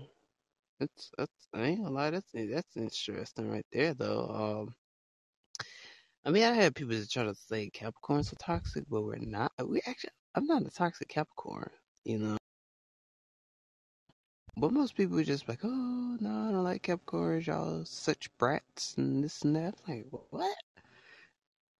that's 0.79 1.11
that's 1.17 1.47
I 1.53 1.63
ain't 1.63 1.83
gonna 1.83 1.95
lie, 1.95 2.11
that's 2.11 2.31
that's 2.33 2.77
interesting 2.77 3.51
right 3.51 3.65
there 3.73 3.93
though. 3.95 4.65
Um, 4.67 4.75
I 6.25 6.31
mean, 6.31 6.43
I 6.43 6.53
had 6.53 6.75
people 6.75 6.95
that 6.95 7.09
try 7.11 7.23
to 7.25 7.35
say 7.35 7.71
Capricorns 7.71 8.31
are 8.33 8.37
toxic, 8.37 8.85
but 8.89 9.03
we're 9.03 9.17
not. 9.17 9.51
We 9.65 9.81
actually, 9.87 10.11
I'm 10.35 10.45
not 10.47 10.63
a 10.63 10.71
toxic 10.71 11.09
Capricorn, 11.09 11.69
you 12.05 12.19
know. 12.19 12.37
But 14.57 14.71
most 14.71 14.95
people 14.95 15.23
just 15.23 15.49
like, 15.49 15.61
oh 15.63 16.17
no, 16.21 16.29
I 16.49 16.51
don't 16.51 16.63
like 16.63 16.83
Capricorns. 16.83 17.47
Y'all 17.47 17.85
such 17.85 18.29
brats 18.37 18.95
and 18.97 19.23
this 19.23 19.41
and 19.43 19.55
that. 19.55 19.75
I'm 19.87 19.95
like, 19.95 20.07
what? 20.31 20.57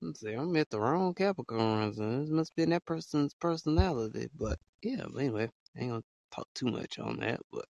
I'm 0.04 0.16
saying 0.16 0.40
I 0.40 0.44
met 0.46 0.70
the 0.72 0.80
wrong 0.80 1.14
Capricorns, 1.16 2.00
and 2.00 2.28
it 2.30 2.32
must 2.34 2.56
be 2.56 2.64
in 2.64 2.72
that 2.72 2.86
person's 2.86 3.36
personality. 3.36 4.30
But 4.40 4.60
yeah, 4.84 5.06
but 5.12 5.20
anyway, 5.22 5.50
I 5.78 5.82
ain't 5.82 5.92
gonna 5.92 6.04
talk 6.34 6.48
too 6.56 6.68
much 6.68 7.00
on 7.00 7.20
that. 7.20 7.42
But 7.52 7.66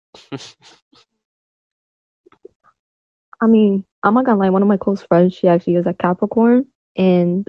I 3.41 3.47
mean, 3.47 3.85
I'm 4.03 4.15
not 4.15 4.25
gonna 4.25 4.39
lie, 4.39 4.49
one 4.51 4.63
of 4.63 4.69
my 4.69 4.77
close 4.77 5.03
friends, 5.03 5.35
she 5.35 5.47
actually 5.47 5.75
is 5.75 5.88
a 5.88 5.93
Capricorn, 5.93 6.67
and 6.97 7.47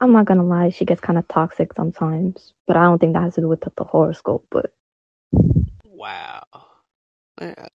I'm 0.00 0.12
not 0.12 0.26
gonna 0.26 0.44
lie, 0.44 0.70
she 0.70 0.84
gets 0.86 1.00
kind 1.02 1.18
of 1.18 1.28
toxic 1.28 1.74
sometimes. 1.74 2.54
But 2.66 2.76
I 2.76 2.84
don't 2.84 2.98
think 3.00 3.14
that 3.14 3.22
has 3.22 3.36
to 3.36 3.42
do 3.42 3.48
with 3.48 3.62
the, 3.62 3.72
the 3.76 3.84
horoscope. 3.84 4.46
But 4.50 4.74
wow, 5.96 6.42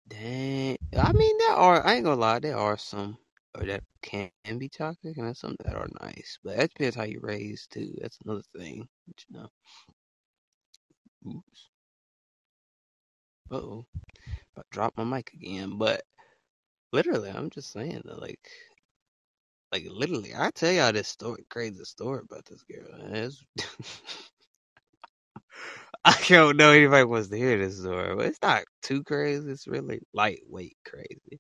dang. 0.08 0.78
I 0.98 1.14
mean, 1.14 1.38
there 1.40 1.52
are. 1.56 1.86
I 1.86 1.96
ain't 1.96 2.06
gonna 2.06 2.20
lie, 2.22 2.40
there 2.40 2.58
are 2.58 2.78
some 2.78 3.18
or 3.58 3.66
that 3.66 3.84
can 4.02 4.32
be 4.58 4.70
toxic, 4.70 5.18
and 5.18 5.28
there's 5.28 5.40
some 5.40 5.56
that 5.66 5.76
are 5.76 5.88
nice. 6.02 6.40
But 6.44 6.58
that 6.58 6.70
depends 6.74 6.96
how 6.96 7.04
you 7.04 7.20
raised 7.22 7.72
too. 7.72 7.94
That's 8.02 8.18
another 8.26 8.44
thing, 8.56 8.88
but, 9.08 9.26
you 9.30 9.40
know. 9.40 9.50
Oops. 11.28 11.70
Uh 13.52 13.56
oh. 13.58 13.86
About 14.54 14.66
to 14.72 14.72
drop 14.72 14.94
my 14.98 15.04
mic 15.04 15.32
again. 15.34 15.78
But 15.78 16.04
literally, 16.94 17.30
I'm 17.32 17.50
just 17.50 17.72
saying 17.72 18.04
that, 18.06 18.22
like, 18.22 18.50
like 19.72 19.86
literally, 19.90 20.34
I 20.36 20.52
tell 20.52 20.72
y'all 20.72 20.94
this 20.94 21.08
story, 21.10 21.46
crazy 21.50 21.84
story 21.86 22.22
about 22.26 22.46
this 22.46 22.64
girl. 22.64 22.88
It's, 23.14 23.44
I 26.06 26.16
don't 26.28 26.58
know 26.58 26.72
anybody 26.72 27.06
wants 27.06 27.30
to 27.30 27.38
hear 27.38 27.58
this 27.58 27.80
story, 27.80 28.16
but 28.16 28.26
it's 28.26 28.42
not 28.42 28.64
too 28.82 29.04
crazy. 29.04 29.50
It's 29.52 29.68
really 29.68 30.00
lightweight 30.14 30.78
crazy. 30.86 31.40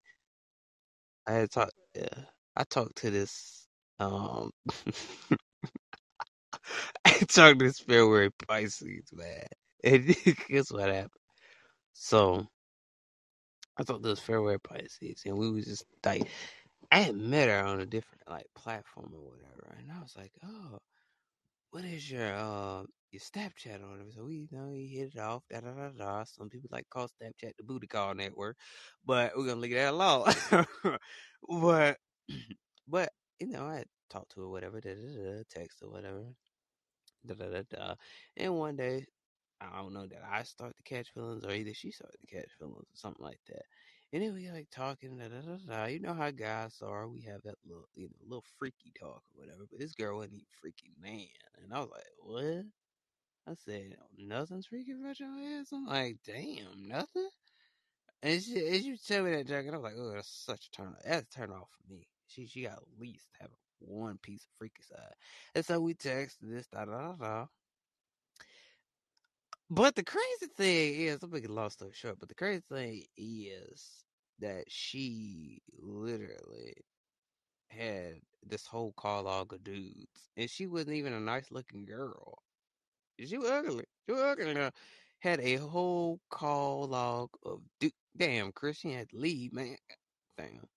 I 1.28 1.34
had 1.34 1.52
talked, 1.52 1.74
yeah, 1.96 2.26
I 2.56 2.64
talked 2.66 2.98
to 2.98 3.12
this, 3.12 3.68
um, 4.00 4.52
I 7.06 7.12
talked 7.12 7.60
to 7.60 7.66
this 7.66 7.80
February 7.80 8.32
Pisces 8.48 9.10
man, 9.14 9.46
and 9.84 10.08
guess 10.50 10.72
what 10.72 10.90
happened? 10.90 11.12
So 11.94 12.48
I 13.78 13.84
thought 13.84 14.02
this 14.04 14.20
February 14.20 14.60
Pisces, 14.60 15.24
and 15.26 15.38
we 15.38 15.52
was 15.52 15.66
just 15.66 15.86
like, 16.06 16.28
I 16.92 17.00
had 17.02 17.16
met 17.16 17.50
her 17.50 17.66
on 17.66 17.80
a 17.82 17.86
different 17.86 18.24
like 18.30 18.46
platform 18.56 19.12
or 19.16 19.32
whatever, 19.32 19.76
and 19.80 19.92
I 19.92 20.02
was 20.02 20.16
like, 20.18 20.32
oh, 20.46 20.80
what 21.72 21.86
is 21.86 22.12
your 22.12 22.34
uh 22.36 22.84
your 23.12 23.22
Snapchat 23.22 23.84
on 23.84 24.02
it? 24.02 24.14
So 24.16 24.26
we 24.26 24.36
you 24.36 24.48
know 24.52 24.70
we 24.70 24.88
hit 24.88 25.16
it 25.16 25.20
off, 25.20 25.44
da 25.50 25.62
da 25.62 25.72
da 25.72 25.90
da. 25.90 26.24
Some 26.26 26.50
people 26.50 26.70
like 26.72 26.90
call 26.90 27.08
Snapchat 27.08 27.54
the 27.58 27.64
booty 27.64 27.88
call 27.88 28.16
network, 28.16 28.58
but 29.06 29.34
we're 29.36 29.48
gonna 29.48 29.60
leave 29.60 29.74
that 29.74 29.94
alone. 29.94 30.28
but 31.50 31.98
but 32.88 33.10
you 33.40 33.48
know 33.48 33.64
I 33.66 33.86
talked 34.10 34.34
to 34.34 34.42
her, 34.42 34.50
whatever, 34.50 34.82
da 34.82 34.94
da 34.94 35.38
da, 35.38 35.44
text 35.50 35.82
or 35.84 35.90
whatever, 35.90 36.24
da 37.26 37.36
da 37.36 37.46
da 37.50 37.62
da. 37.70 37.96
And 38.38 38.56
one 38.56 38.76
day, 38.76 39.06
I 39.62 39.78
don't 39.82 39.94
know 39.94 40.08
that 40.08 40.24
I 40.30 40.44
start 40.44 40.76
to 40.78 40.84
catch 40.84 41.10
feelings 41.14 41.44
or 41.46 41.52
either 41.52 41.74
she 41.74 41.92
started 41.92 42.18
to 42.22 42.36
catch 42.36 42.50
feelings 42.60 42.78
or 42.78 42.96
something 42.96 43.24
like 43.24 43.40
that. 43.50 43.64
And 44.14 44.22
then 44.24 44.34
we 44.34 44.52
like 44.52 44.68
talking, 44.72 45.18
da 45.18 45.30
da 45.30 45.42
da 45.42 45.58
da. 45.68 45.86
You 45.86 46.00
know 46.00 46.14
how 46.14 46.32
guys 46.32 46.80
are. 46.82 47.08
We 47.08 47.22
have 47.22 47.42
that 47.44 47.56
little, 47.66 47.88
you 47.96 48.10
know, 48.10 48.16
little 48.26 48.44
freaky 48.60 48.92
talk 49.00 49.24
or 49.36 49.42
whatever. 49.42 49.66
But 49.70 49.80
this 49.80 49.94
girl 49.94 50.18
wasn't 50.18 50.36
even 50.36 50.46
freaky 50.62 50.92
man, 51.02 51.28
and 51.64 51.74
I 51.74 51.80
was 51.80 51.90
like, 51.92 52.04
what? 52.20 52.66
I 53.48 53.54
said, 53.56 53.98
nothing's 54.18 54.68
freaky 54.68 54.92
about 54.94 55.20
your 55.20 55.30
ass. 55.30 55.72
I'm 55.74 55.86
like, 55.88 56.18
damn, 56.26 56.88
nothing. 56.88 57.30
And 58.24 58.42
she, 58.42 58.56
as 58.68 58.86
you 58.86 58.98
tell 58.98 59.24
me 59.24 59.32
that, 59.32 59.48
Jack, 59.48 59.66
I 59.68 59.72
was 59.72 59.84
like, 59.84 59.94
oh, 59.98 60.12
that's 60.14 60.30
such 60.30 60.68
a 60.68 60.72
turn 60.72 60.88
off. 60.90 61.02
That's 61.06 61.36
a 61.36 61.40
turn 61.40 61.52
off 61.52 61.70
for 61.72 61.94
me. 61.94 62.08
She 62.28 62.46
she 62.48 62.64
got 62.64 62.74
at 62.74 63.00
least 63.00 63.30
have 63.40 63.50
one 63.80 64.18
piece 64.20 64.44
of 64.44 64.52
freaky 64.58 64.84
side. 64.84 65.16
And 65.56 65.66
so 65.66 65.80
we 65.82 65.94
text 65.96 66.38
this, 66.42 66.68
da 66.68 66.86
da 66.86 66.92
da 66.92 67.14
da. 67.14 67.46
But 69.70 69.96
the 69.96 70.04
crazy 70.04 70.48
thing 70.56 70.96
is, 70.96 71.24
I'm 71.24 71.32
making 71.32 71.50
a 71.50 71.54
long 71.54 71.70
story 71.72 71.92
short, 71.94 72.20
but 72.20 72.30
the 72.30 72.36
crazy 72.36 72.64
thing 72.70 73.06
is 73.18 74.04
that 74.40 74.66
she 74.70 75.62
literally 75.80 76.76
had 77.70 78.16
this 78.44 78.66
whole 78.68 78.94
call 78.94 79.24
log 79.24 79.54
of 79.54 79.64
dudes, 79.64 80.30
and 80.38 80.50
she 80.50 80.68
wasn't 80.68 80.96
even 80.96 81.14
a 81.14 81.20
nice 81.20 81.52
looking 81.52 81.86
girl. 81.86 82.44
She 83.26 83.38
was 83.38 83.50
ugly. 83.50 83.86
She 84.06 84.14
was 84.14 84.22
ugly. 84.22 84.54
Now, 84.54 84.72
had 85.20 85.40
a 85.40 85.58
whole 85.58 86.20
call 86.30 86.88
log 86.88 87.30
of 87.46 87.62
dude. 87.80 87.92
Damn, 88.18 88.52
Chris, 88.52 88.78
she 88.78 88.92
had 88.92 89.10
to 89.10 89.18
leave, 89.18 89.54
man. 89.54 89.78
Damn. 90.38 90.68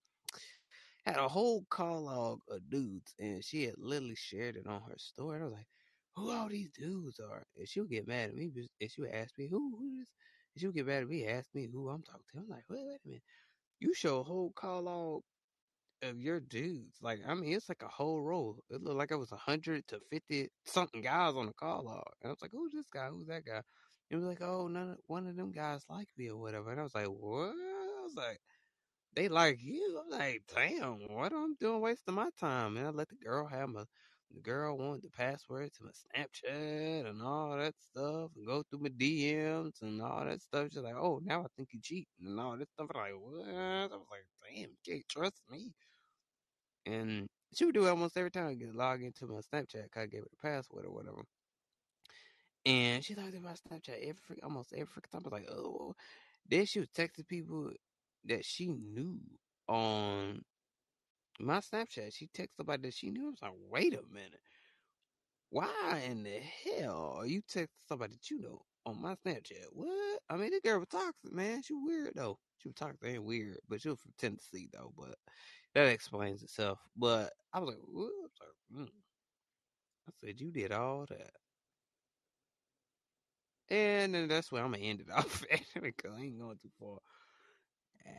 Had 1.05 1.16
a 1.16 1.29
whole 1.29 1.65
call 1.71 2.05
log 2.05 2.41
of 2.51 2.61
dudes, 2.71 3.15
and 3.19 3.45
she 3.45 3.65
had 3.65 3.75
literally 3.79 4.15
shared 4.15 4.57
it 4.57 4.66
on 4.66 4.81
her 4.83 4.97
story. 4.97 5.37
And 5.37 5.45
I 5.45 5.47
was 5.47 5.55
like, 5.57 5.66
who 6.16 6.31
all 6.31 6.49
these 6.49 6.71
dudes 6.71 7.19
are? 7.21 7.45
And 7.57 7.69
she 7.69 7.81
would 7.81 7.91
get 7.91 8.07
mad 8.07 8.31
at 8.31 8.37
me, 8.37 8.51
and 8.81 8.91
she 8.91 9.01
would 9.01 9.11
ask 9.11 9.37
me, 9.39 9.49
who, 9.49 9.77
who 9.77 10.01
is? 10.01 10.09
And 10.55 10.61
she 10.61 10.66
would 10.66 10.77
get 10.77 10.87
mad 10.87 11.03
at 11.03 11.09
me, 11.09 11.27
ask 11.27 11.49
me 11.55 11.69
who 11.73 11.89
I'm 11.89 12.03
talking 12.03 12.23
to. 12.33 12.39
I'm 12.39 12.49
like, 12.49 12.65
wait, 12.69 12.87
wait 12.87 13.01
a 13.05 13.09
minute. 13.09 13.23
You 13.81 13.93
show 13.95 14.21
a 14.21 14.25
whole 14.25 14.53
call 14.55 14.83
log 14.83 15.23
of 16.05 16.20
your 16.20 16.40
dudes. 16.40 16.98
Like, 17.02 17.20
I 17.26 17.35
mean, 17.35 17.52
it's 17.52 17.68
like 17.68 17.82
a 17.82 17.89
whole 17.89 18.22
row. 18.22 18.56
It 18.70 18.82
looked 18.82 18.97
like 18.98 19.10
it 19.10 19.16
was 19.16 19.32
a 19.32 19.36
hundred 19.36 19.86
to 19.89 20.01
fifty 20.10 20.48
something 20.64 21.02
guys 21.02 21.35
on 21.35 21.47
the 21.47 21.52
call 21.52 21.85
log. 21.85 22.05
And 22.22 22.28
I 22.28 22.32
was 22.32 22.43
like, 22.43 22.52
who's 22.52 22.72
this 22.72 22.86
guy? 22.93 23.09
Who's 23.09 23.28
that 23.28 23.44
guy? 23.44 23.56
And 23.56 23.62
it 24.10 24.16
was 24.16 24.24
like, 24.24 24.43
oh, 24.43 24.68
none 24.68 24.90
of, 24.90 24.98
one 25.06 25.26
of 25.26 25.36
them 25.36 25.52
guys 25.52 25.85
like 25.89 26.09
me 26.16 26.31
or 26.31 26.36
whatever. 26.39 26.70
And 26.70 26.81
I 26.81 26.82
was 26.85 26.94
like, 26.94 27.06
what? 27.06 27.51
I 27.51 28.02
was 28.02 28.14
like, 28.16 28.39
they 29.14 29.28
like 29.28 29.59
you. 29.62 30.02
I'm 30.05 30.18
like, 30.18 30.43
damn, 30.55 30.98
what 31.09 31.32
am 31.32 31.44
I'm 31.44 31.56
doing 31.60 31.81
wasting 31.81 32.14
my 32.14 32.31
time. 32.39 32.76
And 32.76 32.86
I 32.86 32.90
let 32.90 33.09
the 33.09 33.16
girl 33.16 33.47
have 33.47 33.68
my 33.68 33.85
the 34.35 34.40
girl 34.40 34.76
wanted 34.76 35.02
the 35.02 35.10
password 35.10 35.70
to 35.74 35.85
my 35.85 35.90
Snapchat 35.90 37.09
and 37.09 37.22
all 37.22 37.56
that 37.56 37.74
stuff 37.78 38.31
and 38.36 38.47
go 38.47 38.64
through 38.64 38.81
my 38.81 38.89
DMs 38.89 39.81
and 39.82 40.02
all 40.02 40.24
that 40.24 40.43
stuff. 40.43 40.68
She's 40.72 40.82
like, 40.82 40.97
oh, 40.97 41.20
now 41.22 41.43
I 41.43 41.47
think 41.56 41.68
you 41.72 41.81
cheating 41.81 42.06
and 42.26 42.40
all 42.40 42.56
this 42.56 42.68
stuff. 42.70 42.89
I'm 42.94 43.01
like, 43.01 43.12
what? 43.20 43.48
I 43.48 43.86
was 43.86 44.06
like, 44.10 44.26
damn, 44.51 44.70
you 44.70 44.76
can't 44.85 45.09
trust 45.09 45.40
me. 45.51 45.72
And 46.86 47.28
she 47.55 47.65
would 47.65 47.74
do 47.74 47.86
it 47.86 47.90
almost 47.90 48.16
every 48.16 48.31
time 48.31 48.48
I 48.48 48.55
get 48.55 48.74
log 48.74 49.02
into 49.02 49.27
my 49.27 49.40
Snapchat. 49.40 49.90
'cause 49.90 50.02
I 50.02 50.06
gave 50.06 50.23
her 50.23 50.28
the 50.31 50.36
password 50.36 50.86
or 50.86 50.93
whatever. 50.93 51.24
And 52.66 53.05
she 53.05 53.15
logged 53.15 53.35
in 53.35 53.43
my 53.43 53.52
Snapchat 53.55 54.01
every 54.02 54.43
almost 54.43 54.73
every 54.73 55.02
time. 55.02 55.23
I 55.24 55.28
was 55.28 55.32
like, 55.32 55.51
oh. 55.51 55.94
Then 56.47 56.66
she 56.66 56.81
was 56.81 56.90
texting 56.90 57.27
people 57.28 57.73
that 58.24 58.44
she 58.44 58.69
knew 58.69 59.20
on 59.69 60.43
my 61.40 61.59
Snapchat. 61.59 62.15
She 62.15 62.28
texted 62.28 62.56
somebody 62.56 62.82
that 62.82 62.94
she 62.94 63.11
knew. 63.11 63.27
I 63.27 63.31
was 63.31 63.43
like, 63.43 63.52
wait 63.56 63.94
a 63.94 64.02
minute. 64.02 64.40
Why 65.51 66.01
in 66.01 66.24
the 66.24 66.39
hell 66.40 67.12
are 67.19 67.27
you 67.27 67.43
texting 67.43 67.69
somebody 67.86 68.15
that 68.15 68.31
you 68.31 68.39
know 68.40 68.66
on 68.85 69.01
my 69.01 69.15
Snapchat? 69.15 69.66
What? 69.73 70.20
I 70.28 70.36
mean, 70.36 70.51
this 70.51 70.61
girl 70.61 70.81
was 70.81 70.89
toxic, 70.89 71.32
man. 71.32 71.62
She 71.62 71.74
weird 71.74 72.15
though. 72.15 72.39
She 72.59 72.69
was 72.69 72.74
toxic 72.74 73.02
and 73.05 73.24
weird, 73.24 73.61
but 73.69 73.81
she 73.81 73.89
was 73.89 74.01
from 74.01 74.12
Tennessee 74.19 74.69
though. 74.73 74.93
But 74.97 75.19
that 75.74 75.86
explains 75.88 76.42
itself. 76.42 76.78
But 76.96 77.32
I 77.52 77.59
was 77.60 77.68
like? 77.68 77.78
I, 77.78 77.92
was 77.92 78.10
mm. 78.76 78.88
I 80.09 80.12
said, 80.20 80.40
you 80.40 80.51
did 80.51 80.72
all 80.72 81.06
that. 81.09 81.30
And 83.70 84.14
then 84.14 84.28
that's 84.28 84.52
where 84.52 84.62
I'm 84.62 84.72
gonna 84.72 84.84
end 84.84 85.01
it 85.01 85.10
off 85.14 85.42
at 85.51 85.60
because 85.82 86.12
I 86.16 86.22
ain't 86.22 86.38
going 86.38 86.59
too 86.62 86.70
far. 86.78 86.98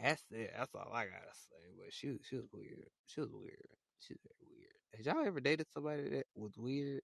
That's 0.04 0.24
it. 0.32 0.52
That's 0.58 0.74
all 0.74 0.92
I 0.94 1.06
gotta 1.06 1.34
say. 1.34 1.72
But 1.78 1.94
she 1.94 2.10
was 2.10 2.20
she 2.28 2.36
was 2.38 2.46
weird. 2.52 2.90
She 3.06 3.22
was 3.22 3.30
weird. 3.32 3.68
She's 4.00 4.18
very 4.24 4.50
weird. 4.58 4.74
Has 4.96 5.06
y'all 5.06 5.26
ever 5.26 5.40
dated 5.40 5.68
somebody 5.72 6.10
that 6.10 6.26
was 6.36 6.58
weird? 6.58 7.02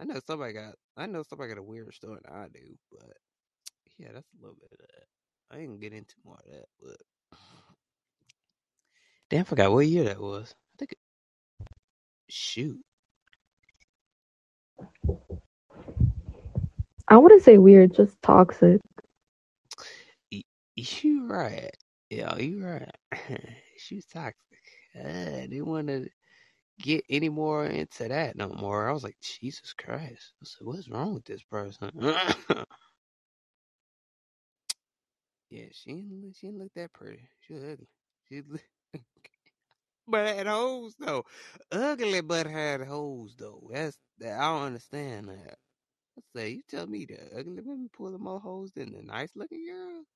I 0.00 0.04
know 0.04 0.20
somebody 0.26 0.52
got 0.52 0.74
I 0.96 1.06
know 1.06 1.22
somebody 1.22 1.50
got 1.50 1.60
a 1.60 1.62
weirder 1.62 1.92
story 1.92 2.18
than 2.24 2.34
I 2.36 2.48
do, 2.48 2.76
but 2.90 3.16
yeah, 3.98 4.08
that's 4.12 4.28
a 4.34 4.42
little 4.42 4.56
bit 4.60 4.72
of 4.72 4.78
that. 4.78 5.56
I 5.56 5.64
gonna 5.64 5.78
get 5.78 5.92
into 5.92 6.14
more 6.24 6.38
of 6.44 6.50
that, 6.50 6.66
but 6.80 7.38
damn, 9.32 9.40
I 9.40 9.44
forgot 9.44 9.72
what 9.72 9.86
year 9.86 10.04
that 10.04 10.20
was. 10.20 10.54
I 10.54 10.76
think. 10.78 10.92
It, 10.92 10.98
shoot, 12.28 12.80
I 17.08 17.16
wouldn't 17.16 17.42
say 17.42 17.58
weird, 17.58 17.94
just 17.94 18.20
toxic. 18.22 18.80
you 20.76 21.26
right. 21.26 21.70
Yeah, 22.10 22.36
you 22.36 22.64
right. 22.64 22.90
she 23.78 23.96
was 23.96 24.04
toxic. 24.06 24.36
Uh, 24.98 25.46
didn't 25.48 25.66
want 25.66 25.88
to 25.88 26.08
get 26.80 27.04
any 27.08 27.30
more 27.30 27.64
into 27.66 28.08
that 28.08 28.36
no 28.36 28.48
more. 28.50 28.88
I 28.88 28.92
was 28.92 29.04
like, 29.04 29.16
Jesus 29.22 29.72
Christ. 29.72 30.34
I 30.42 30.44
said, 30.44 30.66
what's 30.66 30.90
wrong 30.90 31.14
with 31.14 31.24
this 31.24 31.42
person? 31.42 31.90
yeah, 35.50 35.64
she 35.72 35.92
didn't, 35.92 36.34
she 36.38 36.48
didn't 36.48 36.60
look 36.60 36.74
that 36.76 36.92
pretty. 36.92 37.22
She 37.46 37.54
was 37.54 37.62
ugly. 37.62 37.88
She 38.28 38.42
look, 38.94 39.02
but 40.08 40.26
had 40.26 40.46
hoes 40.46 40.94
though. 40.98 41.24
Ugly 41.72 42.20
but 42.22 42.46
had 42.46 42.82
hoes 42.82 43.36
though. 43.38 43.68
That's 43.72 43.98
that 44.18 44.38
I 44.40 44.44
don't 44.54 44.66
understand 44.66 45.28
that. 45.28 45.58
I 46.18 46.22
say, 46.36 46.50
you 46.50 46.62
tell 46.68 46.86
me 46.86 47.06
the 47.06 47.18
ugly 47.38 47.62
women 47.62 47.90
pulling 47.92 48.22
more 48.22 48.40
hoes 48.40 48.72
than 48.72 48.92
the 48.92 49.02
nice 49.02 49.32
looking 49.36 49.66
girls? 49.66 50.06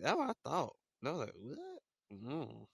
That's 0.00 0.16
what 0.16 0.30
I 0.30 0.48
thought. 0.48 0.76
I 1.04 1.10
was 1.10 1.20
like, 1.20 1.34
what? 1.40 1.58
Mm. 2.12 2.66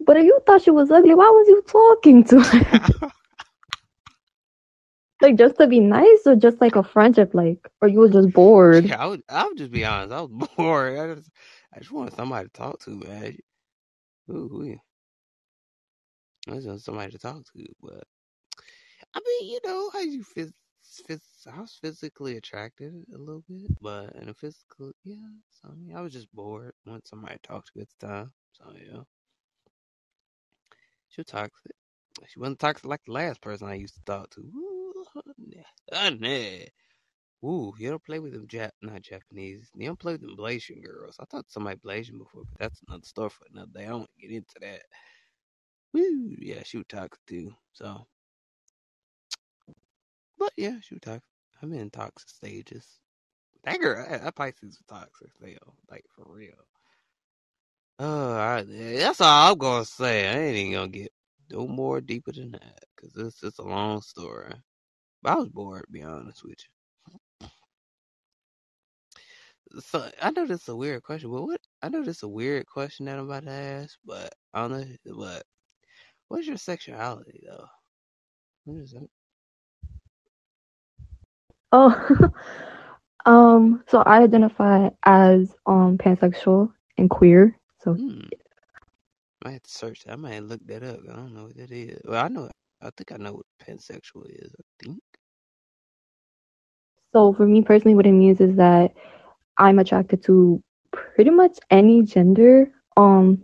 But 0.00 0.16
if 0.16 0.24
you 0.24 0.40
thought 0.46 0.62
she 0.62 0.70
was 0.70 0.90
ugly, 0.90 1.14
why 1.14 1.28
was 1.28 1.48
you 1.48 1.62
talking 1.66 2.24
to 2.24 2.40
her? 2.40 3.10
like 5.22 5.36
just 5.36 5.56
to 5.58 5.66
be 5.66 5.80
nice 5.80 6.26
or 6.26 6.36
just 6.36 6.60
like 6.60 6.76
a 6.76 6.82
friendship, 6.82 7.34
like 7.34 7.68
or 7.80 7.88
you 7.88 8.00
were 8.00 8.08
just 8.08 8.32
bored? 8.34 8.84
Yeah, 8.84 9.02
I 9.02 9.06
would 9.06 9.22
I 9.28 9.46
would 9.46 9.58
just 9.58 9.72
be 9.72 9.84
honest, 9.84 10.12
I 10.12 10.22
was 10.22 10.48
bored. 10.56 10.98
I 10.98 11.14
just 11.14 11.30
I 11.72 11.78
just 11.78 11.92
wanted 11.92 12.14
somebody 12.14 12.48
to 12.48 12.52
talk 12.52 12.80
to, 12.80 12.90
man. 12.90 13.36
Ooh, 14.30 14.76
I 16.48 16.52
just 16.54 16.66
want 16.66 16.82
somebody 16.82 17.12
to 17.12 17.18
talk 17.18 17.44
to, 17.52 17.66
but 17.82 18.04
I 19.14 19.20
mean, 19.24 19.50
you 19.50 19.60
know, 19.64 19.90
how 19.90 20.00
you 20.00 20.22
feel 20.24 20.50
I 21.46 21.60
was 21.60 21.78
physically 21.80 22.36
attracted 22.36 22.92
a 23.14 23.18
little 23.18 23.44
bit, 23.48 23.70
but 23.80 24.14
in 24.16 24.28
a 24.28 24.34
physical, 24.34 24.92
yeah. 25.04 25.16
So 25.50 25.70
I 25.70 25.74
mean, 25.74 25.96
I 25.96 26.00
was 26.02 26.12
just 26.12 26.32
bored. 26.34 26.72
Want 26.86 27.06
somebody 27.06 27.36
to 27.36 27.48
talk 27.48 27.64
to 27.66 27.80
at 27.80 27.88
the 27.98 28.06
time. 28.06 28.32
So 28.52 28.72
yeah, 28.74 29.02
she 31.08 31.20
was 31.20 31.26
toxic. 31.26 31.72
She 32.28 32.38
wasn't 32.40 32.58
toxic 32.58 32.84
like 32.86 33.04
the 33.06 33.12
last 33.12 33.40
person 33.40 33.68
I 33.68 33.74
used 33.74 33.94
to 33.94 34.04
talk 34.04 34.30
to. 34.30 34.40
Ooh, 34.40 35.04
honey. 35.92 36.68
Ooh, 37.44 37.74
you 37.78 37.90
don't 37.90 38.04
play 38.04 38.20
with 38.20 38.32
them 38.32 38.46
Jap 38.46 38.70
not 38.82 39.02
Japanese. 39.02 39.68
You 39.76 39.86
don't 39.86 39.98
play 39.98 40.12
with 40.14 40.22
them 40.22 40.36
Blasian 40.36 40.82
girls. 40.82 41.16
I 41.20 41.24
thought 41.26 41.50
somebody 41.50 41.78
Blasian 41.84 42.18
before, 42.18 42.44
but 42.50 42.58
that's 42.60 42.80
another 42.88 43.04
story 43.04 43.30
for 43.30 43.46
another 43.52 43.70
day. 43.74 43.84
I 43.86 43.90
don't 43.90 44.10
get 44.20 44.30
into 44.30 44.54
that. 44.60 44.82
Woo, 45.94 46.36
yeah, 46.38 46.62
she 46.64 46.78
was 46.78 46.86
toxic 46.88 47.24
too. 47.26 47.54
So, 47.72 48.06
but 50.38 50.52
yeah, 50.56 50.78
she 50.82 50.94
was 50.94 51.02
toxic. 51.02 51.22
I'm 51.62 51.72
in 51.72 51.90
toxic 51.90 52.28
stages. 52.28 52.86
That 53.64 53.80
girl, 53.80 54.06
that 54.08 54.34
Pisces 54.34 54.78
was 54.78 54.82
toxic 54.88 55.30
still, 55.36 55.76
like 55.90 56.04
for 56.14 56.24
real. 56.28 56.54
Oh, 57.98 58.32
I, 58.34 58.64
that's 58.64 59.20
all 59.20 59.52
I'm 59.52 59.58
gonna 59.58 59.84
say. 59.84 60.28
I 60.28 60.38
ain't 60.48 60.56
even 60.56 60.72
gonna 60.74 60.88
get 60.88 61.12
no 61.50 61.66
more 61.66 62.00
deeper 62.00 62.32
than 62.32 62.52
that 62.52 62.84
because 62.96 63.16
it's 63.16 63.42
it's 63.42 63.58
a 63.58 63.62
long 63.62 64.02
story. 64.02 64.54
But 65.22 65.32
I 65.32 65.36
was 65.36 65.48
bored, 65.50 65.84
to 65.86 65.92
be 65.92 66.02
honest 66.02 66.44
with 66.44 66.58
you. 66.60 66.81
So 69.80 70.10
I 70.20 70.30
know 70.30 70.46
this 70.46 70.62
is 70.62 70.68
a 70.68 70.76
weird 70.76 71.02
question, 71.02 71.30
but 71.30 71.42
what 71.42 71.60
I 71.82 71.88
know 71.88 72.02
this 72.02 72.18
is 72.18 72.22
a 72.22 72.28
weird 72.28 72.66
question 72.66 73.06
that 73.06 73.18
I'm 73.18 73.26
about 73.26 73.44
to 73.44 73.50
ask, 73.50 73.98
but 74.04 74.34
I 74.52 74.60
don't 74.68 74.72
know. 74.72 74.84
But 75.16 75.44
what's 76.28 76.46
your 76.46 76.56
sexuality 76.56 77.40
though? 77.46 77.66
What 78.64 78.78
is 78.80 78.92
that? 78.92 79.08
Oh, 81.72 82.30
um, 83.26 83.82
so 83.88 84.02
I 84.02 84.22
identify 84.22 84.90
as 85.04 85.54
um 85.66 85.98
pansexual 85.98 86.72
and 86.98 87.10
queer. 87.10 87.58
So 87.80 87.98
Hmm. 87.98 88.28
I 89.42 89.48
might 89.48 89.52
have 89.52 89.62
to 89.62 89.70
search 89.70 90.04
that. 90.04 90.12
I 90.12 90.16
might 90.16 90.42
look 90.42 90.66
that 90.66 90.82
up. 90.82 91.00
I 91.10 91.16
don't 91.16 91.34
know 91.34 91.44
what 91.44 91.56
that 91.56 91.70
is. 91.70 92.00
Well, 92.04 92.24
I 92.24 92.28
know. 92.28 92.50
I 92.80 92.90
think 92.96 93.12
I 93.12 93.16
know 93.16 93.34
what 93.34 93.46
pansexual 93.62 94.26
is. 94.28 94.54
I 94.58 94.62
think. 94.84 95.02
So 97.12 97.32
for 97.32 97.46
me 97.46 97.62
personally, 97.62 97.94
what 97.94 98.06
it 98.06 98.12
means 98.12 98.40
is 98.40 98.56
that 98.56 98.92
I'm 99.58 99.78
attracted 99.78 100.22
to 100.24 100.62
pretty 100.92 101.30
much 101.30 101.58
any 101.70 102.02
gender. 102.02 102.70
Um, 102.96 103.40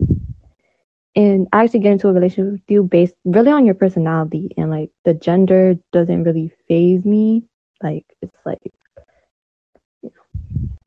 and 1.15 1.47
I 1.53 1.63
actually 1.63 1.79
get 1.81 1.93
into 1.93 2.07
a 2.09 2.13
relationship 2.13 2.53
with 2.53 2.61
you 2.69 2.83
based 2.83 3.15
really 3.25 3.51
on 3.51 3.65
your 3.65 3.75
personality, 3.75 4.51
and 4.57 4.69
like 4.69 4.91
the 5.05 5.13
gender 5.13 5.75
doesn't 5.91 6.23
really 6.23 6.51
phase 6.67 7.05
me. 7.05 7.43
Like 7.81 8.05
it's 8.21 8.37
like 8.45 8.59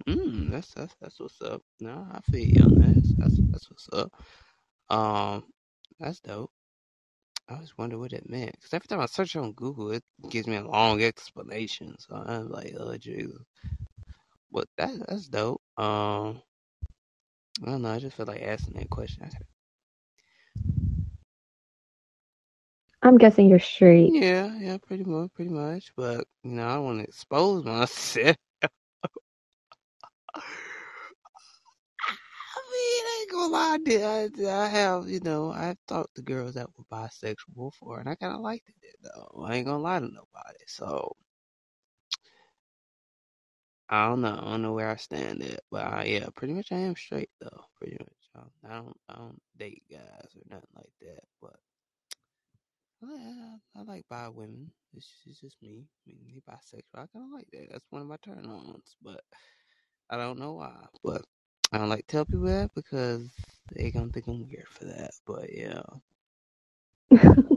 Mm, 0.09 0.51
that's 0.51 0.75
that's 0.75 0.95
that's 1.01 1.21
what's 1.21 1.41
up. 1.43 1.63
No, 1.81 2.07
I 2.13 2.21
feel 2.21 2.41
you 2.41 2.63
on 2.63 2.77
that. 2.79 3.01
That's 3.19 3.41
that's 3.53 3.71
what's 3.71 3.89
up. 3.93 4.13
Um, 4.91 5.45
that's 5.99 6.21
dope. 6.21 6.51
I 7.49 7.55
always 7.55 7.77
wonder 7.79 7.99
what 7.99 8.13
it 8.13 8.29
meant 8.29 8.53
because 8.53 8.73
every 8.75 8.87
time 8.89 9.01
I 9.01 9.07
search 9.07 9.37
on 9.37 9.53
Google, 9.53 9.91
it 9.93 10.05
gives 10.29 10.47
me 10.49 10.57
a 10.57 10.65
long 10.67 11.03
explanation. 11.03 11.97
So 11.99 12.17
I'm 12.17 12.49
like, 12.51 12.75
oh 12.79 12.97
Jesus. 12.97 13.43
But 14.53 14.69
that 14.79 14.93
that's 15.09 15.29
dope. 15.29 15.63
Um, 15.79 16.43
I 17.63 17.67
don't 17.67 17.83
know. 17.83 17.91
I 17.91 17.99
just 18.01 18.17
feel 18.17 18.27
like 18.27 18.43
asking 18.43 18.75
that 18.75 18.91
question. 18.91 19.29
I'm 23.03 23.19
guessing 23.19 23.49
you're 23.49 23.59
straight. 23.61 24.15
Yeah, 24.15 24.55
yeah, 24.59 24.79
pretty 24.79 25.05
much, 25.05 25.33
pretty 25.35 25.51
much. 25.51 25.93
But 25.97 26.27
you 26.45 26.53
know, 26.53 26.67
I 26.67 26.75
don't 26.77 26.85
want 26.85 26.99
to 27.01 27.05
expose 27.07 27.65
myself. 27.65 28.37
I 32.57 32.63
mean, 32.73 33.05
I 33.07 33.19
ain't 33.23 33.33
gonna 33.33 33.53
lie, 33.53 33.75
I 33.75 33.79
did. 34.29 34.47
I, 34.47 34.65
I 34.65 34.69
have, 34.69 35.09
you 35.09 35.21
know, 35.21 35.53
I've 35.53 35.79
talked 35.89 36.17
to 36.17 36.23
girls 36.23 36.55
that 36.55 36.69
were 36.77 36.85
bisexual 36.93 37.55
before, 37.57 38.01
and 38.01 38.09
I 38.09 38.15
kind 38.17 38.35
of 38.35 38.41
liked 38.41 38.69
it 38.69 38.97
though. 39.03 39.45
I 39.45 39.57
ain't 39.57 39.67
gonna 39.67 39.79
lie 39.83 40.01
to 40.01 40.07
nobody. 40.07 40.59
So 40.67 41.17
I 43.93 44.09
don't 44.09 44.23
know. 44.23 44.39
I 44.43 44.51
don't 44.53 44.63
know 44.63 44.73
where 44.73 44.91
I 44.91 44.97
stand 44.97 45.43
at, 45.43 45.61
but 45.71 45.87
I, 45.87 46.05
yeah, 46.07 46.29
pretty 46.35 46.55
much 46.55 46.73
I 46.73 46.79
am 46.79 46.97
straight 46.97 47.31
though. 47.41 47.65
Pretty 47.79 47.99
much, 48.01 48.31
um, 48.37 48.51
I 48.69 48.75
don't, 48.77 49.01
I 49.09 49.15
don't 49.17 49.43
date 49.59 49.85
guys 49.91 50.31
or 50.37 50.43
nothing 50.51 50.71
like 50.77 50.93
that. 51.03 51.25
But 51.43 51.57
I, 53.05 53.59
I 53.77 53.83
like 53.83 54.07
bi 54.09 54.29
women. 54.29 54.73
It's, 54.97 55.09
it's 55.27 55.41
just 55.41 55.63
me. 55.63 55.87
I 56.07 56.11
mean, 56.13 56.19
they 56.35 56.41
bisexual. 56.53 56.83
I 56.95 57.07
kind 57.13 57.27
of 57.27 57.33
like 57.35 57.49
that. 57.53 57.69
That's 57.73 57.87
one 57.91 58.03
of 58.03 58.09
my 58.09 58.17
turn 58.25 58.47
ons, 58.47 58.97
but 59.03 59.23
I 60.11 60.17
don't 60.17 60.39
know 60.39 60.55
why. 60.55 60.87
But 61.05 61.23
I 61.73 61.79
don't 61.79 61.91
like 61.91 62.07
tell 62.09 62.25
people 62.27 62.47
that 62.47 62.71
because 62.75 63.29
they 63.75 63.91
gonna 63.91 64.09
think 64.13 64.29
I'm 64.29 64.49
weird 64.49 64.69
for 64.69 64.87
that. 64.87 65.13
But 65.27 65.53
yeah. 65.55 65.83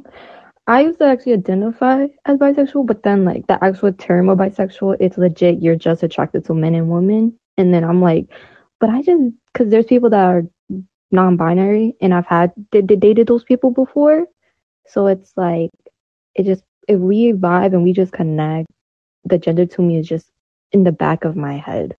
I 0.67 0.81
used 0.81 0.99
to 0.99 1.05
actually 1.05 1.33
identify 1.33 2.07
as 2.25 2.37
bisexual, 2.37 2.85
but 2.87 3.03
then 3.03 3.25
like 3.25 3.47
the 3.47 3.63
actual 3.63 3.93
term 3.93 4.29
of 4.29 4.37
bisexual, 4.39 4.97
it's 4.99 5.17
legit. 5.17 5.61
You're 5.61 5.75
just 5.75 6.03
attracted 6.03 6.45
to 6.45 6.53
men 6.53 6.75
and 6.75 6.89
women, 6.89 7.37
and 7.57 7.73
then 7.73 7.83
I'm 7.83 8.01
like, 8.01 8.27
but 8.79 8.89
I 8.89 9.01
just 9.01 9.21
because 9.53 9.69
there's 9.69 9.85
people 9.85 10.09
that 10.11 10.25
are 10.25 10.43
non-binary, 11.11 11.95
and 12.01 12.13
I've 12.13 12.25
had 12.27 12.51
did, 12.71 12.87
did 12.87 12.99
dated 13.01 13.27
those 13.27 13.43
people 13.43 13.71
before, 13.71 14.25
so 14.87 15.07
it's 15.07 15.33
like 15.37 15.71
it 16.35 16.43
just 16.45 16.63
if 16.87 16.99
we 16.99 17.33
vibe 17.33 17.73
and 17.73 17.83
we 17.83 17.93
just 17.93 18.13
connect, 18.13 18.67
the 19.25 19.37
gender 19.37 19.65
to 19.65 19.81
me 19.81 19.97
is 19.99 20.07
just 20.07 20.31
in 20.71 20.83
the 20.83 20.91
back 20.91 21.25
of 21.25 21.35
my 21.35 21.53
head. 21.57 21.95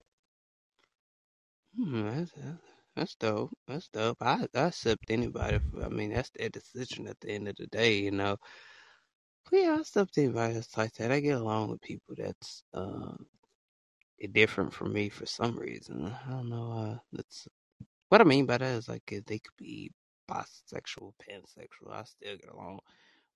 Hmm, 1.76 2.08
that's 2.08 2.32
that's 2.96 3.14
dope. 3.16 3.52
That's 3.68 3.88
dope. 3.88 4.18
I 4.22 4.46
I 4.54 4.60
accept 4.68 5.10
anybody. 5.10 5.58
For, 5.70 5.84
I 5.84 5.88
mean, 5.88 6.12
that's 6.12 6.30
their 6.30 6.48
decision 6.48 7.06
at 7.08 7.20
the 7.20 7.30
end 7.30 7.48
of 7.48 7.56
the 7.56 7.66
day, 7.68 7.98
you 7.98 8.10
know. 8.12 8.36
But 9.50 9.60
yeah, 9.60 9.74
I 9.76 9.80
accept 9.80 10.18
anybody 10.18 10.54
that's 10.54 10.76
like 10.76 10.94
that. 10.94 11.12
I 11.12 11.20
get 11.20 11.38
along 11.38 11.70
with 11.70 11.82
people 11.82 12.14
that's 12.18 12.62
uh, 12.74 13.14
different 14.32 14.72
from 14.72 14.92
me 14.92 15.08
for 15.08 15.26
some 15.26 15.56
reason. 15.58 16.06
I 16.06 16.30
don't 16.30 16.50
know. 16.50 16.72
Uh, 16.72 16.98
that's 17.12 17.48
what 18.08 18.20
I 18.20 18.24
mean 18.24 18.46
by 18.46 18.58
that 18.58 18.76
is 18.76 18.88
like 18.88 19.02
if 19.12 19.24
they 19.26 19.38
could 19.38 19.56
be 19.58 19.92
bisexual, 20.30 21.12
pansexual. 21.22 21.92
I 21.92 22.04
still 22.04 22.36
get 22.36 22.50
along 22.52 22.80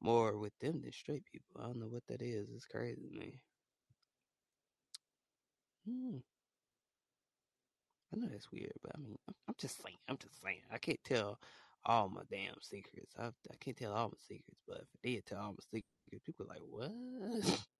more 0.00 0.38
with 0.38 0.52
them 0.60 0.80
than 0.82 0.92
straight 0.92 1.24
people. 1.32 1.60
I 1.60 1.66
don't 1.66 1.80
know 1.80 1.88
what 1.88 2.06
that 2.08 2.22
is. 2.22 2.48
It's 2.54 2.66
crazy 2.66 3.02
to 3.02 3.18
me. 3.18 3.40
Hmm. 5.86 6.18
I 8.12 8.16
know 8.16 8.26
that's 8.30 8.50
weird, 8.50 8.72
but 8.82 8.92
I 8.94 8.98
mean, 8.98 9.16
I'm, 9.48 9.54
just 9.58 9.82
saying. 9.82 9.96
I'm 10.08 10.18
just 10.18 10.42
saying. 10.42 10.62
I 10.72 10.78
can't 10.78 10.98
tell 11.04 11.38
all 11.86 12.08
my 12.08 12.22
damn 12.30 12.60
secrets. 12.60 13.14
I 13.18 13.26
I 13.26 13.56
can't 13.60 13.76
tell 13.76 13.92
all 13.92 14.08
my 14.08 14.18
secrets, 14.18 14.60
but 14.66 14.78
if 14.78 14.88
I 14.96 14.98
did 15.08 15.26
tell 15.26 15.38
all 15.38 15.52
my 15.52 15.62
secrets, 15.62 16.24
people 16.26 16.46
like, 16.48 16.60
what? 16.68 16.90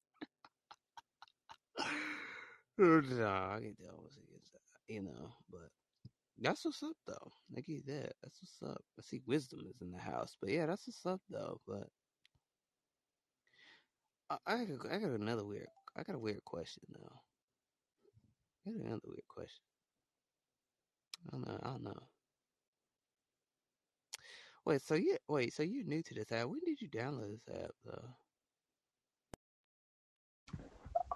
no, 2.79 3.27
I 3.27 3.59
can't 3.61 3.79
tell 3.79 3.91
all 3.97 4.05
my 4.05 4.11
secrets. 4.11 4.53
You 4.89 5.03
know, 5.03 5.35
but 5.51 5.71
that's 6.39 6.65
what's 6.65 6.83
up 6.83 6.97
though. 7.07 7.33
I 7.57 7.61
get 7.61 7.87
that. 7.87 8.15
That's 8.23 8.39
what's 8.41 8.73
up. 8.73 8.83
I 8.99 9.03
see 9.03 9.23
wisdom 9.27 9.61
is 9.69 9.81
in 9.83 9.93
the 9.93 9.99
house, 9.99 10.37
but 10.41 10.51
yeah, 10.51 10.67
that's 10.67 10.87
what's 10.87 11.07
up 11.07 11.21
though. 11.29 11.61
But 11.67 11.89
I, 14.31 14.37
I 14.47 14.65
got, 14.65 14.93
I 14.93 14.99
got 14.99 15.11
another 15.21 15.45
weird. 15.45 15.69
I 15.97 16.03
got 16.03 16.17
a 16.17 16.21
weird 16.21 16.45
question 16.45 16.85
though. 16.93 17.21
I 18.67 18.71
got 18.71 18.87
another 18.87 19.01
weird 19.07 19.29
question. 19.29 19.65
I 21.29 21.33
don't 21.33 21.47
know. 21.47 21.59
I 21.63 21.69
don't 21.71 21.85
know. 21.85 22.03
Wait, 24.65 24.83
so 24.83 24.95
you 24.95 25.17
wait, 25.29 25.53
so 25.53 25.63
you're 25.63 25.85
new 25.85 26.03
to 26.03 26.15
this 26.15 26.33
app. 26.33 26.49
When 26.49 26.61
did 26.65 26.81
you 26.81 26.89
download 26.89 27.31
this 27.33 27.49
app 27.65 27.73
though? 27.85 28.09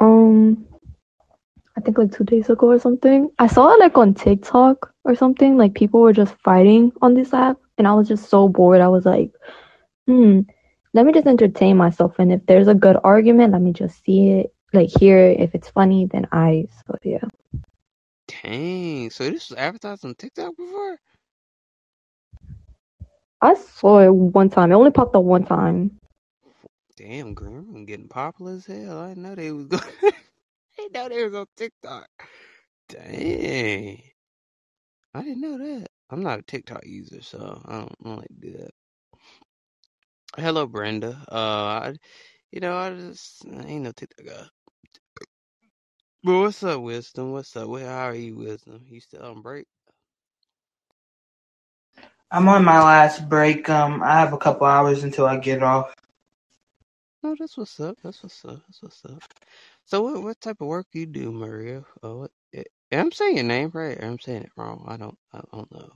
Um, 0.01 0.66
I 1.76 1.81
think 1.81 1.98
like 1.98 2.12
two 2.12 2.24
days 2.24 2.51
ago 2.51 2.68
or 2.70 2.78
something. 2.78 3.31
I 3.39 3.47
saw 3.47 3.72
it 3.74 3.81
like 3.81 3.97
on 3.98 4.14
TikTok 4.14 4.93
or 5.05 5.14
something. 5.14 5.56
Like 5.56 5.74
people 5.74 6.01
were 6.01 6.12
just 6.12 6.35
fighting 6.44 6.93
on 7.02 7.14
this 7.14 7.32
app, 7.35 7.59
and 7.78 7.86
I 7.86 7.94
was 7.94 8.09
just 8.09 8.28
so 8.31 8.48
bored. 8.48 8.81
I 8.81 8.89
was 8.89 9.05
like, 9.06 9.32
hmm, 10.06 10.40
let 10.94 11.06
me 11.06 11.12
just 11.12 11.26
entertain 11.26 11.76
myself. 11.76 12.18
And 12.18 12.32
if 12.32 12.44
there's 12.47 12.68
a 12.68 12.74
good 12.74 12.97
argument, 13.05 13.52
let 13.52 13.62
me 13.62 13.72
just 13.72 14.02
see 14.05 14.31
it, 14.31 14.55
like 14.72 14.89
hear. 14.89 15.18
If 15.28 15.55
it's 15.55 15.70
funny, 15.70 16.06
then 16.06 16.26
I. 16.32 16.66
So 16.86 16.97
yeah. 17.05 17.24
Dang. 18.44 19.10
So 19.10 19.30
this 19.30 19.50
was 19.50 19.58
advertised 19.58 20.04
on 20.04 20.14
TikTok 20.16 20.56
before? 20.56 20.98
I 23.42 23.54
saw 23.54 24.00
it 24.00 24.14
one 24.14 24.50
time. 24.50 24.72
It 24.72 24.76
only 24.76 24.90
popped 24.90 25.16
up 25.16 25.24
one 25.24 25.44
time. 25.44 26.00
Damn, 26.96 27.34
Grim, 27.34 27.86
getting 27.86 28.08
popular 28.08 28.52
as 28.54 28.66
hell. 28.66 29.00
I 29.00 29.08
didn't 29.10 29.24
know 29.24 29.34
they 29.34 29.52
was 29.52 29.66
going. 29.68 29.82
I 30.78 30.88
know 30.94 31.08
they 31.08 31.24
was 31.24 31.34
on 31.34 31.46
TikTok. 31.56 32.08
Dang. 32.88 34.02
I 35.14 35.22
didn't 35.22 35.40
know 35.40 35.58
that. 35.58 35.88
I'm 36.10 36.22
not 36.22 36.40
a 36.40 36.42
TikTok 36.42 36.86
user, 36.86 37.22
so 37.22 37.62
I 37.66 37.72
don't, 37.80 37.92
I 38.04 38.08
don't 38.08 38.18
like 38.18 38.28
to 38.28 38.34
do 38.52 38.58
that. 38.58 38.70
Hello, 40.38 40.66
Brenda. 40.66 41.24
Uh, 41.30 41.36
I, 41.36 41.94
you 42.52 42.60
know, 42.60 42.76
I 42.76 42.90
just 42.94 43.46
I 43.46 43.64
ain't 43.66 43.84
no 43.84 43.92
TikTok 43.92 44.26
guy. 44.26 44.46
But 46.24 46.38
what's 46.40 46.62
up, 46.64 46.82
Wisdom? 46.82 47.32
What's 47.32 47.56
up? 47.56 47.68
Where 47.68 47.88
how 47.88 48.10
are 48.10 48.14
you, 48.16 48.36
Wisdom? 48.36 48.84
You 48.90 49.01
still 49.01 49.24
on 49.24 49.42
break? 49.42 49.66
I'm 52.30 52.48
on 52.48 52.64
my 52.64 52.82
last 52.82 53.28
break. 53.28 53.70
Um, 53.70 54.02
I 54.02 54.20
have 54.20 54.32
a 54.34 54.38
couple 54.38 54.66
hours 54.66 55.05
until 55.05 55.26
I 55.26 55.38
get 55.38 55.62
off. 55.62 55.94
No, 57.22 57.36
that's 57.38 57.56
what's 57.59 57.80
up. 57.80 57.98
That's 58.05 58.22
what's 58.22 58.44
up. 58.44 58.62
That's 58.68 58.82
what's 58.82 59.05
up. 59.06 59.22
So, 59.86 60.02
what 60.02 60.22
what 60.22 60.40
type 60.40 60.60
of 60.60 60.68
work 60.68 60.86
you 60.94 61.06
do, 61.06 61.32
Maria? 61.32 61.84
Oh, 62.02 62.18
what? 62.20 62.32
eh, 62.55 62.64
I'm 62.92 63.12
saying 63.12 63.36
your 63.36 63.46
name 63.46 63.70
right, 63.74 63.98
or 63.98 64.06
I'm 64.06 64.20
saying 64.20 64.44
it 64.44 64.52
wrong. 64.56 64.84
I 64.88 64.96
don't. 64.98 65.18
I 65.34 65.40
don't 65.52 65.72
know. 65.72 65.92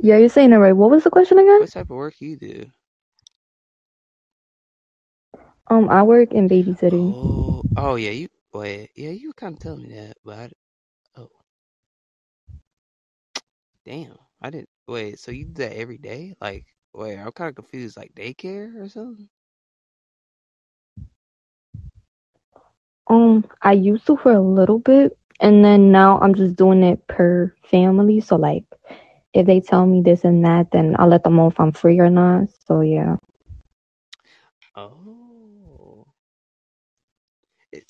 Yeah, 0.00 0.18
you're 0.18 0.28
saying 0.30 0.52
it 0.52 0.56
right. 0.58 0.72
What 0.76 0.90
was 0.90 1.04
the 1.04 1.10
question 1.10 1.38
again? 1.38 1.60
What 1.60 1.70
type 1.72 1.90
of 1.90 1.96
work 1.96 2.20
you 2.20 2.36
do? 2.36 2.66
Um, 5.70 5.88
I 5.88 6.02
work 6.02 6.32
in 6.32 6.48
babysitting. 6.48 7.14
Oh, 7.14 7.62
oh 7.76 7.96
yeah. 7.96 8.10
You 8.10 8.28
wait. 8.52 8.90
Yeah, 8.96 9.10
you 9.10 9.32
kind 9.34 9.54
of 9.54 9.60
telling 9.60 9.82
me 9.82 9.94
that, 9.94 10.16
but 10.24 10.38
I, 10.38 10.50
oh, 11.20 11.30
damn. 13.84 14.16
I 14.42 14.50
didn't. 14.50 14.68
Wait. 14.88 15.18
So 15.20 15.32
you 15.32 15.46
do 15.46 15.62
that 15.64 15.76
every 15.76 15.98
day? 15.98 16.34
Like, 16.40 16.66
wait. 16.94 17.18
I'm 17.18 17.32
kind 17.32 17.50
of 17.50 17.56
confused. 17.56 17.96
Like 17.96 18.14
daycare 18.14 18.82
or 18.82 18.88
something? 18.88 19.28
Um, 23.08 23.44
I 23.62 23.72
used 23.72 24.06
to 24.06 24.16
for 24.16 24.32
a 24.32 24.40
little 24.40 24.78
bit, 24.78 25.18
and 25.40 25.64
then 25.64 25.92
now 25.92 26.18
I'm 26.20 26.34
just 26.34 26.56
doing 26.56 26.82
it 26.82 27.06
per 27.08 27.54
family. 27.64 28.20
So 28.20 28.36
like, 28.36 28.64
if 29.34 29.46
they 29.46 29.60
tell 29.60 29.86
me 29.86 30.02
this 30.02 30.24
and 30.24 30.44
that, 30.44 30.70
then 30.72 30.96
I'll 30.98 31.08
let 31.08 31.24
them 31.24 31.36
know 31.36 31.48
if 31.48 31.60
I'm 31.60 31.72
free 31.72 31.98
or 32.00 32.10
not. 32.10 32.48
So 32.66 32.80
yeah. 32.82 33.16
Oh. 34.76 35.19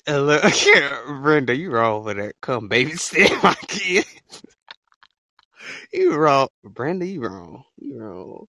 Uh, 0.07 0.19
look, 0.19 0.43
Brenda, 1.23 1.55
you 1.55 1.71
wrong 1.71 2.03
for 2.03 2.13
that. 2.13 2.35
Come 2.41 2.69
babysit 2.69 3.43
my 3.43 3.55
kid. 3.67 4.05
you 5.93 6.15
wrong, 6.15 6.49
Brenda. 6.63 7.05
You 7.05 7.21
wrong. 7.21 7.63
You 7.77 7.99
wrong. 7.99 8.45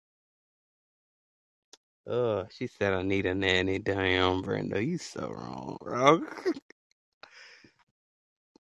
Oh, 2.06 2.46
she 2.50 2.66
said 2.66 2.94
I 2.94 3.02
need 3.02 3.26
a 3.26 3.34
nanny. 3.34 3.78
Damn, 3.78 4.42
Brenda, 4.42 4.84
you 4.84 4.98
so 4.98 5.28
wrong, 5.28 5.76
bro. 5.80 6.22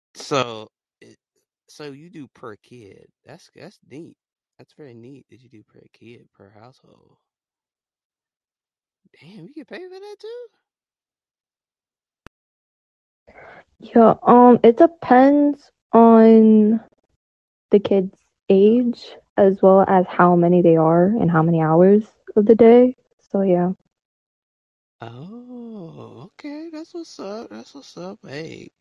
so, 0.15 0.69
so 1.69 1.85
you 1.85 2.09
do 2.09 2.27
per 2.35 2.57
kid. 2.57 3.07
That's 3.25 3.49
that's 3.55 3.79
neat. 3.89 4.17
That's 4.57 4.73
very 4.77 4.93
neat 4.95 5.25
that 5.29 5.41
you 5.41 5.49
do 5.49 5.63
per 5.63 5.81
kid 5.93 6.27
per 6.35 6.51
household. 6.59 7.17
Damn, 9.21 9.47
you 9.47 9.53
get 9.55 9.67
paid 9.67 9.83
for 9.83 9.99
that 9.99 10.15
too. 10.19 10.47
Yeah, 13.79 14.15
um, 14.23 14.59
it 14.63 14.77
depends 14.77 15.71
on 15.93 16.81
the 17.71 17.79
kid's 17.79 18.19
age 18.49 19.15
as 19.37 19.61
well 19.61 19.83
as 19.87 20.05
how 20.07 20.35
many 20.35 20.61
they 20.61 20.75
are 20.77 21.05
and 21.07 21.31
how 21.31 21.41
many 21.43 21.61
hours 21.61 22.15
of 22.35 22.45
the 22.45 22.55
day. 22.55 22.95
So 23.19 23.41
yeah. 23.41 23.71
Oh, 25.01 26.23
okay. 26.25 26.69
That's 26.71 26.93
what's 26.93 27.19
up. 27.19 27.49
That's 27.49 27.73
what's 27.75 27.97
up. 27.97 28.19
Hey, 28.23 28.71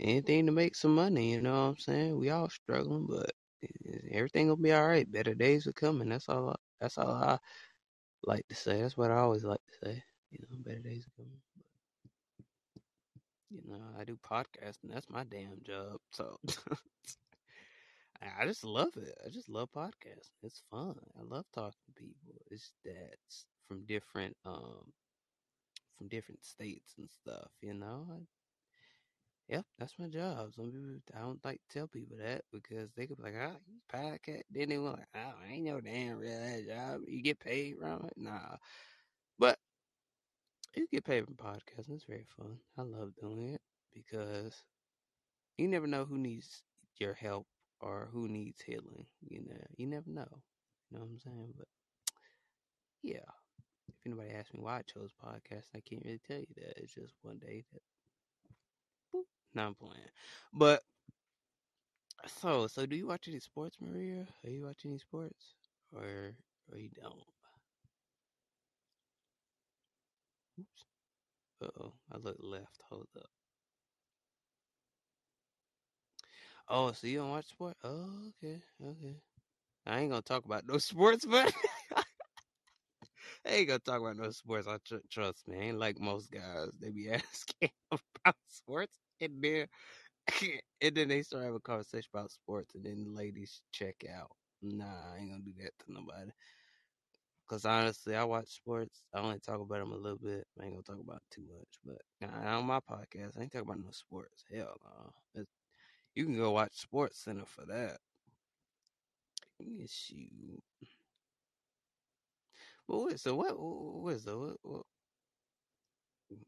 anything 0.00 0.46
to 0.46 0.52
make 0.52 0.74
some 0.76 0.94
money, 0.94 1.32
you 1.32 1.40
know 1.42 1.52
what 1.52 1.68
I'm 1.70 1.78
saying? 1.78 2.18
We 2.18 2.30
all 2.30 2.48
struggling, 2.50 3.06
but 3.06 3.30
everything 4.10 4.48
will 4.48 4.56
be 4.56 4.72
all 4.72 4.86
right. 4.86 5.10
Better 5.10 5.34
days 5.34 5.66
are 5.66 5.72
coming. 5.72 6.08
That's 6.08 6.28
all. 6.28 6.50
I, 6.50 6.56
that's 6.80 6.98
all 6.98 7.10
I 7.12 7.38
like 8.24 8.46
to 8.48 8.54
say. 8.54 8.82
That's 8.82 8.96
what 8.96 9.10
I 9.10 9.18
always 9.18 9.44
like 9.44 9.60
to 9.68 9.86
say. 9.86 10.04
You 10.30 10.38
know, 10.42 10.56
better 10.64 10.80
days 10.80 11.06
are 11.06 11.22
coming. 11.22 11.40
You 13.50 13.60
know, 13.66 13.80
I 13.98 14.04
do 14.04 14.16
podcasting. 14.16 14.90
That's 14.92 15.08
my 15.08 15.24
damn 15.24 15.62
job. 15.64 15.98
So 16.10 16.38
I 18.40 18.44
just 18.46 18.64
love 18.64 18.96
it. 18.96 19.16
I 19.24 19.28
just 19.30 19.48
love 19.48 19.70
podcasting. 19.72 20.30
It's 20.42 20.62
fun. 20.70 20.96
I 21.18 21.22
love 21.22 21.46
talking 21.54 21.80
to 21.86 21.92
people. 21.92 22.34
It's 22.50 22.72
that's 22.84 23.46
from 23.68 23.84
different 23.86 24.36
um 24.44 24.92
from 25.96 26.08
different 26.08 26.44
states 26.44 26.94
and 26.98 27.10
stuff. 27.10 27.50
You 27.60 27.74
know, 27.74 28.06
I, 28.12 28.20
Yep, 29.48 29.64
that's 29.78 29.98
my 29.98 30.08
job. 30.08 30.54
Some 30.54 30.72
people 30.72 31.00
I 31.14 31.20
don't 31.20 31.44
like 31.44 31.60
to 31.68 31.78
tell 31.78 31.86
people 31.86 32.16
that 32.18 32.42
because 32.52 32.90
they 32.94 33.06
could 33.06 33.16
be 33.18 33.22
like, 33.24 33.34
"Ah, 33.38 33.56
you 33.68 33.80
podcast." 33.88 34.42
Then 34.50 34.68
they 34.70 34.78
were 34.78 34.90
like, 34.90 35.06
"Oh, 35.14 35.34
I 35.42 35.46
ain't 35.52 35.64
no 35.66 35.80
damn 35.80 36.18
real 36.18 36.64
job. 36.66 37.02
You 37.06 37.22
get 37.22 37.38
paid, 37.38 37.76
right?" 37.78 38.12
Nah, 38.16 38.56
but 38.56 38.95
you 40.76 40.86
get 40.92 41.04
paid 41.04 41.24
from 41.24 41.34
podcasting. 41.34 41.94
It's 41.96 42.04
very 42.04 42.26
fun. 42.36 42.58
I 42.78 42.82
love 42.82 43.12
doing 43.20 43.54
it 43.54 43.60
because 43.94 44.62
you 45.58 45.68
never 45.68 45.86
know 45.86 46.04
who 46.04 46.18
needs 46.18 46.62
your 46.98 47.14
help 47.14 47.46
or 47.80 48.08
who 48.12 48.28
needs 48.28 48.60
healing. 48.62 49.06
You 49.22 49.40
know, 49.46 49.64
you 49.76 49.86
never 49.86 50.10
know. 50.10 50.28
You 50.90 50.98
know 50.98 51.04
what 51.04 51.10
I'm 51.10 51.18
saying? 51.18 51.54
But 51.56 51.68
yeah, 53.02 53.30
if 53.88 53.96
anybody 54.06 54.30
asks 54.32 54.54
me 54.54 54.60
why 54.60 54.78
I 54.78 54.82
chose 54.82 55.10
podcast, 55.24 55.66
I 55.76 55.80
can't 55.80 56.04
really 56.04 56.20
tell 56.26 56.38
you 56.40 56.54
that. 56.56 56.78
It's 56.78 56.94
just 56.94 57.14
one 57.22 57.38
day 57.38 57.64
that. 57.72 57.82
Boop, 59.12 59.24
I'm 59.56 59.74
playing, 59.74 60.10
but 60.52 60.82
So, 62.40 62.66
so 62.68 62.86
do 62.86 62.94
you 62.96 63.06
watch 63.06 63.26
any 63.28 63.40
sports, 63.40 63.78
Maria? 63.80 64.26
Are 64.44 64.50
you 64.50 64.62
watching 64.64 64.90
any 64.92 64.98
sports, 64.98 65.54
or 65.92 66.36
or 66.70 66.78
you 66.78 66.90
don't? 66.90 67.24
Oops. 70.58 70.84
Uh 70.84 71.42
oh, 71.62 71.92
I 72.10 72.16
look 72.18 72.36
left. 72.40 72.80
Hold 72.88 73.08
up. 73.16 73.30
Oh, 76.68 76.92
so 76.92 77.06
you 77.06 77.18
don't 77.18 77.30
watch 77.30 77.46
sport? 77.46 77.76
Oh, 77.84 78.28
okay, 78.42 78.60
okay. 78.82 79.16
I 79.86 80.00
ain't 80.00 80.10
gonna 80.10 80.22
talk 80.22 80.44
about 80.46 80.66
no 80.66 80.78
sports, 80.78 81.24
but 81.26 81.52
I 83.46 83.50
ain't 83.50 83.68
gonna 83.68 83.78
talk 83.80 84.00
about 84.00 84.16
no 84.16 84.30
sports. 84.30 84.66
I 84.68 84.78
tr- 84.86 85.04
trust 85.10 85.46
me. 85.48 85.56
I 85.56 85.60
ain't 85.62 85.78
like 85.78 85.98
most 86.00 86.30
guys. 86.30 86.70
They 86.80 86.90
be 86.90 87.10
asking 87.10 87.70
about 87.90 88.36
sports, 88.48 88.98
and 89.20 89.42
then 89.42 89.66
and 90.82 90.94
then 90.96 91.08
they 91.08 91.22
start 91.22 91.44
having 91.44 91.56
a 91.56 91.60
conversation 91.60 92.08
about 92.12 92.30
sports, 92.30 92.74
and 92.74 92.84
then 92.84 93.04
the 93.04 93.10
ladies 93.10 93.62
check 93.72 93.96
out. 94.14 94.30
Nah, 94.62 95.12
I 95.14 95.18
ain't 95.18 95.30
gonna 95.30 95.42
do 95.44 95.54
that 95.62 95.72
to 95.86 95.92
nobody. 95.92 96.30
Cause 97.48 97.64
honestly, 97.64 98.16
I 98.16 98.24
watch 98.24 98.48
sports. 98.48 99.02
I 99.14 99.20
only 99.20 99.38
talk 99.38 99.60
about 99.60 99.78
them 99.78 99.92
a 99.92 99.96
little 99.96 100.18
bit. 100.18 100.44
I 100.60 100.64
ain't 100.64 100.72
gonna 100.72 100.82
talk 100.82 100.98
about 101.00 101.22
too 101.30 101.42
much. 101.42 101.98
But 102.20 102.28
on 102.28 102.64
my 102.64 102.80
podcast, 102.80 103.38
I 103.38 103.42
ain't 103.42 103.52
talking 103.52 103.68
about 103.68 103.78
no 103.78 103.90
sports. 103.92 104.44
Hell 104.52 104.76
no. 104.84 105.12
It's- 105.34 105.46
you 106.16 106.24
can 106.24 106.36
go 106.36 106.50
watch 106.52 106.72
Sports 106.74 107.22
Center 107.22 107.44
for 107.46 107.66
that. 107.66 107.98
You. 109.58 109.86
But 112.88 112.98
what? 112.98 113.20
So 113.20 113.34
what? 113.36 113.54
What 113.58 114.14
is 114.14 114.24
the? 114.24 114.36
What, 114.36 114.56
what? 114.62 114.82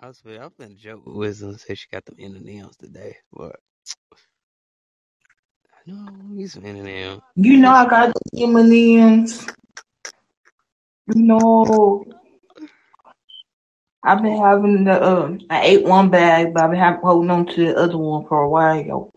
I 0.00 0.06
was. 0.08 0.22
I'm 0.24 0.50
gonna 0.58 0.74
joke 0.74 1.06
with 1.06 1.16
Wisdom 1.16 1.50
and 1.50 1.60
say 1.60 1.74
she 1.74 1.86
got 1.92 2.04
them 2.06 2.16
M&Ms 2.18 2.76
today, 2.76 3.16
but 3.32 3.56
no, 5.86 6.06
he's 6.36 6.52
some 6.52 6.66
M&M. 6.66 7.20
You 7.36 7.56
know 7.56 7.70
I 7.72 7.88
got 7.88 8.12
the 8.32 8.42
M&Ms. 8.44 9.46
No, 11.14 12.04
I've 14.04 14.22
been 14.22 14.38
having 14.40 14.84
the. 14.84 14.92
Uh, 14.92 15.38
I 15.50 15.62
ate 15.66 15.84
one 15.84 16.10
bag, 16.10 16.54
but 16.54 16.64
I've 16.64 16.70
been 16.72 16.80
having, 16.80 17.00
holding 17.02 17.30
on 17.30 17.46
to 17.46 17.66
the 17.66 17.76
other 17.76 17.98
one 17.98 18.26
for 18.28 18.42
a 18.42 18.50
while. 18.50 19.12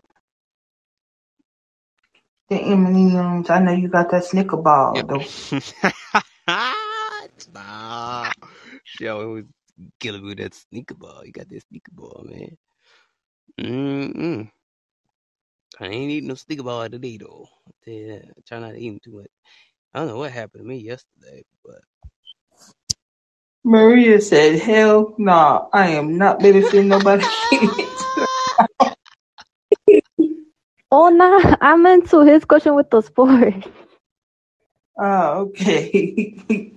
The 2.50 2.56
M&M's. 2.56 3.50
I 3.50 3.60
know 3.60 3.72
you 3.72 3.88
got 3.88 4.10
that 4.12 4.24
Snicker 4.24 4.58
ball 4.58 5.06
Yep. 5.08 5.08
though. 5.08 5.34
Stop. 7.38 8.36
She 8.84 9.08
always 9.08 9.44
killing 10.00 10.22
me 10.22 10.30
with 10.30 10.38
that 10.38 10.54
sneaker 10.54 10.94
ball. 10.94 11.24
You 11.26 11.32
got 11.32 11.48
that 11.50 11.62
sneaker 11.68 11.92
ball, 11.92 12.26
man. 12.28 12.56
Mm-mm. 13.60 14.50
I 15.80 15.86
ain't 15.86 16.10
eating 16.12 16.28
no 16.28 16.34
sneaker 16.36 16.64
ball 16.64 16.88
today, 16.88 17.18
though. 17.18 17.48
I 17.68 17.72
tell 17.84 17.94
you 17.94 18.08
that. 18.08 18.24
I 18.30 18.40
try 18.48 18.60
not 18.60 18.72
to 18.72 18.80
eat 18.80 19.02
too 19.02 19.12
much. 19.18 19.30
I 19.94 20.00
don't 20.00 20.08
know 20.08 20.18
what 20.18 20.32
happened 20.32 20.62
to 20.64 20.68
me 20.68 20.78
yesterday, 20.78 21.44
but 21.64 21.80
Maria 23.64 24.20
said, 24.20 24.60
"Hell 24.60 25.14
no, 25.18 25.32
nah, 25.32 25.68
I 25.72 25.90
am 25.90 26.18
not 26.18 26.40
babysitting 26.40 26.86
nobody." 26.88 27.26
Oh 30.90 31.10
nah, 31.10 31.56
I'm 31.60 31.86
into 31.86 32.20
his 32.22 32.44
question 32.46 32.74
with 32.76 32.90
the 32.90 33.02
sport. 33.02 33.54
oh, 35.00 35.52
okay. 35.52 36.36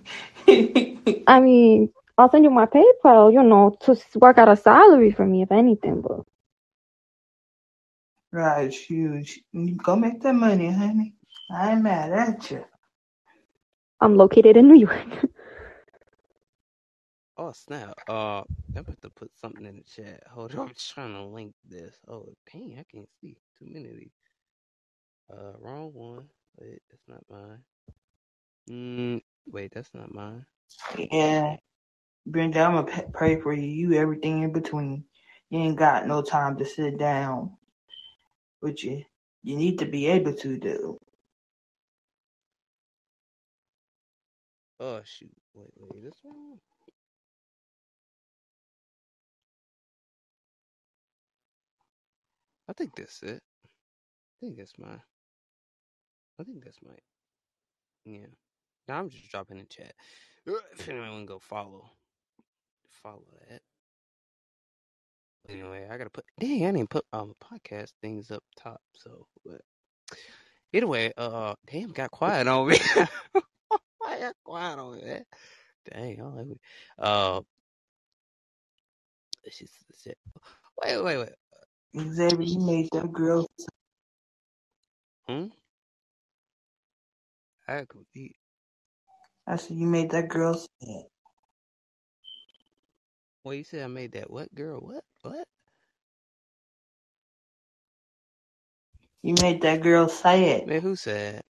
I 1.27 1.41
mean, 1.41 1.91
I'll 2.17 2.31
send 2.31 2.43
you 2.45 2.51
my 2.51 2.67
PayPal, 2.67 3.33
you 3.33 3.43
know, 3.43 3.77
to 3.81 3.97
work 4.19 4.37
out 4.37 4.49
a 4.49 4.55
salary 4.57 5.11
for 5.11 5.25
me, 5.25 5.43
if 5.43 5.51
anything. 5.51 6.01
But 6.01 6.21
right, 8.31 8.73
huge. 8.73 9.41
Go 9.83 9.95
make 9.97 10.21
that 10.23 10.35
money, 10.35 10.71
honey. 10.71 11.15
I'm 11.51 11.83
mad 11.83 12.13
at 12.13 12.51
you. 12.51 12.65
I'm 14.01 14.15
located 14.17 14.57
in 14.57 14.67
New 14.67 14.77
York. 14.79 15.07
oh 17.37 17.53
snap! 17.53 17.97
Uh, 18.07 18.39
I'm 18.75 18.81
about 18.81 19.01
to 19.03 19.09
put 19.11 19.31
something 19.37 19.65
in 19.65 19.77
the 19.77 19.83
chat. 19.83 20.23
Hold 20.31 20.55
on, 20.55 20.59
I'm 20.69 20.73
trying 20.77 21.13
to 21.13 21.23
link 21.23 21.53
this. 21.69 21.95
Oh 22.07 22.27
dang, 22.51 22.77
I 22.79 22.85
can't 22.91 23.09
see 23.21 23.37
too 23.59 23.67
many 23.69 23.89
of 23.89 23.97
these. 23.97 24.11
Uh, 25.31 25.53
wrong 25.59 25.91
one. 25.93 26.29
Wait, 26.59 26.81
that's 26.89 27.03
not 27.07 27.23
mine. 27.29 27.59
Mm, 28.69 29.21
wait, 29.47 29.73
that's 29.73 29.93
not 29.93 30.13
mine. 30.13 30.45
Yeah, 31.11 31.57
Brenda, 32.27 32.61
I'm 32.61 32.75
gonna 32.85 33.03
pray 33.13 33.41
for 33.41 33.53
you. 33.53 33.67
You 33.67 33.93
everything 33.95 34.43
in 34.43 34.53
between. 34.53 35.05
You 35.49 35.59
ain't 35.59 35.79
got 35.79 36.07
no 36.07 36.21
time 36.23 36.57
to 36.59 36.65
sit 36.65 36.97
down, 36.99 37.57
but 38.61 38.83
you 38.83 39.03
you 39.43 39.57
need 39.57 39.79
to 39.79 39.85
be 39.87 40.07
able 40.07 40.33
to 40.35 40.57
do. 40.57 40.99
Oh 44.79 45.01
shoot! 45.05 45.31
Wait, 45.53 45.69
wait, 45.77 46.03
this 46.03 46.19
one. 46.23 46.59
I 52.67 52.73
think 52.73 52.95
that's 52.95 53.21
it. 53.23 53.41
I 53.65 54.37
think 54.41 54.57
that's 54.57 54.73
mine. 54.77 55.01
I 56.39 56.43
think 56.43 56.63
that's 56.63 56.79
mine. 56.83 56.95
Yeah. 58.05 58.27
Now 58.87 58.99
I'm 58.99 59.09
just 59.09 59.29
dropping 59.31 59.59
in 59.59 59.67
chat. 59.67 59.93
If 60.77 60.89
anyone 60.89 61.25
go 61.25 61.39
follow, 61.39 61.89
follow 63.01 63.23
that. 63.49 63.61
Anyway, 65.49 65.87
I 65.89 65.97
gotta 65.97 66.09
put. 66.09 66.25
Dang, 66.39 66.65
I 66.65 66.71
didn't 66.71 66.89
put 66.89 67.05
um 67.13 67.33
podcast 67.43 67.93
things 68.01 68.29
up 68.29 68.43
top. 68.57 68.81
So, 68.95 69.25
but 69.43 69.61
anyway, 70.73 71.13
uh, 71.17 71.55
damn, 71.71 71.91
got 71.91 72.11
quiet 72.11 72.47
on 72.47 72.67
me. 72.67 72.77
I 74.05 74.19
got 74.19 74.35
quiet 74.43 74.79
on 74.79 74.95
me. 74.97 75.19
Dang, 75.91 76.13
I 76.13 76.15
don't 76.15 76.37
like. 76.37 76.57
Uh, 76.99 77.41
it's 79.43 79.59
just, 79.59 79.73
it's 79.89 80.07
it. 80.07 80.17
Wait, 80.83 81.03
wait, 81.03 81.17
wait. 81.17 81.29
Xavier, 81.97 82.41
you 82.41 82.59
made 82.61 82.89
that 82.93 83.11
girl. 83.11 83.47
Hmm. 85.27 85.47
I 87.67 87.85
could 87.87 88.05
eat. 88.15 88.35
I 89.47 89.57
said 89.57 89.77
you 89.77 89.87
made 89.87 90.11
that 90.11 90.29
girl 90.29 90.53
sad. 90.55 91.03
Well, 93.43 93.55
you 93.55 93.63
said 93.63 93.83
I 93.83 93.87
made 93.87 94.13
that 94.13 94.29
what 94.31 94.53
girl? 94.55 94.79
What? 94.81 95.03
What? 95.23 95.47
You 99.23 99.35
made 99.41 99.61
that 99.63 99.81
girl 99.81 100.09
sad. 100.09 100.67
Man, 100.67 100.81
who 100.81 100.95
said? 100.95 101.41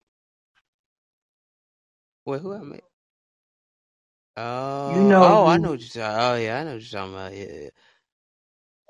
Wait, 2.26 2.42
who 2.42 2.54
am 2.54 2.62
I 2.62 2.66
made? 2.66 2.82
Oh, 4.38 4.42
You 4.86 5.04
know 5.04 5.44
oh, 5.44 5.48
I 5.48 5.58
know 5.58 5.72
what 5.72 5.82
you're 5.82 6.04
talking. 6.04 6.20
Oh, 6.22 6.36
yeah, 6.36 6.60
I 6.60 6.64
know 6.66 6.74
what 6.74 6.82
you're 6.92 7.02
talking 7.02 7.14
about. 7.14 7.34
Yeah. 7.36 7.46
yeah. 7.64 7.70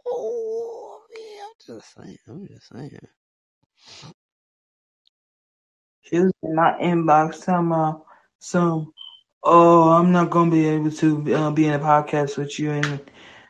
Oh, 0.07 1.02
yeah. 1.16 1.44
I'm 1.45 1.78
just 1.80 1.95
saying. 1.95 2.18
I'm 2.28 2.48
just 2.48 2.70
saying. 2.70 2.99
She 6.03 6.20
was 6.20 6.34
in 6.44 6.56
my 6.56 6.74
inbox 6.82 7.45
talking 7.45 7.68
about 7.68 8.06
some. 8.40 8.94
Oh, 9.44 9.91
I'm 9.91 10.12
not 10.12 10.32
gonna 10.32 10.52
be 10.52 10.68
able 10.68 10.91
to 10.91 11.36
uh, 11.36 11.52
be 11.52 11.68
in 11.68 11.74
a 11.76 11.80
podcast 11.80 12.38
with 12.38 12.60
you 12.60 12.72
and 12.72 13.02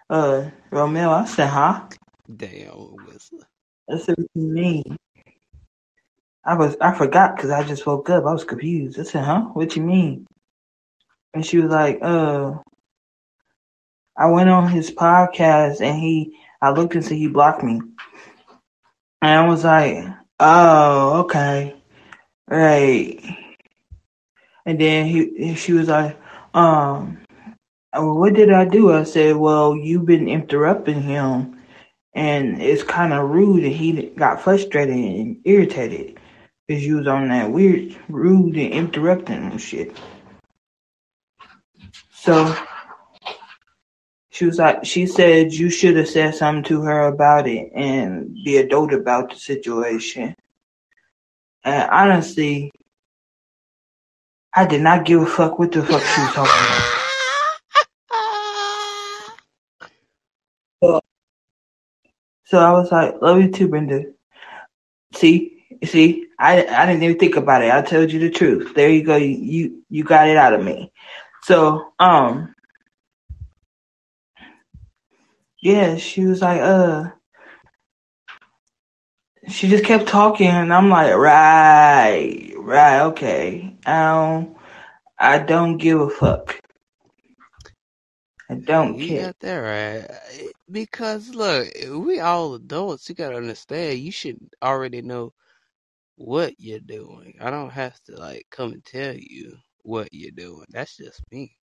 uh 0.09 0.49
Romeo. 0.71 1.11
I 1.11 1.25
said, 1.25 1.49
huh? 1.49 1.87
Damn, 2.35 3.03
Whistler. 3.05 3.47
I 3.91 3.97
said, 3.99 4.15
what 4.17 4.27
you 4.35 4.43
mean? 4.53 4.97
I 6.45 6.55
was 6.55 6.77
I 6.79 6.93
forgot 6.93 7.35
because 7.35 7.49
I 7.51 7.63
just 7.63 7.85
woke 7.87 8.09
up. 8.09 8.25
I 8.25 8.33
was 8.33 8.43
confused. 8.43 8.99
I 8.99 9.03
said, 9.03 9.23
huh? 9.23 9.41
What 9.53 9.75
you 9.75 9.81
mean? 9.81 10.27
And 11.33 11.45
she 11.45 11.57
was 11.57 11.71
like, 11.71 11.99
uh, 12.01 12.53
I 14.17 14.27
went 14.27 14.49
on 14.49 14.69
his 14.69 14.91
podcast 14.91 15.81
and 15.81 15.99
he, 15.99 16.37
I 16.61 16.71
looked 16.71 16.95
and 16.95 17.03
see 17.03 17.17
he 17.17 17.27
blocked 17.27 17.63
me. 17.63 17.81
And 19.21 19.39
I 19.39 19.47
was 19.47 19.65
like, 19.65 20.05
oh, 20.39 21.21
okay, 21.21 21.75
right. 22.47 23.19
And 24.65 24.79
then 24.79 25.07
he, 25.07 25.55
she 25.55 25.73
was 25.73 25.89
like, 25.89 26.17
um, 26.53 27.17
what 27.93 28.33
did 28.33 28.51
I 28.51 28.63
do? 28.63 28.93
I 28.93 29.03
said, 29.03 29.35
well, 29.35 29.75
you've 29.75 30.05
been 30.05 30.29
interrupting 30.29 31.01
him 31.01 31.59
and 32.13 32.61
it's 32.61 32.83
kind 32.83 33.11
of 33.11 33.29
rude 33.29 33.65
and 33.65 33.73
he 33.73 34.03
got 34.11 34.41
frustrated 34.41 34.95
and 34.95 35.41
irritated 35.43 36.14
was 36.67 37.07
on 37.07 37.29
that 37.29 37.51
weird, 37.51 37.95
rude 38.09 38.57
and 38.57 38.73
interrupting 38.73 39.57
shit. 39.57 39.95
So 42.13 42.55
she 44.31 44.45
was 44.45 44.57
like, 44.57 44.83
she 44.83 45.05
said 45.05 45.53
you 45.53 45.69
should 45.69 45.95
have 45.95 46.09
said 46.09 46.35
something 46.35 46.63
to 46.65 46.81
her 46.81 47.07
about 47.07 47.47
it 47.47 47.71
and 47.73 48.33
be 48.43 48.57
adult 48.57 48.93
about 48.93 49.29
the 49.29 49.37
situation. 49.37 50.35
And 51.63 51.89
honestly, 51.89 52.71
I 54.53 54.65
did 54.65 54.81
not 54.81 55.05
give 55.05 55.21
a 55.21 55.25
fuck 55.25 55.59
what 55.59 55.71
the 55.71 55.83
fuck 55.83 56.01
she 56.01 56.21
was 56.21 56.33
talking 56.33 56.51
about. 60.81 61.03
So 62.45 62.59
I 62.59 62.71
was 62.73 62.91
like, 62.91 63.21
love 63.21 63.41
you 63.41 63.51
too, 63.51 63.67
Brenda. 63.67 64.05
See, 65.13 65.64
see, 65.83 66.27
I 66.39 66.65
I 66.65 66.85
didn't 66.85 67.03
even 67.03 67.19
think 67.19 67.35
about 67.35 67.63
it. 67.63 67.71
I 67.71 67.81
told 67.81 68.11
you 68.11 68.19
the 68.19 68.29
truth. 68.29 68.73
There 68.75 68.89
you 68.89 69.03
go. 69.03 69.15
You 69.15 69.83
you, 69.89 70.03
got 70.03 70.29
it 70.29 70.37
out 70.37 70.53
of 70.53 70.63
me. 70.63 70.91
So 71.43 71.93
um, 71.99 72.55
yeah, 75.61 75.97
she 75.97 76.25
was 76.25 76.41
like, 76.41 76.61
uh, 76.61 77.05
she 79.49 79.69
just 79.69 79.85
kept 79.85 80.07
talking, 80.07 80.47
and 80.47 80.73
I'm 80.73 80.89
like, 80.89 81.15
right, 81.15 82.53
right, 82.57 83.01
okay. 83.07 83.75
I 83.85 84.11
don't, 84.13 84.57
I 85.19 85.39
don't 85.39 85.77
give 85.77 85.99
a 86.01 86.09
fuck. 86.09 86.59
I 88.49 88.55
don't 88.55 88.99
You 88.99 88.99
care. 88.99 89.25
got 89.25 89.39
that 89.39 89.57
right. 89.57 90.51
Because 90.71 91.35
look, 91.35 91.69
we 91.91 92.19
all 92.19 92.55
adults. 92.55 93.09
You 93.09 93.15
gotta 93.15 93.37
understand. 93.37 93.99
You 93.99 94.11
should 94.11 94.39
already 94.63 95.01
know 95.01 95.33
what 96.17 96.55
you're 96.59 96.79
doing. 96.79 97.37
I 97.41 97.51
don't 97.51 97.71
have 97.71 97.99
to 98.05 98.17
like 98.17 98.47
come 98.51 98.73
and 98.73 98.85
tell 98.85 99.15
you 99.15 99.57
what 99.83 100.09
you're 100.13 100.31
doing. 100.31 100.65
That's 100.71 100.97
just 100.97 101.21
me. 101.31 101.57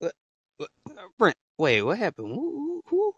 What, 0.00 0.14
what, 0.58 0.70
uh, 0.90 1.02
Brent, 1.18 1.36
wait, 1.58 1.82
what 1.82 1.98
happened? 1.98 2.28
Who, 2.28 2.40
who, 2.40 2.82
who? 2.88 3.14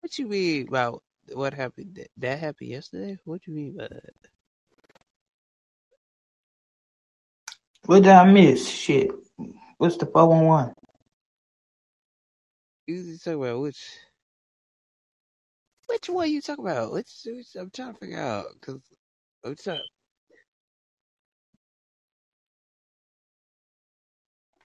What 0.00 0.18
you 0.18 0.28
mean 0.28 0.68
about 0.68 1.02
what 1.34 1.54
happened? 1.54 1.96
That, 1.96 2.08
that 2.18 2.38
happened 2.40 2.70
yesterday? 2.70 3.18
What 3.24 3.46
you 3.46 3.54
mean 3.54 3.76
by 3.76 3.88
that? 3.88 4.14
What 7.86 8.02
did 8.04 8.12
I 8.12 8.24
miss? 8.30 8.68
Shit. 8.68 9.10
What's 9.78 9.98
the 9.98 10.06
four 10.06 10.28
one 10.28 10.46
one? 10.46 10.74
You 12.86 13.18
talk 13.18 13.34
about 13.36 13.60
which? 13.62 13.80
Which 15.88 16.08
one 16.10 16.30
you 16.30 16.42
talk 16.42 16.58
about? 16.58 16.92
Which, 16.92 17.10
which 17.26 17.56
I'm 17.58 17.70
trying 17.70 17.94
to 17.94 18.00
figure 18.00 18.20
out 18.20 18.46
because 18.60 18.80
I'm 19.44 19.56
trying. 19.56 19.80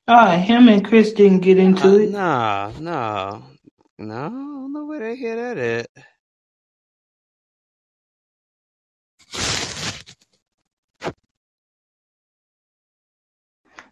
Uh, 0.08 0.38
him 0.40 0.70
and 0.70 0.86
Chris 0.86 1.14
didn't 1.14 1.42
get 1.42 1.58
into 1.60 1.88
Uh, 1.88 2.00
it. 2.00 2.14
nah, 2.14 2.72
nah. 2.80 3.42
No, 4.00 4.16
I 4.16 4.30
don't 4.30 4.74
know 4.74 4.86
where 4.86 5.00
they 5.02 5.18
that 5.36 5.58
at. 5.58 5.88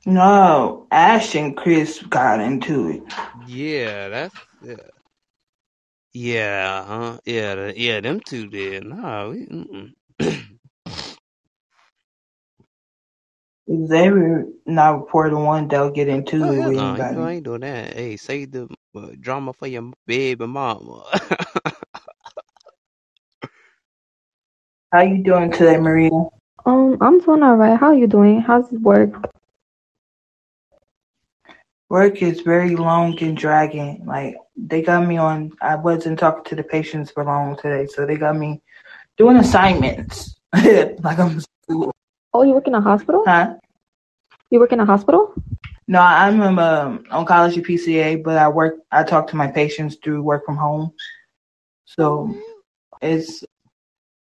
No, 0.06 0.88
Ash 0.92 1.36
and 1.36 1.56
Chris 1.58 2.02
got 2.04 2.42
into 2.42 2.90
it. 2.90 3.04
Yeah, 3.36 4.10
that's 4.10 4.36
yeah. 4.62 4.76
Yeah, 6.14 6.86
huh? 6.86 7.20
Yeah, 7.26 7.72
yeah, 7.76 8.02
them 8.02 8.20
two 8.22 8.48
did. 8.48 8.86
Nah, 8.86 9.30
we, 9.30 9.46
mm-mm. 9.48 9.94
Xavier 13.88 14.46
not 14.66 15.00
reporting 15.00 15.44
one, 15.46 15.68
they'll 15.68 15.92
get 15.92 16.08
into 16.10 16.38
oh, 16.42 16.52
it 16.52 16.62
hell 16.62 16.66
with 16.66 16.76
no, 16.76 16.82
you 16.82 16.96
I 16.96 17.00
anybody. 17.00 17.16
ain't 17.34 17.46
doing 17.46 17.62
that. 17.62 17.94
Hey, 17.94 18.18
save 18.18 18.52
the 18.52 18.70
uh, 18.96 19.08
drama 19.20 19.54
for 19.54 19.68
your 19.68 19.92
baby 20.08 20.48
mama. 20.48 21.04
How 24.92 25.02
you 25.04 25.24
doing 25.24 25.52
today, 25.52 25.78
Maria? 25.78 26.12
Um, 26.66 26.98
I'm 27.02 27.20
doing 27.20 27.44
alright. 27.44 27.80
How 27.80 27.92
you 27.94 28.08
doing? 28.08 28.42
How's 28.42 28.72
work? 28.72 29.33
Work 31.90 32.22
is 32.22 32.42
very 32.42 32.76
long 32.76 33.18
and 33.22 33.38
dragging. 33.38 34.04
Like 34.06 34.36
they 34.56 34.82
got 34.82 35.06
me 35.08 35.18
on. 35.18 35.52
I 35.62 35.76
wasn't 35.76 36.20
talking 36.20 36.44
to 36.46 36.56
the 36.56 36.64
patients 36.64 37.12
for 37.12 37.24
long 37.24 37.56
today, 37.58 37.86
so 37.88 38.06
they 38.06 38.18
got 38.18 38.36
me 38.36 38.62
doing 39.18 39.38
assignments. 39.38 40.36
like 40.54 41.20
I'm, 41.20 41.40
School. 41.64 41.92
Oh, 42.34 42.44
you 42.44 42.54
work 42.54 42.68
in 42.68 42.76
a 42.76 42.82
hospital? 42.82 43.24
huh? 43.26 43.56
You 44.50 44.60
work 44.60 44.72
in 44.72 44.80
a 44.80 44.86
hospital? 44.86 45.34
No, 45.88 46.00
I'm 46.02 46.42
an 46.42 46.60
um, 46.60 47.04
oncology 47.12 47.66
PCA, 47.66 48.24
but 48.24 48.38
I 48.38 48.48
work. 48.48 48.76
I 48.92 49.04
talk 49.04 49.28
to 49.28 49.36
my 49.36 49.48
patients 49.48 49.98
through 50.04 50.24
work 50.24 50.46
from 50.46 50.58
home. 50.58 50.94
So 51.86 52.36
it's 53.02 53.44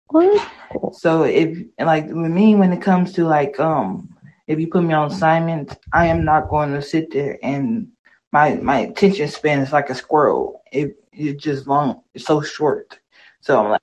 What? 0.07 0.48
so 0.91 1.23
if 1.23 1.57
like 1.80 2.06
with 2.06 2.31
me 2.31 2.56
when 2.56 2.73
it 2.73 2.81
comes 2.81 3.14
to 3.14 3.26
like 3.26 3.60
um 3.60 4.12
if 4.48 4.60
you 4.60 4.68
put 4.68 4.84
me 4.84 4.94
on 4.94 5.11
assignment, 5.11 5.78
I 5.94 6.07
am 6.07 6.24
not 6.26 6.49
going 6.49 6.74
to 6.74 6.82
sit 6.82 7.11
there 7.11 7.38
and 7.44 7.88
my 8.32 8.56
my 8.56 8.80
attention 8.80 9.28
span 9.28 9.60
is 9.60 9.72
like 9.72 9.90
a 9.90 9.95
squirrel. 9.95 10.61
It 10.72 10.98
it's 11.14 11.41
just 11.44 11.68
long. 11.68 12.02
It's 12.14 12.26
so 12.26 12.41
short. 12.41 12.99
So 13.41 13.60
I'm 13.64 13.72
like, 13.72 13.82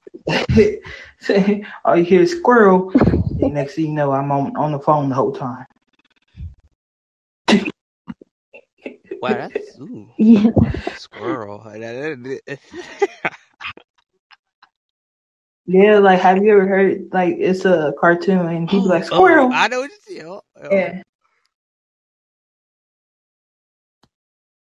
all 1.28 1.65
oh, 1.85 1.95
you 1.95 2.05
hear 2.05 2.23
is 2.23 2.32
squirrel. 2.32 2.91
and 3.41 3.55
next 3.55 3.74
thing 3.74 3.87
you 3.87 3.93
know, 3.93 4.12
I'm 4.12 4.31
on 4.32 4.57
on 4.57 4.73
the 4.73 4.81
phone 4.81 5.09
the 5.09 5.15
whole 5.15 5.32
time. 5.32 5.66
wow, 9.20 9.37
that's 9.37 9.78
ooh, 9.78 10.09
Yeah. 10.19 10.51
squirrel. 10.97 11.62
Yeah, 15.71 16.01
like 16.01 16.21
have 16.21 16.39
you 16.39 16.53
ever 16.53 16.69
heard 16.69 17.11
like 17.13 17.37
it's 17.39 17.65
a 17.67 17.95
cartoon 18.01 18.41
and 18.49 18.69
people 18.71 18.91
oh, 18.91 18.91
like 18.91 19.05
squirrel? 19.05 19.49
oh, 19.51 19.53
I 19.53 19.69
know 19.69 19.81
what 19.81 19.91
you 19.91 19.99
see. 20.07 20.23
Oh, 20.23 20.43
oh. 20.63 20.93
Yeah. 20.93 21.03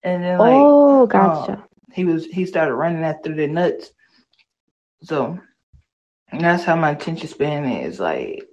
And 0.03 0.23
then 0.23 0.41
like 0.41 0.77
Oh, 0.79 1.07
uh, 1.13 1.47
gotcha. 1.47 1.65
he 1.93 2.05
was 2.05 2.25
he 2.25 2.45
started 2.45 2.75
running 2.75 3.03
after 3.03 3.33
the 3.35 3.47
nuts. 3.47 3.91
So 5.03 5.39
and 6.31 6.41
that's 6.41 6.63
how 6.65 6.75
my 6.77 6.91
attention 6.91 7.27
span 7.29 7.65
is. 7.65 7.99
Like 7.99 8.45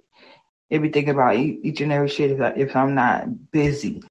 everything 0.71 1.09
about 1.09 1.35
each 1.37 1.81
and 1.81 1.91
every 1.93 2.09
shit 2.09 2.31
if 2.31 2.41
I, 2.41 2.49
if 2.57 2.75
I'm 2.75 2.95
not 2.95 3.51
busy. 3.51 4.03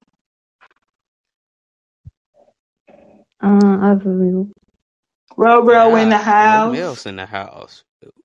Uh, 3.41 3.77
I 3.81 3.99
feel 4.03 4.13
you. 4.23 4.51
Bro, 5.37 5.65
bro 5.65 5.95
in 5.97 6.09
the 6.09 6.17
Ah, 6.19 6.59
What 6.59 6.75
house. 6.75 6.75
else 6.75 7.05
in 7.07 7.17
the 7.17 7.25
house? 7.27 7.83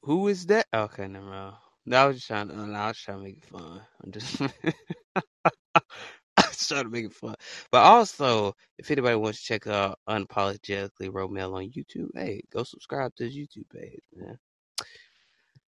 Who 0.09 0.29
is 0.29 0.47
that? 0.47 0.65
Okay, 0.73 1.07
mind. 1.07 1.55
No, 1.85 1.97
I 1.99 2.07
was 2.07 2.17
just 2.17 2.29
trying 2.29 2.49
to. 2.49 2.57
No, 2.57 2.79
I 2.79 2.89
was 2.89 2.99
trying 2.99 3.19
to 3.19 3.25
make 3.25 3.37
it 3.37 3.45
fun. 3.45 3.83
I'm 4.03 4.11
just. 4.11 4.41
I 5.15 6.43
trying 6.67 6.85
to 6.85 6.89
make 6.89 7.05
it 7.05 7.13
fun. 7.13 7.35
But 7.71 7.83
also, 7.83 8.55
if 8.79 8.91
anybody 8.91 9.17
wants 9.17 9.43
to 9.43 9.45
check 9.45 9.67
out 9.67 9.99
Unapologetically 10.09 11.11
Romel 11.11 11.53
on 11.53 11.71
YouTube, 11.71 12.09
hey, 12.15 12.41
go 12.51 12.65
subscribe 12.65 13.15
to 13.17 13.25
his 13.25 13.37
YouTube 13.37 13.69
page, 13.71 14.01
man. 14.17 14.39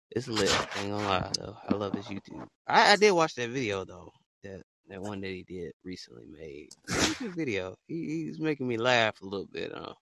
It's 0.09 0.27
lit. 0.27 0.49
I 0.49 0.79
ain't 0.81 0.89
gonna 0.89 1.07
lie 1.07 1.31
though. 1.37 1.55
I 1.69 1.75
love 1.75 1.93
his 1.93 2.07
YouTube. 2.07 2.47
I, 2.65 2.93
I 2.93 2.95
did 2.95 3.11
watch 3.11 3.35
that 3.35 3.51
video 3.51 3.85
though. 3.85 4.11
That 4.43 4.63
that 4.89 4.99
one 4.99 5.21
that 5.21 5.27
he 5.27 5.43
did 5.43 5.73
recently 5.83 6.25
made. 6.25 6.69
It 6.89 6.95
was 6.95 7.11
a 7.11 7.23
good 7.23 7.35
video. 7.35 7.75
He, 7.87 8.25
he's 8.25 8.39
making 8.39 8.67
me 8.67 8.77
laugh 8.77 9.21
a 9.21 9.25
little 9.25 9.45
bit 9.51 9.75
on 9.75 9.93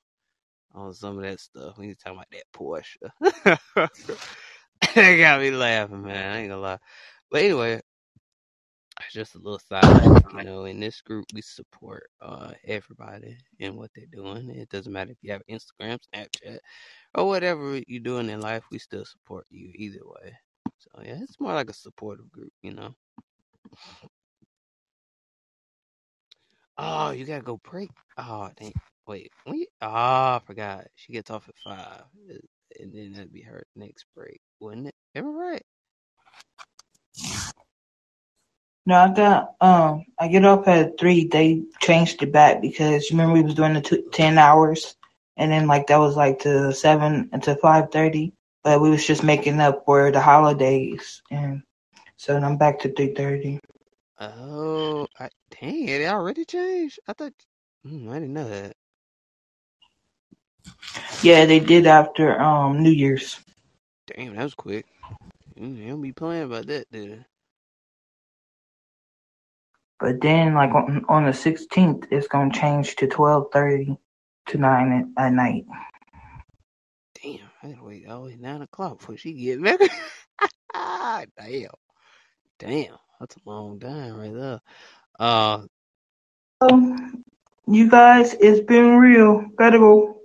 on 0.75 0.93
some 0.93 1.17
of 1.17 1.23
that 1.23 1.39
stuff. 1.39 1.77
When 1.77 1.87
he's 1.87 1.97
talking 1.97 2.19
about 2.19 2.31
that 2.31 2.45
Porsche. 2.53 3.89
that 4.95 5.17
got 5.17 5.41
me 5.41 5.51
laughing, 5.51 6.03
man. 6.03 6.33
I 6.33 6.39
ain't 6.39 6.49
gonna 6.49 6.61
lie. 6.61 6.79
But 7.31 7.43
anyway, 7.43 7.81
just 9.11 9.35
a 9.35 9.39
little 9.39 9.59
side, 9.59 10.11
you 10.31 10.43
know, 10.43 10.65
in 10.65 10.79
this 10.79 11.01
group 11.01 11.25
we 11.33 11.41
support 11.41 12.09
uh 12.21 12.51
everybody 12.65 13.37
and 13.59 13.75
what 13.77 13.91
they're 13.95 14.05
doing. 14.11 14.49
It 14.51 14.69
doesn't 14.69 14.91
matter 14.93 15.11
if 15.11 15.17
you 15.21 15.31
have 15.33 15.41
Instagram, 15.49 15.99
Snapchat, 16.13 16.59
or 17.15 17.27
whatever 17.27 17.81
you're 17.87 18.01
doing 18.01 18.29
in 18.29 18.41
life, 18.41 18.63
we 18.71 18.79
still 18.79 19.05
support 19.05 19.45
you 19.49 19.71
either 19.75 20.01
way. 20.03 20.33
So 20.79 21.01
yeah, 21.03 21.19
it's 21.21 21.39
more 21.39 21.53
like 21.53 21.69
a 21.69 21.73
supportive 21.73 22.31
group, 22.31 22.53
you 22.61 22.73
know. 22.73 22.93
Oh, 26.77 27.11
you 27.11 27.25
gotta 27.25 27.43
go 27.43 27.57
break. 27.63 27.91
Oh, 28.17 28.49
dang. 28.59 28.73
Wait, 29.11 29.33
when 29.43 29.57
you, 29.57 29.65
oh, 29.81 30.39
forgot. 30.45 30.87
She 30.95 31.11
gets 31.11 31.29
off 31.29 31.49
at 31.49 31.55
five, 31.65 32.03
uh, 32.29 32.33
and 32.79 32.93
then 32.93 33.11
that'd 33.11 33.33
be 33.33 33.41
her 33.41 33.61
next 33.75 34.05
break, 34.15 34.39
wouldn't 34.61 34.87
it? 34.87 34.95
Am 35.15 35.25
I 35.25 35.29
right? 35.31 35.65
No, 38.85 38.95
I 38.95 39.13
got 39.13 39.55
um 39.59 40.05
I 40.17 40.29
get 40.29 40.45
up 40.45 40.65
at 40.69 40.97
three. 40.97 41.27
They 41.27 41.63
changed 41.81 42.23
it 42.23 42.31
back 42.31 42.61
because 42.61 43.09
you 43.09 43.17
remember 43.17 43.33
we 43.33 43.41
was 43.43 43.53
doing 43.53 43.73
the 43.73 43.81
t- 43.81 44.01
ten 44.13 44.37
hours, 44.37 44.95
and 45.35 45.51
then 45.51 45.67
like 45.67 45.87
that 45.87 45.99
was 45.99 46.15
like 46.15 46.39
to 46.43 46.71
seven 46.71 47.31
until 47.33 47.55
five 47.55 47.91
thirty. 47.91 48.31
But 48.63 48.79
we 48.79 48.91
was 48.91 49.05
just 49.05 49.23
making 49.23 49.59
up 49.59 49.83
for 49.85 50.09
the 50.13 50.21
holidays, 50.21 51.21
and 51.29 51.63
so 52.15 52.37
I'm 52.37 52.55
back 52.55 52.79
to 52.79 52.93
three 52.93 53.13
thirty. 53.13 53.59
Oh, 54.21 55.05
I, 55.19 55.27
dang 55.59 55.89
it! 55.89 55.99
It 55.99 56.07
already 56.09 56.45
changed. 56.45 56.99
I 57.09 57.11
thought. 57.11 57.33
Hmm, 57.85 58.09
I 58.09 58.13
didn't 58.13 58.33
know 58.35 58.47
that. 58.47 58.73
Yeah, 61.23 61.45
they 61.45 61.59
did 61.59 61.87
after 61.87 62.39
um 62.39 62.83
New 62.83 62.91
Year's. 62.91 63.39
Damn, 64.07 64.35
that 64.35 64.43
was 64.43 64.55
quick. 64.55 64.85
They 65.57 65.87
don't 65.87 66.01
be 66.01 66.13
playing 66.13 66.43
about 66.43 66.67
that, 66.67 66.91
dude. 66.91 67.25
But 69.99 70.21
then 70.21 70.55
like 70.55 70.71
on, 70.75 71.05
on 71.09 71.25
the 71.25 71.33
sixteenth, 71.33 72.05
it's 72.11 72.27
gonna 72.27 72.53
change 72.53 72.95
to 72.97 73.07
twelve 73.07 73.47
thirty 73.53 73.97
to 74.47 74.57
nine 74.57 75.13
at, 75.17 75.25
at 75.27 75.33
night. 75.33 75.65
Damn, 77.23 77.39
I 77.63 77.69
gotta 77.69 77.83
wait 77.85 78.07
all 78.07 78.25
the 78.25 78.37
nine 78.37 78.61
o'clock 78.63 78.99
before 78.99 79.17
she 79.17 79.33
get 79.33 79.63
back. 79.63 79.79
Damn, 81.37 81.69
damn, 82.59 82.97
that's 83.19 83.35
a 83.37 83.49
long 83.49 83.79
time 83.79 84.17
right 84.17 84.33
there. 84.33 84.59
Uh, 85.19 85.63
So, 86.63 86.97
you 87.67 87.89
guys, 87.89 88.35
it's 88.35 88.61
been 88.61 88.97
real. 88.97 89.45
Gotta 89.57 89.79
go. 89.79 90.20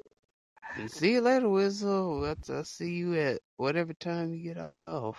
See 0.89 1.13
you 1.13 1.21
later, 1.23 1.47
Wizzo. 1.47 2.27
I'll, 2.29 2.57
I'll 2.57 2.65
see 2.65 2.93
you 2.95 3.15
at 3.15 3.41
whatever 3.57 3.95
time 3.95 4.35
you 4.35 4.55
get 4.55 4.73
off. 4.87 5.19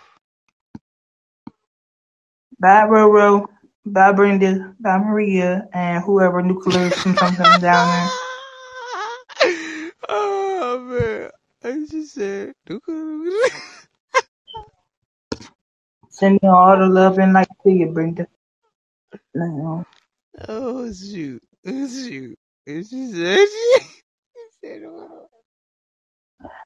Bye, 2.60 2.86
Roro. 2.88 3.46
Bye, 3.86 4.12
Brenda. 4.12 4.74
Bye, 4.80 4.98
Maria, 4.98 5.68
and 5.72 6.04
whoever 6.04 6.42
nuclear 6.42 6.90
from 6.90 7.16
something 7.16 7.60
down 7.60 7.60
there. 7.62 8.10
oh 10.08 10.80
man, 10.88 11.30
I 11.64 11.86
just 11.90 12.14
said. 12.14 12.54
nuclear. 12.68 13.30
Send 16.10 16.40
Sending 16.40 16.50
all 16.50 16.78
the 16.78 16.86
love 16.86 17.18
and 17.18 17.32
light 17.32 17.48
to 17.62 17.70
you, 17.70 17.86
Brenda. 17.86 18.26
No. 19.34 19.84
Oh 20.48 20.92
shoot! 20.92 21.42
Oh, 21.66 21.88
shoot! 21.88 22.38
She 22.66 22.82
said 22.84 23.48
she, 23.48 23.78
said, 24.62 24.82
oh, 24.86 25.28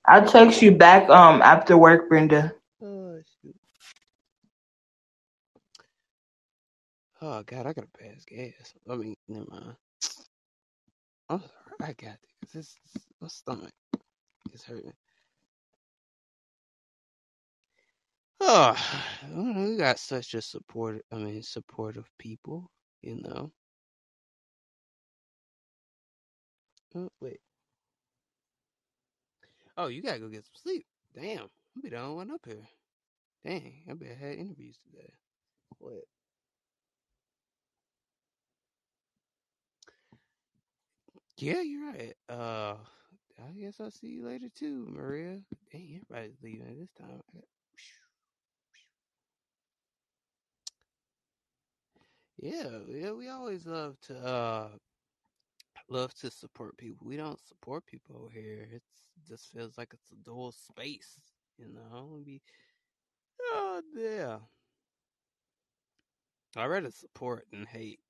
I'll 0.06 0.26
text 0.26 0.62
you 0.62 0.72
back 0.72 1.08
um 1.08 1.42
after 1.42 1.76
work, 1.76 2.08
Brenda. 2.08 2.52
oh 2.82 3.20
shoot! 3.40 3.56
Oh 7.20 7.42
god, 7.44 7.66
I 7.66 7.72
gotta 7.72 7.88
pass 7.98 8.24
gas. 8.26 8.74
I 8.90 8.96
mean, 8.96 9.14
never 9.28 9.46
mind. 9.48 9.76
I'm 11.28 11.40
sorry, 11.40 11.76
I 11.80 11.92
got 11.92 12.18
this. 12.52 12.52
This 12.52 12.78
my 13.20 13.28
stomach 13.28 13.72
is 14.52 14.64
hurting. 14.64 14.92
Oh, 18.40 18.76
we 19.34 19.76
got 19.76 19.98
such 20.00 20.34
a 20.34 20.42
support. 20.42 21.04
I 21.12 21.16
mean, 21.16 21.42
supportive 21.42 22.10
people. 22.18 22.70
You 23.02 23.20
know. 23.22 23.52
Oh, 26.94 27.08
wait. 27.20 27.40
Oh, 29.76 29.86
you 29.88 30.02
gotta 30.02 30.18
go 30.18 30.28
get 30.28 30.44
some 30.44 30.54
sleep. 30.54 30.86
Damn, 31.14 31.40
I'll 31.40 31.82
be 31.82 31.90
the 31.90 31.96
only 31.98 32.16
one 32.16 32.30
up 32.30 32.40
here. 32.46 32.66
Dang, 33.44 33.84
I 33.90 33.94
bet 33.94 34.16
I 34.20 34.26
had 34.26 34.38
interviews 34.38 34.78
today. 34.84 35.12
What? 35.78 36.04
Yeah, 41.38 41.60
you're 41.62 41.86
right. 41.92 42.14
Uh, 42.28 42.76
I 43.38 43.50
guess 43.58 43.80
I'll 43.80 43.90
see 43.90 44.08
you 44.08 44.24
later 44.26 44.48
too, 44.54 44.86
Maria. 44.90 45.40
Dang, 45.72 46.00
everybody's 46.10 46.42
leaving 46.42 46.68
at 46.68 46.78
this 46.78 46.92
time. 46.98 47.22
Yeah, 52.38 52.78
yeah, 52.88 53.12
we 53.12 53.28
always 53.28 53.66
love 53.66 53.96
to 54.08 54.18
uh 54.18 54.68
love 55.92 56.14
to 56.14 56.30
support 56.30 56.76
people. 56.78 57.06
We 57.06 57.16
don't 57.16 57.38
support 57.46 57.84
people 57.86 58.30
here. 58.32 58.66
It's 58.72 59.28
just 59.28 59.52
feels 59.52 59.76
like 59.76 59.90
it's 59.92 60.10
a 60.10 60.24
dual 60.24 60.52
space, 60.52 61.18
you 61.58 61.66
know. 61.68 62.20
Be 62.24 62.40
oh 63.42 63.78
uh, 63.78 64.00
yeah. 64.00 64.38
I 66.56 66.66
rather 66.66 66.90
support 66.90 67.46
than 67.50 67.66
hate. 67.66 68.00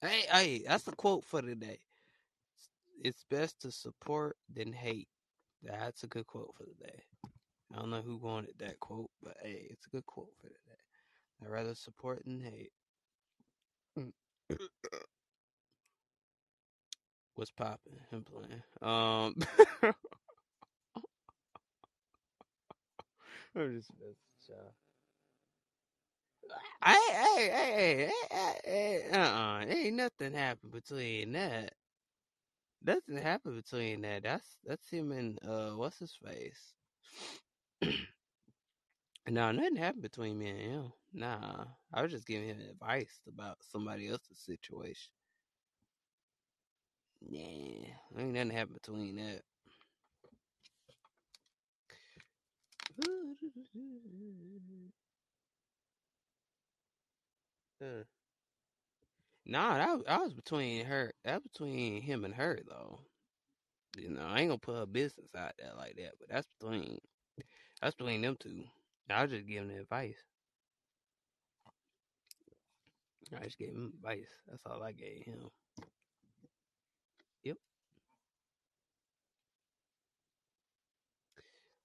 Hey, 0.00 0.22
hey, 0.30 0.62
that's 0.66 0.86
a 0.88 0.92
quote 0.92 1.24
for 1.24 1.42
today. 1.42 1.78
It's 3.02 3.24
best 3.30 3.60
to 3.62 3.70
support 3.70 4.36
than 4.54 4.72
hate. 4.72 5.08
That's 5.62 6.02
a 6.02 6.08
good 6.08 6.26
quote 6.26 6.54
for 6.56 6.64
today. 6.64 7.02
I 7.72 7.78
don't 7.78 7.90
know 7.90 8.02
who 8.02 8.18
wanted 8.18 8.54
that 8.58 8.78
quote, 8.80 9.10
but 9.22 9.36
hey, 9.42 9.66
it's 9.70 9.86
a 9.86 9.90
good 9.90 10.06
quote 10.06 10.32
for 10.40 10.48
today. 10.48 10.82
I 11.44 11.48
rather 11.48 11.74
support 11.74 12.22
than 12.24 12.40
hate. 12.42 12.72
What's 17.34 17.50
popping? 17.50 17.98
I'm 18.12 18.24
playing. 18.24 18.62
Um, 18.82 19.34
I'm 23.56 23.74
just 23.76 23.90
messing 24.00 24.56
hey, 26.84 27.50
hey, 27.50 28.10
hey, 28.30 28.58
hey, 28.64 29.10
uh-uh. 29.12 29.64
Ain't 29.68 29.96
nothing 29.96 30.32
happened 30.34 30.72
between 30.72 31.32
that. 31.32 31.74
Nothing 32.84 33.16
happened 33.18 33.56
between 33.62 34.02
that. 34.02 34.22
That's 34.24 34.58
that's 34.64 34.88
him 34.90 35.12
and 35.12 35.38
uh, 35.46 35.70
what's 35.70 35.98
his 35.98 36.16
face? 36.24 36.74
no, 39.28 39.52
nothing 39.52 39.76
happened 39.76 40.02
between 40.02 40.38
me 40.38 40.50
and 40.50 40.60
him. 40.60 40.92
Nah, 41.12 41.64
I 41.92 42.02
was 42.02 42.12
just 42.12 42.26
giving 42.26 42.48
him 42.48 42.60
advice 42.70 43.20
about 43.28 43.58
somebody 43.70 44.08
else's 44.08 44.38
situation. 44.38 45.12
Yeah, 47.28 47.94
ain't 48.18 48.34
nothing 48.34 48.50
happened 48.50 48.74
between 48.82 49.16
that. 49.16 49.42
Uh, 57.82 58.04
Nah, 59.44 59.74
that 59.78 59.88
was, 59.96 60.04
that 60.06 60.20
was 60.20 60.34
between 60.34 60.84
her. 60.86 61.12
That 61.24 61.34
was 61.42 61.42
between 61.52 62.02
him 62.02 62.24
and 62.24 62.34
her 62.34 62.58
though. 62.68 63.00
You 63.96 64.10
know, 64.10 64.22
I 64.26 64.40
ain't 64.40 64.50
gonna 64.50 64.58
put 64.58 64.76
her 64.78 64.86
business 64.86 65.34
out 65.34 65.54
there 65.58 65.72
like 65.76 65.96
that, 65.96 66.14
but 66.18 66.28
that's 66.28 66.48
between 66.60 66.98
that's 67.82 67.96
between 67.96 68.22
them 68.22 68.36
two. 68.40 68.64
I 69.10 69.22
was 69.22 69.32
just 69.32 69.46
giving 69.46 69.70
advice. 69.70 70.18
I 73.36 73.44
just 73.44 73.58
gave 73.58 73.70
him 73.74 73.92
advice. 73.96 74.28
That's 74.46 74.64
all 74.66 74.82
I 74.82 74.92
gave 74.92 75.24
him. 75.24 75.50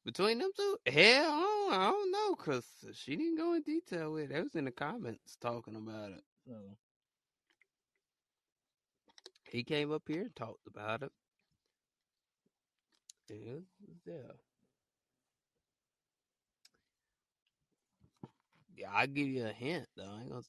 Between 0.08 0.40
them 0.40 0.52
two, 0.58 0.78
hell, 0.88 1.34
I 1.34 1.42
don't, 1.42 1.74
I 1.74 1.92
don't 1.92 2.12
know, 2.14 2.36
cause 2.36 2.64
she 2.94 3.18
didn't 3.18 3.38
go 3.38 3.56
in 3.56 3.64
detail 3.64 4.14
with 4.14 4.32
it. 4.32 4.38
It 4.38 4.44
was 4.44 4.56
in 4.56 4.64
the 4.64 4.72
comments 4.72 5.36
talking 5.42 5.76
about 5.76 6.12
it. 6.12 6.24
So 6.48 6.56
he 9.52 9.66
came 9.66 9.92
up 9.92 10.04
here 10.08 10.22
and 10.22 10.36
talked 10.38 10.66
about 10.66 11.04
it. 11.04 11.12
And 13.30 13.40
it 13.42 13.54
was, 13.56 13.64
it 13.84 13.90
was 13.90 14.00
there. 14.06 14.36
Yeah, 18.78 18.92
I'll 18.94 19.08
give 19.08 19.28
you 19.28 19.46
a 19.46 19.52
hint 19.54 19.88
though. 19.98 20.06
I 20.06 20.22
ain't 20.22 20.30
gonna. 20.30 20.44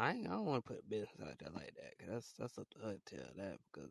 I 0.00 0.12
ain't. 0.12 0.26
I 0.28 0.30
don't 0.30 0.46
want 0.46 0.64
to 0.64 0.72
put 0.74 0.88
business 0.88 1.10
out 1.22 1.38
there 1.40 1.50
like 1.54 1.74
that. 1.76 1.98
Cause 1.98 2.08
that's 2.10 2.32
that's 2.38 2.58
up 2.58 2.70
to 2.70 2.86
her 2.86 2.94
to 2.94 3.16
tell 3.16 3.28
that. 3.36 3.58
Because 3.72 3.90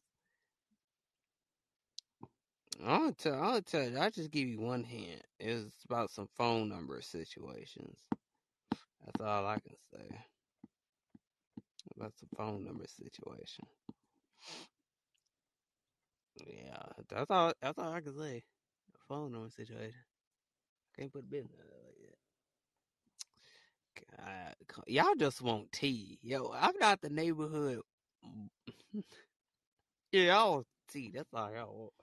I 2.81 2.97
don't 2.97 3.17
tell. 3.17 3.35
I 3.35 3.51
don't 3.53 3.65
tell 3.65 3.83
you. 3.83 3.97
I'll 3.97 4.11
just 4.11 4.31
give 4.31 4.47
you 4.47 4.61
one 4.61 4.83
hint. 4.83 5.21
It's 5.39 5.83
about 5.85 6.11
some 6.11 6.27
phone 6.37 6.69
number 6.69 7.01
situations. 7.01 7.97
That's 9.05 9.21
all 9.21 9.45
I 9.45 9.59
can 9.59 9.75
say. 9.93 10.17
About 11.97 12.13
some 12.17 12.29
phone 12.37 12.65
number 12.65 12.85
situation. 12.87 13.65
Yeah, 16.45 16.81
that's 17.09 17.29
all. 17.29 17.53
That's 17.61 17.77
all 17.77 17.93
I 17.93 18.01
can 18.01 18.17
say. 18.17 18.43
A 18.95 18.99
phone 19.07 19.31
number 19.31 19.49
situation. 19.49 19.93
Can't 20.97 21.11
put 21.11 21.29
business 21.29 21.51
like 21.59 21.95
that. 22.01 22.15
God, 24.75 24.83
y'all 24.87 25.15
just 25.17 25.41
want 25.41 25.71
tea. 25.71 26.19
Yo, 26.21 26.53
I'm 26.55 26.77
not 26.79 27.01
the 27.01 27.09
neighborhood. 27.09 27.81
yeah, 30.11 30.33
y'all 30.33 30.53
want 30.53 30.67
tea. 30.91 31.11
That's 31.13 31.33
all 31.33 31.51
y'all 31.51 31.75
want. 31.75 31.93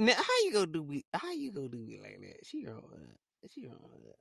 Now, 0.00 0.14
how 0.14 0.44
you 0.44 0.52
gonna 0.54 0.66
do 0.66 0.84
me? 0.84 1.04
How 1.14 1.32
you 1.32 1.52
gonna 1.52 1.68
do 1.68 1.78
me 1.78 2.00
like 2.02 2.20
that? 2.20 2.46
She 2.46 2.66
wrong 2.66 2.82
that. 2.92 3.52
She 3.52 3.66
wrong 3.68 3.78
that. 4.04 4.16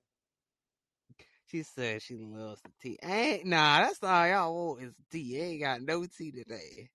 She 1.47 1.63
said 1.63 2.01
she 2.01 2.17
loves 2.17 2.61
the 2.61 2.71
tea. 2.81 2.99
Ain't 3.03 3.45
nah. 3.45 3.81
That's 3.81 4.03
all 4.03 4.27
y'all 4.27 4.55
want 4.55 4.83
is 4.83 4.93
tea. 5.11 5.39
Ain't 5.39 5.61
got 5.61 5.81
no 5.81 6.05
tea 6.05 6.31
today. 6.31 6.89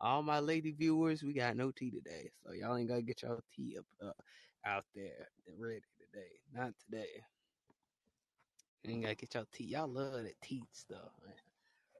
All 0.00 0.22
my 0.22 0.40
lady 0.40 0.72
viewers, 0.72 1.22
we 1.22 1.34
got 1.34 1.56
no 1.56 1.72
tea 1.72 1.90
today, 1.90 2.30
so 2.44 2.52
y'all 2.52 2.76
ain't 2.76 2.88
gotta 2.88 3.02
get 3.02 3.22
y'all 3.22 3.40
tea 3.56 3.78
up 3.78 3.86
uh, 4.02 4.68
out 4.68 4.84
there 4.94 5.28
ready 5.58 5.80
today. 5.98 6.28
Not 6.54 6.72
today. 6.84 7.08
You 8.84 8.92
ain't 8.94 9.02
gotta 9.02 9.14
get 9.16 9.34
y'all 9.34 9.46
tea. 9.52 9.64
Y'all 9.64 9.88
love 9.88 10.14
that 10.24 10.40
tea 10.42 10.62
stuff, 10.72 11.10
man. 11.24 11.34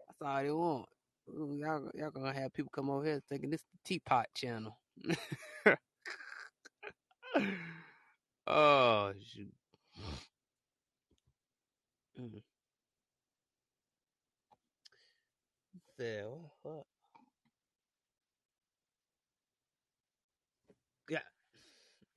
That's 0.07 0.23
all 0.23 0.43
they 0.43 0.51
want. 0.53 0.87
Ooh, 1.31 1.57
y'all, 1.59 1.91
y'all 1.95 2.11
gonna 2.11 2.35
have 2.35 2.53
people 2.53 2.71
come 2.75 2.91
over 2.91 3.05
here 3.05 3.23
thinking 3.29 3.51
this 3.51 3.61
is 3.61 3.67
the 3.73 3.79
teapot 3.85 4.27
channel. 4.35 4.79
oh 8.47 9.13
shoot. 9.35 9.53
Mm. 12.21 12.43
Said, 15.99 16.27
what? 16.63 16.85
Yeah, 21.11 21.19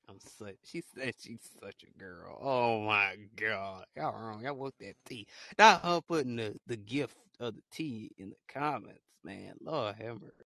I'm 0.08 0.18
such. 0.20 0.56
She 0.64 0.82
said 0.94 1.14
she's 1.20 1.50
such 1.62 1.84
a 1.84 1.98
girl. 1.98 2.38
Oh 2.42 2.80
my 2.82 3.16
god, 3.36 3.84
y'all 3.96 4.14
wrong. 4.14 4.42
Y'all 4.44 4.54
want 4.56 4.74
that 4.80 4.94
tea? 5.06 5.26
Not 5.58 5.82
her 5.84 6.00
putting 6.00 6.36
the 6.36 6.56
the 6.66 6.76
gift 6.76 7.16
of 7.40 7.56
the 7.56 7.62
tea 7.72 8.10
in 8.18 8.30
the 8.30 8.36
comments, 8.52 9.00
man. 9.24 9.54
Lord 9.62 9.96
have 9.96 10.20
mercy. 10.20 10.44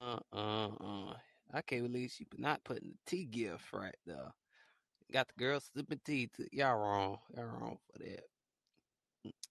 Uh 0.00 0.18
uh 0.32 0.68
uh. 0.80 1.14
I 1.52 1.62
can't 1.62 1.84
believe 1.84 2.10
she 2.10 2.26
not 2.38 2.64
putting 2.64 2.90
the 2.90 2.98
tea 3.06 3.24
gift 3.26 3.72
right 3.72 3.94
there. 4.06 4.32
Got 5.12 5.28
the 5.28 5.44
girl 5.44 5.60
sipping 5.60 6.00
tea. 6.04 6.28
To, 6.36 6.46
y'all 6.52 6.78
wrong. 6.78 7.18
Y'all 7.36 7.44
wrong 7.44 7.78
for 7.92 7.98
that. 8.00 8.24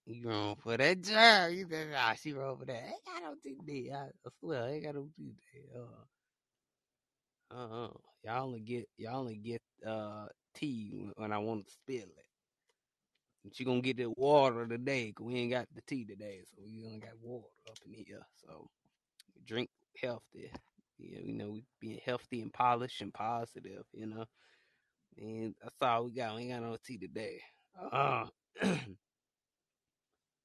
You 0.05 0.29
wrong 0.29 0.55
for 0.57 0.77
that, 0.77 1.01
Jar. 1.01 1.49
You 1.49 1.65
said, 1.69 1.87
ah, 1.95 2.13
she 2.21 2.33
wrong 2.33 2.57
for 2.57 2.65
that. 2.65 2.83
Ain't 2.83 3.05
got 3.05 3.23
no 3.23 3.35
tea 3.41 3.89
there. 3.89 4.09
I, 4.25 4.29
swear, 4.39 4.63
I 4.63 4.71
ain't 4.71 4.83
got 4.83 4.95
no 4.95 5.07
tea. 5.17 5.35
Uh, 5.75 6.19
uh, 7.55 7.85
uh. 7.85 7.89
Y'all 8.25 8.45
only 8.45 8.61
get, 8.61 8.87
y'all 8.97 9.19
only 9.19 9.35
get, 9.37 9.61
uh, 9.87 10.25
tea 10.55 10.91
when, 10.93 11.13
when 11.17 11.31
I 11.31 11.37
want 11.37 11.65
to 11.67 11.73
spill 11.73 12.03
it. 12.03 12.25
But 13.43 13.59
you 13.59 13.65
gonna 13.65 13.81
get 13.81 13.97
the 13.97 14.09
water 14.09 14.65
today, 14.67 15.11
cause 15.15 15.25
we 15.27 15.35
ain't 15.35 15.51
got 15.51 15.67
the 15.75 15.81
tea 15.87 16.05
today, 16.05 16.41
so 16.45 16.61
we 16.65 16.85
only 16.85 16.99
got 16.99 17.11
water 17.21 17.47
up 17.69 17.77
in 17.85 17.93
here. 17.93 18.25
So 18.45 18.69
drink 19.45 19.69
healthy. 20.01 20.49
Yeah, 21.03 21.19
you 21.21 21.33
know, 21.33 21.51
we 21.51 21.65
being 21.81 21.99
healthy 22.05 22.41
and 22.41 22.53
polished 22.53 23.01
and 23.01 23.13
positive, 23.13 23.85
you 23.93 24.07
know. 24.07 24.25
And 25.17 25.55
that's 25.61 25.81
all 25.81 26.05
we 26.05 26.13
got. 26.13 26.35
We 26.35 26.43
ain't 26.43 26.51
got 26.51 26.61
no 26.63 26.77
tea 26.85 26.97
today. 26.97 27.41
Uh 27.91 28.25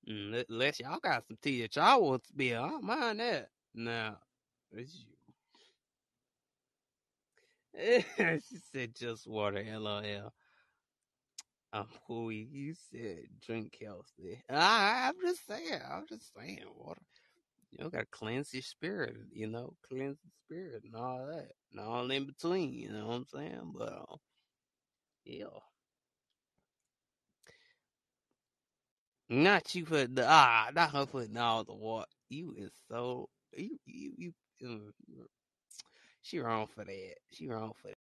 Mm, 0.09 0.45
Unless 0.49 0.81
y'all 0.81 0.99
got 1.01 1.27
some 1.27 1.39
tea 1.43 1.63
that 1.63 1.77
y'all 1.77 2.03
want 2.03 2.25
to 2.25 2.33
be, 2.35 2.55
I 2.55 2.69
don't 2.69 2.85
mind 2.85 3.21
that. 3.21 3.51
No, 3.75 4.17
it's 4.73 4.95
you. 4.95 5.15
she 8.17 8.59
said 8.73 8.95
just 8.95 9.27
water. 9.27 9.63
LOL. 9.79 10.33
I'm 11.73 11.87
cool. 12.07 12.31
You 12.33 12.75
said 12.91 13.27
drink 13.41 13.77
healthy. 13.81 14.43
I, 14.51 15.09
I'm 15.09 15.15
just 15.21 15.47
saying. 15.47 15.81
I'm 15.91 16.07
just 16.07 16.33
saying 16.35 16.65
water. 16.77 17.01
You 17.73 17.85
know, 17.85 17.91
gotta 17.91 18.07
cleanse 18.11 18.55
your 18.55 18.63
spirit, 18.63 19.17
you 19.33 19.47
know, 19.49 19.75
cleanse 19.89 20.19
the 20.25 20.31
spirit 20.47 20.83
and 20.85 20.97
all 20.97 21.27
that. 21.27 21.53
And 21.73 21.81
all 21.81 22.11
in 22.11 22.27
between, 22.27 22.75
you 22.75 22.91
know 22.93 23.07
what 23.09 23.15
I'm 23.17 23.27
saying? 23.27 23.73
But 23.77 23.93
uh, 23.93 24.17
yeah. 25.25 25.47
Not 29.31 29.75
you 29.75 29.85
put 29.87 30.15
the 30.17 30.27
ah, 30.29 30.71
not 30.75 30.93
her 30.93 31.07
putting 31.07 31.37
all 31.39 31.65
the 31.65 31.75
water. 31.75 32.07
You 32.31 32.55
is 32.59 32.73
so 32.91 33.29
you 33.57 33.79
you 33.87 34.13
you. 34.19 34.35
mm, 34.65 34.93
she 36.23 36.41
wrong 36.41 36.67
for 36.75 36.85
that. 36.85 37.15
She 37.33 37.49
wrong 37.49 37.73
for 37.83 37.89
that. 37.89 37.99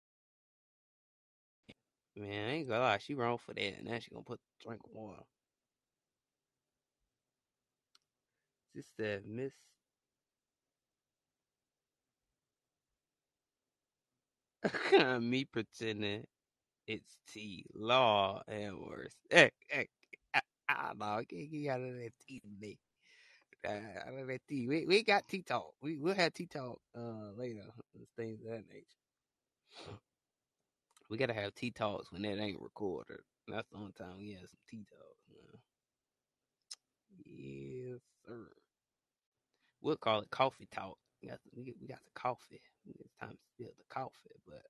Man, 2.22 2.50
I 2.50 2.54
ain't 2.54 2.70
gonna 2.70 2.82
lie. 2.82 3.00
She 3.00 3.16
wrong 3.16 3.38
for 3.40 3.54
that. 3.54 3.84
Now 3.84 4.00
she 4.00 4.12
gonna 4.12 4.24
put 4.24 4.40
drink 4.66 4.82
water. 4.94 5.24
This 8.76 8.86
said 8.98 9.26
Miss. 9.26 9.54
me 15.22 15.46
pretending 15.46 16.26
it's 16.88 17.18
tea. 17.32 17.66
Law 17.76 18.42
and 18.48 18.80
worse. 18.80 19.16
Hey, 19.30 19.52
hey, 19.70 19.88
I, 20.34 20.42
I 20.70 20.88
don't 20.90 21.00
know. 21.00 21.06
I 21.06 21.26
can't 21.26 21.52
get 21.52 21.70
out 21.70 21.82
of 21.82 21.94
that 21.96 22.12
tea 22.28 22.42
today. 22.42 22.78
Uh, 23.68 24.08
out 24.10 24.20
of 24.20 24.28
that 24.28 24.42
tea. 24.50 24.68
We 24.68 24.86
we 24.86 25.04
got 25.04 25.28
tea 25.28 25.44
talk. 25.44 25.74
We 25.82 25.98
we'll 25.98 26.16
have 26.16 26.34
tea 26.34 26.48
talk 26.48 26.80
uh 26.98 27.32
later. 27.38 27.64
Things 28.18 28.42
of 28.46 28.52
that 28.52 28.66
nature. 28.70 28.86
We 31.10 31.18
gotta 31.18 31.34
have 31.34 31.56
tea 31.56 31.72
talks 31.72 32.12
when 32.12 32.24
that 32.24 32.40
ain't 32.40 32.62
recorded. 32.62 33.22
That's 33.48 33.70
the 33.70 33.78
only 33.78 33.94
time 33.94 34.18
we 34.18 34.32
have 34.34 34.50
some 34.50 34.60
tea 34.70 34.86
talks. 34.90 35.60
Yes, 37.26 38.02
sir. 38.26 38.52
We'll 39.84 39.98
call 39.98 40.22
it 40.22 40.32
coffee 40.32 40.68
talk. 40.74 40.98
We 41.22 41.30
got 41.30 41.40
the, 41.44 41.62
we, 41.82 41.88
got- 41.88 42.00
the 42.06 42.20
coffee. 42.20 42.62
It's 43.00 43.14
time 43.20 43.32
to 43.32 43.38
spill 43.54 43.72
the 43.78 43.84
coffee, 43.94 44.32
but 44.48 44.62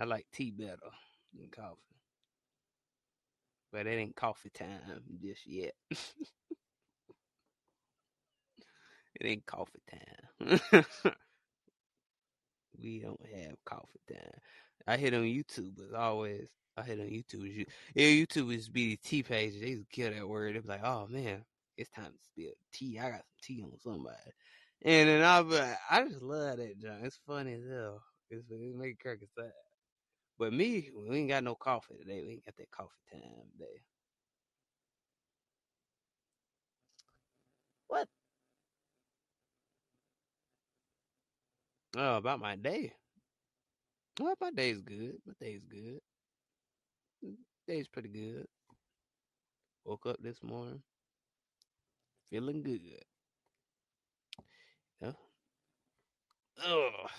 I 0.00 0.04
like 0.04 0.26
tea 0.32 0.50
better 0.50 0.76
than 1.32 1.48
coffee. 1.50 1.80
But 3.72 3.86
it 3.86 3.98
ain't 3.98 4.16
coffee 4.16 4.50
time 4.50 4.80
just 5.22 5.46
yet. 5.46 5.74
it 5.90 5.98
ain't 9.22 9.46
coffee 9.46 9.82
time. 9.90 10.60
we 12.80 13.00
don't 13.00 13.20
have 13.34 13.56
coffee 13.64 14.00
time. 14.12 14.40
I 14.86 14.96
hit 14.96 15.14
on 15.14 15.22
YouTube 15.22 15.78
as 15.86 15.92
always. 15.94 16.48
I 16.76 16.82
hit 16.82 17.00
on 17.00 17.06
YouTube. 17.06 17.54
You, 17.54 17.66
yeah, 17.94 18.06
YouTube 18.06 18.54
is 18.54 18.68
BDT 18.68 19.24
page. 19.26 19.60
They 19.60 19.74
to 19.74 19.84
kill 19.90 20.10
that 20.12 20.28
word. 20.28 20.60
Be 20.62 20.68
like, 20.68 20.84
oh 20.84 21.06
man, 21.08 21.44
it's 21.82 21.90
time 21.90 22.12
to 22.12 22.18
spill 22.24 22.52
tea. 22.72 22.98
I 23.00 23.10
got 23.10 23.20
some 23.20 23.40
tea 23.42 23.62
on 23.64 23.78
somebody. 23.80 24.16
And 24.84 25.08
then 25.08 25.24
I'll 25.24 25.44
be 25.44 25.56
like, 25.56 25.78
I 25.90 26.04
just 26.04 26.22
love 26.22 26.58
that 26.58 26.78
John. 26.80 27.00
It's 27.04 27.20
funny 27.26 27.54
as 27.54 27.62
hell. 27.70 28.02
It's, 28.30 28.44
it 28.50 28.76
make 28.76 29.00
crack 29.00 29.18
aside. 29.18 29.52
But 30.38 30.52
me, 30.52 30.90
we 30.96 31.18
ain't 31.18 31.28
got 31.30 31.44
no 31.44 31.54
coffee 31.54 31.96
today. 32.00 32.22
We 32.22 32.32
ain't 32.34 32.46
got 32.46 32.56
that 32.56 32.70
coffee 32.70 32.90
time 33.12 33.22
today. 33.58 33.82
What? 37.88 38.08
Oh, 41.96 42.16
about 42.16 42.40
my 42.40 42.56
day. 42.56 42.94
Well, 44.20 44.34
my 44.40 44.50
day's 44.50 44.80
good. 44.82 45.16
My 45.26 45.34
day's 45.40 45.64
good. 45.64 46.00
Mm, 47.24 47.36
day's 47.66 47.88
pretty 47.88 48.08
good. 48.08 48.46
Woke 49.84 50.06
up 50.06 50.16
this 50.22 50.42
morning 50.42 50.82
feeling 52.32 52.62
good. 52.62 52.80
Yeah. 55.00 55.12
Ugh. 56.66 57.10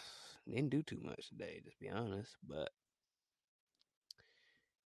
Didn't 0.48 0.69
do 0.69 0.81
too 0.81 0.99
much 1.03 1.30
today, 1.30 1.61
just 1.64 1.80
be 1.80 1.90
honest. 1.90 2.35
But 2.48 2.69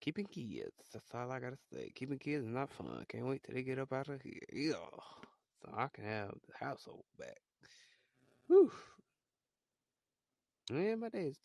keeping 0.01 0.27
kids, 0.27 0.73
that's 0.93 1.15
all 1.15 1.31
I 1.31 1.39
gotta 1.39 1.59
say. 1.73 1.93
Keeping 1.95 2.19
kids 2.19 2.45
is 2.45 2.51
not 2.51 2.71
fun. 2.71 3.05
Can't 3.09 3.27
wait 3.27 3.43
till 3.45 3.55
they 3.55 3.63
get 3.63 3.79
up 3.79 3.93
out 3.93 4.09
of 4.09 4.21
here. 4.21 4.35
Yeah. 4.53 4.75
So 5.63 5.73
I 5.75 5.87
can 5.95 6.05
have 6.05 6.35
the 6.49 6.65
household 6.67 7.05
back. 7.19 7.39
Whew. 8.49 8.73
Yeah, 10.73 10.97
my 10.97 11.09
day's 11.09 11.39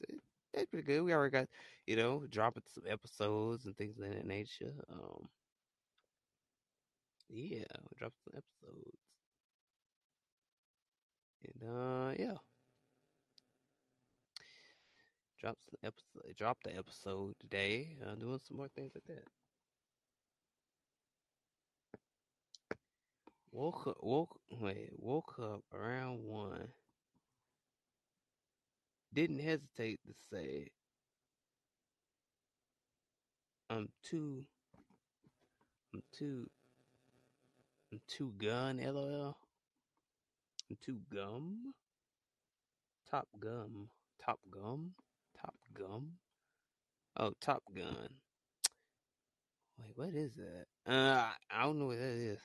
that's 0.53 0.65
pretty 0.65 0.85
good. 0.85 1.03
We 1.03 1.13
already 1.13 1.31
got, 1.31 1.47
you 1.87 1.95
know, 1.95 2.23
dropping 2.29 2.63
some 2.73 2.83
episodes 2.89 3.65
and 3.65 3.77
things 3.77 3.97
of 3.99 4.09
that 4.09 4.25
nature. 4.25 4.73
Um, 4.91 5.29
yeah, 7.31 7.65
we 7.89 7.97
dropped 7.97 8.17
some 8.23 8.33
episodes, 8.37 8.97
and 11.43 11.69
uh, 11.69 12.13
yeah, 12.17 12.37
dropped 15.39 15.63
some 15.65 15.77
episode, 15.83 16.35
dropped 16.37 16.63
the 16.63 16.75
episode 16.77 17.35
today. 17.41 17.97
Uh, 18.05 18.15
doing 18.15 18.39
some 18.47 18.57
more 18.57 18.69
things 18.69 18.91
like 18.95 19.03
that. 19.07 19.25
Woke 23.51 23.85
up, 23.85 23.97
woke 24.01 24.41
wait, 24.49 24.89
woke 24.97 25.37
up 25.37 25.63
around 25.71 26.23
one. 26.23 26.73
Didn't 29.13 29.39
hesitate 29.39 30.01
to 30.05 30.13
say, 30.29 30.71
"I'm 33.71 33.89
too, 34.03 34.45
I'm 35.93 36.03
too, 36.11 36.49
Too 38.07 38.33
gun." 38.37 38.77
LOL. 38.77 39.37
Too 40.81 40.99
gum. 41.13 41.73
Top 43.09 43.27
gum. 43.39 43.89
Top 44.25 44.39
gum. 44.49 44.93
Top 45.39 45.55
gum. 45.73 46.13
Oh, 47.17 47.33
Top 47.41 47.63
Gun. 47.75 48.09
Wait, 49.77 49.91
what 49.95 50.15
is 50.15 50.31
that? 50.35 50.91
Uh, 50.91 51.29
I 51.51 51.63
don't 51.63 51.77
know 51.77 51.87
what 51.87 51.97
that 51.97 52.15
is. 52.15 52.39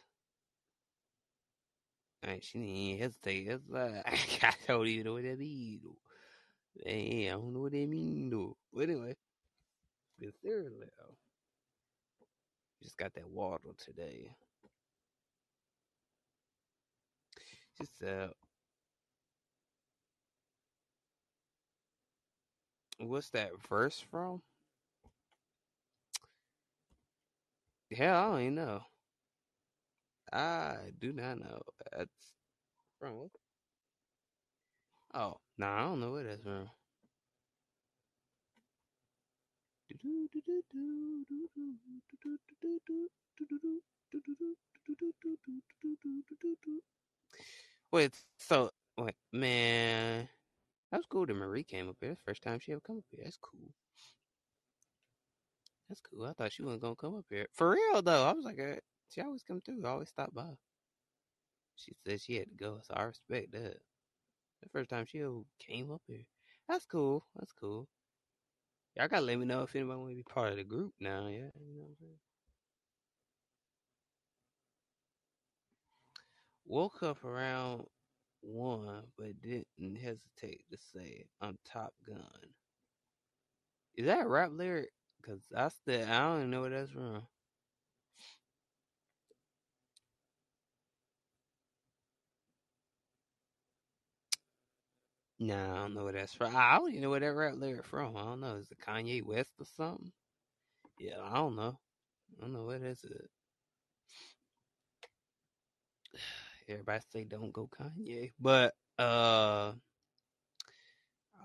Alright, 2.24 2.42
she 2.42 2.58
didn't 2.58 3.00
hesitate. 3.00 3.48
That's 3.48 3.62
like, 3.68 4.42
I 4.42 4.52
don't 4.66 4.86
even 4.86 5.04
know 5.04 5.12
what 5.14 5.22
that 5.22 5.38
means. 5.38 5.82
I 6.84 7.28
don't 7.30 7.52
know 7.52 7.60
what 7.60 7.72
that 7.72 7.88
means 7.88 8.32
though. 8.32 8.56
But 8.72 8.82
anyway, 8.82 9.14
seriously, 10.42 10.86
though, 10.98 11.14
just 12.82 12.96
got 12.96 13.14
that 13.14 13.28
water 13.30 13.70
today. 13.78 14.30
Just 17.78 18.02
uh, 18.02 18.28
what's 22.98 23.30
that 23.30 23.50
verse 23.68 24.04
from? 24.10 24.42
Hell, 27.92 28.14
I 28.16 28.30
don't 28.30 28.40
even 28.42 28.54
know. 28.56 28.82
I 30.32 30.76
do 30.98 31.12
not 31.12 31.38
know. 31.40 31.62
That's 31.96 32.34
from. 33.00 33.30
Oh, 35.14 35.38
no, 35.58 35.66
nah, 35.66 35.76
I 35.78 35.80
don't 35.82 36.00
know 36.00 36.12
what 36.12 36.24
that's 36.26 36.42
from. 36.42 36.70
Wait, 47.92 48.14
so 48.36 48.70
wait, 48.98 49.14
man, 49.32 50.28
that's 50.90 51.06
cool 51.06 51.26
that 51.26 51.34
Marie 51.34 51.64
came 51.64 51.88
up 51.88 51.96
here. 52.00 52.10
That's 52.10 52.20
the 52.20 52.30
first 52.30 52.42
time 52.42 52.58
she 52.60 52.72
ever 52.72 52.80
come 52.86 52.98
up 52.98 53.04
here. 53.10 53.22
That's 53.24 53.38
cool. 53.38 53.70
That's 55.88 56.00
cool. 56.00 56.26
I 56.26 56.32
thought 56.32 56.52
she 56.52 56.62
wasn't 56.62 56.82
gonna 56.82 56.96
come 56.96 57.16
up 57.16 57.26
here 57.30 57.46
for 57.52 57.70
real 57.70 58.02
though. 58.02 58.24
I 58.24 58.32
was 58.32 58.44
like, 58.44 58.58
uh, 58.60 58.80
she 59.08 59.20
always 59.20 59.42
come 59.42 59.60
through. 59.60 59.84
Always 59.86 60.08
stop 60.08 60.34
by. 60.34 60.56
She 61.76 61.92
said 62.06 62.20
she 62.20 62.36
had 62.36 62.48
to 62.48 62.54
go, 62.56 62.80
so 62.82 62.94
I 62.94 63.02
respect 63.04 63.52
that. 63.52 63.78
The 64.62 64.68
first 64.72 64.90
time 64.90 65.06
she 65.06 65.20
ever 65.20 65.42
came 65.60 65.92
up 65.92 66.02
here. 66.08 66.26
That's 66.68 66.86
cool. 66.86 67.24
That's 67.36 67.52
cool. 67.52 67.88
Y'all 68.96 69.08
gotta 69.08 69.24
let 69.24 69.38
me 69.38 69.44
know 69.46 69.62
if 69.62 69.76
anybody 69.76 69.98
want 69.98 70.10
to 70.12 70.16
be 70.16 70.22
part 70.22 70.52
of 70.52 70.56
the 70.56 70.64
group 70.64 70.94
now. 71.00 71.28
Yeah, 71.28 71.50
you 71.60 71.74
know 71.74 71.82
what 71.82 71.90
I'm 71.90 71.96
saying. 72.00 72.18
Woke 76.66 77.02
up 77.02 77.24
around 77.24 77.86
one, 78.42 79.04
but 79.16 79.40
didn't 79.40 79.96
hesitate 79.96 80.66
to 80.70 80.76
say, 80.76 81.24
"I'm 81.40 81.56
Top 81.64 81.94
Gun." 82.06 82.54
Is 83.96 84.06
that 84.06 84.24
a 84.24 84.28
rap 84.28 84.50
lyric? 84.52 84.92
Cause 85.22 85.40
I 85.56 85.68
still 85.68 86.08
I 86.08 86.18
don't 86.20 86.38
even 86.38 86.50
know 86.50 86.60
where 86.60 86.70
that's 86.70 86.90
from. 86.92 87.26
Nah, 95.38 95.72
I 95.72 95.76
don't 95.78 95.94
know 95.94 96.04
where 96.04 96.12
that's 96.12 96.34
from. 96.34 96.54
I 96.54 96.76
don't 96.76 96.90
even 96.90 97.02
know 97.02 97.10
where 97.10 97.20
that 97.20 97.32
rap 97.32 97.54
lyric 97.56 97.84
from. 97.86 98.16
I 98.16 98.22
don't 98.24 98.40
know. 98.40 98.56
Is 98.56 98.70
it 98.70 98.78
Kanye 98.86 99.22
West 99.24 99.50
or 99.58 99.64
something? 99.76 100.12
Yeah, 100.98 101.20
I 101.22 101.34
don't 101.36 101.56
know. 101.56 101.78
I 102.38 102.42
don't 102.42 102.52
know 102.54 102.64
what 102.64 102.82
is 102.82 103.04
it. 103.04 103.30
Everybody 106.68 107.00
say 107.12 107.24
don't 107.24 107.52
go 107.52 107.68
Kanye, 107.68 108.32
but 108.40 108.74
uh, 108.98 109.72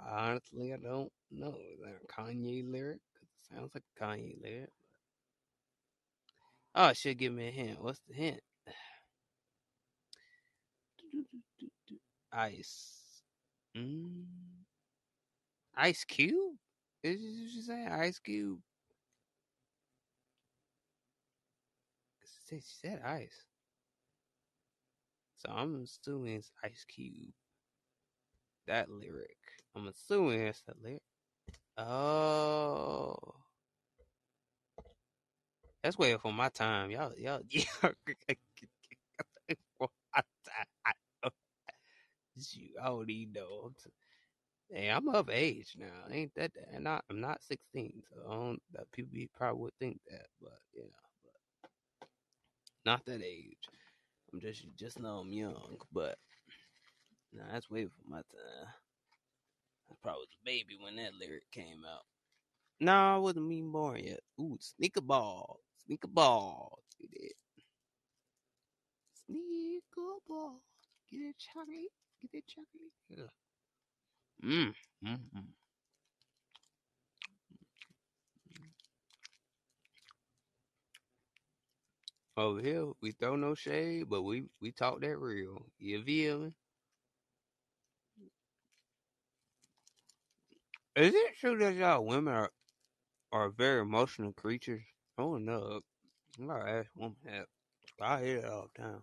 honestly, 0.10 0.74
I 0.74 0.78
don't 0.78 1.12
know. 1.30 1.56
Is 1.74 1.80
that 1.84 1.94
a 2.04 2.22
Kanye 2.22 2.70
lyric? 2.70 3.02
it 3.22 3.56
sounds 3.56 3.72
like 3.76 3.84
a 3.84 4.04
Kanye 4.04 4.42
lyric. 4.42 4.72
Oh, 6.74 6.94
should 6.94 7.18
give 7.18 7.34
me 7.34 7.50
a 7.50 7.52
hint. 7.52 7.82
What's 7.82 8.02
the 8.08 8.16
hint? 8.16 8.42
Ice. 12.32 13.22
Mm. 13.78 14.24
Ice 15.76 16.04
Cube? 16.06 16.56
Is 17.04 17.22
you 17.22 17.62
say? 17.62 17.86
Ice 17.86 18.20
Cube? 18.20 18.60
She 22.50 22.60
said 22.60 23.02
ice. 23.06 23.51
So 25.42 25.52
I'm 25.52 25.82
assuming 25.84 26.36
it's 26.36 26.52
Ice 26.64 26.86
Cube. 26.88 27.34
That 28.68 28.92
lyric. 28.92 29.38
I'm 29.76 29.88
assuming 29.88 30.42
it's 30.42 30.62
that 30.68 30.76
lyric. 30.84 31.02
Oh. 31.78 33.16
That's 35.84 35.98
way 35.98 36.16
for 36.18 36.32
my 36.32 36.50
time. 36.50 36.92
Y'all, 36.92 37.14
y'all, 37.18 37.42
y'all. 37.50 37.92
I 42.80 42.86
don't 42.86 43.10
even 43.10 43.34
know. 43.34 43.72
Hey, 44.70 44.90
I'm 44.90 45.10
of 45.10 45.30
age 45.32 45.76
now. 45.78 45.88
Ain't 46.12 46.36
that? 46.36 46.52
And 46.72 46.88
I, 46.88 47.02
I'm 47.10 47.20
not 47.20 47.42
16, 47.44 48.04
so 48.14 48.58
people 48.92 49.20
probably 49.36 49.62
would 49.62 49.74
think 49.80 50.00
that, 50.10 50.28
but 50.40 50.60
yeah, 50.76 50.84
but 52.00 52.10
not 52.86 53.06
that 53.06 53.22
age. 53.24 53.58
I'm 54.34 54.40
just 54.40 54.66
just 54.78 55.00
know 55.00 55.18
I'm 55.20 55.32
young, 55.34 55.78
but 55.92 56.18
nah, 57.34 57.44
that's 57.52 57.70
way 57.70 57.86
for 57.86 58.10
my 58.10 58.18
time. 58.18 58.68
I 59.92 59.94
probably 60.02 60.22
was 60.22 60.38
a 60.42 60.46
baby 60.46 60.78
when 60.82 60.96
that 60.98 61.14
lyric 61.20 61.50
came 61.52 61.84
out. 61.86 62.04
No, 62.80 63.16
I 63.16 63.18
wasn't 63.18 63.52
even 63.52 63.72
born 63.72 64.04
yet. 64.04 64.22
Ooh, 64.40 64.58
sneaker 64.60 65.02
ball, 65.02 65.60
sneaker 65.86 66.08
ball. 66.08 66.80
See 66.98 67.08
that? 67.12 67.34
Sneaker 69.26 70.20
ball. 70.28 70.62
Get 71.10 71.22
it 71.22 71.36
chocolate. 71.38 71.92
Get 72.22 72.32
it 72.34 72.44
chocolate. 72.48 72.94
Yeah. 73.10 73.30
Mm, 74.44 74.74
mm, 75.06 75.20
Over 82.38 82.62
here, 82.62 82.92
we 83.02 83.12
throw 83.12 83.36
no 83.38 83.56
shade, 83.56 84.10
but 84.10 84.24
we 84.24 84.46
we 84.62 84.72
talk 84.72 85.02
that 85.02 85.18
real. 85.18 85.66
You 85.80 86.04
feel 86.04 86.40
me? 86.40 86.54
Is 90.96 91.14
it 91.14 91.38
true 91.38 91.58
that 91.60 91.76
y'all 91.76 92.06
women 92.06 92.34
are, 92.34 92.52
are 93.32 93.50
very 93.50 93.82
emotional 93.82 94.34
creatures? 94.34 94.84
I 95.18 95.24
don't 95.24 95.46
know. 95.46 95.82
I 96.42 96.46
gotta 96.46 96.70
ask 96.70 96.90
woman 96.96 97.18
that. 97.26 97.48
I 98.02 98.24
hear 98.24 98.38
it 98.40 98.46
all 98.46 98.70
the 98.76 98.82
time. 98.84 99.02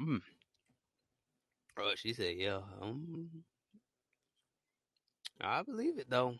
Mm. 0.00 0.22
Oh, 1.78 1.92
she 1.96 2.12
said, 2.12 2.36
yeah. 2.36 2.60
Um, 2.80 3.44
I 5.40 5.62
believe 5.62 5.98
it 5.98 6.08
though. 6.08 6.38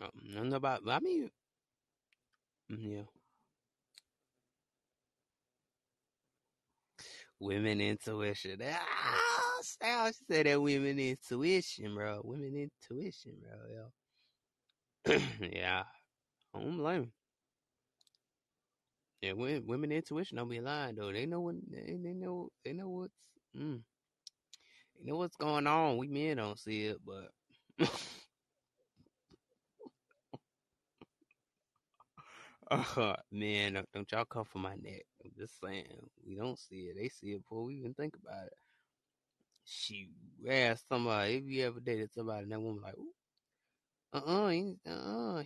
I 0.00 0.08
don't 0.34 0.48
know 0.50 0.56
about. 0.56 0.82
I 0.88 0.98
mean, 1.00 1.30
mm, 2.70 2.76
yeah. 2.80 3.02
Women 7.40 7.80
intuition. 7.80 8.60
Ah, 8.62 9.58
style. 9.62 10.08
She 10.12 10.24
said 10.30 10.46
that 10.46 10.60
women 10.62 10.98
intuition, 10.98 11.94
bro. 11.94 12.20
Women 12.24 12.56
intuition, 12.70 13.36
bro. 13.40 13.90
Yeah. 15.06 15.18
yeah. 15.52 15.84
I 16.54 16.60
don't 16.60 16.78
blame. 16.78 17.12
Yeah, 19.22 19.32
women, 19.32 19.66
women 19.66 19.92
intuition 19.92 20.36
don't 20.36 20.48
be 20.48 20.60
lying 20.60 20.96
though. 20.96 21.12
They 21.12 21.26
know 21.26 21.40
when 21.40 21.62
they, 21.70 21.96
they 22.02 22.14
know 22.14 22.50
they 22.64 22.72
know 22.72 22.88
what's 22.88 23.14
mm, 23.56 23.80
they 24.96 25.04
know 25.10 25.16
what's 25.16 25.36
going 25.36 25.66
on. 25.66 25.96
We 25.98 26.08
men 26.08 26.36
don't 26.38 26.58
see 26.58 26.86
it, 26.86 26.98
but 27.04 27.30
uh, 32.70 33.16
man, 33.32 33.84
don't, 33.92 34.10
y'all 34.12 34.24
come 34.24 34.44
for 34.44 34.58
my 34.58 34.74
neck. 34.76 35.04
I'm 35.24 35.32
just 35.38 35.60
saying, 35.60 35.86
we 36.26 36.36
don't 36.36 36.58
see 36.58 36.88
it. 36.88 36.96
They 36.96 37.08
see 37.08 37.32
it 37.32 37.42
before 37.42 37.64
we 37.64 37.76
even 37.76 37.94
think 37.94 38.14
about 38.16 38.46
it. 38.46 38.54
Shoot, 39.64 40.08
ask 40.48 40.84
somebody 40.88 41.34
if 41.36 41.44
you 41.44 41.64
ever 41.64 41.80
dated 41.80 42.12
somebody 42.12 42.44
and 42.44 42.52
that 42.52 42.60
woman 42.60 42.82
like, 42.82 42.94
uh 44.12 44.18
uh, 44.18 44.48
he, 44.48 44.76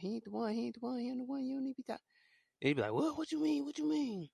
he 0.00 0.14
ain't 0.14 0.24
the 0.24 0.30
one, 0.30 0.52
he 0.54 0.66
ain't 0.66 0.74
the 0.74 0.80
one, 0.80 0.98
he 0.98 1.08
ain't 1.08 1.18
the 1.18 1.24
one. 1.24 1.44
You 1.44 1.56
don't 1.56 1.64
need 1.64 1.72
to 1.72 1.76
be 1.76 1.82
talking. 1.82 2.04
And 2.62 2.68
you 2.70 2.74
be 2.74 2.82
like, 2.82 2.92
what? 2.92 3.18
What 3.18 3.32
you 3.32 3.42
mean? 3.42 3.64
What 3.64 3.78
you 3.78 3.88
mean? 3.88 4.28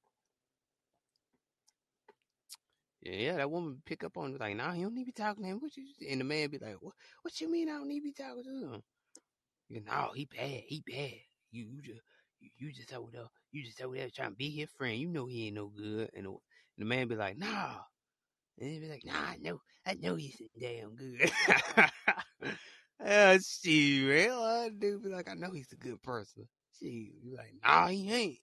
Yeah, 3.02 3.36
that 3.38 3.50
woman 3.50 3.82
pick 3.86 4.04
up 4.04 4.16
on 4.18 4.34
it 4.34 4.40
like, 4.40 4.56
nah, 4.56 4.72
he 4.72 4.82
don't 4.82 4.94
need 4.94 5.04
to 5.04 5.06
be 5.06 5.12
talking 5.12 5.42
to 5.42 5.50
him. 5.50 5.60
What 5.60 5.76
you? 5.76 5.84
And 6.08 6.20
the 6.20 6.24
man 6.24 6.50
be 6.50 6.58
like, 6.58 6.76
what? 6.80 6.94
What 7.22 7.40
you 7.40 7.50
mean? 7.50 7.68
I 7.68 7.72
don't 7.72 7.88
need 7.88 8.00
to 8.00 8.04
be 8.04 8.12
talking 8.12 8.44
to 8.44 8.74
him? 8.74 8.82
You 9.68 9.80
know, 9.80 9.92
no, 9.92 10.12
he 10.14 10.26
bad. 10.26 10.62
He 10.66 10.82
bad. 10.86 11.14
You, 11.50 11.64
you 11.64 11.82
just, 11.82 12.02
you, 12.58 12.72
just 12.72 12.92
over 12.92 13.10
there, 13.12 13.26
you 13.52 13.64
just 13.64 13.80
over 13.82 13.96
there 13.96 14.08
trying 14.14 14.30
to 14.30 14.36
be 14.36 14.50
his 14.50 14.70
friend. 14.76 14.98
You 14.98 15.08
know 15.08 15.26
he 15.26 15.46
ain't 15.46 15.56
no 15.56 15.66
good. 15.66 16.10
And 16.14 16.26
the, 16.26 16.30
and 16.30 16.38
the 16.78 16.84
man 16.84 17.08
be 17.08 17.16
like, 17.16 17.38
nah. 17.38 17.74
And 18.58 18.70
he 18.70 18.78
be 18.78 18.88
like, 18.88 19.04
nah, 19.04 19.12
I 19.14 19.36
know, 19.40 19.60
I 19.86 19.94
know 19.94 20.14
he's 20.16 20.40
damn 20.60 20.94
good. 20.94 21.30
oh, 23.06 23.38
shit, 23.38 24.06
real 24.06 24.70
dude 24.78 25.02
be 25.02 25.08
like, 25.08 25.28
I 25.30 25.34
know 25.34 25.50
he's 25.52 25.72
a 25.72 25.76
good 25.76 26.02
person. 26.02 26.46
You 26.80 27.12
be 27.22 27.36
like, 27.36 27.54
nah, 27.62 27.88
he 27.88 28.10
ain't. 28.12 28.38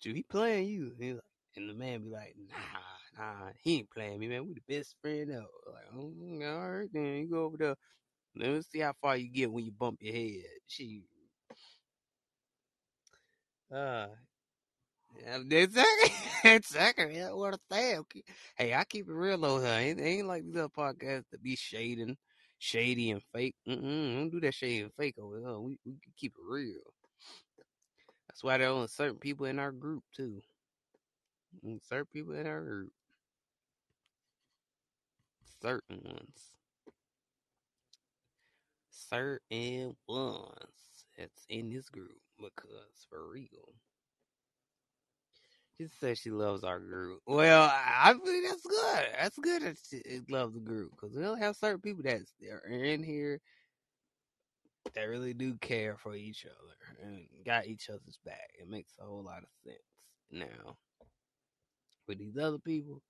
Dude, 0.00 0.16
he 0.16 0.22
playing 0.22 0.68
you. 0.68 0.92
And, 1.00 1.14
like, 1.14 1.22
and 1.56 1.68
the 1.68 1.74
man 1.74 2.02
be 2.02 2.10
like, 2.10 2.34
nah, 2.50 3.22
nah, 3.22 3.50
he 3.62 3.78
ain't 3.78 3.90
playing 3.90 4.18
me, 4.18 4.28
man. 4.28 4.46
We 4.46 4.54
the 4.54 4.76
best 4.76 4.96
friend 5.02 5.30
ever. 5.30 5.46
Like, 5.66 5.84
oh, 5.94 6.12
all 6.46 6.70
right, 6.70 6.88
then 6.92 7.04
you 7.18 7.28
go 7.30 7.44
over 7.44 7.56
there. 7.56 7.76
Let 8.34 8.50
me 8.50 8.62
see 8.62 8.78
how 8.80 8.94
far 9.00 9.16
you 9.16 9.28
get 9.28 9.52
when 9.52 9.64
you 9.64 9.72
bump 9.72 9.98
your 10.00 10.14
head. 10.14 10.44
She, 10.66 11.02
uh. 13.72 14.08
Yeah, 17.10 17.32
what 17.32 17.54
a 17.54 17.58
thing. 17.70 18.04
Hey, 18.56 18.74
I 18.74 18.84
keep 18.84 19.08
it 19.08 19.12
real 19.12 19.44
over 19.44 19.64
here. 19.64 19.74
Ain't, 19.74 20.00
ain't 20.00 20.26
like 20.26 20.44
these 20.44 20.56
other 20.56 20.68
podcasts 20.68 21.28
to 21.30 21.38
be 21.38 21.56
shading, 21.56 22.16
shady 22.58 23.10
and 23.10 23.22
fake. 23.34 23.54
Mm-mm, 23.68 24.16
don't 24.16 24.30
do 24.30 24.40
that 24.40 24.54
shady 24.54 24.80
and 24.82 24.92
fake 24.94 25.16
over 25.20 25.38
here. 25.38 25.58
We 25.58 25.78
we 25.86 25.94
keep 26.16 26.32
it 26.32 26.44
real. 26.48 26.80
That's 28.28 28.44
why 28.44 28.58
there 28.58 28.68
are 28.68 28.72
only 28.72 28.88
certain 28.88 29.18
people 29.18 29.46
in 29.46 29.58
our 29.58 29.72
group 29.72 30.04
too. 30.16 30.42
Mm, 31.64 31.80
Certain 31.86 32.06
people 32.12 32.34
in 32.34 32.46
our 32.46 32.62
group, 32.62 32.92
certain 35.60 36.00
ones, 36.04 36.56
certain 38.90 39.96
ones 40.08 41.06
that's 41.18 41.44
in 41.48 41.70
this 41.70 41.88
group 41.88 42.18
because 42.42 43.06
for 43.08 43.28
real. 43.30 43.74
She 45.78 45.88
said 46.00 46.18
she 46.18 46.30
loves 46.30 46.64
our 46.64 46.78
group. 46.80 47.20
Well, 47.26 47.70
I 47.72 48.14
think 48.24 48.48
that's 48.48 48.62
good. 48.66 49.06
That's 49.20 49.38
good 49.38 49.62
that 49.62 49.76
she 49.90 50.20
loves 50.30 50.54
the 50.54 50.60
group 50.60 50.92
because 50.92 51.16
we 51.16 51.22
don't 51.22 51.38
have 51.40 51.56
certain 51.56 51.80
people 51.80 52.04
that 52.04 52.22
are 52.50 52.68
in 52.70 53.02
here 53.02 53.40
that 54.94 55.04
really 55.04 55.34
do 55.34 55.56
care 55.60 55.96
for 55.96 56.14
each 56.14 56.46
other 56.46 57.08
and 57.08 57.26
got 57.46 57.66
each 57.66 57.88
other's 57.90 58.18
back. 58.24 58.50
It 58.60 58.68
makes 58.68 58.92
a 59.00 59.04
whole 59.04 59.24
lot 59.24 59.42
of 59.42 59.48
sense 59.64 59.78
now. 60.30 60.76
With 62.08 62.18
these 62.18 62.36
other 62.38 62.58
people 62.58 63.02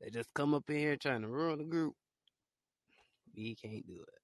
that 0.00 0.12
just 0.14 0.32
come 0.34 0.54
up 0.54 0.70
in 0.70 0.76
here 0.78 0.96
trying 0.96 1.22
to 1.22 1.28
ruin 1.28 1.58
the 1.58 1.64
group, 1.64 1.94
we 3.36 3.54
can't 3.56 3.86
do 3.86 3.94
it. 4.02 4.20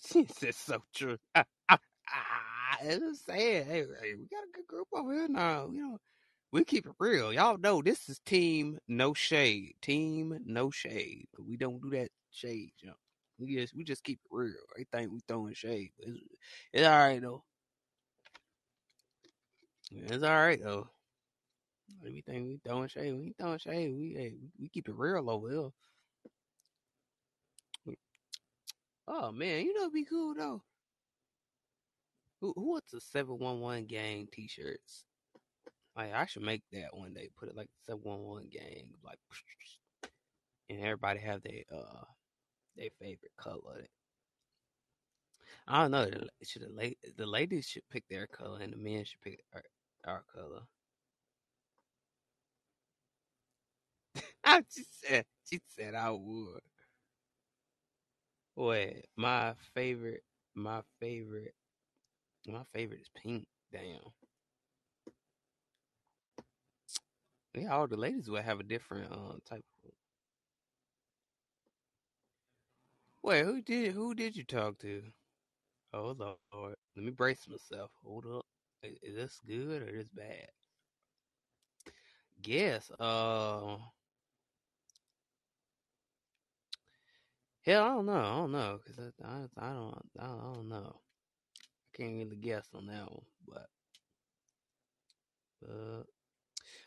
She 0.12 0.26
said 0.26 0.54
so 0.54 0.82
true. 0.94 1.18
ah, 2.14 2.76
I'm 2.82 3.00
just 3.00 3.26
saying, 3.26 3.66
hey, 3.66 3.80
hey, 4.00 4.14
we 4.14 4.26
got 4.26 4.44
a 4.44 4.52
good 4.54 4.66
group 4.66 4.88
over 4.92 5.12
here 5.12 5.28
now. 5.28 5.68
You 5.72 5.80
know, 5.80 5.98
we 6.52 6.64
keep 6.64 6.86
it 6.86 6.92
real. 6.98 7.32
Y'all 7.32 7.58
know 7.58 7.82
this 7.82 8.08
is 8.08 8.20
team 8.20 8.78
no 8.88 9.14
shade. 9.14 9.74
Team 9.82 10.38
no 10.46 10.70
shade. 10.70 11.28
We 11.38 11.56
don't 11.56 11.80
do 11.82 11.90
that 11.90 12.10
shade 12.30 12.72
jump. 12.82 12.96
We 13.38 13.56
just 13.56 13.74
we 13.74 13.84
just 13.84 14.04
keep 14.04 14.20
it 14.24 14.28
real. 14.34 14.54
They 14.76 14.84
think 14.90 15.12
we 15.12 15.20
throwing 15.28 15.54
shade. 15.54 15.90
It's, 15.98 16.18
it's 16.72 16.86
all 16.86 16.98
right 16.98 17.20
though. 17.20 17.44
It's 19.92 20.24
all 20.24 20.30
right 20.30 20.62
though. 20.62 20.88
We 22.02 22.22
think 22.22 22.46
we 22.46 22.60
throwing 22.64 22.88
shade. 22.88 23.12
We 23.14 23.34
throwing 23.38 23.58
shade. 23.58 23.94
We 23.94 24.14
hey, 24.16 24.34
we 24.58 24.68
keep 24.68 24.88
it 24.88 24.94
real 24.96 25.30
over 25.30 25.50
here. 25.50 25.70
Oh 29.06 29.32
man, 29.32 29.64
you 29.64 29.74
know 29.74 29.90
be 29.90 30.04
cool 30.04 30.34
though. 30.34 30.62
Who 32.40 32.52
who 32.56 32.70
wants 32.70 32.90
the 32.90 33.00
seven 33.00 33.38
one 33.38 33.60
one 33.60 33.86
gang 33.86 34.28
t 34.32 34.48
shirts? 34.48 35.04
Like 35.96 36.12
I 36.14 36.26
should 36.26 36.42
make 36.42 36.62
that 36.72 36.96
one 36.96 37.14
day. 37.14 37.30
Put 37.38 37.48
it 37.50 37.56
like 37.56 37.70
seven 37.86 38.02
one 38.04 38.22
one 38.22 38.48
gang, 38.50 38.94
like, 39.04 39.18
and 40.70 40.80
everybody 40.80 41.20
have 41.20 41.42
their 41.42 41.62
uh 41.72 42.04
their 42.76 42.90
favorite 43.00 43.32
color. 43.38 43.86
I 45.68 45.82
don't 45.82 45.90
know. 45.92 46.10
Should 46.42 46.62
the, 46.62 46.96
the 47.16 47.26
ladies 47.26 47.66
should 47.68 47.88
pick 47.90 48.08
their 48.08 48.26
color 48.26 48.60
and 48.60 48.72
the 48.72 48.76
men 48.76 49.04
should 49.04 49.20
pick 49.20 49.44
our, 49.54 49.62
our 50.04 50.24
color. 50.34 50.62
I 54.44 54.60
just 54.62 55.00
said 55.00 55.24
she 55.48 55.60
said 55.68 55.94
I 55.94 56.10
would. 56.10 56.60
Wait, 58.56 59.06
my 59.16 59.54
favorite, 59.74 60.22
my 60.54 60.82
favorite, 61.00 61.54
my 62.48 62.64
favorite 62.72 63.00
is 63.02 63.10
pink. 63.16 63.46
Damn. 63.72 64.00
Yeah, 67.54 67.74
all 67.74 67.86
the 67.86 67.96
ladies 67.96 68.30
would 68.30 68.44
have 68.44 68.60
a 68.60 68.64
different 68.64 69.12
um 69.12 69.40
type 69.46 69.64
of. 69.84 69.92
Wait, 73.22 73.44
who 73.44 73.62
did 73.62 73.92
who 73.92 74.12
did 74.14 74.36
you 74.36 74.42
talk 74.44 74.78
to? 74.80 75.02
Oh 75.92 76.14
Lord, 76.18 76.76
let 76.96 77.04
me 77.04 77.10
brace 77.10 77.46
myself. 77.48 77.90
Hold 78.04 78.26
up, 78.26 78.46
is, 78.82 78.98
is 79.02 79.16
this 79.16 79.40
good 79.46 79.82
or 79.82 79.88
is 79.88 80.06
this 80.06 80.08
bad? 80.14 80.48
Guess. 82.42 82.90
Uh, 82.98 83.76
hell, 87.62 87.84
I 87.84 87.88
don't 87.88 88.06
know. 88.06 88.12
I 88.20 88.36
don't 88.38 88.52
know 88.52 88.78
because 88.82 88.98
I, 89.22 89.28
I 89.28 89.48
I 89.58 89.72
don't, 89.72 90.10
I 90.18 90.26
don't 90.26 90.68
know. 90.68 91.00
Can't 91.98 92.16
really 92.16 92.36
guess 92.36 92.68
on 92.74 92.86
that 92.88 93.10
one, 93.12 93.24
but. 93.48 93.68
Uh, 95.68 96.02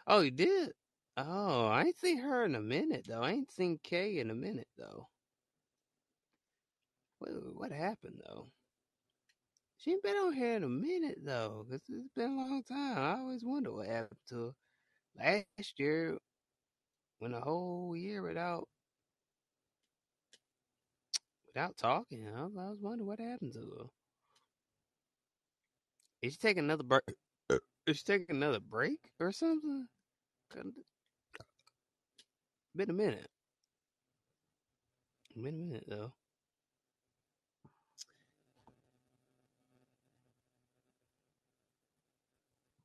oh, 0.07 0.21
you 0.21 0.31
did? 0.31 0.73
Oh, 1.17 1.67
I 1.67 1.85
ain't 1.85 1.99
seen 1.99 2.19
her 2.19 2.45
in 2.45 2.55
a 2.55 2.61
minute 2.61 3.05
though. 3.07 3.21
I 3.23 3.31
ain't 3.33 3.51
seen 3.51 3.79
Kay 3.83 4.19
in 4.19 4.31
a 4.31 4.35
minute 4.35 4.69
though. 4.77 5.07
What 7.19 7.31
what 7.55 7.71
happened 7.71 8.21
though? 8.27 8.47
She 9.77 9.91
ain't 9.91 10.03
been 10.03 10.15
on 10.17 10.33
here 10.33 10.55
in 10.57 10.63
a 10.63 10.69
minute 10.69 11.19
though, 11.23 11.65
cause 11.69 11.81
it's 11.89 12.09
been 12.15 12.31
a 12.33 12.35
long 12.37 12.63
time. 12.63 12.97
I 12.99 13.19
always 13.21 13.43
wonder 13.45 13.71
what 13.73 13.87
happened 13.87 14.19
to 14.29 14.55
her. 15.19 15.45
Last 15.59 15.79
year, 15.79 16.17
went 17.21 17.35
a 17.35 17.41
whole 17.41 17.95
year 17.97 18.23
without 18.23 18.67
without 21.47 21.77
talking. 21.77 22.27
I 22.35 22.45
was 22.45 22.79
wondering 22.81 23.07
what 23.07 23.19
happened 23.19 23.53
to 23.53 23.59
her. 23.61 24.00
Is 26.21 26.33
she 26.33 26.39
taking 26.39 26.65
another 26.65 26.83
break? 26.83 27.03
Is 27.87 27.97
she 27.97 28.03
taking 28.03 28.35
another 28.35 28.59
break 28.59 28.99
or 29.19 29.31
something? 29.31 29.87
Been 32.75 32.89
a 32.89 32.93
minute. 32.93 33.29
Been 35.35 35.47
a 35.47 35.51
minute 35.57 35.85
though. 35.87 36.13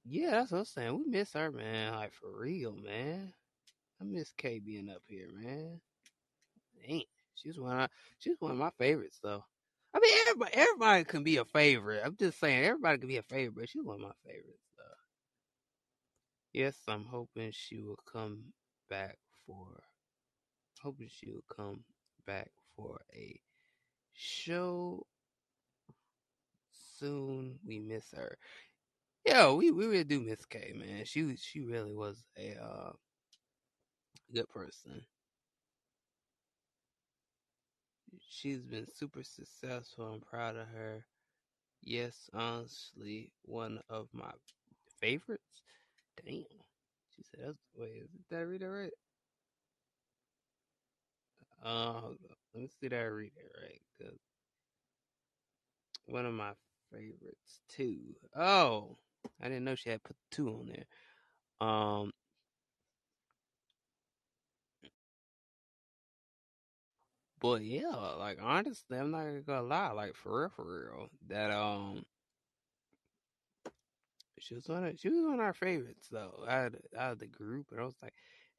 Yeah, 0.04 0.32
that's 0.32 0.52
what 0.52 0.58
I'm 0.60 0.64
saying. 0.66 0.98
We 0.98 1.10
miss 1.10 1.32
her, 1.34 1.52
man. 1.52 1.94
Like 1.94 2.14
for 2.14 2.30
real, 2.40 2.72
man. 2.74 3.32
I 4.00 4.04
miss 4.04 4.32
Kay 4.36 4.60
being 4.60 4.90
up 4.90 5.02
here, 5.06 5.28
man. 5.34 5.80
Dang, 6.86 7.02
she's 7.34 7.58
one. 7.58 7.80
Of, 7.80 7.90
she's 8.18 8.36
one 8.40 8.52
of 8.52 8.58
my 8.58 8.70
favorites, 8.78 9.18
though. 9.22 9.44
I 9.96 9.98
mean, 9.98 10.12
everybody, 10.28 10.52
everybody 10.54 11.04
can 11.04 11.24
be 11.24 11.38
a 11.38 11.44
favorite. 11.46 12.02
I'm 12.04 12.16
just 12.16 12.38
saying, 12.38 12.64
everybody 12.64 12.98
can 12.98 13.08
be 13.08 13.16
a 13.16 13.22
favorite, 13.22 13.70
she's 13.70 13.82
one 13.82 13.96
of 13.96 14.02
my 14.02 14.12
favorites, 14.26 14.68
though. 14.76 14.84
Yes, 16.52 16.76
I'm 16.86 17.06
hoping 17.06 17.50
she 17.54 17.80
will 17.80 17.98
come 18.12 18.52
back 18.90 19.16
for. 19.46 19.82
Hoping 20.82 21.08
she 21.10 21.30
will 21.30 21.44
come 21.54 21.82
back 22.26 22.50
for 22.76 23.00
a 23.14 23.40
show 24.12 25.06
soon. 26.98 27.58
We 27.66 27.78
miss 27.78 28.04
her. 28.14 28.36
Yeah, 29.24 29.50
we, 29.52 29.70
we 29.70 29.86
really 29.86 30.04
do 30.04 30.20
miss 30.20 30.44
Kay, 30.44 30.74
man. 30.76 31.06
She 31.06 31.36
she 31.36 31.60
really 31.60 31.94
was 31.94 32.22
a 32.38 32.54
uh, 32.62 32.92
good 34.34 34.48
person. 34.50 35.02
She's 38.28 38.62
been 38.62 38.86
super 38.94 39.22
successful. 39.22 40.06
I'm 40.06 40.20
proud 40.20 40.56
of 40.56 40.66
her. 40.68 41.04
Yes, 41.82 42.28
honestly, 42.34 43.32
one 43.42 43.80
of 43.88 44.08
my 44.12 44.30
favorites. 45.00 45.62
Damn. 46.24 46.44
She 47.14 47.22
said, 47.22 47.46
that's, 47.46 47.58
wait, 47.76 48.02
is 48.02 48.26
that 48.30 48.46
read 48.46 48.62
it 48.62 48.66
right? 48.66 48.92
Uh, 51.64 52.00
let 52.54 52.62
me 52.62 52.68
see 52.80 52.88
that 52.88 53.00
I 53.00 53.04
read 53.04 53.32
it 53.36 53.52
right. 53.60 53.80
Cause 54.00 54.18
one 56.06 56.26
of 56.26 56.34
my 56.34 56.52
favorites 56.92 57.60
too. 57.68 57.98
Oh, 58.36 58.96
I 59.40 59.48
didn't 59.48 59.64
know 59.64 59.74
she 59.74 59.90
had 59.90 60.02
put 60.02 60.16
two 60.30 60.48
on 60.48 60.66
there. 60.68 60.86
Um, 61.68 62.12
but 67.46 67.62
yeah, 67.62 68.14
like 68.18 68.38
honestly, 68.42 68.98
I'm 68.98 69.12
not 69.12 69.46
gonna 69.46 69.62
lie. 69.62 69.92
Like 69.92 70.16
for 70.16 70.40
real, 70.40 70.50
for 70.54 70.64
real, 70.64 71.08
that 71.28 71.52
um, 71.52 72.02
she 74.40 74.54
was 74.54 74.68
one 74.68 74.84
of 74.84 74.98
she 74.98 75.08
was 75.08 75.22
one 75.22 75.34
of 75.34 75.40
our 75.40 75.52
favorites 75.52 76.08
though 76.10 76.44
out 76.48 76.74
of, 76.74 76.80
out 76.98 77.12
of 77.12 77.18
the 77.20 77.28
group, 77.28 77.66
and 77.70 77.80
I 77.80 77.84
was 77.84 77.94
like, 78.02 78.14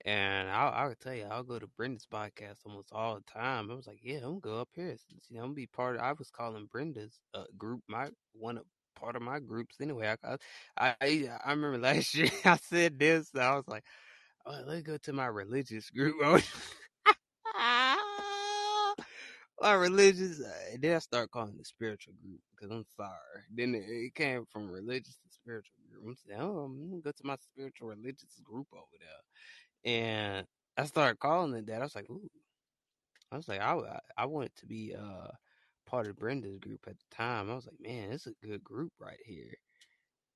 and 0.06 0.50
I 0.50 0.70
I 0.70 0.88
would 0.88 1.00
tell 1.02 1.14
you, 1.14 1.26
I'll 1.30 1.44
go 1.44 1.60
to 1.60 1.68
Brenda's 1.68 2.08
podcast 2.12 2.66
almost 2.66 2.90
all 2.94 3.16
the 3.16 3.24
time. 3.32 3.70
I 3.70 3.76
was 3.76 3.88
like, 3.88 4.00
yeah, 4.02 4.18
I'm 4.18 4.40
gonna 4.40 4.56
go 4.56 4.62
up 4.62 4.70
here. 4.74 4.96
You 5.30 5.38
know, 5.38 5.42
I'm 5.42 5.48
gonna 5.48 5.56
be 5.56 5.68
part 5.68 5.98
of. 5.98 6.02
I 6.02 6.14
was 6.14 6.30
calling 6.30 6.70
Brenda's 6.72 7.20
uh, 7.34 7.44
group 7.58 7.82
my 7.90 8.10
one 8.34 8.58
of 8.58 8.64
part 8.96 9.18
of 9.18 9.22
my 9.22 9.40
groups 9.40 9.82
anyway. 9.82 10.16
I 10.24 10.38
I 10.78 10.96
I, 11.46 11.52
remember 11.52 11.78
last 11.80 12.16
year 12.16 12.30
I 12.46 12.56
said 12.56 12.98
this. 13.00 13.32
I 13.36 13.54
was 13.56 13.68
like, 13.68 13.84
oh, 14.46 14.62
let's 14.66 14.84
go 14.84 14.98
to 14.98 15.14
my 15.14 15.28
religious 15.28 15.90
group. 15.90 16.16
my 19.62 19.74
religious, 19.74 20.42
uh, 20.42 20.78
then 20.80 20.96
I 20.96 21.00
start 21.00 21.32
calling 21.32 21.58
it 21.60 21.68
spiritual 21.68 22.14
group 22.22 22.42
because 22.56 22.72
I'm 22.72 22.86
sorry. 22.96 23.44
Then 23.56 23.76
it, 23.76 23.86
it 23.88 24.16
came 24.16 24.46
from 24.52 24.70
religious 24.72 25.18
to 25.18 25.30
spiritual 25.32 25.76
group. 25.92 26.04
I'm 26.08 26.16
saying, 26.16 26.42
oh, 26.42 26.60
I'm 26.60 26.90
gonna 26.90 27.02
go 27.02 27.12
to 27.12 27.26
my 27.26 27.38
spiritual 27.38 27.90
religious 27.90 28.40
group 28.44 28.68
over 28.74 28.98
there, 29.00 29.94
and 29.94 30.48
I 30.78 30.86
started 30.86 31.20
calling 31.20 31.56
it 31.56 31.68
that. 31.68 31.82
I 31.82 31.86
was 31.86 31.96
like, 31.96 32.10
ooh, 32.10 32.30
I 33.32 33.38
was 33.38 33.48
like, 33.48 33.62
I 33.62 34.00
I 34.18 34.26
wanted 34.26 34.56
to 34.58 34.66
be 34.68 34.96
uh 34.98 35.30
part 35.88 36.08
of 36.08 36.18
Brenda's 36.18 36.60
group 36.60 36.82
at 36.88 36.98
the 37.00 37.16
time. 37.16 37.50
I 37.52 37.56
was 37.56 37.66
like, 37.68 37.80
man, 37.82 38.12
it's 38.12 38.28
a 38.28 38.34
good 38.46 38.64
group 38.64 38.94
right 39.00 39.20
here, 39.26 39.54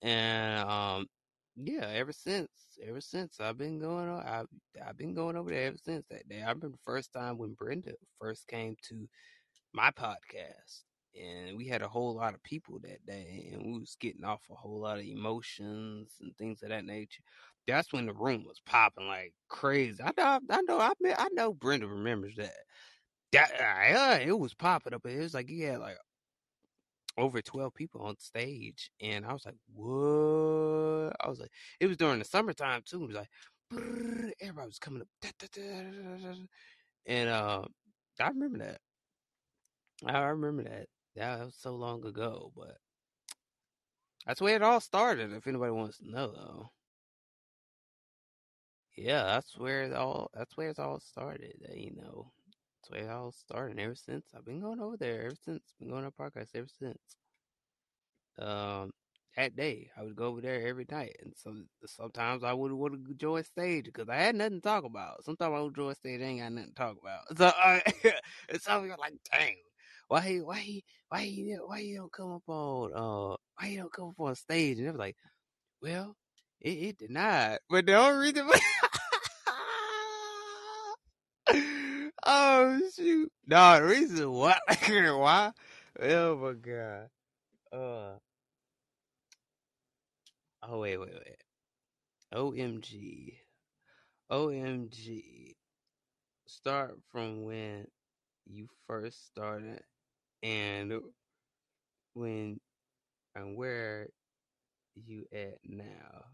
and 0.02 0.60
um. 0.69 1.07
Yeah, 1.56 1.86
ever 1.94 2.14
since, 2.14 2.49
ever 2.86 3.02
since 3.02 3.40
I've 3.40 3.57
been 3.57 3.80
going, 3.80 4.10
I've 4.10 4.48
I've 4.86 4.98
been 4.98 5.14
going 5.14 5.36
over 5.36 5.49
there 5.49 5.68
ever 5.68 5.78
since 5.78 6.06
that 6.10 6.28
day. 6.30 6.38
I 6.38 6.49
remember 6.49 6.69
the 6.69 6.78
first 6.86 7.11
time 7.14 7.38
when 7.38 7.53
Brenda 7.53 7.94
first 8.19 8.48
came 8.48 8.76
to 8.90 9.07
my 9.73 9.91
podcast, 9.91 10.84
and 11.15 11.57
we 11.57 11.68
had 11.68 11.82
a 11.82 11.90
whole 11.90 12.15
lot 12.15 12.34
of 12.34 12.44
people 12.44 12.80
that 12.84 13.06
day, 13.06 13.52
and 13.53 13.65
we 13.65 13.80
was 13.80 13.98
getting 13.99 14.23
off 14.23 14.41
a 14.49 14.56
whole 14.56 14.80
lot 14.80 14.98
of 14.99 15.06
emotions 15.06 16.15
and 16.22 16.36
things 16.38 16.64
of 16.64 16.69
that 16.69 16.86
nature. 16.86 17.23
That's 17.68 17.91
when 17.94 18.06
the 18.06 18.14
room 18.14 18.45
was 18.45 18.61
popping 18.65 19.07
like 19.07 19.34
crazy. 19.49 20.02
I 20.03 20.11
know, 20.18 20.40
I 20.49 20.61
know, 20.61 20.80
I, 20.80 20.94
I 21.18 21.28
know. 21.34 21.53
Brenda 21.53 21.88
remembers 21.88 22.36
that. 22.38 22.53
That 23.34 23.52
uh, 23.60 24.26
it 24.26 24.38
was 24.38 24.53
popping 24.53 24.94
up. 24.94 25.06
It 25.06 25.19
was 25.19 25.34
like 25.34 25.49
you 25.49 25.68
had 25.68 25.80
like 25.80 25.98
over 27.17 27.41
12 27.41 27.73
people 27.73 28.01
on 28.01 28.17
stage 28.17 28.89
and 29.01 29.25
i 29.25 29.33
was 29.33 29.45
like 29.45 29.55
what? 29.73 31.15
I 31.19 31.29
was 31.29 31.39
like 31.39 31.51
it 31.79 31.88
was 31.88 31.97
during 31.97 32.19
the 32.19 32.25
summertime 32.25 32.81
too 32.85 33.03
it 33.03 33.07
was 33.07 33.15
like 33.15 33.29
everybody 34.41 34.67
was 34.67 34.79
coming 34.79 35.01
up 35.01 35.07
and 37.05 37.29
uh 37.29 37.63
i 38.19 38.27
remember 38.27 38.59
that. 38.59 38.79
I 40.05 40.19
remember 40.25 40.63
that. 40.63 40.88
That 41.15 41.39
was 41.45 41.55
so 41.57 41.75
long 41.75 42.05
ago 42.05 42.51
but 42.55 42.77
that's 44.25 44.41
where 44.41 44.55
it 44.55 44.61
all 44.61 44.79
started 44.79 45.33
if 45.33 45.47
anybody 45.47 45.71
wants 45.71 45.97
to 45.97 46.09
know 46.09 46.31
though. 46.31 46.69
Yeah 48.95 49.23
that's 49.23 49.57
where 49.57 49.83
it 49.83 49.93
all 49.93 50.29
that's 50.33 50.55
where 50.57 50.69
it 50.69 50.79
all 50.79 50.99
started 50.99 51.55
you 51.73 51.91
know 51.95 52.31
that's 52.82 52.90
where 52.91 53.10
it 53.10 53.14
all 53.14 53.32
started 53.32 53.80
ever 53.80 53.95
since 53.95 54.26
i've 54.36 54.45
been 54.45 54.60
going 54.62 54.80
over 54.80 54.98
there 54.98 55.26
ever 55.26 55.36
since 55.45 55.62
been 55.80 55.90
going 55.90 56.03
to 56.03 56.12
podcast 56.12 56.49
ever 56.56 56.68
since 56.80 57.18
um, 58.40 58.91
that 59.38 59.56
day. 59.56 59.90
I 59.98 60.03
would 60.03 60.16
go 60.16 60.26
over 60.28 60.41
there 60.41 60.66
every 60.68 60.86
night, 60.90 61.16
and 61.24 61.34
some 61.36 61.68
sometimes 61.86 62.44
I 62.44 62.53
would 62.53 62.72
would 62.72 63.18
join 63.20 63.44
stage 63.44 63.86
because 63.86 64.10
I 64.10 64.16
had 64.16 64.36
nothing 64.36 64.56
to 64.56 64.62
talk 64.62 64.84
about. 64.84 65.24
Sometimes 65.26 65.53
I 65.56 65.62
would 65.62 65.76
join 65.76 65.95
stage, 65.95 66.22
I 66.22 66.26
ain't 66.26 66.41
got 66.41 66.52
nothing 66.53 66.70
to 66.70 66.76
talk 66.76 66.98
about. 67.02 67.22
So 67.38 67.45
I, 67.56 67.82
it's 68.49 68.66
something 68.66 68.91
like, 68.99 69.14
dang, 69.32 69.56
why 70.08 70.22
he, 70.22 70.41
why 70.41 70.58
he, 70.60 70.84
why 71.10 71.22
he, 71.22 71.56
why 71.66 71.82
he 71.82 71.95
don't 71.95 72.12
come 72.12 72.34
up 72.34 72.44
on, 72.48 72.91
uh, 72.94 73.36
why 73.60 73.68
he 73.70 73.78
don't 73.78 73.94
come 73.94 74.10
up 74.10 74.20
on 74.20 74.36
stage? 74.36 74.78
And 74.78 74.88
they 74.88 74.91
was 74.91 74.99
like, 74.99 75.16
well, 75.82 76.16
it, 76.62 76.70
it 76.72 76.98
denied, 76.99 77.60
but 77.70 77.86
the 77.86 77.95
only 77.95 78.28
reason. 78.32 78.49
oh 82.32 82.80
shoot! 82.95 83.32
No, 83.48 83.80
the 83.80 83.86
reason 83.86 84.32
why, 84.32 84.58
why? 84.88 85.52
Oh 86.02 86.36
my 86.38 86.53
god. 86.53 87.10
Uh. 87.74 88.18
Oh 90.64 90.80
wait, 90.80 90.98
wait, 90.98 91.14
wait. 91.14 91.44
OMG. 92.34 93.34
OMG. 94.32 95.56
Start 96.48 96.98
from 97.12 97.44
when 97.44 97.88
you 98.45 98.68
first 98.88 99.26
started 99.28 99.82
and 100.44 100.94
when 102.14 102.60
and 103.36 103.58
where 103.58 104.08
you 104.95 105.26
at 105.34 105.58
now. 105.66 106.26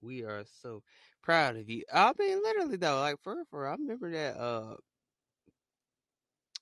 We 0.00 0.24
are 0.24 0.44
so 0.62 0.82
proud 1.22 1.56
of 1.56 1.68
you. 1.68 1.84
I 1.92 2.12
mean 2.18 2.42
literally 2.42 2.76
though, 2.76 3.00
like 3.00 3.20
for 3.22 3.44
for 3.50 3.68
I 3.68 3.72
remember 3.72 4.10
that 4.12 4.36
uh 4.38 4.76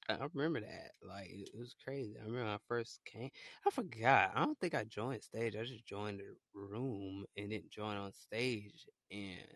I 0.09 0.27
remember 0.35 0.61
that. 0.61 0.93
Like 1.03 1.31
it 1.31 1.51
was 1.59 1.75
crazy. 1.83 2.15
I 2.21 2.25
remember 2.25 2.51
I 2.51 2.59
first 2.69 3.01
came. 3.05 3.31
I 3.67 3.71
forgot. 3.71 4.33
I 4.35 4.45
don't 4.45 4.59
think 4.59 4.75
I 4.75 4.85
joined 4.85 5.23
stage. 5.23 5.57
I 5.57 5.65
just 5.65 5.87
joined 5.87 6.21
the 6.21 6.37
room 6.55 7.25
and 7.37 7.51
didn't 7.51 7.71
join 7.71 7.97
on 7.97 8.13
stage. 8.13 8.87
And 9.11 9.47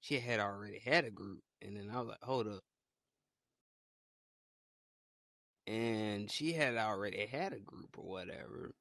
she 0.00 0.20
had 0.20 0.40
already 0.40 0.80
had 0.80 1.04
a 1.04 1.10
group. 1.10 1.42
And 1.62 1.76
then 1.76 1.90
I 1.92 2.00
was 2.00 2.08
like, 2.08 2.22
hold 2.22 2.48
up. 2.48 2.62
And 5.66 6.30
she 6.30 6.52
had 6.52 6.76
already 6.76 7.24
had 7.26 7.52
a 7.54 7.60
group 7.60 7.96
or 7.96 8.04
whatever. 8.04 8.74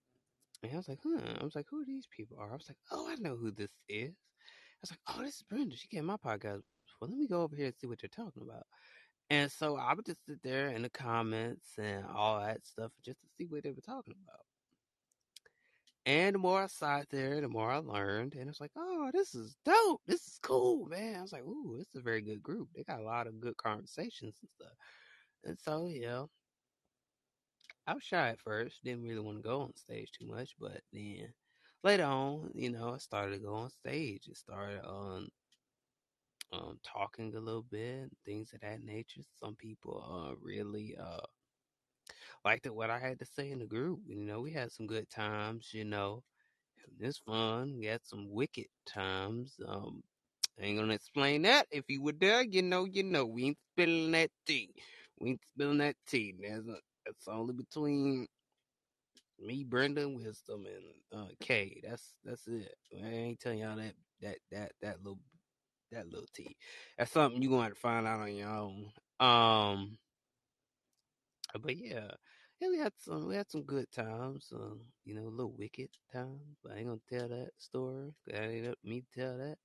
And 0.63 0.73
I 0.73 0.75
was 0.75 0.89
like, 0.89 0.99
huh. 1.03 1.21
I 1.39 1.43
was 1.43 1.55
like, 1.55 1.67
who 1.69 1.81
are 1.81 1.85
these 1.85 2.07
people 2.15 2.37
are? 2.39 2.51
I 2.51 2.55
was 2.55 2.69
like, 2.69 2.77
oh, 2.91 3.07
I 3.09 3.15
know 3.15 3.35
who 3.35 3.51
this 3.51 3.71
is. 3.87 4.11
I 4.11 4.81
was 4.81 4.91
like, 4.91 4.99
oh, 5.07 5.23
this 5.23 5.35
is 5.35 5.43
Brenda. 5.49 5.75
She 5.75 5.87
came 5.87 6.05
my 6.05 6.17
podcast. 6.17 6.61
Well, 6.99 7.09
let 7.09 7.17
me 7.17 7.27
go 7.27 7.43
over 7.43 7.55
here 7.55 7.67
and 7.67 7.75
see 7.75 7.87
what 7.87 7.99
they're 8.01 8.09
talking 8.09 8.43
about. 8.43 8.63
And 9.29 9.51
so 9.51 9.77
I 9.77 9.93
would 9.93 10.05
just 10.05 10.25
sit 10.25 10.39
there 10.43 10.69
in 10.69 10.81
the 10.81 10.89
comments 10.89 11.67
and 11.77 12.03
all 12.13 12.39
that 12.39 12.65
stuff 12.65 12.91
just 13.05 13.21
to 13.21 13.27
see 13.37 13.45
what 13.45 13.63
they 13.63 13.71
were 13.71 13.81
talking 13.81 14.15
about. 14.23 14.41
And 16.05 16.33
the 16.33 16.39
more 16.39 16.63
I 16.63 16.67
sat 16.67 17.05
there, 17.11 17.39
the 17.39 17.47
more 17.47 17.69
I 17.71 17.77
learned. 17.77 18.33
And 18.33 18.49
it's 18.49 18.59
like, 18.59 18.71
oh, 18.75 19.11
this 19.13 19.35
is 19.35 19.55
dope. 19.63 20.01
This 20.07 20.21
is 20.21 20.39
cool, 20.41 20.87
man. 20.87 21.17
I 21.17 21.21
was 21.21 21.31
like, 21.31 21.43
ooh, 21.43 21.75
this 21.77 21.87
is 21.93 21.99
a 21.99 22.03
very 22.03 22.21
good 22.21 22.41
group. 22.41 22.69
They 22.75 22.83
got 22.83 22.99
a 22.99 23.03
lot 23.03 23.27
of 23.27 23.39
good 23.39 23.55
conversations 23.57 24.35
and 24.41 24.49
stuff. 24.55 24.73
And 25.45 25.57
so, 25.59 25.87
yeah, 25.87 26.25
I 27.89 27.93
was 27.95 28.03
shy 28.03 28.29
at 28.29 28.39
first. 28.39 28.83
Didn't 28.83 29.03
really 29.03 29.19
want 29.19 29.39
to 29.39 29.49
go 29.49 29.61
on 29.61 29.75
stage 29.75 30.11
too 30.11 30.27
much. 30.27 30.51
But 30.59 30.81
then 30.93 31.33
later 31.83 32.03
on, 32.03 32.51
you 32.53 32.69
know, 32.69 32.93
I 32.93 32.97
started 32.99 33.37
to 33.37 33.39
go 33.39 33.55
on 33.55 33.71
stage. 33.71 34.27
It 34.27 34.37
started 34.37 34.85
on 34.85 35.27
um, 36.53 36.79
talking 36.83 37.33
a 37.35 37.39
little 37.39 37.65
bit, 37.71 38.11
things 38.27 38.53
of 38.53 38.61
that 38.61 38.83
nature. 38.83 39.21
Some 39.43 39.55
people 39.55 40.05
uh, 40.07 40.35
really 40.39 40.95
uh, 41.01 41.25
liked 42.45 42.67
it, 42.67 42.75
what 42.75 42.91
I 42.91 42.99
had 42.99 43.17
to 43.21 43.25
say 43.25 43.49
in 43.49 43.57
the 43.57 43.65
group. 43.65 44.01
You 44.05 44.17
know, 44.17 44.41
we 44.41 44.51
had 44.51 44.71
some 44.71 44.85
good 44.85 45.09
times, 45.09 45.69
you 45.73 45.83
know. 45.83 46.21
It's 46.99 47.17
fun. 47.17 47.75
We 47.79 47.87
had 47.87 48.05
some 48.05 48.29
wicked 48.29 48.67
times. 48.85 49.55
Um, 49.67 50.03
I 50.59 50.65
ain't 50.65 50.79
gonna 50.79 50.93
explain 50.93 51.41
that. 51.43 51.65
If 51.71 51.85
you 51.87 52.03
were 52.03 52.13
there, 52.13 52.43
you 52.43 52.61
know, 52.61 52.85
you 52.85 53.01
know, 53.01 53.25
we 53.25 53.45
ain't 53.45 53.57
spilling 53.73 54.11
that 54.11 54.29
tea. 54.45 54.69
We 55.19 55.31
ain't 55.31 55.41
spilling 55.55 55.79
that 55.79 55.95
tea. 56.07 56.35
That's, 56.39 56.67
a, 56.67 56.77
that's 57.09 57.27
only 57.27 57.53
between 57.53 58.27
me, 59.39 59.63
Brenda, 59.63 60.07
Wisdom, 60.07 60.65
and 60.65 61.21
uh, 61.21 61.27
Kay. 61.41 61.81
That's 61.83 62.13
that's 62.23 62.47
it. 62.47 62.73
I 63.03 63.07
ain't 63.07 63.39
telling 63.39 63.59
y'all 63.59 63.77
that 63.77 63.93
that 64.21 64.37
that 64.51 64.71
that 64.81 64.97
little 65.03 65.19
that 65.91 66.07
little 66.07 66.27
tea. 66.33 66.55
That's 66.97 67.11
something 67.11 67.41
you're 67.41 67.61
have 67.61 67.73
to 67.73 67.79
find 67.79 68.07
out 68.07 68.21
on 68.21 68.35
your 68.35 68.49
own. 68.49 68.91
Um, 69.19 69.97
but 71.61 71.77
yeah, 71.77 72.11
yeah, 72.59 72.69
we 72.69 72.77
had 72.77 72.93
some 72.99 73.27
we 73.27 73.35
had 73.35 73.49
some 73.49 73.63
good 73.63 73.91
times. 73.91 74.51
Um, 74.53 74.81
you 75.05 75.15
know, 75.15 75.27
a 75.27 75.29
little 75.29 75.55
wicked 75.57 75.89
times. 76.13 76.57
But 76.63 76.73
I 76.73 76.77
ain't 76.77 76.87
gonna 76.87 76.99
tell 77.09 77.29
that 77.29 77.51
story. 77.57 78.13
That 78.27 78.43
ain't 78.43 78.67
up 78.67 78.77
me 78.83 79.03
tell 79.15 79.37
that. 79.37 79.57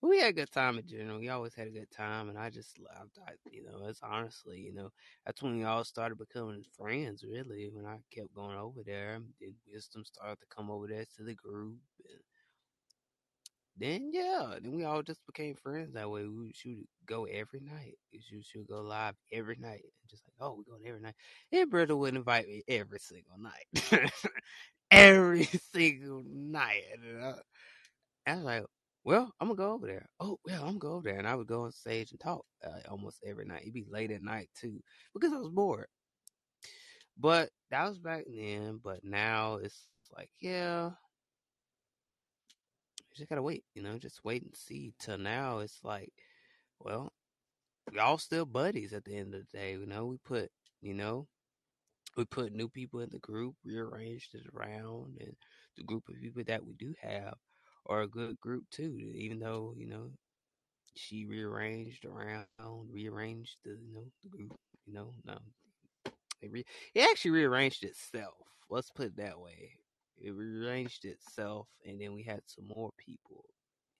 We 0.00 0.20
had 0.20 0.30
a 0.30 0.32
good 0.32 0.52
time 0.52 0.78
in 0.78 0.86
general. 0.86 1.18
We 1.18 1.28
always 1.28 1.54
had 1.54 1.66
a 1.66 1.72
good 1.72 1.90
time, 1.90 2.28
and 2.28 2.38
I 2.38 2.50
just 2.50 2.78
loved. 2.78 3.18
I, 3.26 3.32
you 3.50 3.64
know, 3.64 3.88
it's 3.88 4.00
honestly, 4.02 4.60
you 4.60 4.72
know, 4.72 4.90
that's 5.26 5.42
when 5.42 5.58
we 5.58 5.64
all 5.64 5.82
started 5.84 6.18
becoming 6.18 6.62
friends. 6.76 7.24
Really, 7.28 7.68
when 7.72 7.84
I 7.84 7.98
kept 8.14 8.32
going 8.32 8.56
over 8.56 8.82
there, 8.86 9.14
and 9.14 9.54
wisdom 9.72 10.04
started 10.04 10.38
to 10.40 10.46
come 10.54 10.70
over 10.70 10.86
there 10.86 11.04
to 11.16 11.24
the 11.24 11.34
group. 11.34 11.78
And, 11.98 12.20
then 13.76 14.10
yeah, 14.12 14.54
then 14.60 14.72
we 14.74 14.84
all 14.84 15.02
just 15.02 15.24
became 15.26 15.54
friends 15.54 15.94
that 15.94 16.10
way. 16.10 16.26
We 16.26 16.52
should 16.52 16.84
go 17.06 17.24
every 17.24 17.60
night. 17.60 17.94
We 18.12 18.20
should, 18.20 18.66
go 18.68 18.80
live 18.80 19.14
every 19.32 19.56
night. 19.60 19.84
Just 20.10 20.24
like, 20.26 20.34
oh, 20.40 20.56
we're 20.56 20.74
going 20.74 20.86
every 20.88 21.00
night. 21.00 21.14
And 21.52 21.70
brother 21.70 21.96
would 21.96 22.14
invite 22.16 22.48
me 22.48 22.62
every 22.68 22.98
single 22.98 23.38
night. 23.38 24.10
every 24.90 25.44
single 25.72 26.22
night. 26.24 26.82
And 26.92 27.24
I, 27.24 27.34
I, 28.26 28.34
was 28.34 28.44
like, 28.44 28.64
well, 29.04 29.32
I'm 29.40 29.48
gonna 29.48 29.56
go 29.56 29.72
over 29.72 29.86
there. 29.86 30.08
Oh, 30.20 30.38
well, 30.44 30.60
I'm 30.62 30.78
gonna 30.78 30.78
go 30.78 30.92
over 30.92 31.08
there. 31.08 31.18
And 31.18 31.28
I 31.28 31.34
would 31.34 31.46
go 31.46 31.62
on 31.62 31.72
stage 31.72 32.10
and 32.10 32.20
talk 32.20 32.44
uh, 32.64 32.90
almost 32.90 33.22
every 33.26 33.44
night. 33.44 33.62
It'd 33.62 33.74
be 33.74 33.86
late 33.88 34.10
at 34.10 34.22
night 34.22 34.50
too, 34.58 34.80
because 35.14 35.32
I 35.32 35.38
was 35.38 35.50
bored. 35.50 35.88
But 37.18 37.50
that 37.70 37.88
was 37.88 37.98
back 37.98 38.24
then. 38.28 38.80
But 38.82 39.04
now 39.04 39.54
it's 39.56 39.88
like, 40.16 40.30
yeah, 40.40 40.90
you 42.98 43.16
just 43.16 43.28
gotta 43.28 43.42
wait, 43.42 43.64
you 43.74 43.82
know, 43.82 43.98
just 43.98 44.24
wait 44.24 44.42
and 44.42 44.56
see. 44.56 44.92
Till 44.98 45.18
now, 45.18 45.58
it's 45.58 45.80
like, 45.82 46.12
well, 46.80 47.12
we 47.92 47.98
all 47.98 48.18
still 48.18 48.44
buddies 48.44 48.92
at 48.92 49.04
the 49.04 49.16
end 49.16 49.34
of 49.34 49.40
the 49.40 49.58
day. 49.58 49.72
You 49.72 49.86
know, 49.86 50.06
we 50.06 50.18
put, 50.24 50.50
you 50.80 50.94
know, 50.94 51.26
we 52.16 52.24
put 52.24 52.52
new 52.52 52.68
people 52.68 53.00
in 53.00 53.10
the 53.10 53.18
group, 53.20 53.54
rearranged 53.64 54.34
it 54.34 54.42
around, 54.54 55.16
and 55.20 55.34
the 55.76 55.84
group 55.84 56.04
of 56.08 56.20
people 56.20 56.42
that 56.46 56.64
we 56.64 56.74
do 56.74 56.94
have 57.00 57.34
are 57.86 58.02
a 58.02 58.08
good 58.08 58.38
group 58.40 58.64
too. 58.70 59.12
Even 59.14 59.38
though 59.40 59.74
you 59.76 59.86
know 59.86 60.10
she 60.96 61.24
rearranged 61.26 62.04
around, 62.04 62.46
rearranged 62.92 63.56
the 63.64 63.70
you 63.70 63.94
know 63.94 64.04
the 64.22 64.28
group. 64.28 64.56
You 64.86 64.94
know, 64.94 65.14
no, 65.24 65.38
it, 66.40 66.50
re- 66.50 66.64
it 66.94 67.02
actually 67.10 67.32
rearranged 67.32 67.84
itself. 67.84 68.34
Let's 68.70 68.90
put 68.90 69.06
it 69.06 69.16
that 69.16 69.38
way 69.40 69.72
it 70.20 70.34
rearranged 70.34 71.04
itself, 71.04 71.68
and 71.86 72.00
then 72.00 72.12
we 72.12 72.22
had 72.22 72.40
some 72.46 72.66
more 72.68 72.90
people 72.98 73.44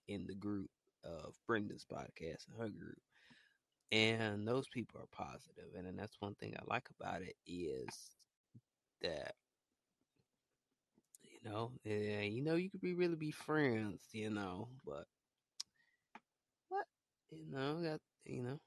in 0.07 0.25
the 0.27 0.35
group 0.35 0.69
of 1.03 1.33
Brenda's 1.47 1.85
podcast 1.91 2.47
and 2.47 2.57
her 2.59 2.69
group, 2.69 2.99
and 3.91 4.47
those 4.47 4.67
people 4.67 5.01
are 5.01 5.25
positive, 5.25 5.73
and, 5.77 5.87
and 5.87 5.97
that's 5.97 6.17
one 6.19 6.35
thing 6.35 6.55
I 6.57 6.63
like 6.67 6.87
about 6.99 7.21
it 7.21 7.35
is 7.47 8.11
that 9.01 9.35
you 11.43 11.49
know, 11.49 11.71
yeah, 11.83 12.21
you 12.21 12.41
know, 12.43 12.55
you 12.55 12.69
could 12.69 12.81
be 12.81 12.93
really 12.93 13.15
be 13.15 13.31
friends, 13.31 14.01
you 14.11 14.29
know, 14.29 14.69
but 14.85 15.05
what, 16.69 16.85
you 17.31 17.45
know, 17.51 17.81
got 17.83 18.01
you 18.25 18.41
know. 18.43 18.59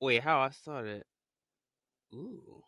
Wait, 0.00 0.22
how 0.24 0.40
I 0.40 0.50
started 0.50 1.04
Ooh. 2.14 2.64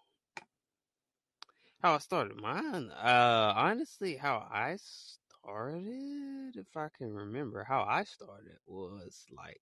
How 1.83 1.95
I 1.95 1.99
started 1.99 2.41
mine? 2.41 2.91
Uh, 2.91 3.53
honestly, 3.55 4.17
how 4.17 4.39
I 4.51 4.79
started, 4.79 6.57
if 6.57 6.75
I 6.77 6.89
can 6.97 7.13
remember, 7.13 7.65
how 7.65 7.83
I 7.83 8.05
started 8.05 8.59
was 8.67 9.27
like, 9.37 9.61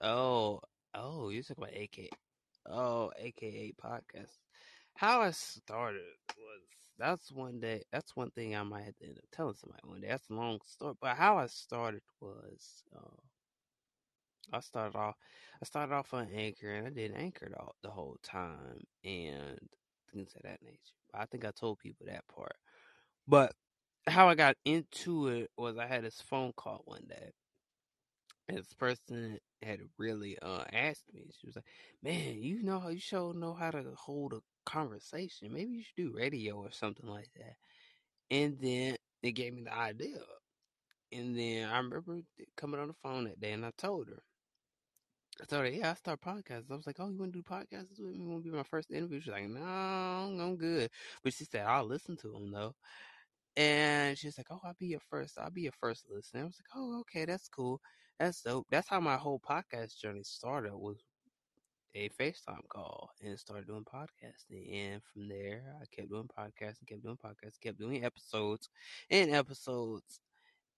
oh, 0.00 0.60
oh, 0.98 1.28
you 1.30 1.42
talk 1.42 1.58
about 1.58 1.74
AK, 1.74 2.10
oh, 2.68 3.10
AKA 3.18 3.72
podcast. 3.82 4.36
How 4.94 5.22
I 5.22 5.30
started 5.30 6.02
was 6.36 6.62
that's 6.98 7.30
one 7.30 7.60
day. 7.60 7.82
That's 7.92 8.16
one 8.16 8.30
thing 8.30 8.56
I 8.56 8.62
might 8.64 8.84
have 8.84 8.96
to 8.98 9.06
end 9.06 9.18
up 9.18 9.24
telling 9.32 9.54
somebody 9.54 9.82
one 9.84 10.00
day. 10.00 10.08
That's 10.08 10.28
a 10.30 10.34
long 10.34 10.58
story, 10.66 10.94
but 11.00 11.16
how 11.16 11.38
I 11.38 11.46
started 11.46 12.02
was, 12.20 12.82
uh, 12.96 13.22
I 14.52 14.60
started 14.60 14.96
off 14.96 15.14
I 15.62 15.66
started 15.66 15.94
off 15.94 16.14
on 16.14 16.28
Anchor 16.34 16.72
and 16.72 16.86
I 16.86 16.90
did 16.90 17.14
Anchor 17.14 17.48
the, 17.50 17.64
the 17.82 17.90
whole 17.90 18.16
time 18.22 18.82
and 19.04 19.58
things 20.12 20.32
of 20.34 20.42
that 20.42 20.62
nature. 20.62 20.78
I 21.14 21.26
think 21.26 21.44
I 21.44 21.50
told 21.50 21.78
people 21.78 22.06
that 22.06 22.24
part. 22.34 22.56
But 23.26 23.52
how 24.06 24.28
I 24.28 24.34
got 24.34 24.56
into 24.64 25.28
it 25.28 25.50
was 25.58 25.76
I 25.76 25.86
had 25.86 26.04
this 26.04 26.22
phone 26.22 26.52
call 26.56 26.82
one 26.86 27.04
day. 27.08 27.32
This 28.48 28.72
person 28.74 29.38
had 29.62 29.80
really 29.98 30.38
uh, 30.40 30.64
asked 30.72 31.12
me. 31.14 31.30
She 31.38 31.46
was 31.46 31.56
like, 31.56 31.66
"Man, 32.02 32.42
you 32.42 32.62
know 32.62 32.80
how 32.80 32.88
you 32.88 33.00
sure 33.00 33.34
know 33.34 33.54
how 33.54 33.70
to 33.70 33.94
hold 33.96 34.32
a 34.34 34.40
conversation. 34.66 35.52
Maybe 35.52 35.76
you 35.76 35.82
should 35.82 35.96
do 35.96 36.14
radio 36.16 36.56
or 36.56 36.70
something 36.72 37.06
like 37.08 37.30
that." 37.36 37.56
And 38.30 38.58
then 38.60 38.96
it 39.22 39.32
gave 39.32 39.54
me 39.54 39.64
the 39.64 39.74
idea. 39.74 40.20
And 41.12 41.38
then 41.38 41.68
I 41.68 41.78
remember 41.78 42.22
coming 42.56 42.80
on 42.80 42.88
the 42.88 42.94
phone 42.94 43.24
that 43.24 43.40
day 43.40 43.52
and 43.52 43.66
I 43.66 43.72
told 43.76 44.08
her. 44.08 44.22
I 45.40 45.44
told 45.44 45.64
her, 45.64 45.70
yeah, 45.70 45.92
I 45.92 45.94
start 45.94 46.20
podcasts. 46.20 46.70
I 46.70 46.74
was 46.74 46.86
like, 46.86 46.96
oh, 46.98 47.08
you 47.08 47.18
want 47.18 47.32
to 47.32 47.38
do 47.38 47.42
podcasts 47.42 47.90
with 48.00 48.16
me? 48.16 48.26
Want 48.26 48.44
to 48.44 48.50
be 48.50 48.56
my 48.56 48.64
first 48.64 48.90
interview? 48.90 49.20
She's 49.20 49.32
like, 49.32 49.48
no, 49.48 49.62
I'm 49.62 50.56
good. 50.56 50.90
But 51.22 51.32
she 51.32 51.44
said, 51.44 51.64
I'll 51.64 51.84
listen 51.84 52.16
to 52.18 52.28
them 52.32 52.50
though. 52.50 52.74
And 53.56 54.18
she's 54.18 54.38
like, 54.38 54.48
"Oh, 54.50 54.60
I'll 54.64 54.74
be 54.78 54.88
your 54.88 55.00
first. 55.10 55.38
I'll 55.38 55.50
be 55.50 55.62
your 55.62 55.72
first 55.72 56.06
listener." 56.10 56.42
I 56.42 56.44
was 56.44 56.58
like, 56.60 56.76
"Oh, 56.76 57.00
okay, 57.00 57.24
that's 57.26 57.48
cool. 57.48 57.80
That's 58.18 58.42
dope." 58.42 58.66
That's 58.70 58.88
how 58.88 59.00
my 59.00 59.16
whole 59.16 59.40
podcast 59.40 59.98
journey 59.98 60.22
started. 60.24 60.74
Was 60.76 60.98
a 61.94 62.08
FaceTime 62.10 62.68
call 62.68 63.10
and 63.22 63.38
started 63.38 63.66
doing 63.66 63.84
podcasting. 63.84 64.72
And 64.72 65.02
from 65.02 65.28
there, 65.28 65.74
I 65.80 65.84
kept 65.94 66.10
doing 66.10 66.28
podcasting, 66.38 66.86
kept 66.86 67.02
doing 67.02 67.16
podcasts, 67.16 67.60
kept 67.60 67.78
doing 67.78 68.04
episodes 68.04 68.68
and 69.10 69.34
episodes. 69.34 70.20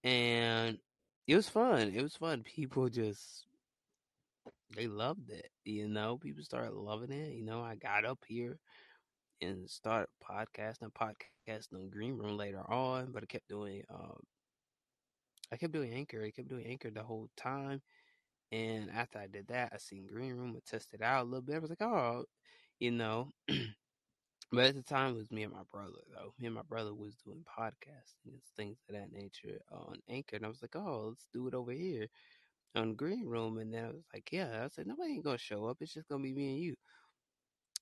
And 0.03 0.79
it 1.27 1.35
was 1.35 1.49
fun. 1.49 1.93
It 1.95 2.01
was 2.01 2.15
fun. 2.15 2.43
People 2.43 2.89
just 2.89 3.45
they 4.75 4.87
loved 4.87 5.29
it. 5.29 5.49
You 5.65 5.87
know, 5.87 6.17
people 6.17 6.43
started 6.43 6.73
loving 6.73 7.11
it. 7.11 7.33
You 7.33 7.43
know, 7.43 7.61
I 7.61 7.75
got 7.75 8.05
up 8.05 8.19
here 8.27 8.57
and 9.41 9.69
started 9.69 10.07
podcasting, 10.23 10.91
podcasting 10.93 11.75
on 11.75 11.89
Greenroom 11.89 12.37
later 12.37 12.63
on, 12.71 13.11
but 13.11 13.23
I 13.23 13.25
kept 13.25 13.49
doing 13.49 13.83
um 13.89 14.19
I 15.51 15.57
kept 15.57 15.73
doing 15.73 15.93
Anchor. 15.93 16.23
I 16.23 16.31
kept 16.31 16.49
doing 16.49 16.65
Anchor 16.65 16.89
the 16.91 17.03
whole 17.03 17.29
time. 17.37 17.81
And 18.51 18.89
after 18.91 19.19
I 19.19 19.27
did 19.27 19.47
that, 19.47 19.71
I 19.73 19.77
seen 19.77 20.07
Greenroom. 20.07 20.55
I 20.57 20.59
tested 20.65 21.01
it 21.01 21.05
out 21.05 21.23
a 21.23 21.25
little 21.25 21.41
bit. 21.41 21.55
I 21.55 21.59
was 21.59 21.69
like, 21.69 21.81
oh, 21.81 22.25
you 22.79 22.91
know. 22.91 23.29
but 24.51 24.65
at 24.65 24.75
the 24.75 24.83
time, 24.83 25.13
it 25.13 25.17
was 25.17 25.31
me 25.31 25.43
and 25.43 25.53
my 25.53 25.63
brother, 25.71 25.99
though. 26.13 26.33
Me 26.39 26.47
and 26.47 26.55
my 26.55 26.63
brother 26.63 26.93
was 26.93 27.15
doing 27.25 27.45
podcasts 27.57 28.15
and 28.25 28.35
things 28.57 28.77
of 28.89 28.95
that 28.95 29.11
nature 29.11 29.59
on 29.71 29.97
Anchor. 30.09 30.35
And 30.37 30.45
I 30.45 30.49
was 30.49 30.61
like, 30.61 30.75
oh, 30.75 31.07
let's 31.09 31.27
do 31.33 31.47
it 31.47 31.53
over 31.53 31.71
here 31.71 32.07
on 32.75 32.95
Greenroom. 32.95 33.57
And 33.59 33.73
then 33.73 33.85
I 33.85 33.87
was 33.89 34.05
like, 34.13 34.29
yeah. 34.31 34.63
I 34.65 34.67
said, 34.69 34.87
nobody 34.87 35.13
ain't 35.13 35.23
going 35.23 35.37
to 35.37 35.43
show 35.43 35.65
up. 35.65 35.77
It's 35.81 35.93
just 35.93 36.09
going 36.09 36.21
to 36.23 36.27
be 36.29 36.35
me 36.35 36.53
and 36.53 36.59
you. 36.59 36.75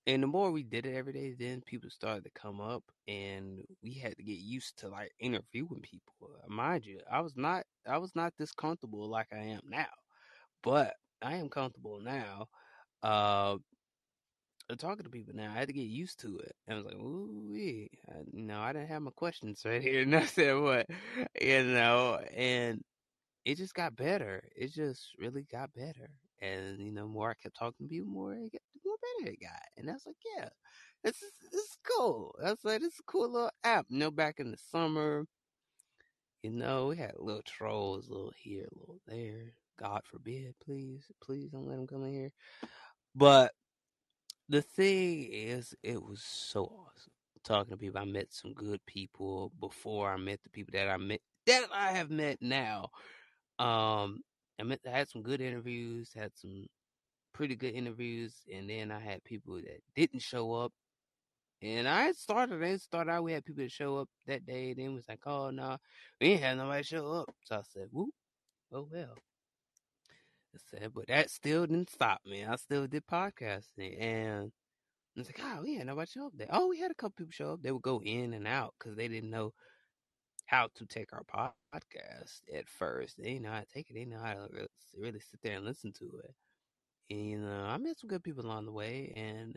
And 0.09 0.23
the 0.23 0.27
more 0.27 0.49
we 0.49 0.63
did 0.63 0.87
it 0.87 0.95
every 0.95 1.13
day, 1.13 1.35
then 1.37 1.61
people 1.61 1.91
started 1.91 2.23
to 2.23 2.31
come 2.31 2.59
up, 2.59 2.83
and 3.07 3.63
we 3.83 3.93
had 3.93 4.17
to 4.17 4.23
get 4.23 4.39
used 4.39 4.79
to 4.79 4.87
like 4.87 5.11
interviewing 5.19 5.81
people. 5.83 6.31
Uh, 6.43 6.51
mind 6.51 6.83
you, 6.83 6.99
I 7.11 7.21
was 7.21 7.33
not 7.35 7.63
I 7.87 7.99
was 7.99 8.15
not 8.15 8.33
this 8.35 8.51
comfortable 8.51 9.07
like 9.07 9.27
I 9.31 9.37
am 9.37 9.61
now, 9.69 9.85
but 10.63 10.95
I 11.21 11.35
am 11.35 11.47
comfortable 11.47 11.99
now. 12.01 12.47
Uh, 13.03 13.57
uh 14.67 14.75
talking 14.79 15.03
to 15.03 15.11
people 15.11 15.35
now, 15.35 15.51
I 15.51 15.59
had 15.59 15.67
to 15.67 15.73
get 15.75 15.83
used 15.83 16.19
to 16.21 16.39
it. 16.39 16.55
And 16.67 16.73
I 16.73 16.77
was 16.77 16.85
like, 16.85 16.95
ooh, 16.95 17.51
you 17.53 17.87
uh, 18.09 18.23
know, 18.33 18.61
I 18.61 18.73
didn't 18.73 18.87
have 18.87 19.03
my 19.03 19.11
questions 19.11 19.61
right 19.65 19.79
here, 19.79 20.01
and 20.01 20.15
I 20.15 20.25
said 20.25 20.53
what, 20.53 20.87
you 21.39 21.63
know, 21.65 22.19
and 22.35 22.81
it 23.45 23.57
just 23.59 23.75
got 23.75 23.95
better. 23.95 24.41
It 24.55 24.73
just 24.73 25.11
really 25.19 25.45
got 25.51 25.71
better. 25.75 26.09
And 26.41 26.79
you 26.79 26.91
know, 26.91 27.07
more 27.07 27.31
I 27.31 27.33
kept 27.41 27.57
talking 27.57 27.87
to 27.87 27.89
people, 27.89 28.09
more 28.09 28.33
it 28.33 28.51
got 28.51 28.61
more 28.85 28.95
better 29.19 29.31
it 29.33 29.41
got. 29.41 29.61
And 29.77 29.89
I 29.89 29.93
was 29.93 30.05
like, 30.05 30.15
yeah, 30.37 30.49
this 31.03 31.21
is 31.21 31.31
this 31.51 31.61
is 31.61 31.77
cool. 31.83 32.35
I 32.43 32.51
was 32.51 32.63
like, 32.63 32.81
this 32.81 32.93
is 32.93 32.99
a 32.99 33.11
cool 33.11 33.31
little 33.31 33.51
app. 33.63 33.85
You 33.89 33.99
know, 33.99 34.11
back 34.11 34.39
in 34.39 34.51
the 34.51 34.57
summer, 34.71 35.25
you 36.43 36.51
know, 36.51 36.87
we 36.87 36.97
had 36.97 37.13
little 37.17 37.41
trolls, 37.43 38.09
little 38.09 38.33
here, 38.37 38.67
little 38.73 38.99
there. 39.07 39.53
God 39.77 40.01
forbid, 40.05 40.55
please, 40.63 41.03
please 41.21 41.49
don't 41.51 41.67
let 41.67 41.77
them 41.77 41.87
come 41.87 42.03
in 42.03 42.13
here. 42.13 42.31
But 43.15 43.53
the 44.49 44.61
thing 44.61 45.29
is, 45.31 45.73
it 45.83 46.01
was 46.01 46.21
so 46.21 46.65
awesome 46.65 47.13
talking 47.43 47.71
to 47.71 47.77
people. 47.77 48.01
I 48.01 48.05
met 48.05 48.27
some 48.33 48.53
good 48.53 48.79
people 48.85 49.51
before 49.59 50.11
I 50.11 50.17
met 50.17 50.41
the 50.43 50.49
people 50.49 50.73
that 50.73 50.89
I 50.89 50.97
met 50.97 51.21
that 51.47 51.65
I 51.73 51.91
have 51.91 52.09
met 52.09 52.37
now. 52.41 52.89
Um, 53.57 54.21
I 54.59 54.63
met 54.63 54.79
I 54.85 54.97
had 54.97 55.09
some 55.09 55.21
good 55.21 55.41
interviews, 55.41 56.11
had 56.13 56.31
some 56.35 56.67
pretty 57.33 57.55
good 57.55 57.73
interviews, 57.73 58.33
and 58.53 58.69
then 58.69 58.91
I 58.91 58.99
had 58.99 59.23
people 59.23 59.55
that 59.55 59.81
didn't 59.95 60.21
show 60.21 60.53
up. 60.53 60.73
And 61.61 61.87
I 61.87 62.11
started, 62.13 62.63
I 62.63 62.77
started 62.77 63.11
out, 63.11 63.23
we 63.23 63.33
had 63.33 63.45
people 63.45 63.63
that 63.63 63.71
show 63.71 63.97
up 63.97 64.09
that 64.27 64.45
day, 64.45 64.73
then 64.73 64.95
was 64.95 65.07
like, 65.09 65.25
oh, 65.25 65.49
no, 65.49 65.77
we 66.19 66.27
ain't 66.27 66.43
have 66.43 66.57
nobody 66.57 66.83
show 66.83 67.11
up. 67.13 67.33
So 67.43 67.57
I 67.57 67.61
said, 67.73 67.87
whoop, 67.91 68.13
oh, 68.73 68.87
well. 68.91 69.15
I 70.55 70.57
said, 70.69 70.91
but 70.93 71.07
that 71.07 71.29
still 71.29 71.65
didn't 71.65 71.91
stop 71.91 72.21
me. 72.25 72.45
I 72.45 72.55
still 72.55 72.87
did 72.87 73.05
podcasting. 73.05 74.01
And 74.01 74.51
I 75.15 75.19
was 75.19 75.27
like, 75.27 75.41
oh, 75.43 75.61
we 75.63 75.75
had 75.75 75.87
nobody 75.87 76.09
show 76.09 76.27
up 76.27 76.33
there. 76.35 76.47
Oh, 76.49 76.67
we 76.67 76.79
had 76.79 76.91
a 76.91 76.95
couple 76.95 77.15
people 77.17 77.31
show 77.31 77.53
up. 77.53 77.61
They 77.61 77.71
would 77.71 77.81
go 77.81 78.01
in 78.03 78.33
and 78.33 78.47
out 78.47 78.73
because 78.79 78.95
they 78.95 79.07
didn't 79.07 79.29
know 79.29 79.53
how 80.49 80.67
to 80.75 80.85
take 80.87 81.13
our 81.13 81.23
podcast 81.23 82.41
at 82.55 82.67
first. 82.67 83.21
They 83.21 83.37
know 83.37 83.51
how 83.51 83.59
to 83.59 83.67
take 83.71 83.91
it. 83.91 83.93
They 83.93 84.05
know 84.05 84.19
how 84.19 84.33
to 84.33 84.67
really 84.97 85.19
sit 85.19 85.39
there 85.43 85.57
and 85.57 85.65
listen 85.65 85.93
to 85.99 86.05
it. 86.23 86.33
And, 87.11 87.25
you 87.29 87.37
know, 87.37 87.65
I 87.67 87.77
met 87.77 87.99
some 87.99 88.09
good 88.09 88.23
people 88.23 88.43
along 88.43 88.65
the 88.65 88.71
way. 88.71 89.13
And, 89.15 89.55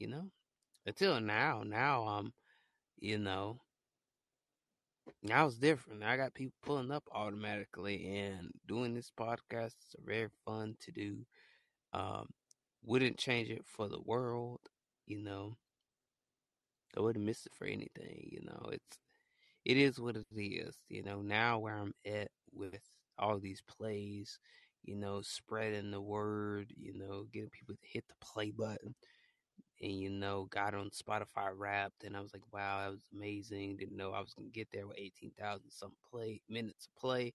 you 0.00 0.08
know, 0.08 0.24
until 0.84 1.20
now, 1.20 1.62
now 1.64 2.02
I'm, 2.08 2.32
you 2.98 3.18
know, 3.18 3.60
now 5.22 5.46
it's 5.46 5.58
different. 5.58 6.02
I 6.02 6.16
got 6.16 6.34
people 6.34 6.54
pulling 6.62 6.90
up 6.90 7.04
automatically 7.12 8.18
and 8.18 8.50
doing 8.66 8.94
this 8.94 9.12
podcast 9.16 9.74
is 9.78 9.94
very 10.04 10.28
fun 10.44 10.74
to 10.80 10.90
do. 10.90 11.18
Um, 11.92 12.30
wouldn't 12.84 13.16
change 13.16 13.48
it 13.48 13.64
for 13.64 13.88
the 13.88 14.00
world, 14.00 14.60
you 15.06 15.22
know. 15.22 15.56
I 16.96 17.00
wouldn't 17.00 17.24
miss 17.24 17.46
it 17.46 17.52
for 17.54 17.66
anything, 17.66 18.28
you 18.32 18.40
know. 18.44 18.70
It's 18.72 18.98
it 19.64 19.76
is 19.76 20.00
what 20.00 20.16
it 20.16 20.26
is, 20.36 20.76
you 20.88 21.02
know. 21.02 21.22
Now 21.22 21.58
where 21.58 21.76
I'm 21.76 21.94
at 22.06 22.28
with 22.52 22.80
all 23.18 23.38
these 23.38 23.62
plays, 23.68 24.38
you 24.84 24.96
know, 24.96 25.20
spreading 25.22 25.90
the 25.90 26.00
word, 26.00 26.72
you 26.76 26.94
know, 26.94 27.26
getting 27.32 27.50
people 27.50 27.74
to 27.74 27.88
hit 27.92 28.04
the 28.08 28.14
play 28.20 28.50
button 28.50 28.94
and 29.80 29.92
you 29.98 30.10
know 30.10 30.46
got 30.50 30.74
on 30.74 30.90
Spotify 30.90 31.50
Wrapped, 31.54 32.04
and 32.04 32.16
I 32.16 32.20
was 32.20 32.32
like, 32.32 32.42
wow, 32.52 32.82
that 32.82 32.90
was 32.90 33.08
amazing. 33.14 33.76
Didn't 33.76 33.96
know 33.96 34.12
I 34.12 34.20
was 34.20 34.34
gonna 34.34 34.48
get 34.50 34.68
there 34.72 34.86
with 34.86 34.98
eighteen 34.98 35.32
thousand 35.38 35.70
some 35.70 35.92
play 36.10 36.40
minutes 36.48 36.86
of 36.86 37.00
play. 37.00 37.32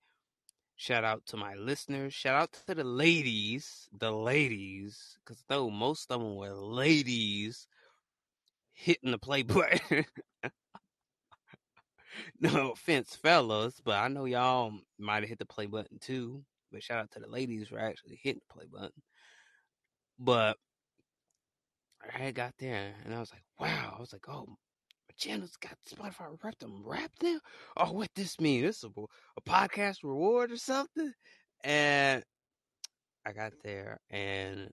Shout 0.75 1.03
out 1.03 1.25
to 1.27 1.37
my 1.37 1.55
listeners. 1.55 2.13
Shout 2.13 2.35
out 2.35 2.53
to 2.67 2.75
the 2.75 2.83
ladies, 2.83 3.87
the 3.97 4.11
ladies, 4.11 5.17
because 5.23 5.43
though 5.47 5.69
most 5.69 6.11
of 6.11 6.19
them 6.19 6.35
were 6.35 6.53
ladies 6.53 7.67
hitting 8.73 9.11
the 9.11 9.17
play 9.17 9.43
button. 9.43 10.05
no 12.39 12.71
offense, 12.71 13.15
fellas, 13.15 13.81
but 13.83 13.95
I 13.95 14.07
know 14.07 14.25
y'all 14.25 14.73
might 14.97 15.23
have 15.23 15.29
hit 15.29 15.39
the 15.39 15.45
play 15.45 15.65
button 15.65 15.99
too. 15.99 16.43
But 16.71 16.83
shout 16.83 16.99
out 16.99 17.11
to 17.11 17.19
the 17.19 17.27
ladies 17.27 17.69
for 17.69 17.79
actually 17.79 18.19
hitting 18.21 18.41
the 18.47 18.53
play 18.53 18.65
button. 18.71 19.01
But 20.19 20.57
I 22.13 22.31
got 22.31 22.53
there 22.59 22.93
and 23.03 23.13
I 23.13 23.19
was 23.19 23.31
like, 23.31 23.43
wow. 23.59 23.95
I 23.97 23.99
was 23.99 24.13
like, 24.13 24.27
oh, 24.27 24.45
my 24.47 25.13
channel's 25.17 25.57
got 25.57 25.77
Spotify 25.89 26.37
wrapped 26.43 26.59
them 26.59 26.81
wrapped 26.83 27.23
now. 27.23 27.39
Oh, 27.77 27.93
what 27.93 28.09
this 28.15 28.39
mean? 28.39 28.63
This 28.63 28.77
is 28.77 28.83
a, 28.85 29.01
a 29.37 29.41
podcast 29.41 30.03
reward 30.03 30.51
or 30.51 30.57
something? 30.57 31.13
And 31.63 32.23
I 33.25 33.31
got 33.31 33.53
there 33.63 33.99
and 34.09 34.69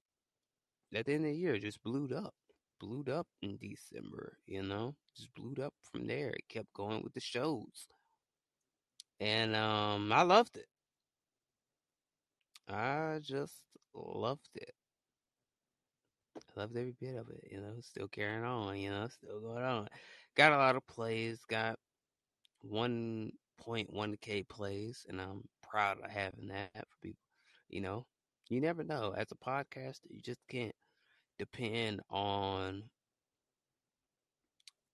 at 0.94 1.06
the 1.06 1.14
end 1.14 1.24
of 1.24 1.32
the 1.32 1.39
year, 1.39 1.55
it 1.55 1.62
just 1.62 1.82
blew 1.82 2.09
up. 2.14 2.35
Blew 2.82 3.04
up 3.14 3.28
in 3.42 3.59
December, 3.59 4.38
you 4.46 4.62
know, 4.62 4.96
just 5.16 5.32
blew 5.34 5.54
up 5.64 5.74
from 5.92 6.06
there. 6.09 6.30
It 6.30 6.48
kept 6.50 6.74
going 6.74 7.02
with 7.02 7.14
the 7.14 7.20
shows. 7.20 7.86
And 9.20 9.56
um 9.56 10.12
I 10.12 10.22
loved 10.22 10.56
it. 10.59 10.66
I 12.68 13.20
just 13.22 13.62
loved 13.94 14.48
it. 14.56 14.74
I 16.36 16.60
loved 16.60 16.76
every 16.76 16.94
bit 17.00 17.16
of 17.16 17.28
it, 17.30 17.48
you 17.50 17.60
know, 17.60 17.74
still 17.80 18.09
carrying 18.09 18.44
on, 18.44 18.76
you 18.78 18.90
know, 18.90 19.09
still 19.09 19.40
going 19.40 19.64
on. 19.64 19.88
Got 20.36 20.52
a 20.52 20.56
lot 20.59 20.76
of 20.76 20.86
plays, 20.86 21.40
got 21.48 21.78
1.1k 22.64 24.48
plays, 24.48 25.06
and 25.09 25.20
I'm 25.20 25.48
proud 25.62 25.98
of 26.04 26.10
having 26.10 26.48
that 26.48 26.70
for 26.74 26.96
people. 27.02 27.20
You 27.68 27.82
know, 27.82 28.06
you 28.50 28.60
never 28.60 28.84
know. 28.84 29.14
As 29.16 29.28
a 29.32 29.36
podcaster, 29.36 30.10
you 30.10 30.20
just 30.22 30.40
can't 30.48 30.74
depend 31.44 32.01
on 32.10 32.85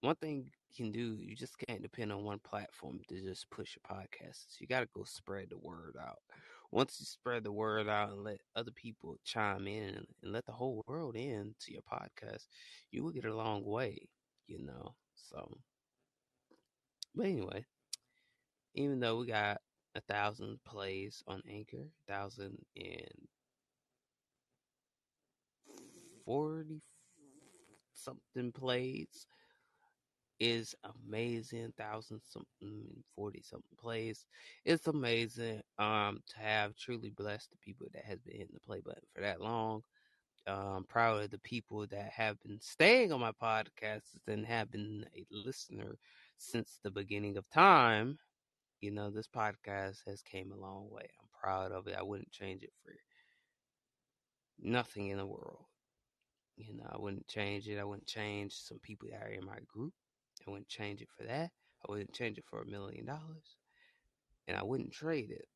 one 0.01 0.17
thing 0.17 0.45
you 0.45 0.85
can 0.85 0.93
do. 0.93 1.17
You 1.21 1.35
just 1.35 1.59
can't 1.59 1.83
depend 1.83 2.13
on 2.13 2.25
one 2.25 2.39
platform 2.41 3.01
to 3.09 3.21
just 3.21 3.51
push 3.51 3.77
your 3.77 3.99
podcast. 3.99 4.45
So 4.49 4.59
you 4.61 4.67
got 4.67 4.81
to 4.81 4.89
go 4.95 5.05
spread 5.05 5.49
the 5.51 5.59
word 5.59 5.97
out 6.01 6.19
once 6.71 6.97
you 7.01 7.07
spread 7.07 7.45
the 7.45 7.53
word 7.53 7.89
out 7.89 8.11
and 8.11 8.25
let 8.25 8.41
other 8.55 8.71
people 8.71 9.19
chime 9.25 9.67
in 9.67 9.95
and 10.23 10.33
let 10.33 10.45
the 10.47 10.53
whole 10.53 10.83
world 10.87 11.17
in 11.17 11.55
to 11.61 11.73
your 11.73 11.83
podcast, 11.83 12.47
you 12.91 13.03
will 13.03 13.11
get 13.11 13.25
a 13.25 13.35
long 13.35 13.65
way, 13.65 14.09
you 14.47 14.59
know. 14.65 14.95
So, 15.15 15.57
but 17.15 17.27
anyway, 17.27 17.65
even 18.75 19.01
though 19.01 19.19
we 19.19 19.27
got 19.27 19.61
a 19.95 20.01
thousand 20.03 20.59
plays 20.65 21.23
on 21.27 21.43
Anchor, 21.51 21.87
thousand 22.07 22.59
and 22.77 23.29
forty 26.29 26.83
something 27.95 28.53
plays 28.53 29.27
is 30.41 30.75
amazing. 31.07 31.73
Thousand 31.77 32.21
something, 32.25 32.85
forty 33.15 33.43
something 33.43 33.77
plays. 33.79 34.27
It's 34.65 34.87
amazing. 34.87 35.63
Um, 35.79 36.21
to 36.29 36.39
have 36.39 36.77
truly 36.77 37.11
blessed 37.11 37.51
the 37.51 37.57
people 37.59 37.89
that 37.95 38.05
has 38.05 38.21
been 38.21 38.35
hitting 38.37 38.55
the 38.55 38.61
play 38.61 38.81
button 38.85 39.03
for 39.15 39.23
that 39.23 39.41
long. 39.41 39.83
Um, 40.47 40.87
proud 40.89 41.23
of 41.25 41.31
the 41.31 41.39
people 41.41 41.87
that 41.89 42.11
have 42.11 42.41
been 42.43 42.61
staying 42.61 43.13
on 43.13 43.21
my 43.21 43.33
podcast 43.33 44.17
and 44.29 44.47
have 44.47 44.71
been 44.71 45.07
a 45.17 45.27
listener 45.31 45.99
since 46.39 46.81
the 46.83 46.91
beginning 46.91 47.37
of 47.37 47.49
time. 47.51 48.19
You 48.81 48.93
know, 48.93 49.11
this 49.11 49.29
podcast 49.29 49.99
has 50.07 50.23
came 50.23 50.53
a 50.53 50.57
long 50.57 50.89
way. 50.91 51.09
I'm 51.21 51.29
proud 51.41 51.73
of 51.73 51.89
it. 51.89 51.97
I 51.99 52.03
wouldn't 52.03 52.31
change 52.33 52.63
it 52.63 52.73
for 52.85 52.93
nothing 54.61 55.09
in 55.09 55.19
the 55.19 55.27
world. 55.27 55.68
You 56.59 56.75
know, 56.77 56.87
I 56.93 56.99
wouldn't 56.99 57.29
change 57.29 57.69
it. 57.69 57.79
I 57.79 57.85
wouldn't 57.85 58.07
change 58.09 58.53
some 58.55 58.81
people 58.81 59.09
that 59.13 59.23
are 59.23 59.31
in 59.33 59.47
my 59.47 59.59
group. 59.69 59.95
I 60.47 60.51
wouldn't 60.51 60.69
change 60.69 61.01
it 61.03 61.09
for 61.17 61.25
that. 61.25 61.51
I 61.87 61.91
wouldn't 61.91 62.13
change 62.15 62.39
it 62.39 62.45
for 62.47 62.63
a 62.63 62.67
million 62.67 63.07
dollars. 63.07 63.57
And 64.49 64.57
I 64.57 64.63
wouldn't 64.65 64.93
trade 64.93 65.31
it 65.31 65.49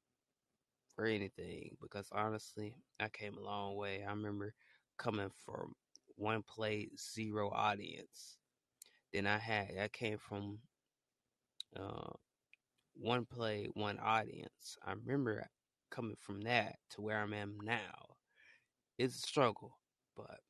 for 0.95 1.07
anything 1.07 1.77
because 1.81 2.09
honestly, 2.13 2.77
I 3.01 3.09
came 3.09 3.37
a 3.37 3.43
long 3.43 3.77
way. 3.77 4.05
I 4.07 4.11
remember 4.11 4.55
coming 4.99 5.31
from 5.45 5.75
one 6.17 6.43
play, 6.43 6.91
zero 6.99 7.51
audience. 7.51 8.39
Then 9.13 9.27
I 9.27 9.39
had, 9.39 9.73
I 9.81 9.89
came 9.89 10.19
from 10.19 10.61
uh, 11.79 12.13
one 12.95 13.27
play, 13.27 13.69
one 13.75 13.99
audience. 14.01 14.79
I 14.85 14.93
remember 14.93 15.47
coming 15.91 16.17
from 16.21 16.43
that 16.43 16.77
to 16.91 17.03
where 17.03 17.19
I 17.19 17.37
am 17.37 17.59
now. 17.63 18.17
It's 18.99 19.17
a 19.17 19.23
struggle, 19.23 19.79
but 20.17 20.41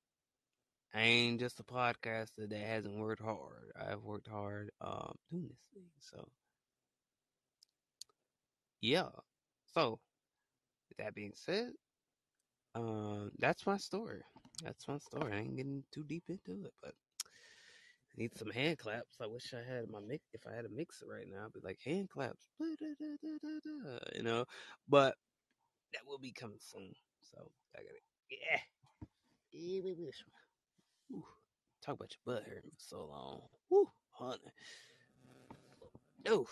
I 0.95 1.03
ain't 1.03 1.41
just 1.41 1.61
a 1.61 1.65
podcaster 1.65 2.49
that 2.49 2.59
hasn't 2.59 2.97
worked 2.99 3.23
hard. 3.23 3.73
I've 3.77 4.03
worked 4.05 4.29
hard 4.29 4.71
um, 4.81 5.17
doing 5.31 5.49
this 5.49 5.65
thing. 5.75 5.91
So, 6.01 6.29
yeah. 8.81 9.09
So, 9.75 10.01
with 10.89 10.99
that 10.99 11.15
being 11.15 11.33
said, 11.35 11.73
um, 12.75 13.31
that's 13.39 13.67
my 13.67 13.77
story. 13.77 14.23
That's 14.63 14.87
my 14.89 14.99
story. 14.99 15.33
I 15.33 15.39
ain't 15.41 15.57
getting 15.57 15.85
too 15.93 16.05
deep 16.05 16.25
into 16.29 16.65
it, 16.65 16.73
but 16.83 16.95
I 18.15 18.21
need 18.21 18.37
some 18.37 18.51
hand 18.51 18.79
claps. 18.79 19.17
I 19.21 19.27
wish 19.27 19.55
I 19.55 19.63
had 19.63 19.89
my 19.91 20.01
mix. 20.01 20.25
If 20.35 20.47
I 20.47 20.55
had 20.55 20.65
a 20.65 20.69
mixer 20.69 21.07
right 21.07 21.27
now, 21.29 21.47
I'd 21.47 21.53
be 21.53 21.61
like 21.63 21.81
hand 21.85 22.11
claps, 22.11 22.49
you 22.61 24.23
know. 24.23 24.45
But 24.89 25.17
that 25.95 26.07
will 26.07 26.19
be 26.19 26.33
coming 26.33 26.61
soon. 26.61 26.95
So 27.23 27.51
I 27.77 27.81
got 27.81 27.91
it. 27.91 28.03
Yeah. 28.31 28.61
Talk 31.85 31.97
about 31.97 32.13
your 32.13 32.35
butt 32.35 32.45
hurting 32.45 32.71
for 32.71 32.79
so 32.79 33.07
long. 33.07 33.43
Woo, 33.71 33.89
honey. 34.11 34.39
Oof. 36.31 36.51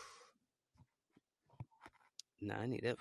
Nah, 2.41 2.61
I 2.61 2.67
need 2.67 2.83
that. 2.83 2.97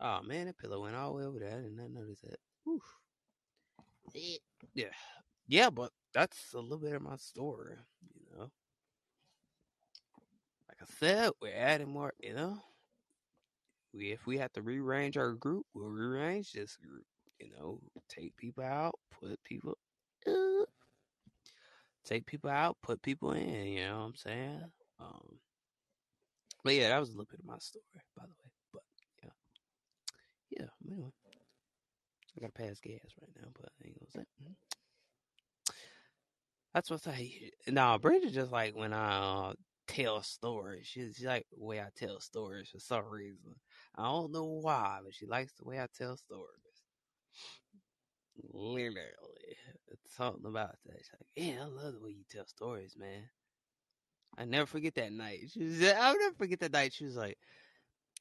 Oh 0.00 0.22
man, 0.22 0.46
that 0.46 0.58
pillow 0.58 0.82
went 0.82 0.96
all 0.96 1.12
the 1.12 1.18
way 1.18 1.24
over 1.24 1.38
there. 1.38 1.58
I 1.58 1.62
did 1.62 1.76
not 1.76 1.90
notice 1.90 2.20
that. 2.22 2.38
Oof. 2.68 2.82
Eh, 4.16 4.38
yeah. 4.74 4.86
Yeah, 5.46 5.70
but 5.70 5.92
that's 6.14 6.54
a 6.54 6.60
little 6.60 6.78
bit 6.78 6.94
of 6.94 7.02
my 7.02 7.16
story, 7.16 7.74
you 8.14 8.36
know. 8.36 8.50
Like 10.68 10.78
I 10.80 10.86
said, 10.98 11.32
we're 11.42 11.54
adding 11.54 11.90
more, 11.90 12.14
you 12.20 12.34
know. 12.34 12.58
We 13.92 14.12
if 14.12 14.26
we 14.26 14.38
have 14.38 14.52
to 14.52 14.62
rearrange 14.62 15.16
our 15.16 15.32
group, 15.32 15.66
we'll 15.74 15.88
rearrange 15.90 16.52
this 16.52 16.76
group. 16.76 17.04
You 17.38 17.50
know, 17.50 17.80
take 18.08 18.36
people 18.36 18.64
out, 18.64 18.98
put 19.10 19.42
people 19.44 19.76
uh, 20.26 20.64
take 22.04 22.26
people 22.26 22.50
out, 22.50 22.76
put 22.82 23.02
people 23.02 23.32
in, 23.32 23.66
you 23.66 23.86
know 23.86 23.98
what 23.98 24.04
I'm 24.06 24.16
saying? 24.16 24.62
Um 25.00 25.38
But 26.64 26.74
yeah, 26.74 26.88
that 26.90 26.98
was 27.00 27.08
a 27.10 27.12
little 27.12 27.28
bit 27.30 27.40
of 27.40 27.46
my 27.46 27.58
story, 27.58 27.84
by 28.16 28.24
the 28.24 28.28
way. 28.28 28.50
But 28.72 28.82
yeah. 29.22 29.30
Yeah, 30.50 30.92
anyway. 30.92 31.10
I 32.36 32.40
gotta 32.40 32.52
pass 32.52 32.80
gas 32.80 33.00
right 33.20 33.30
now, 33.40 33.48
but 33.54 33.70
I 33.80 33.86
ain't 33.86 33.98
gonna 33.98 34.10
say. 34.10 34.26
Mm. 34.42 34.54
That's 36.74 36.90
what 36.90 37.06
I 37.08 37.30
nah, 37.68 37.98
Brenda 37.98 38.30
just 38.30 38.52
like 38.52 38.76
when 38.76 38.92
I 38.92 39.50
uh, 39.50 39.52
tell 39.88 40.22
stories. 40.22 40.86
She's 40.86 41.16
she 41.18 41.26
like 41.26 41.46
the 41.52 41.64
way 41.64 41.80
I 41.80 41.88
tell 41.96 42.20
stories 42.20 42.68
for 42.68 42.78
some 42.78 43.06
reason. 43.06 43.54
I 43.96 44.04
don't 44.04 44.32
know 44.32 44.44
why, 44.44 45.00
but 45.04 45.14
she 45.14 45.26
likes 45.26 45.52
the 45.54 45.64
way 45.64 45.80
I 45.80 45.86
tell 45.96 46.16
stories. 46.16 46.46
Literally. 48.52 49.56
Something 50.20 50.50
about 50.50 50.76
that. 50.84 50.98
She's 50.98 51.10
like, 51.14 51.28
yeah, 51.34 51.62
I 51.62 51.64
love 51.64 51.94
the 51.94 52.00
way 52.00 52.10
you 52.10 52.24
tell 52.30 52.44
stories, 52.44 52.94
man. 52.94 53.22
I 54.36 54.44
never 54.44 54.66
forget 54.66 54.94
that 54.96 55.14
night. 55.14 55.48
She 55.50 55.64
was, 55.64 55.82
I'll 55.82 56.18
never 56.18 56.34
forget 56.34 56.60
that 56.60 56.72
night. 56.72 56.92
She 56.92 57.06
was 57.06 57.16
like, 57.16 57.38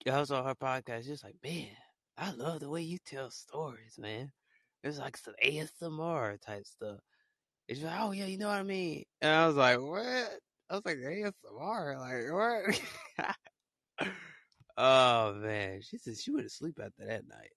I 0.10 0.18
was 0.18 0.32
on 0.32 0.46
her 0.46 0.56
podcast. 0.56 1.04
She 1.04 1.12
was 1.12 1.26
like, 1.26 1.36
man, 1.44 1.68
I 2.18 2.32
love 2.32 2.62
the 2.62 2.70
way 2.70 2.84
you 2.84 3.00
tell 3.06 3.30
stories, 3.32 3.98
man. 3.98 4.32
It's 4.82 4.98
like 4.98 5.18
some 5.18 5.34
ASMR 5.46 6.40
type 6.40 6.66
stuff. 6.66 7.00
And 7.68 7.84
like, 7.84 8.00
oh 8.00 8.12
yeah, 8.12 8.28
you 8.28 8.38
know 8.38 8.48
what 8.48 8.60
I 8.60 8.64
mean? 8.64 9.04
And 9.22 9.32
I 9.32 9.48
was 9.48 9.58
like, 9.58 9.82
what? 9.82 10.40
I 10.70 10.76
was 10.76 10.86
like, 10.86 11.00
ASMR, 11.00 12.00
like 12.00 12.78
what? 13.20 13.36
oh 14.78 15.34
man, 15.34 15.82
she 15.82 15.98
said 15.98 16.16
she 16.18 16.32
went 16.32 16.48
to 16.48 16.50
sleep 16.50 16.80
after 16.80 17.06
that 17.06 17.28
night. 17.28 17.52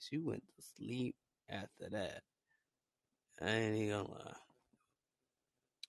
She 0.00 0.18
went 0.18 0.42
to 0.42 0.62
sleep 0.76 1.16
after 1.48 1.88
that. 1.92 2.20
I 3.40 3.50
ain't 3.50 3.76
even 3.76 3.90
gonna 3.90 4.10
lie. 4.10 4.34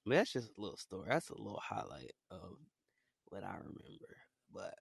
I 0.05 0.09
mean, 0.09 0.17
that's 0.17 0.33
just 0.33 0.51
a 0.57 0.61
little 0.61 0.77
story. 0.77 1.07
That's 1.09 1.29
a 1.29 1.37
little 1.37 1.61
highlight 1.63 2.13
of 2.31 2.57
what 3.25 3.43
I 3.43 3.55
remember. 3.57 4.17
But 4.53 4.75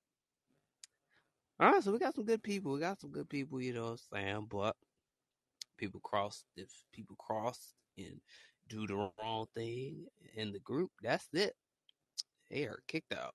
all 1.60 1.72
right, 1.72 1.82
so 1.82 1.92
we 1.92 1.98
got 1.98 2.14
some 2.14 2.24
good 2.24 2.42
people. 2.42 2.72
We 2.72 2.80
got 2.80 3.00
some 3.00 3.10
good 3.10 3.28
people, 3.28 3.60
you 3.60 3.72
know 3.74 3.84
what 3.84 4.00
I'm 4.12 4.24
saying? 4.24 4.46
But 4.50 4.76
people 5.76 6.00
cross 6.00 6.44
if 6.56 6.68
people 6.92 7.16
cross 7.16 7.74
and 7.96 8.20
do 8.68 8.86
the 8.86 9.10
wrong 9.22 9.46
thing 9.54 10.06
in 10.34 10.52
the 10.52 10.60
group, 10.60 10.90
that's 11.02 11.28
it. 11.32 11.54
They 12.50 12.64
are 12.64 12.82
kicked 12.86 13.12
out. 13.12 13.34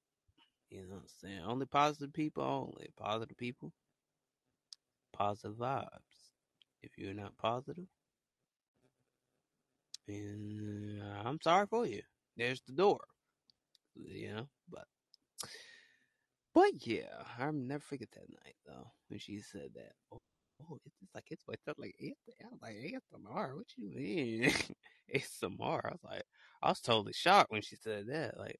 You 0.69 0.81
know 0.83 0.95
what 0.95 1.01
I'm 1.01 1.07
saying? 1.21 1.41
Only 1.45 1.65
positive 1.65 2.13
people, 2.13 2.43
only 2.43 2.89
positive 2.97 3.37
people, 3.37 3.71
positive 5.13 5.57
vibes. 5.57 5.87
If 6.81 6.97
you're 6.97 7.13
not 7.13 7.37
positive, 7.37 7.87
and 10.07 11.01
I'm 11.25 11.39
sorry 11.41 11.67
for 11.67 11.85
you. 11.85 12.01
There's 12.37 12.61
the 12.61 12.73
door. 12.73 12.99
You 13.95 14.33
know, 14.33 14.47
but 14.69 14.85
but 16.53 16.85
yeah, 16.85 17.23
I'll 17.39 17.51
never 17.53 17.83
forget 17.83 18.09
that 18.11 18.29
night 18.29 18.55
though 18.65 18.91
when 19.07 19.19
she 19.19 19.39
said 19.39 19.69
that. 19.75 19.93
Oh, 20.11 20.21
oh 20.61 20.77
it's 20.85 21.13
like 21.13 21.25
it's 21.29 21.43
what's 21.45 21.67
up 21.67 21.77
like 21.77 21.95
I 21.99 22.13
was 22.51 22.59
like 22.61 22.75
ASMR. 22.75 23.55
What 23.55 23.65
you 23.77 23.89
mean 23.95 24.51
ASMR? 25.15 25.85
I 25.85 25.91
was 25.91 26.03
like, 26.03 26.23
I 26.61 26.69
was 26.69 26.79
totally 26.81 27.13
shocked 27.13 27.51
when 27.51 27.61
she 27.61 27.75
said 27.75 28.07
that. 28.07 28.39
Like 28.39 28.59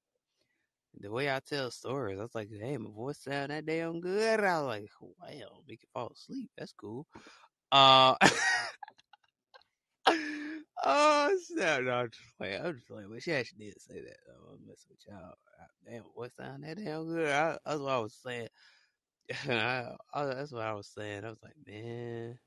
the 1.00 1.10
way 1.10 1.30
I 1.30 1.40
tell 1.40 1.70
stories, 1.72 2.18
I 2.18 2.22
was 2.22 2.34
like, 2.34 2.50
hey, 2.50 2.76
my 2.76 2.90
voice 2.90 3.18
sound 3.18 3.50
that 3.50 3.66
damn 3.66 4.00
good. 4.00 4.40
I 4.40 4.60
was 4.60 4.68
like, 4.68 4.90
wow, 5.00 5.60
make 5.68 5.82
you 5.82 5.88
fall 5.92 6.12
asleep. 6.14 6.50
That's 6.56 6.72
cool. 6.72 7.06
Uh. 7.72 8.14
oh 10.84 11.38
snap! 11.46 11.82
No, 11.82 11.92
I'm 11.92 12.10
just 12.10 12.38
playing. 12.38 12.62
I'm 12.64 12.74
just 12.74 12.88
playing. 12.88 13.08
But 13.10 13.22
she 13.22 13.32
actually 13.32 13.66
did 13.66 13.80
say 13.80 13.94
that. 13.94 14.16
Though. 14.26 14.52
I'm 14.52 14.66
messing 14.66 14.90
with 14.90 15.06
y'all. 15.08 15.34
Damn, 15.86 16.04
what 16.14 16.32
sound 16.34 16.64
that 16.64 16.76
damn 16.76 17.06
good? 17.06 17.28
I, 17.28 17.58
that's 17.64 17.80
what 17.80 17.92
I 17.92 17.98
was 17.98 18.14
saying. 18.14 18.48
I, 19.48 19.96
I, 20.14 20.24
that's 20.26 20.52
what 20.52 20.62
I 20.62 20.72
was 20.72 20.88
saying. 20.88 21.24
I 21.24 21.30
was 21.30 21.42
like, 21.42 21.56
man. 21.66 22.38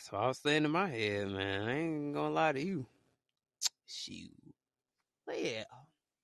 So 0.00 0.16
I 0.16 0.28
was 0.28 0.38
saying 0.38 0.64
in 0.64 0.70
my 0.70 0.88
head, 0.88 1.28
man. 1.28 1.68
I 1.68 1.78
ain't 1.78 2.14
gonna 2.14 2.34
lie 2.34 2.52
to 2.52 2.60
you. 2.64 2.86
Shoot. 3.86 4.30
But 5.26 5.42
yeah, 5.42 5.64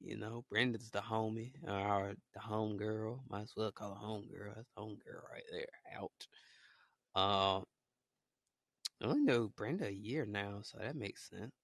you 0.00 0.16
know, 0.16 0.44
Brenda's 0.50 0.90
the 0.90 1.00
homie 1.00 1.52
or 1.66 2.14
the 2.34 2.40
home 2.40 2.76
girl. 2.76 3.22
Might 3.30 3.42
as 3.42 3.52
well 3.56 3.72
call 3.72 3.94
her 3.94 4.06
home 4.06 4.26
girl. 4.30 4.52
That's 4.54 4.70
home 4.76 4.98
girl 5.04 5.22
right 5.32 5.42
there. 5.52 5.66
Out. 5.98 6.26
Uh, 7.14 7.60
I 9.02 9.06
only 9.06 9.22
know 9.22 9.48
Brenda 9.48 9.86
a 9.86 9.90
year 9.90 10.26
now, 10.26 10.60
so 10.62 10.78
that 10.78 10.96
makes 10.96 11.28
sense. 11.28 11.54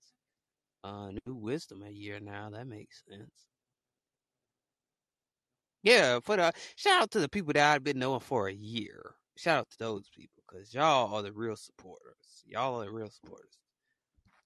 Uh, 0.84 1.10
New 1.26 1.34
Wisdom 1.34 1.82
a 1.82 1.90
year 1.90 2.20
now, 2.20 2.50
that 2.50 2.66
makes 2.66 3.04
sense. 3.08 3.46
Yeah, 5.82 6.20
for 6.20 6.36
the 6.36 6.52
shout 6.76 7.02
out 7.02 7.10
to 7.12 7.20
the 7.20 7.28
people 7.28 7.52
that 7.52 7.72
I've 7.74 7.84
been 7.84 7.98
knowing 7.98 8.20
for 8.20 8.48
a 8.48 8.52
year. 8.52 9.14
Shout 9.36 9.58
out 9.60 9.70
to 9.70 9.78
those 9.78 10.08
people 10.08 10.42
because 10.48 10.74
y'all 10.74 11.14
are 11.14 11.22
the 11.22 11.32
real 11.32 11.56
supporters. 11.56 12.42
Y'all 12.46 12.80
are 12.80 12.84
the 12.86 12.90
real 12.90 13.10
supporters. 13.10 13.58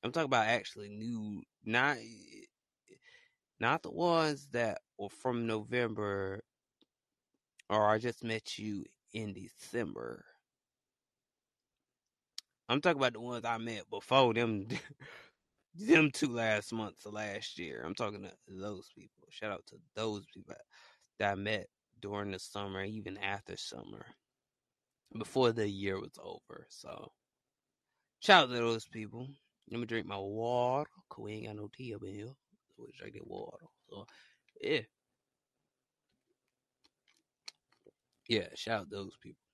I'm 0.03 0.13
talking 0.13 0.27
about 0.27 0.47
actually 0.49 0.89
new, 0.89 1.43
not 1.65 1.97
not 3.61 3.83
the 3.83 3.91
ones 3.91 4.49
that 4.53 4.81
were 4.99 5.11
from 5.11 5.47
November 5.47 6.41
or 7.69 7.89
I 7.89 7.99
just 7.99 8.25
met 8.25 8.59
you 8.59 8.85
in 9.13 9.33
December. 9.33 10.25
I'm 12.71 12.81
talking 12.81 13.01
about 13.01 13.15
the 13.15 13.21
ones 13.21 13.45
I 13.45 13.59
met 13.59 13.91
before 13.91 14.33
them 14.33 14.69
them 15.75 16.11
two 16.13 16.29
last 16.33 16.73
months 16.73 17.05
of 17.05 17.15
last 17.15 17.59
year. 17.59 17.83
I'm 17.85 17.97
talking 17.97 18.23
to 18.23 18.31
those 18.49 18.89
people. 18.97 19.27
Shout 19.29 19.51
out 19.51 19.65
to 19.69 19.77
those 19.97 20.25
people 20.33 20.55
that 21.19 21.33
I 21.33 21.35
met 21.35 21.67
during 22.01 22.31
the 22.31 22.39
summer, 22.39 22.85
even 22.85 23.19
after 23.19 23.57
summer, 23.57 24.07
before 25.19 25.51
the 25.51 25.69
year 25.69 25.99
was 26.01 26.17
over. 26.23 26.65
So 26.69 27.11
shout 28.21 28.45
out 28.45 28.51
to 28.51 28.57
those 28.57 28.87
people. 28.87 29.27
Let 29.69 29.81
me 29.81 29.87
drink 29.87 30.07
my 30.07 30.19
water. 30.19 30.89
Cause 31.09 31.25
we 31.25 31.33
ain't 31.33 31.47
got 31.47 31.57
no 31.57 31.69
tea 31.77 31.93
up 31.95 32.03
in 32.05 32.15
here. 32.15 32.27
So 32.77 32.85
we 32.85 32.93
drink 32.97 33.17
the 33.17 33.23
water. 33.25 33.67
So 33.89 34.07
yeah. 34.61 34.83
Yeah, 38.29 38.47
shout 38.55 38.83
out 38.83 38.91
those 38.91 39.17
people. 39.21 39.50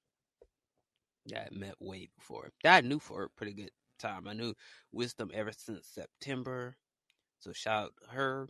That 1.28 1.50
I 1.52 1.58
met 1.58 1.74
way 1.80 2.08
before. 2.16 2.50
That 2.62 2.84
I 2.84 2.86
knew 2.86 2.98
for 2.98 3.24
a 3.24 3.30
pretty 3.30 3.52
good 3.52 3.70
time. 3.98 4.28
I 4.28 4.32
knew 4.34 4.54
Wisdom 4.92 5.30
ever 5.34 5.52
since 5.52 5.86
September. 5.86 6.76
So 7.40 7.52
shout 7.52 7.84
out 7.84 7.92
her. 8.10 8.48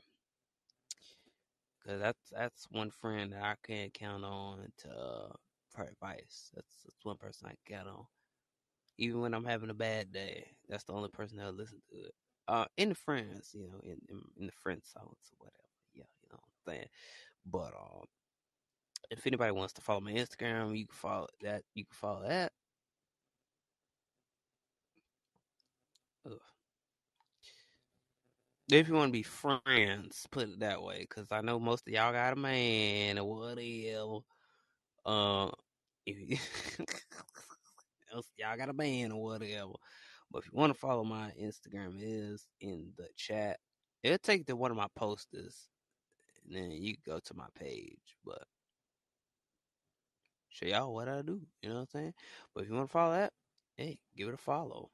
Cause 1.87 2.01
that's 2.01 2.31
that's 2.33 2.67
one 2.71 2.91
friend 2.91 3.33
that 3.33 3.43
I 3.43 3.55
can 3.63 3.91
count 3.91 4.25
on 4.25 4.73
to 4.79 4.91
uh, 4.91 5.33
for 5.71 5.85
advice. 5.85 6.51
That's 6.55 6.83
that's 6.85 7.05
one 7.05 7.17
person 7.17 7.47
I 7.49 7.55
can 7.65 7.79
count 7.79 7.89
on. 7.89 8.05
Even 8.99 9.21
when 9.21 9.35
I'm 9.35 9.45
having 9.45 9.71
a 9.71 9.75
bad 9.75 10.13
day, 10.13 10.47
that's 10.69 10.85
the 10.85 10.95
only 10.95 11.11
person 11.11 11.39
that'll 11.39 11.53
listen 11.53 11.81
to 11.91 11.97
it. 12.07 12.15
Uh, 12.49 12.65
in 12.77 12.91
the 12.91 12.95
friends, 12.95 13.51
you 13.55 13.69
know, 13.69 13.81
in 13.85 13.99
in, 14.09 14.23
in 14.39 14.47
the 14.47 14.53
friend 14.53 14.83
songs 14.85 15.31
or 15.33 15.47
whatever. 15.47 15.69
Yeah, 15.95 16.05
you 16.23 16.29
know 16.33 16.39
what 16.41 16.73
I'm 16.73 16.75
saying. 16.75 16.89
But 17.47 17.75
um, 17.81 18.07
if 19.11 19.27
anybody 19.27 19.53
wants 19.53 19.75
to 19.75 19.81
follow 19.83 20.01
my 20.01 20.13
Instagram, 20.13 20.77
you 20.77 20.87
can 20.87 20.97
follow 20.97 21.29
that. 21.43 21.63
You 21.75 21.85
can 21.85 21.95
follow 21.95 22.29
that. 22.29 22.53
Ugh. 26.27 26.41
If 28.71 28.89
you 28.89 28.95
want 28.95 29.09
to 29.09 29.13
be 29.13 29.23
friends, 29.23 30.27
put 30.31 30.49
it 30.49 30.61
that 30.61 30.83
way, 30.83 31.01
because 31.01 31.31
I 31.31 31.41
know 31.41 31.61
most 31.61 31.87
of 31.87 31.93
y'all 31.95 32.13
got 32.13 32.33
a 32.33 32.37
man 32.37 33.19
or 33.19 33.25
whatever. 33.25 34.19
Uh, 35.05 35.51
y'all 38.37 38.57
got 38.57 38.69
a 38.71 38.73
man 38.73 39.13
or 39.13 39.23
whatever. 39.23 39.73
But 40.31 40.41
if 40.41 40.47
you 40.47 40.59
want 40.59 40.73
to 40.73 40.79
follow 40.79 41.05
my 41.05 41.33
Instagram, 41.41 41.99
is 42.01 42.49
in 42.61 42.93
the 42.97 43.09
chat. 43.17 43.59
It'll 44.03 44.19
take 44.19 44.47
to 44.47 44.57
one 44.57 44.73
of 44.73 44.77
my 44.77 44.89
posters, 44.97 45.69
and 46.45 46.57
then 46.57 46.73
you 46.73 46.97
go 47.07 47.21
to 47.21 47.35
my 47.35 47.47
page. 47.55 48.17
But 48.25 48.43
show 50.49 50.67
y'all 50.67 50.93
what 50.95 51.09
I 51.09 51.23
do. 51.23 51.41
You 51.63 51.69
know 51.69 51.77
what 51.77 51.81
I'm 51.83 51.87
saying? 51.87 52.15
But 52.55 52.65
if 52.65 52.69
you 52.69 52.75
want 52.75 52.89
to 52.89 52.93
follow 52.93 53.15
that, 53.15 53.33
hey, 53.77 54.01
give 54.17 54.29
it 54.29 54.35
a 54.35 54.39
follow. 54.39 54.91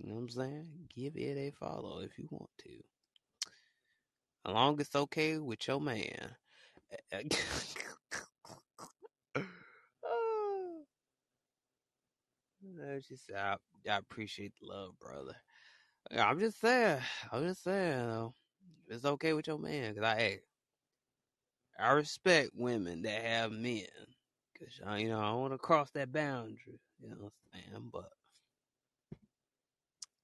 You 0.00 0.08
know 0.08 0.14
what 0.14 0.22
I'm 0.22 0.30
saying? 0.30 0.66
Give 0.94 1.14
it 1.16 1.36
a 1.36 1.50
follow 1.50 2.00
if 2.00 2.18
you 2.18 2.26
want 2.30 2.50
to. 2.60 2.70
As 4.46 4.54
long 4.54 4.80
as 4.80 4.86
it's 4.86 4.96
okay 4.96 5.36
with 5.36 5.68
your 5.68 5.80
man. 5.80 6.30
she 13.06 13.16
said, 13.16 13.36
I, 13.36 13.56
I 13.90 13.96
appreciate 13.98 14.52
the 14.60 14.68
love, 14.68 14.98
brother. 14.98 15.36
I'm 16.16 16.38
just 16.38 16.60
saying. 16.60 17.00
I'm 17.30 17.42
just 17.46 17.62
saying, 17.62 17.98
though. 17.98 18.34
It's 18.88 19.04
okay 19.04 19.34
with 19.34 19.46
your 19.46 19.58
man. 19.58 19.92
Because 19.92 20.08
I, 20.08 20.16
hey, 20.16 20.40
I 21.78 21.90
respect 21.92 22.50
women 22.54 23.02
that 23.02 23.22
have 23.22 23.52
men. 23.52 23.86
Because, 24.52 24.80
uh, 24.88 24.94
you 24.94 25.08
know, 25.08 25.20
I 25.20 25.32
want 25.34 25.52
to 25.52 25.58
cross 25.58 25.90
that 25.92 26.12
boundary. 26.12 26.80
You 27.00 27.10
know 27.10 27.16
what 27.18 27.32
I'm 27.54 27.60
saying? 27.60 27.90
But 27.92 28.08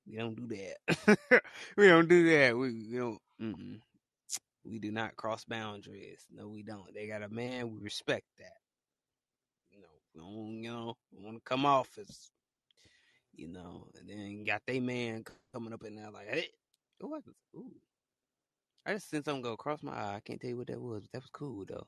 we 0.09 0.17
don't 0.17 0.37
do 0.37 0.57
that. 0.57 1.43
we 1.77 1.89
don't 1.89 2.09
do 2.09 2.29
that. 2.31 2.57
We, 2.57 2.73
we 2.91 2.97
don't. 2.97 3.19
Mm-mm. 3.43 3.81
We 4.65 4.79
do 4.79 4.91
not 4.91 5.17
cross 5.17 5.45
boundaries. 5.45 6.27
No, 6.33 6.49
we 6.49 6.63
don't. 6.63 6.93
They 6.95 7.07
got 7.07 7.23
a 7.23 7.29
man. 7.29 7.73
We 7.73 7.79
respect 7.81 8.27
that. 8.39 8.59
You 9.71 9.81
know, 9.81 9.89
we 10.15 10.21
don't, 10.21 10.63
you 10.63 10.71
know, 10.73 10.97
we 11.13 11.25
want 11.25 11.37
to 11.37 11.43
come 11.45 11.65
off 11.67 11.89
as, 11.99 12.31
you 13.35 13.49
know, 13.49 13.87
and 13.99 14.09
then 14.09 14.45
got 14.45 14.63
they 14.67 14.81
man 14.81 15.25
coming 15.53 15.73
up 15.73 15.85
in 15.85 15.95
there 15.97 16.11
like, 16.11 16.29
hey, 16.29 16.49
ooh, 17.05 17.15
I, 17.15 17.19
just, 17.21 17.37
ooh. 17.57 17.73
I 18.87 18.95
just 18.95 19.11
seen 19.11 19.23
something 19.23 19.43
go 19.43 19.53
across 19.53 19.83
my 19.83 19.93
eye. 19.93 20.17
I 20.17 20.21
can't 20.21 20.41
tell 20.41 20.51
you 20.51 20.57
what 20.57 20.69
that 20.69 20.81
was, 20.81 21.03
but 21.03 21.13
that 21.13 21.23
was 21.23 21.31
cool 21.33 21.65
though. 21.69 21.87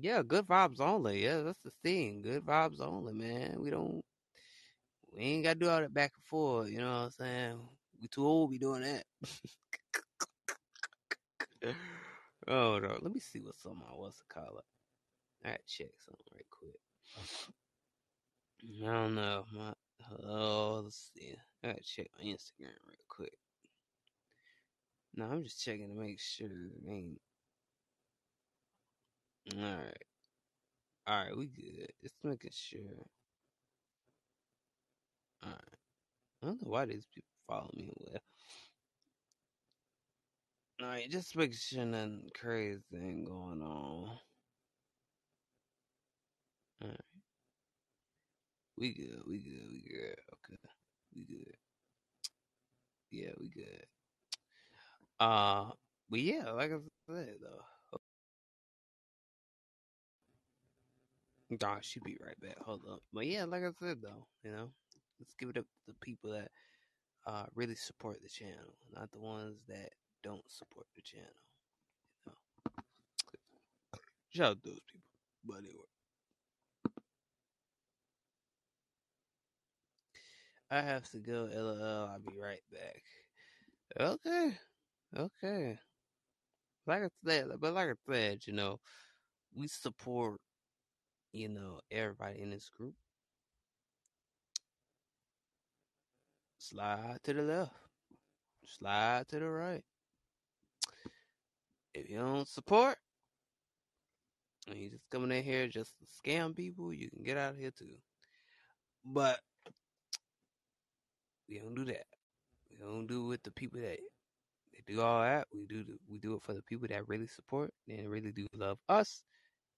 Yeah, 0.00 0.22
good 0.22 0.46
vibes 0.46 0.80
only. 0.80 1.22
Yeah, 1.24 1.42
that's 1.42 1.60
the 1.64 1.72
thing. 1.82 2.22
Good 2.22 2.44
vibes 2.44 2.80
only, 2.80 3.12
man. 3.12 3.56
We 3.60 3.70
don't, 3.70 4.04
we 5.16 5.22
ain't 5.22 5.44
got 5.44 5.54
to 5.54 5.58
do 5.58 5.70
all 5.70 5.80
that 5.80 5.94
back 5.94 6.12
and 6.16 6.24
forth. 6.24 6.68
You 6.70 6.78
know 6.78 6.90
what 6.90 7.04
I'm 7.04 7.10
saying? 7.10 7.58
We 8.00 8.08
too 8.08 8.26
old 8.26 8.48
to 8.48 8.52
be 8.52 8.58
doing 8.58 8.82
that. 8.82 9.04
oh 12.48 12.78
no, 12.78 12.98
let 13.00 13.14
me 13.14 13.20
see 13.20 13.40
what 13.40 13.56
some 13.56 13.82
what's 13.96 14.18
the 14.18 14.24
call 14.34 14.58
it. 14.58 14.64
I 15.44 15.50
gotta 15.50 15.62
check 15.66 15.88
something 16.04 16.24
right 16.34 16.46
quick. 16.50 16.80
I 18.82 18.92
don't 18.92 19.14
know. 19.14 19.44
My 19.52 19.72
oh, 20.26 20.82
let's 20.84 21.10
see. 21.14 21.34
I 21.62 21.68
gotta 21.68 21.82
check 21.82 22.08
my 22.18 22.24
Instagram 22.24 22.76
real 22.86 23.04
quick. 23.08 23.32
No, 25.14 25.26
I'm 25.26 25.44
just 25.44 25.62
checking 25.64 25.88
to 25.88 25.94
make 25.94 26.20
sure 26.20 26.48
it 26.48 26.90
ain't. 26.90 27.20
All 29.56 29.60
right, 29.60 30.04
all 31.06 31.24
right, 31.24 31.36
we 31.36 31.46
good. 31.46 31.92
Just 32.02 32.16
making 32.24 32.50
sure. 32.52 33.06
I 35.44 35.50
don't 36.46 36.62
know 36.62 36.70
why 36.70 36.86
these 36.86 37.06
people 37.14 37.28
follow 37.48 37.70
me. 37.74 37.90
Well, 37.96 38.20
all 40.80 40.86
right, 40.88 41.10
just 41.10 41.36
making 41.36 41.56
sure 41.56 41.84
nothing 41.84 42.28
crazy 42.38 42.82
ain't 42.94 43.26
going 43.26 43.62
on. 43.62 44.18
All 46.82 46.88
right. 46.88 47.00
We 48.78 48.94
good, 48.94 49.22
we 49.26 49.38
good, 49.38 49.68
we 49.70 49.82
good. 49.88 50.16
Okay. 50.34 50.58
We 51.14 51.24
good. 51.24 51.56
Yeah, 53.10 53.30
we 53.40 53.48
good. 53.48 53.86
Uh 55.20 55.70
but 56.10 56.20
yeah, 56.20 56.50
like 56.50 56.72
I 56.72 56.78
said 57.08 57.36
though. 57.40 57.64
Nah, 61.50 61.78
she'll 61.80 62.02
be 62.04 62.18
right 62.20 62.38
back. 62.40 62.58
Hold 62.64 62.82
up. 62.90 63.00
But 63.12 63.26
yeah, 63.26 63.44
like 63.44 63.62
I 63.62 63.70
said 63.80 64.02
though, 64.02 64.26
you 64.42 64.50
know, 64.50 64.70
let's 65.24 65.34
give 65.40 65.48
it 65.48 65.56
up 65.56 65.64
to 65.64 65.86
the 65.88 65.94
people 66.04 66.30
that 66.30 66.50
uh 67.26 67.46
really 67.54 67.74
support 67.74 68.22
the 68.22 68.28
channel, 68.28 68.76
not 68.94 69.10
the 69.10 69.18
ones 69.18 69.56
that 69.66 69.90
don't 70.22 70.44
support 70.48 70.86
the 70.94 71.00
channel. 71.02 71.26
You 73.32 73.38
know. 73.40 74.00
Shout 74.30 74.50
out 74.50 74.62
those 74.62 74.80
people. 74.92 75.08
But 75.46 75.58
anyway. 75.58 75.88
I 80.70 80.82
have 80.82 81.08
to 81.12 81.18
go. 81.18 81.48
LOL. 81.50 82.08
I'll 82.08 82.18
be 82.18 82.38
right 82.38 82.62
back. 82.70 83.02
Okay. 83.98 84.58
Okay. 85.16 85.78
Like 86.86 87.04
I 87.04 87.08
said, 87.26 87.46
but 87.60 87.72
like 87.72 87.88
I 87.88 88.12
said, 88.12 88.46
you 88.46 88.52
know, 88.52 88.78
we 89.54 89.68
support, 89.68 90.40
you 91.32 91.48
know, 91.48 91.80
everybody 91.90 92.42
in 92.42 92.50
this 92.50 92.68
group. 92.68 92.94
Slide 96.70 97.18
to 97.24 97.34
the 97.34 97.42
left. 97.42 97.72
Slide 98.64 99.28
to 99.28 99.38
the 99.38 99.46
right. 99.46 99.82
If 101.92 102.08
you 102.08 102.16
don't 102.16 102.48
support, 102.48 102.96
and 104.66 104.78
you 104.78 104.88
just 104.88 105.10
coming 105.10 105.30
in 105.30 105.44
here 105.44 105.68
just 105.68 105.92
to 105.98 106.06
scam 106.06 106.56
people, 106.56 106.94
you 106.94 107.10
can 107.10 107.22
get 107.22 107.36
out 107.36 107.52
of 107.52 107.58
here 107.58 107.70
too. 107.70 107.98
But 109.04 109.40
we 111.50 111.58
don't 111.58 111.74
do 111.74 111.84
that. 111.84 112.06
We 112.70 112.78
don't 112.82 113.06
do 113.06 113.26
it 113.26 113.28
with 113.28 113.42
the 113.42 113.50
people 113.50 113.80
that 113.82 113.98
they 114.72 114.94
do 114.94 115.02
all 115.02 115.20
that. 115.20 115.46
We 115.52 115.66
do 115.66 115.84
we 116.08 116.18
do 116.18 116.32
it 116.32 116.42
for 116.44 116.54
the 116.54 116.62
people 116.62 116.88
that 116.88 117.06
really 117.06 117.26
support 117.26 117.74
and 117.90 118.08
really 118.08 118.32
do 118.32 118.46
love 118.56 118.78
us, 118.88 119.22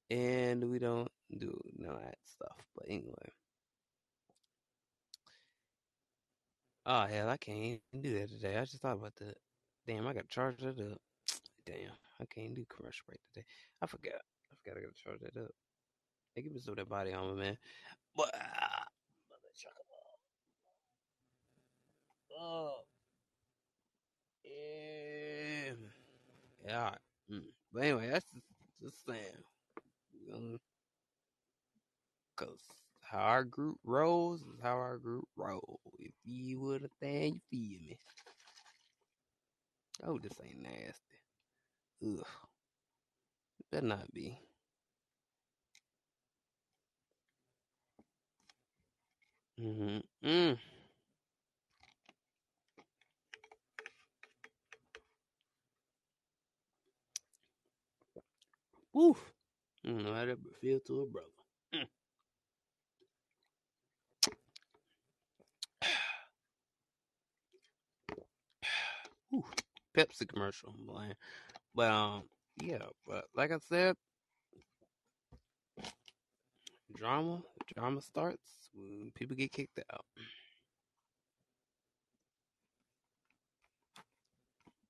and 0.09 0.71
we 0.71 0.79
don't 0.79 1.11
do 1.37 1.61
none 1.77 1.97
of 1.97 2.01
that 2.03 2.19
stuff. 2.25 2.57
But 2.77 2.87
anyway, 2.89 3.33
oh 6.87 7.07
hell, 7.07 7.29
I 7.29 7.37
can't 7.37 7.81
do 8.03 8.15
that 8.21 8.31
today. 8.31 8.57
I 8.57 8.65
just 8.65 8.81
thought 8.83 8.97
about 8.99 9.17
that. 9.17 9.37
Damn, 9.87 10.07
I 10.07 10.15
got 10.15 10.23
to 10.25 10.29
charge 10.29 10.59
that 10.61 10.81
up. 10.81 10.99
Damn, 11.67 11.93
I 12.21 12.27
can't 12.27 12.55
do 12.55 12.67
commercial 12.69 13.05
break 13.09 13.21
today. 13.35 13.47
I 13.83 13.87
forgot. 13.87 14.15
I 14.53 14.57
forgot 14.57 14.79
I 14.79 14.83
got 14.87 14.97
to 14.97 15.03
charge 15.03 15.21
that 15.21 15.41
up. 15.43 15.53
They 16.35 16.43
give 16.43 16.53
me 16.53 16.61
some 16.61 16.73
of 16.73 16.79
that 16.79 16.89
body 16.89 17.13
armor, 17.13 17.35
man. 17.37 17.59
But 18.17 18.31
ah. 18.35 18.85
Oh, 22.39 22.85
yeah. 24.45 25.73
Yeah. 26.67 26.95
Mm. 27.31 27.43
But 27.73 27.83
anyway, 27.83 28.09
that's 28.11 28.27
just, 28.33 28.47
just 28.83 29.07
saying. 29.07 29.45
Cause 32.37 32.76
how 33.11 33.19
our 33.21 33.45
group 33.45 33.79
rolls. 33.85 34.41
Is 34.43 34.61
how 34.63 34.77
our 34.77 34.99
group 34.99 35.27
roll. 35.37 35.81
If 35.99 36.13
you 36.25 36.61
would 36.61 36.83
have 36.83 36.93
thing, 37.01 37.41
you 37.51 37.69
feel 37.69 37.81
me? 37.81 37.99
Oh, 40.03 40.19
this 40.19 40.33
ain't 40.43 40.63
nasty. 40.63 41.19
Ugh. 42.05 42.27
Better 43.71 43.87
not 43.87 44.13
be. 44.13 44.41
Mm-hmm. 49.61 50.01
Mm. 50.27 50.59
Woof. 58.93 59.33
I 59.85 59.89
don't 59.91 60.05
know 60.05 60.15
how 60.15 60.25
that 60.25 60.39
feel 60.61 60.81
to 60.81 61.03
a 61.03 61.07
brother. 61.07 61.36
Pepsi 69.97 70.29
commercial, 70.29 70.75
man. 70.87 71.15
But 71.75 71.91
um, 71.91 72.23
yeah. 72.63 72.79
But 73.07 73.25
like 73.35 73.53
I 73.53 73.59
said, 73.59 73.97
drama, 76.95 77.43
drama 77.75 78.01
starts 78.01 78.71
when 78.75 79.11
people 79.15 79.37
get 79.37 79.53
kicked 79.53 79.81
out. 79.93 80.05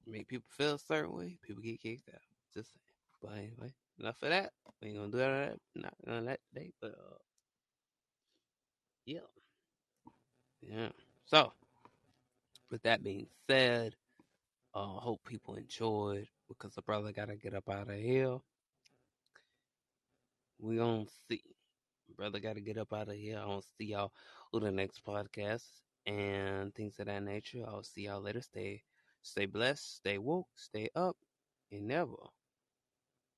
Make 0.07 0.29
people 0.29 0.47
feel 0.51 0.75
a 0.75 0.79
certain 0.79 1.13
way. 1.13 1.37
People 1.43 1.63
get 1.63 1.81
kicked 1.81 2.09
out. 2.15 2.21
Just 2.55 2.71
saying. 2.73 2.83
But 3.23 3.33
anyway, 3.33 3.75
enough 3.99 4.23
of 4.23 4.31
that. 4.31 4.53
We 4.81 4.89
ain't 4.89 4.99
gonna 4.99 5.11
do 5.11 5.19
that. 5.19 5.57
Not 5.75 5.95
on 6.09 6.27
that 6.27 6.41
today. 6.55 6.71
But 6.81 6.93
uh, 6.93 7.17
yeah, 9.05 9.19
yeah. 10.61 10.89
So, 11.25 11.53
with 12.71 12.83
that 12.83 13.03
being 13.03 13.27
said, 13.49 13.95
uh, 14.77 15.01
hope 15.01 15.25
people 15.25 15.55
enjoyed 15.55 16.29
because 16.49 16.75
the 16.75 16.83
brother 16.83 17.11
gotta 17.11 17.35
get 17.35 17.55
up 17.55 17.69
out 17.71 17.89
of 17.89 17.97
here. 17.97 18.37
We 20.59 20.77
gonna 20.77 21.07
see. 21.29 21.41
Brother 22.15 22.41
gotta 22.41 22.61
get 22.61 22.77
up 22.77 22.93
out 22.93 23.09
of 23.09 23.15
here. 23.15 23.39
I 23.39 23.47
to 23.47 23.63
see 23.79 23.87
y'all 23.87 24.13
on 24.53 24.63
the 24.63 24.71
next 24.71 25.05
podcast 25.05 25.65
and 26.05 26.75
things 26.75 26.99
of 26.99 27.07
that 27.07 27.23
nature. 27.23 27.65
I'll 27.67 27.83
see 27.83 28.03
y'all 28.03 28.21
later. 28.21 28.43
Stay, 28.43 28.83
stay 29.23 29.47
blessed. 29.47 29.97
Stay 29.97 30.19
woke. 30.19 30.49
Stay 30.57 30.91
up. 30.95 31.17
And 31.73 31.89
never, 31.89 32.13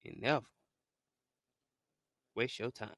and 0.05 0.21
never 0.21 0.45
waste 2.35 2.59
your 2.59 2.71
time. 2.71 2.91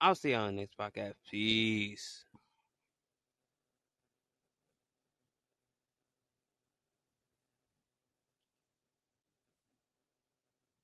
I'll 0.00 0.14
see 0.14 0.30
y'all 0.30 0.46
on 0.46 0.56
the 0.56 0.62
next 0.62 0.78
podcast. 0.78 1.14
Peace. 1.30 2.24